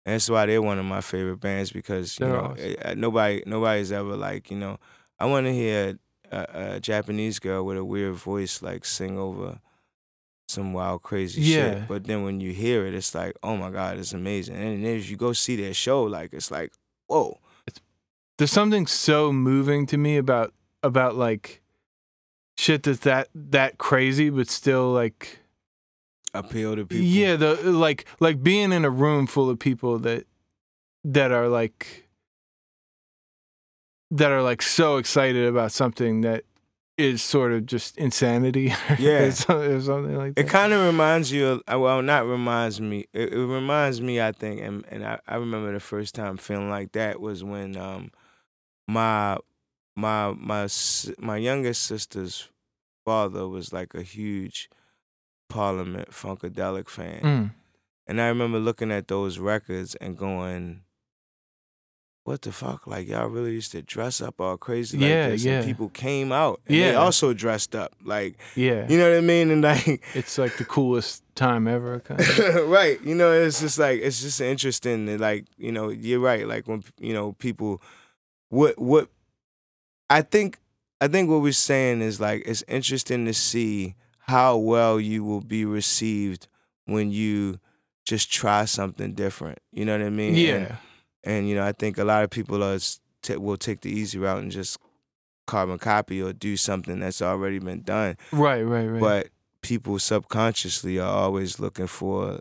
And 0.06 0.14
that's 0.14 0.30
why 0.30 0.45
they're 0.45 0.62
one 0.62 0.78
of 0.80 0.86
my 0.86 1.01
favorite 1.01 1.39
bands 1.39 1.72
because 1.72 2.20
you 2.20 2.26
They're 2.28 2.36
know 2.36 2.45
awesome. 2.51 2.76
eh, 2.82 2.93
nobody 2.95 3.43
nobody's 3.45 3.91
ever 3.91 4.16
like 4.16 4.51
you 4.51 4.58
know 4.58 4.78
I 5.20 5.26
want 5.26 5.47
to 5.47 5.53
hear 5.53 5.97
a, 6.32 6.45
a 6.76 6.80
Japanese 6.80 7.39
girl 7.39 7.66
with 7.66 7.78
a 7.78 7.84
weird 7.86 8.16
voice 8.16 8.62
like 8.62 8.86
sing 8.86 9.18
over 9.18 9.60
some 10.47 10.74
wild 10.74 11.01
crazy 11.01 11.41
Yeah. 11.41 11.74
shit. 11.80 11.88
But 11.88 12.03
then 12.03 12.24
when 12.24 12.39
you 12.39 12.53
hear 12.53 12.86
it, 12.86 12.93
it's 12.93 13.16
like 13.16 13.34
oh 13.41 13.58
my 13.58 13.72
god, 13.72 13.97
it's 13.97 14.14
amazing. 14.14 14.56
And 14.56 14.86
then 14.86 14.95
if 14.95 15.10
you 15.10 15.18
go 15.18 15.34
see 15.34 15.56
their 15.56 15.74
show, 15.74 16.03
like 16.03 16.34
it's 16.34 16.51
like 16.51 16.72
whoa, 17.08 17.39
there's 18.38 18.51
something 18.51 18.86
so 18.86 19.32
moving 19.32 19.86
to 19.88 19.97
me 19.97 20.18
about 20.18 20.53
about 20.84 21.16
like 21.16 21.62
shit 22.58 22.84
that's 22.84 22.99
that 22.99 23.28
that 23.34 23.78
crazy 23.78 24.30
but 24.30 24.49
still 24.49 24.91
like 24.91 25.39
appeal 26.34 26.76
to 26.76 26.86
people. 26.86 27.06
yeah 27.06 27.36
the 27.36 27.56
like 27.72 28.06
like 28.20 28.43
being 28.43 28.72
in 28.74 28.84
a 28.86 28.89
room 28.89 29.26
full 29.28 29.49
of 29.49 29.58
people 29.60 29.97
that 29.99 30.26
that 31.03 31.32
are 31.32 31.47
like 31.47 32.08
that 34.12 34.32
are 34.32 34.41
like 34.43 34.62
so 34.62 34.97
excited 34.97 35.47
about 35.47 35.72
something 35.72 36.22
that 36.22 36.43
is 36.97 37.22
sort 37.22 37.51
of 37.51 37.66
just 37.66 37.97
insanity 37.97 38.74
Yeah. 38.99 39.24
or 39.49 39.82
something 39.82 40.16
like 40.16 40.36
that 40.36 40.45
It 40.45 40.47
kind 40.49 40.72
of 40.72 40.86
reminds 40.86 41.30
you, 41.32 41.45
of, 41.47 41.62
uh, 41.70 41.78
well, 41.78 42.01
not 42.01 42.26
reminds 42.26 42.80
me. 42.80 43.06
It, 43.12 43.34
it 43.34 43.45
reminds 43.45 43.99
me, 43.99 44.22
I 44.22 44.32
think, 44.32 44.62
and 44.62 44.86
and 44.89 45.06
I, 45.06 45.20
I 45.28 45.36
remember 45.36 45.74
the 45.74 45.82
first 45.82 46.16
time 46.16 46.38
feeling 46.38 46.70
like 46.70 46.93
that 46.93 47.20
was 47.20 47.43
when 47.43 47.76
um 47.76 48.12
my 48.88 49.38
my 49.96 50.32
my 50.34 50.68
my 51.20 51.38
youngest 51.38 51.84
sister's 51.84 52.50
father 53.06 53.48
was 53.48 53.72
like 53.72 53.93
a 53.93 54.02
huge 54.02 54.70
Parliament 55.50 56.10
Funkadelic 56.12 56.89
fan, 56.89 57.22
Mm. 57.22 57.52
and 58.08 58.22
I 58.22 58.28
remember 58.28 58.60
looking 58.60 58.91
at 58.91 59.08
those 59.08 59.38
records 59.39 59.93
and 59.96 60.18
going, 60.18 60.82
"What 62.24 62.41
the 62.41 62.52
fuck? 62.52 62.88
Like 62.88 63.08
y'all 63.08 63.28
really 63.28 63.54
used 63.54 63.72
to 63.74 63.84
dress 63.84 64.22
up 64.22 64.41
all 64.41 64.58
crazy 64.58 64.98
like 64.98 65.08
Yeah, 65.08 65.30
this, 65.30 65.43
yeah. 65.46 65.58
and 65.60 65.66
people 65.66 65.89
came 65.89 66.32
out, 66.32 66.62
and 66.66 66.76
they 66.76 66.89
Yeah. 66.91 66.96
also 66.96 67.34
dressed 67.34 67.76
up, 67.76 67.93
like 68.04 68.38
yeah 68.56 68.88
you 68.89 68.98
know 68.98 69.10
what 69.10 69.18
I 69.18 69.22
mean, 69.22 69.52
and 69.52 69.62
like." 69.62 70.02
it's 70.16 70.38
like 70.39 70.58
the 70.58 70.66
coolest 70.66 71.24
time 71.36 71.68
ever 71.68 72.00
kind 72.00 72.20
of. 72.20 72.68
right. 72.70 73.00
You 73.04 73.14
know, 73.14 73.32
it's 73.32 73.62
just 73.62 73.78
like 73.78 74.02
it's 74.02 74.22
just 74.22 74.41
interesting 74.41 75.06
that 75.06 75.20
like, 75.20 75.46
you 75.58 75.72
know, 75.72 75.89
you're 75.89 76.20
right. 76.20 76.48
Like 76.48 76.68
when 76.68 76.84
you 77.00 77.14
know, 77.14 77.34
people 77.34 77.82
what 78.50 78.80
what 78.80 79.10
I 80.10 80.22
think 80.22 80.60
I 81.01 81.08
think 81.08 81.30
what 81.30 81.41
we're 81.41 81.51
saying 81.53 82.01
is 82.01 82.20
like 82.20 82.43
it's 82.45 82.64
interesting 82.68 83.26
to 83.26 83.34
see 83.34 83.95
how 84.20 84.58
well 84.58 84.99
you 84.99 85.24
will 85.24 85.41
be 85.41 85.66
received 85.66 86.47
when 86.86 87.12
you 87.12 87.60
just 88.06 88.32
try 88.32 88.66
something 88.66 89.14
different. 89.14 89.60
You 89.72 89.86
know 89.86 89.97
what 89.97 90.06
I 90.06 90.10
mean? 90.10 90.36
Yeah 90.36 90.78
and 91.26 91.49
you 91.49 91.56
know, 91.56 91.66
I 91.66 91.72
think 91.72 91.97
a 91.97 92.03
lot 92.03 92.24
of 92.24 92.30
people 92.30 92.64
are 92.64 92.78
t- 93.22 93.36
will 93.36 93.58
take 93.58 93.82
the 93.82 93.89
easy 93.89 94.20
route 94.20 94.41
and 94.41 94.51
just 94.51 94.78
carbon 95.47 95.78
copy 95.78 96.22
or 96.22 96.32
do 96.32 96.56
something 96.56 96.99
that's 96.99 97.22
already 97.22 97.60
been 97.60 97.84
done 97.84 98.18
right 98.32 98.64
right 98.64 98.88
right 98.88 98.99
but 98.99 99.28
people 99.62 99.99
subconsciously 99.99 100.97
are 100.97 101.08
always 101.08 101.60
looking 101.60 101.86
for 101.88 102.39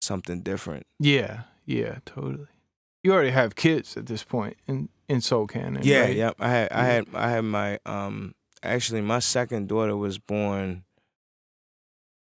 something 0.00 0.40
different. 0.40 0.86
Yeah, 0.98 1.42
yeah, 1.64 1.98
totally. 2.06 2.46
You 3.02 3.12
already 3.12 3.30
have 3.30 3.56
kids 3.56 3.96
at 3.96 4.06
this 4.06 4.24
point 4.24 4.56
in 4.66 4.88
in 5.08 5.20
Soul 5.20 5.46
Cannon. 5.46 5.82
yeah, 5.84 6.00
right? 6.02 6.16
yep. 6.16 6.36
I 6.38 6.48
had, 6.48 6.72
I 6.72 6.84
had, 6.84 7.06
I 7.14 7.28
had 7.30 7.44
my, 7.44 7.78
um, 7.86 8.34
actually, 8.62 9.00
my 9.00 9.18
second 9.20 9.68
daughter 9.68 9.96
was 9.96 10.18
born 10.18 10.84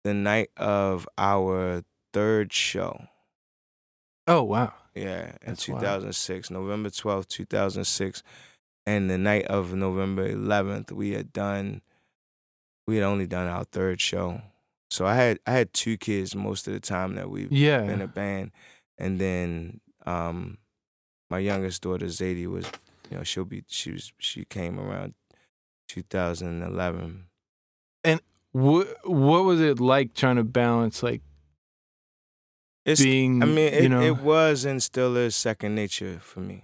the 0.03 0.13
night 0.13 0.49
of 0.57 1.07
our 1.17 1.83
third 2.13 2.53
show. 2.53 3.05
Oh 4.25 4.43
wow. 4.43 4.73
Yeah, 4.95 5.27
in 5.27 5.37
That's 5.47 5.67
wild. 5.69 5.81
2006, 5.81 6.49
November 6.51 6.89
12th, 6.89 7.27
2006. 7.27 8.23
And 8.85 9.09
the 9.09 9.17
night 9.17 9.45
of 9.47 9.73
November 9.73 10.27
11th, 10.33 10.91
we 10.93 11.11
had 11.11 11.33
done, 11.33 11.81
we 12.87 12.95
had 12.95 13.03
only 13.03 13.27
done 13.27 13.47
our 13.47 13.65
third 13.65 13.99
show. 14.01 14.41
So 14.89 15.05
I 15.05 15.15
had, 15.15 15.39
I 15.45 15.51
had 15.51 15.73
two 15.73 15.97
kids 15.97 16.33
most 16.35 16.67
of 16.67 16.73
the 16.73 16.79
time 16.79 17.15
that 17.15 17.29
we 17.29 17.47
Yeah. 17.51 17.81
in 17.83 18.01
a 18.01 18.07
band, 18.07 18.51
and 18.97 19.19
then 19.19 19.81
um, 20.05 20.57
my 21.29 21.39
youngest 21.39 21.81
daughter 21.81 22.05
Zadie 22.05 22.47
was, 22.47 22.65
you 23.09 23.17
know, 23.17 23.23
she'll 23.23 23.45
be 23.45 23.63
she 23.67 23.91
was 23.91 24.11
she 24.19 24.45
came 24.45 24.79
around 24.79 25.13
2011. 25.87 27.25
And 28.03 28.21
What 28.51 28.87
what 29.05 29.43
was 29.45 29.59
it 29.61 29.79
like 29.79 30.13
trying 30.13 30.37
to 30.37 30.43
balance 30.43 31.03
like 31.03 31.21
It's 32.85 33.01
being? 33.03 33.41
I 33.43 33.45
mean 33.45 33.73
it, 33.73 33.83
you 33.83 33.89
know, 33.89 34.01
it 34.01 34.17
was 34.21 34.65
and 34.65 34.81
still 34.81 35.15
is 35.17 35.35
second 35.35 35.75
nature 35.75 36.19
for 36.19 36.39
me. 36.39 36.63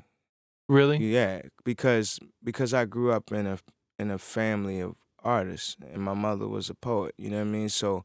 really. 0.69 0.97
Yeah, 0.97 1.41
because 1.63 2.19
because 2.43 2.73
I 2.73 2.85
grew 2.85 3.11
up 3.11 3.31
in 3.31 3.45
a 3.47 3.59
in 3.99 4.11
a 4.11 4.17
family 4.17 4.79
of 4.79 4.95
artists, 5.23 5.75
and 5.93 6.01
my 6.01 6.13
mother 6.13 6.47
was 6.47 6.69
a 6.69 6.73
poet. 6.75 7.13
You 7.17 7.29
know 7.29 7.37
what 7.37 7.47
I 7.47 7.51
mean? 7.51 7.69
So. 7.69 8.03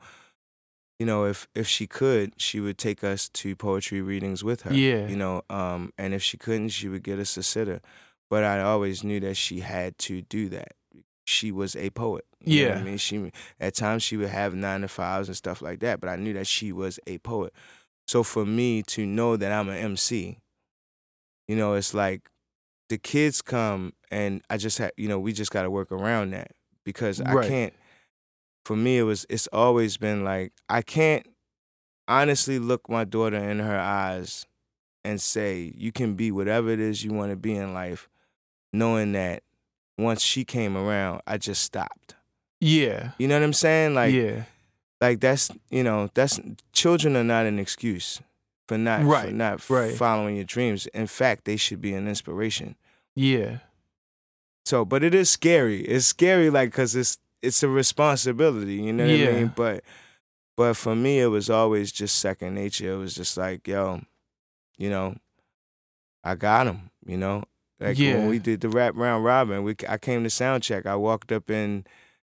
You 1.00 1.06
know, 1.06 1.26
if 1.26 1.46
if 1.54 1.68
she 1.68 1.86
could, 1.86 2.32
she 2.38 2.58
would 2.58 2.76
take 2.76 3.04
us 3.04 3.28
to 3.28 3.54
poetry 3.54 4.00
readings 4.02 4.42
with 4.42 4.62
her. 4.62 4.74
Yeah. 4.74 5.06
You 5.06 5.14
know, 5.14 5.42
um, 5.48 5.92
and 5.96 6.12
if 6.12 6.24
she 6.24 6.36
couldn't, 6.36 6.70
she 6.70 6.88
would 6.88 7.04
get 7.04 7.20
us 7.20 7.36
a 7.36 7.42
sitter. 7.44 7.80
But 8.30 8.44
I 8.44 8.60
always 8.60 9.02
knew 9.02 9.20
that 9.20 9.36
she 9.36 9.60
had 9.60 9.96
to 10.00 10.22
do 10.22 10.48
that. 10.50 10.72
She 11.24 11.50
was 11.52 11.76
a 11.76 11.90
poet. 11.90 12.24
You 12.40 12.62
know 12.64 12.68
what 12.68 12.76
Yeah. 12.76 12.80
I 12.82 12.84
mean, 12.84 12.98
she 12.98 13.32
at 13.60 13.74
times 13.74 14.02
she 14.02 14.16
would 14.16 14.28
have 14.28 14.54
nine 14.54 14.82
to 14.82 14.88
fives 14.88 15.28
and 15.28 15.36
stuff 15.36 15.60
like 15.62 15.80
that. 15.80 16.00
But 16.00 16.08
I 16.10 16.16
knew 16.16 16.32
that 16.34 16.46
she 16.46 16.72
was 16.72 16.98
a 17.06 17.18
poet. 17.18 17.52
So 18.06 18.22
for 18.22 18.46
me 18.46 18.82
to 18.84 19.04
know 19.06 19.36
that 19.36 19.52
I'm 19.52 19.68
an 19.68 19.76
MC, 19.76 20.38
you 21.46 21.56
know, 21.56 21.74
it's 21.74 21.92
like 21.94 22.30
the 22.88 22.98
kids 22.98 23.42
come 23.42 23.92
and 24.10 24.42
I 24.48 24.56
just 24.56 24.78
have, 24.78 24.92
you 24.96 25.08
know, 25.08 25.18
we 25.18 25.32
just 25.32 25.50
got 25.50 25.62
to 25.62 25.70
work 25.70 25.92
around 25.92 26.30
that 26.32 26.52
because 26.84 27.20
I 27.20 27.34
can't. 27.48 27.74
for 28.64 28.76
me, 28.76 28.98
it 28.98 29.02
was 29.02 29.26
it's 29.28 29.46
always 29.52 29.96
been 29.98 30.24
like 30.24 30.52
I 30.68 30.80
can't 30.82 31.26
honestly 32.06 32.58
look 32.58 32.88
my 32.88 33.04
daughter 33.04 33.36
in 33.36 33.58
her 33.58 33.78
eyes 33.78 34.46
and 35.04 35.20
say 35.20 35.72
you 35.76 35.92
can 35.92 36.14
be 36.14 36.30
whatever 36.30 36.70
it 36.70 36.80
is 36.80 37.04
you 37.04 37.12
want 37.12 37.30
to 37.30 37.36
be 37.36 37.54
in 37.54 37.74
life, 37.74 38.08
knowing 38.72 39.12
that 39.12 39.42
once 39.96 40.22
she 40.22 40.44
came 40.44 40.76
around, 40.76 41.22
I 41.26 41.38
just 41.38 41.62
stopped. 41.62 42.14
Yeah. 42.60 43.10
You 43.18 43.28
know 43.28 43.36
what 43.36 43.44
I'm 43.44 43.52
saying? 43.52 43.94
Like, 43.94 44.12
yeah. 44.14 44.44
like 45.00 45.20
that's 45.20 45.50
you 45.70 45.82
know 45.84 46.10
that's 46.14 46.40
children 46.72 47.16
are 47.16 47.24
not 47.24 47.46
an 47.46 47.58
excuse 47.58 48.20
for 48.66 48.76
not 48.78 49.00
for 49.02 49.06
Right, 49.06 49.32
not 49.34 49.68
right. 49.70 49.94
following 49.94 50.36
your 50.36 50.44
dreams. 50.44 50.86
In 50.88 51.06
fact, 51.06 51.44
they 51.44 51.56
should 51.56 51.80
be 51.80 51.94
an 51.94 52.08
inspiration. 52.08 52.76
Yeah. 53.16 53.58
So, 54.66 54.84
but 54.84 55.02
it 55.02 55.14
is 55.14 55.30
scary. 55.30 55.80
It's 55.82 56.04
scary, 56.06 56.50
like, 56.50 56.72
cause 56.72 56.94
it's 56.94 57.18
it's 57.40 57.62
a 57.62 57.68
responsibility. 57.68 58.74
You 58.74 58.92
know 58.92 59.06
what 59.06 59.16
Yeah. 59.16 59.28
I 59.28 59.32
mean? 59.32 59.52
But 59.56 59.84
but 60.56 60.74
for 60.74 60.94
me, 60.96 61.20
it 61.20 61.28
was 61.28 61.48
always 61.48 61.90
just 61.92 62.18
second 62.18 62.54
nature. 62.54 62.92
It 62.92 62.96
was 62.96 63.14
just 63.14 63.36
like, 63.36 63.66
yo, 63.68 64.02
you 64.76 64.90
know, 64.90 65.16
I 66.24 66.34
got 66.34 66.66
him. 66.66 66.90
You 67.06 67.16
know, 67.16 67.44
like 67.80 67.98
Yeah. 67.98 68.14
when 68.18 68.28
we 68.28 68.38
did 68.38 68.60
the 68.60 68.68
rap 68.68 68.94
round 68.96 69.24
robin, 69.24 69.62
we 69.62 69.74
I 69.88 69.98
came 69.98 70.24
to 70.24 70.30
sound 70.30 70.62
check. 70.62 70.86
I 70.86 70.96
walked 70.96 71.32
up 71.32 71.50
in 71.50 71.84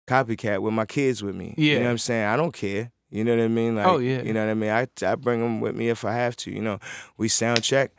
copycat 0.07 0.61
with 0.63 0.73
my 0.75 0.87
kids 0.87 1.23
with 1.23 1.35
me. 1.35 1.55
you 1.57 1.73
Yeah. 1.73 1.79
know 1.81 1.85
what 1.87 1.91
I'm 1.93 1.99
saying. 1.99 2.27
I 2.27 2.37
don't 2.37 2.53
care. 2.53 2.91
You 3.11 3.25
know 3.25 3.37
what 3.37 3.43
I 3.45 3.49
mean? 3.49 3.73
Oh, 3.73 3.77
like, 3.77 3.87
Oh, 3.87 3.99
yeah. 3.99 4.23
You 4.23 4.33
know 4.33 4.45
what 4.45 4.51
I 4.51 4.55
mean? 4.55 4.71
I 4.71 4.87
I 5.05 5.15
bring 5.17 5.41
them 5.41 5.61
with 5.61 5.75
me 5.75 5.89
if 5.89 6.05
I 6.05 6.15
have 6.15 6.37
to. 6.37 6.51
You 6.53 6.63
know, 6.63 6.79
we 7.17 7.29
sound 7.29 7.63
check. 7.63 7.91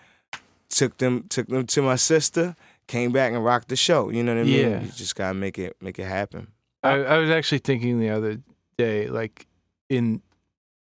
Took 0.69 0.97
them 0.97 1.25
took 1.29 1.47
them 1.47 1.65
to 1.67 1.81
my 1.81 1.97
sister. 1.97 2.55
Came 2.87 3.11
back 3.11 3.33
and 3.33 3.43
rocked 3.43 3.67
the 3.69 3.75
show. 3.75 4.09
You 4.09 4.23
know 4.23 4.33
what 4.33 4.41
I 4.41 4.43
mean? 4.45 4.69
Yeah. 4.71 4.81
You 4.81 4.91
just 4.91 5.15
gotta 5.15 5.33
make 5.33 5.59
it 5.59 5.75
make 5.81 5.99
it 5.99 6.05
happen. 6.07 6.47
I, 6.83 6.91
I 6.93 7.17
was 7.17 7.29
actually 7.29 7.59
thinking 7.59 7.99
the 7.99 8.09
other 8.09 8.39
day, 8.77 9.07
like 9.07 9.47
in 9.89 10.21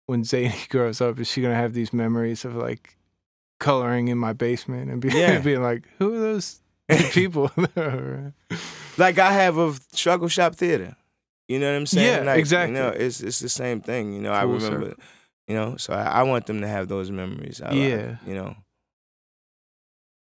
when 0.08 0.24
Zayn 0.24 0.68
grows 0.70 1.00
up, 1.00 1.20
is 1.20 1.28
she 1.28 1.42
gonna 1.42 1.56
have 1.56 1.74
these 1.74 1.94
memories 1.94 2.44
of 2.44 2.56
like 2.56 2.97
coloring 3.60 4.08
in 4.08 4.18
my 4.18 4.34
basement 4.34 4.90
and 4.92 5.02
be, 5.02 5.10
Yeah. 5.14 5.40
being 5.40 5.62
like, 5.64 5.84
who 6.00 6.14
are 6.16 6.20
those 6.20 6.62
people? 7.12 7.52
Like 9.00 9.20
I 9.20 9.32
have 9.32 9.58
of 9.58 9.80
struggle 9.92 10.28
shop 10.28 10.56
theater. 10.56 10.96
You 11.48 11.60
know 11.60 11.72
what 11.72 11.78
I'm 11.78 11.86
saying? 11.86 12.08
Yeah, 12.26 12.32
like, 12.32 12.40
exactly. 12.40 12.76
You 12.76 12.82
know, 12.82 12.90
it's 12.90 13.22
it's 13.22 13.40
the 13.40 13.48
same 13.50 13.80
thing. 13.80 14.12
You 14.12 14.22
know, 14.22 14.32
I 14.32 14.42
remember. 14.42 14.90
circle. 14.90 15.04
You 15.48 15.56
know, 15.56 15.78
so 15.78 15.94
I, 15.94 16.04
I 16.04 16.24
want 16.24 16.48
them 16.48 16.62
to 16.62 16.68
have 16.68 16.88
those 16.88 17.12
memories. 17.12 17.62
I, 17.62 17.68
like, 17.70 17.76
Yeah. 17.78 18.16
you 18.26 18.34
know. 18.34 18.56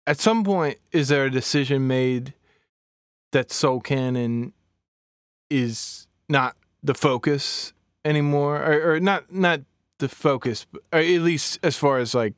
At 0.07 0.19
some 0.19 0.45
point, 0.45 0.79
is 0.93 1.09
there 1.09 1.25
a 1.27 1.31
decision 1.31 1.87
made 1.87 2.35
that 3.33 3.51
Soul 3.53 3.81
Cannon 3.81 4.53
is 5.51 6.07
not 6.29 6.57
the 6.83 6.95
focus 6.95 7.73
anymore, 8.05 8.57
or, 8.63 8.95
or 8.95 9.01
not 9.01 9.33
not 9.33 9.61
the 9.99 10.09
focus, 10.09 10.67
but- 10.71 10.83
or 10.93 10.99
at 11.01 11.21
least 11.21 11.59
as 11.63 11.77
far 11.77 11.99
as 11.99 12.15
like 12.15 12.35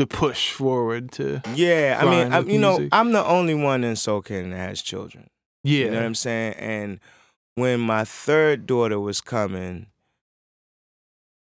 the 0.00 0.06
push 0.06 0.50
forward 0.52 1.12
to 1.12 1.42
Yeah, 1.54 1.98
I 2.00 2.04
mean, 2.10 2.32
I, 2.32 2.40
you 2.40 2.58
know. 2.58 2.88
I'm 2.90 3.12
the 3.12 3.24
only 3.24 3.54
one 3.54 3.84
in 3.84 3.96
Soul 3.96 4.22
Cannon 4.22 4.50
that 4.50 4.56
has 4.68 4.80
children. 4.82 5.28
yeah 5.62 5.84
You 5.84 5.90
know 5.90 5.96
what 5.98 6.06
I'm 6.06 6.14
saying? 6.14 6.54
And 6.54 7.00
when 7.54 7.80
my 7.80 8.04
third 8.04 8.66
daughter 8.66 8.98
was 8.98 9.20
coming, 9.20 9.86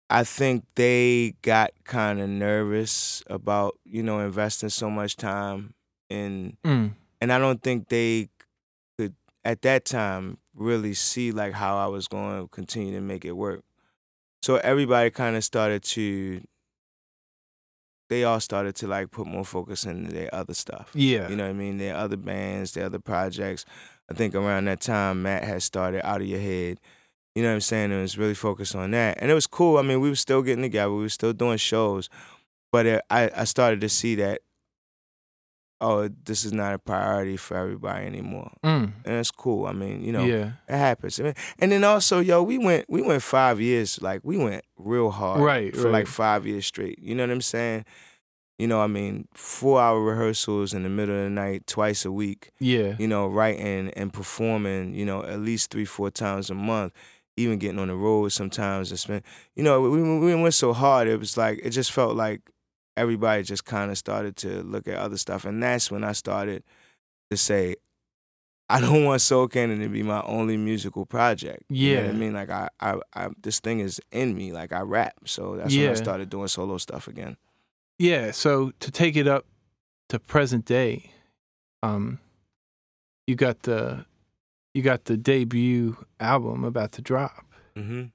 I 0.09 0.23
think 0.23 0.65
they 0.75 1.35
got 1.41 1.71
kind 1.85 2.19
of 2.19 2.29
nervous 2.29 3.23
about, 3.27 3.77
you 3.85 4.03
know, 4.03 4.19
investing 4.19 4.69
so 4.69 4.89
much 4.89 5.15
time 5.15 5.73
in 6.09 6.57
Mm. 6.65 6.95
and 7.21 7.31
I 7.31 7.37
don't 7.37 7.61
think 7.61 7.87
they 7.89 8.29
could 8.97 9.13
at 9.45 9.61
that 9.61 9.85
time 9.85 10.37
really 10.53 10.93
see 10.93 11.31
like 11.31 11.53
how 11.53 11.77
I 11.77 11.87
was 11.87 12.07
going 12.07 12.41
to 12.41 12.47
continue 12.49 12.93
to 12.93 13.01
make 13.01 13.23
it 13.23 13.33
work. 13.37 13.61
So 14.41 14.55
everybody 14.57 15.11
kind 15.11 15.35
of 15.35 15.43
started 15.43 15.83
to 15.95 16.41
they 18.11 18.25
all 18.25 18.41
started 18.41 18.75
to 18.75 18.87
like 18.87 19.09
put 19.09 19.25
more 19.25 19.45
focus 19.45 19.85
into 19.85 20.11
their 20.11 20.29
other 20.35 20.53
stuff. 20.53 20.91
yeah 20.93 21.29
You 21.29 21.37
know 21.37 21.45
what 21.45 21.51
I 21.51 21.53
mean? 21.53 21.77
Their 21.77 21.95
other 21.95 22.17
bands, 22.17 22.73
their 22.73 22.85
other 22.85 22.99
projects. 22.99 23.63
I 24.11 24.13
think 24.13 24.35
around 24.35 24.65
that 24.65 24.81
time 24.81 25.23
Matt 25.23 25.45
had 25.45 25.63
started 25.63 26.05
Out 26.05 26.19
of 26.19 26.27
Your 26.27 26.41
Head. 26.41 26.81
You 27.35 27.41
know 27.41 27.47
what 27.47 27.55
I'm 27.55 27.61
saying? 27.61 27.93
It 27.93 28.01
was 28.01 28.17
really 28.17 28.33
focused 28.33 28.75
on 28.75 28.91
that. 28.91 29.17
And 29.21 29.31
it 29.31 29.33
was 29.33 29.47
cool. 29.47 29.77
I 29.77 29.81
mean, 29.81 30.01
we 30.01 30.09
were 30.09 30.15
still 30.15 30.41
getting 30.41 30.61
together. 30.61 30.91
We 30.91 31.03
were 31.03 31.09
still 31.09 31.31
doing 31.31 31.57
shows. 31.57 32.09
But 32.73 32.85
it, 32.85 33.01
I, 33.09 33.31
I 33.33 33.43
started 33.45 33.79
to 33.79 33.87
see 33.89 34.15
that, 34.15 34.41
oh, 35.81 36.07
this 36.25 36.45
is 36.45 36.53
not 36.53 36.73
a 36.75 36.79
priority 36.79 37.35
for 37.35 37.57
everybody 37.57 38.05
anymore. 38.05 38.51
Mm. 38.63 38.93
And 39.03 39.15
it's 39.15 39.31
cool. 39.31 39.65
I 39.65 39.73
mean, 39.73 40.03
you 40.03 40.11
know, 40.11 40.23
yeah 40.23 40.51
it 40.69 40.77
happens. 40.77 41.19
I 41.19 41.23
mean, 41.23 41.33
and 41.59 41.71
then 41.71 41.83
also, 41.83 42.19
yo, 42.19 42.43
we 42.43 42.57
went 42.57 42.85
we 42.87 43.01
went 43.01 43.23
five 43.23 43.59
years, 43.59 44.01
like 44.01 44.21
we 44.23 44.37
went 44.37 44.63
real 44.77 45.09
hard 45.11 45.41
Right, 45.41 45.75
for 45.75 45.89
like 45.89 46.07
five 46.07 46.45
years 46.45 46.65
straight. 46.65 46.99
You 46.99 47.15
know 47.15 47.23
what 47.23 47.31
I'm 47.31 47.41
saying? 47.41 47.85
You 48.59 48.67
know, 48.67 48.79
I 48.79 48.85
mean, 48.85 49.27
four 49.33 49.81
hour 49.81 49.99
rehearsals 49.99 50.73
in 50.75 50.83
the 50.83 50.89
middle 50.89 51.15
of 51.15 51.23
the 51.23 51.29
night, 51.31 51.65
twice 51.65 52.05
a 52.05 52.11
week. 52.11 52.51
yeah 52.59 52.95
You 52.99 53.07
know, 53.07 53.27
writing 53.27 53.89
and 53.95 54.13
performing. 54.13 54.93
You 54.93 55.05
know, 55.05 55.23
at 55.23 55.39
least 55.39 55.71
three, 55.71 55.85
four 55.85 56.11
times 56.11 56.49
a 56.51 56.55
month. 56.55 56.93
Even 57.37 57.57
getting 57.57 57.79
on 57.79 57.87
the 57.87 57.95
road 57.95 58.31
sometimes 58.31 58.91
and 58.91 58.99
spend. 58.99 59.23
You 59.55 59.63
know, 59.63 59.81
we 59.81 60.01
we 60.19 60.35
went 60.35 60.53
so 60.53 60.73
hard. 60.73 61.07
It 61.07 61.17
was 61.17 61.37
like 61.37 61.59
it 61.63 61.71
just 61.71 61.91
felt 61.91 62.15
like 62.15 62.41
everybody 62.97 63.43
just 63.43 63.65
kind 63.65 63.91
of 63.91 63.97
started 63.97 64.35
to 64.37 64.63
look 64.63 64.87
at 64.87 64.95
other 64.95 65.17
stuff, 65.17 65.45
and 65.45 65.61
that's 65.61 65.89
when 65.91 66.03
I 66.03 66.11
started 66.13 66.63
to 67.29 67.37
say, 67.37 67.75
I 68.69 68.79
don't 68.81 69.03
want 69.05 69.21
Soul 69.21 69.47
Cannon 69.47 69.79
to 69.79 69.89
be 69.89 70.03
my 70.03 70.21
only 70.23 70.57
musical 70.57 71.05
project. 71.05 71.63
You 71.69 71.95
know 71.95 72.01
what 72.01 72.05
Yeah. 72.05 72.11
I 72.11 72.15
mean? 72.15 72.33
Like 72.33 72.49
I, 72.49 72.69
I, 72.79 72.95
I, 73.13 73.27
this 73.41 73.59
thing 73.59 73.79
is 73.79 73.99
in 74.11 74.35
me. 74.35 74.51
Like 74.53 74.71
I 74.71 74.81
rap, 74.81 75.13
so 75.25 75.55
that's 75.57 75.73
when 75.75 75.89
I 75.91 75.95
started 75.95 76.29
doing 76.29 76.47
solo 76.47 76.77
stuff 76.77 77.07
again. 77.07 77.37
Yeah, 77.99 78.31
so 78.31 78.71
to 78.79 78.89
take 78.91 79.15
it 79.15 79.27
up 79.27 79.45
to 80.09 80.19
present 80.19 80.65
day, 80.65 81.11
um, 81.83 82.19
you 83.27 83.35
got 83.35 83.61
the 83.63 84.05
you 84.73 84.81
got 84.81 85.05
the 85.05 85.17
debut 85.17 85.97
album 86.19 86.63
about 86.63 86.93
to 86.93 87.01
drop. 87.01 87.45
Mm-hmm. 87.75 88.05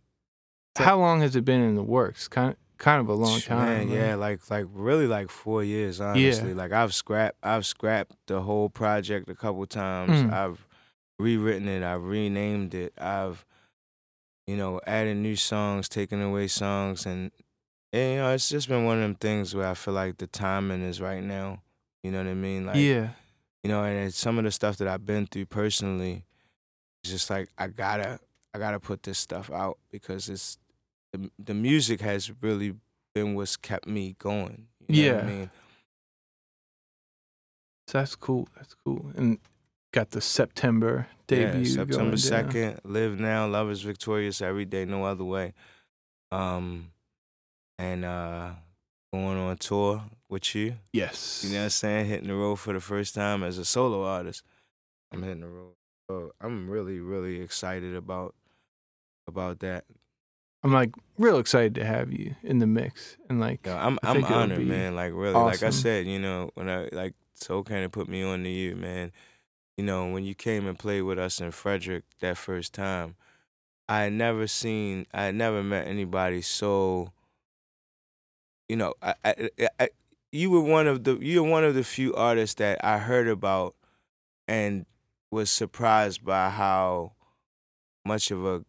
How 0.82 0.98
long 0.98 1.20
has 1.20 1.36
it 1.36 1.44
been 1.44 1.61
in 1.61 1.74
the 1.77 1.82
works? 1.82 2.28
Kind 2.28 2.51
of, 2.53 2.57
kind 2.78 3.01
of 3.01 3.09
a 3.09 3.15
long 3.15 3.40
time. 3.40 3.89
Man, 3.89 3.90
yeah, 3.90 4.15
like 4.15 4.51
like 4.51 4.66
really 4.73 5.07
like 5.07 5.31
four 5.31 5.65
years, 5.65 6.01
honestly. 6.01 6.55
Like 6.55 6.73
I've 6.73 6.94
scrapped 6.94 7.39
I've 7.43 7.66
scrapped 7.66 8.16
the 8.27 8.43
whole 8.43 8.69
project 8.69 9.28
a 9.28 9.35
couple 9.35 9.66
times. 9.66 10.23
Mm. 10.23 10.32
I've 10.32 10.66
rewritten 11.19 11.69
it, 11.69 11.82
I've 11.82 12.05
renamed 12.05 12.74
it, 12.74 12.93
I've 12.98 13.44
you 14.47 14.57
know, 14.57 14.81
added 14.86 15.16
new 15.16 15.36
songs, 15.36 15.89
taken 15.89 16.23
away 16.23 16.47
songs 16.47 17.05
and, 17.05 17.32
and 17.93 18.12
you 18.12 18.19
know, 18.19 18.32
it's 18.32 18.48
just 18.48 18.69
been 18.69 18.85
one 18.85 18.97
of 18.98 19.03
them 19.03 19.15
things 19.16 19.55
where 19.55 19.66
I 19.66 19.74
feel 19.74 19.94
like 19.94 20.19
the 20.19 20.27
timing 20.27 20.82
is 20.82 21.01
right 21.01 21.23
now. 21.23 21.62
You 22.03 22.12
know 22.12 22.19
what 22.19 22.28
I 22.28 22.35
mean? 22.35 22.66
Like 22.66 22.77
yeah, 22.77 23.11
you 23.65 23.70
know, 23.70 23.82
and 23.82 24.07
it's 24.07 24.19
some 24.19 24.39
of 24.39 24.44
the 24.44 24.53
stuff 24.53 24.77
that 24.77 24.86
I've 24.86 25.05
been 25.05 25.27
through 25.27 25.47
personally, 25.47 26.24
it's 27.03 27.12
just 27.12 27.31
like 27.31 27.48
I 27.59 27.66
gotta, 27.66 28.20
I 28.55 28.59
gotta 28.59 28.78
put 28.78 29.03
this 29.03 29.19
stuff 29.19 29.51
out 29.51 29.78
because 29.90 30.28
it's 30.28 30.59
the 31.17 31.31
the 31.39 31.55
music 31.55 32.01
has 32.01 32.31
really 32.43 32.75
been 33.15 33.35
what's 33.35 33.57
kept 33.57 33.87
me 33.87 34.15
going. 34.19 34.69
You 34.89 35.11
know 35.11 35.15
what 35.15 35.25
Yeah. 35.25 35.29
I 35.29 35.31
mean, 35.39 35.51
so 37.89 37.99
that's 37.99 38.17
cool. 38.17 38.49
That's 38.57 38.75
cool. 38.85 39.11
And 39.17 39.39
got 39.93 40.11
the 40.11 40.21
September 40.21 41.07
debut. 41.27 41.61
yeah, 41.61 41.75
September 41.75 42.17
second, 42.17 42.81
live 42.85 43.19
now, 43.19 43.47
love 43.47 43.71
is 43.71 43.83
victorious 43.83 44.41
every 44.41 44.65
day, 44.65 44.85
no 44.85 45.05
other 45.05 45.25
way. 45.25 45.55
Um, 46.33 46.91
and 47.79 48.05
uh, 48.05 48.51
going 49.13 49.39
on 49.39 49.57
tour 49.59 50.03
with 50.29 50.55
you. 50.55 50.75
Yes. 50.93 51.45
You 51.45 51.53
know 51.53 51.59
what 51.59 51.65
I'm 51.65 51.71
saying? 51.71 52.07
Hitting 52.07 52.29
the 52.29 52.35
road 52.35 52.57
for 52.57 52.73
the 52.73 52.81
first 52.81 53.15
time 53.15 53.43
as 53.43 53.59
a 53.59 53.65
solo 53.65 54.05
artist. 54.05 54.43
I'm 55.13 55.23
hitting 55.23 55.41
the 55.41 55.49
road. 55.49 55.73
So 56.11 56.33
I'm 56.41 56.69
really, 56.69 57.01
really 57.01 57.41
excited 57.41 57.95
about 57.95 58.35
about 59.29 59.59
that. 59.61 59.85
I'm 60.67 60.73
like 60.73 60.91
real 61.17 61.39
excited 61.39 61.77
to 61.77 61.85
have 61.85 62.13
you 62.13 62.35
in 62.43 62.59
the 62.59 62.67
mix 62.67 63.17
and 63.31 63.39
like 63.39 63.61
Yeah, 63.65 63.87
I'm 63.87 64.01
I'm 64.03 64.25
honored, 64.25 64.67
man. 64.67 64.97
Like 64.97 65.13
really, 65.15 65.35
like 65.35 65.63
I 65.63 65.71
said, 65.71 66.09
you 66.09 66.19
know, 66.19 66.51
when 66.55 66.69
I 66.69 66.89
like 66.91 67.15
Soul 67.35 67.63
Cannon 67.63 67.89
put 67.91 68.09
me 68.09 68.25
on 68.25 68.43
to 68.43 68.51
you, 68.51 68.75
man. 68.75 69.13
You 69.77 69.85
know, 69.85 70.09
when 70.09 70.25
you 70.25 70.35
came 70.35 70.67
and 70.67 70.77
played 70.77 71.03
with 71.03 71.21
us 71.21 71.41
in 71.41 71.53
Frederick 71.53 72.03
that 72.19 72.37
first 72.37 72.75
time, 72.75 73.15
I 73.89 74.01
had 74.01 74.15
never 74.15 74.49
seen, 74.49 75.07
I 75.15 75.27
had 75.27 75.37
never 75.37 75.63
met 75.63 75.87
anybody 75.87 76.43
so. 76.43 77.13
You 78.69 78.75
know, 78.75 78.95
I, 79.01 79.15
I, 79.25 79.51
I, 79.61 79.69
I 79.79 79.89
you 80.33 80.51
were 80.51 80.61
one 80.61 80.89
of 80.89 81.05
the 81.05 81.17
you're 81.21 81.49
one 81.49 81.63
of 81.63 81.77
the 81.77 81.85
few 81.85 82.13
artists 82.17 82.57
that 82.57 82.85
I 82.85 82.99
heard 82.99 83.29
about, 83.29 83.77
and 84.49 84.85
was 85.31 85.49
surprised 85.49 86.25
by 86.25 86.51
how 86.51 87.13
much 88.05 88.33
of 88.33 88.45
a 88.45 88.65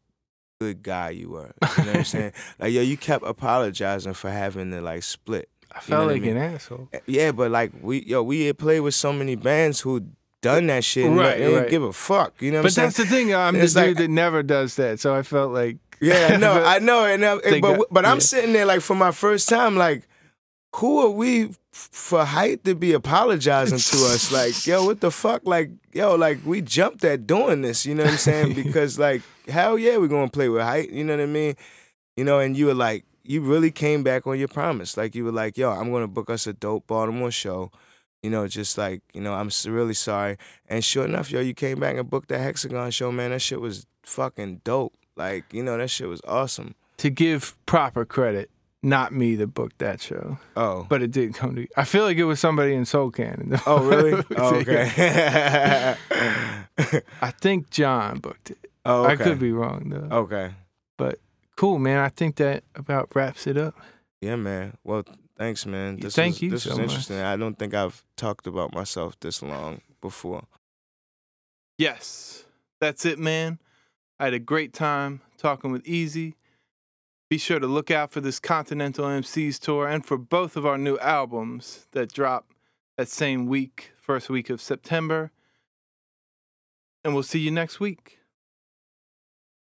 good 0.60 0.84
guy 0.84 1.12
you 1.12 1.30
were. 1.30 1.54
You 1.78 1.84
know 1.86 1.92
what 1.92 1.98
I'm 2.00 2.04
saying? 2.04 2.34
Like 2.60 2.74
yo, 2.74 2.82
you 2.82 2.98
kept 2.98 3.24
apologizing 3.26 4.14
for 4.14 4.30
having 4.30 4.72
to 4.72 4.82
like 4.82 5.04
split. 5.04 5.50
I 5.72 5.80
felt 5.80 6.04
what 6.06 6.10
I 6.10 6.14
like 6.14 6.22
mean? 6.24 6.38
an 6.38 6.54
asshole. 6.56 6.90
Yeah, 7.06 7.32
but 7.32 7.52
like 7.52 7.72
we 7.82 8.04
yo, 8.04 8.24
we 8.24 8.46
had 8.46 8.58
played 8.58 8.80
with 8.82 8.96
so 8.96 9.14
many 9.14 9.36
bands 9.36 9.82
who 9.82 10.08
done 10.42 10.68
that 10.68 10.84
shit. 10.84 11.06
And 11.06 11.18
Right, 11.18 11.38
they 11.38 11.46
didn't 11.46 11.62
right. 11.62 11.70
give 11.70 11.84
a 11.84 11.94
fuck. 11.94 12.42
You 12.42 12.52
know 12.52 12.58
what 12.60 12.64
But 12.64 12.68
I'm 12.68 12.72
saying? 12.72 12.86
that's 12.88 12.98
the 12.98 13.06
thing. 13.06 13.36
I'm 13.36 13.54
the 13.56 13.62
It's 13.64 13.74
dude 13.74 13.98
that 13.98 14.10
never 14.10 14.44
does 14.44 14.76
that. 14.76 15.00
So 15.00 15.14
I 15.16 15.24
felt 15.24 15.52
like 15.52 15.78
Yeah, 16.02 16.38
no, 16.38 16.52
I 16.66 16.80
know, 16.80 17.06
and 17.06 17.24
uh, 17.24 17.40
but 17.44 17.62
got- 17.62 17.88
but 17.92 18.06
I'm 18.06 18.18
yeah. 18.18 18.20
sitting 18.22 18.54
there 18.54 18.66
like 18.66 18.82
for 18.82 18.96
my 18.96 19.12
first 19.12 19.50
time, 19.50 19.76
like, 19.76 20.08
who 20.78 21.00
are 21.00 21.10
we 21.10 21.50
for 21.72 22.24
height 22.24 22.64
to 22.64 22.76
be 22.76 22.94
apologizing 22.94 23.80
to 23.80 24.06
us? 24.08 24.32
Like, 24.38 24.68
yo, 24.68 24.86
what 24.86 25.02
the 25.02 25.10
fuck? 25.10 25.42
Like, 25.46 25.72
yo, 25.94 26.16
like 26.16 26.40
we 26.46 26.62
jumped 26.62 27.04
at 27.04 27.26
doing 27.26 27.62
this. 27.62 27.86
You 27.86 27.96
know 27.96 28.04
what 28.04 28.14
I'm 28.14 28.18
saying? 28.18 28.54
Because 28.64 29.00
like, 29.00 29.22
hell 29.48 29.78
yeah, 29.78 29.98
we're 29.98 30.08
gonna 30.08 30.30
play 30.30 30.50
with 30.50 30.62
height. 30.62 30.92
You 30.92 31.04
know 31.04 31.16
what 31.16 31.24
I 31.24 31.28
mean? 31.28 31.56
You 32.16 32.24
know, 32.24 32.40
and 32.40 32.56
you 32.56 32.68
were 32.68 32.76
like, 32.76 33.06
you 33.24 33.42
really 33.42 33.72
came 33.72 34.04
back 34.04 34.28
on 34.28 34.38
your 34.40 34.48
promise. 34.48 34.96
Like, 34.98 35.16
you 35.16 35.26
were 35.26 35.32
like, 35.32 35.58
yo, 35.58 35.72
I'm 35.72 35.92
gonna 35.92 36.08
book 36.08 36.30
us 36.30 36.48
a 36.48 36.54
dope 36.54 36.88
Baltimore 36.88 37.32
show. 37.32 37.72
You 38.24 38.30
know, 38.30 38.48
just 38.48 38.78
like, 38.78 39.02
you 39.14 39.22
know, 39.22 39.34
I'm 39.34 39.50
really 39.66 39.94
sorry. 39.94 40.38
And 40.68 40.84
sure 40.84 41.06
enough, 41.06 41.32
yo, 41.32 41.40
you 41.40 41.54
came 41.54 41.80
back 41.80 41.98
and 41.98 42.10
booked 42.10 42.30
that 42.30 42.40
Hexagon 42.42 42.92
show, 42.92 43.12
man. 43.12 43.32
That 43.32 43.42
shit 43.42 43.62
was 43.62 43.86
fucking 44.04 44.62
dope. 44.64 44.94
Like, 45.16 45.52
you 45.54 45.64
know, 45.64 45.78
that 45.78 45.90
shit 45.90 46.08
was 46.08 46.22
awesome. 46.28 46.76
to 46.98 47.10
give 47.10 47.56
proper 47.66 48.06
credit, 48.06 48.50
not 48.84 49.12
me 49.14 49.36
that 49.36 49.48
booked 49.48 49.80
that 49.80 50.00
show, 50.02 50.38
Oh. 50.56 50.86
but 50.90 51.02
it 51.02 51.12
did 51.12 51.34
come 51.34 51.56
to. 51.56 51.68
I 51.76 51.84
feel 51.84 52.04
like 52.04 52.18
it 52.18 52.24
was 52.26 52.40
somebody 52.40 52.74
in 52.76 52.86
Soul 52.86 53.12
Cannon. 53.12 53.60
Oh, 53.66 53.84
really? 53.84 54.24
Oh, 54.38 54.56
okay. 54.56 55.96
I 57.22 57.32
think 57.32 57.70
John 57.70 58.20
booked 58.20 58.52
it. 58.52 58.70
oh, 58.86 59.04
okay. 59.06 59.14
I 59.14 59.16
could 59.16 59.40
be 59.40 59.52
wrong 59.52 59.90
though. 59.90 60.16
Okay. 60.18 60.52
But 60.98 61.20
cool, 61.56 61.80
man. 61.80 61.98
I 62.00 62.10
think 62.10 62.36
that 62.38 62.64
about 62.76 63.16
wraps 63.16 63.48
it 63.48 63.58
up. 63.58 63.76
Yeah, 64.22 64.36
man. 64.36 64.78
Well, 64.84 65.04
thanks, 65.38 65.66
man. 65.66 65.98
This 65.98 66.16
thank 66.16 66.36
was, 66.36 66.42
you 66.42 66.50
This 66.52 66.64
so 66.64 66.70
was 66.72 66.78
much. 66.80 66.90
interesting. 66.90 67.20
I 67.20 67.36
don't 67.36 67.58
think 67.58 67.74
I've 67.74 68.04
talked 68.16 68.48
about 68.48 68.74
myself 68.74 69.20
this 69.20 69.42
long 69.42 69.82
before. 70.02 70.44
Yes, 71.78 72.46
that's 72.80 73.06
it, 73.06 73.20
man. 73.20 73.60
I 74.20 74.26
had 74.26 74.34
a 74.34 74.40
great 74.40 74.74
time 74.74 75.22
talking 75.38 75.72
with 75.72 75.88
Eze. 75.88 76.34
Be 77.30 77.38
sure 77.38 77.60
to 77.60 77.68
look 77.68 77.92
out 77.92 78.12
for 78.12 78.22
this 78.22 78.40
Continental 78.40 79.06
MCs 79.06 79.60
tour 79.60 79.86
and 79.86 80.06
for 80.06 80.18
both 80.18 80.56
of 80.56 80.66
our 80.66 80.78
new 80.78 80.98
albums 81.00 81.88
that 81.92 82.14
drop 82.14 82.54
that 82.98 83.10
same 83.10 83.48
week, 83.48 83.92
first 84.00 84.30
week 84.30 84.50
of 84.50 84.62
September. 84.62 85.32
And 87.04 87.14
we'll 87.14 87.24
see 87.24 87.40
you 87.40 87.52
next 87.52 87.82
week. 87.82 88.20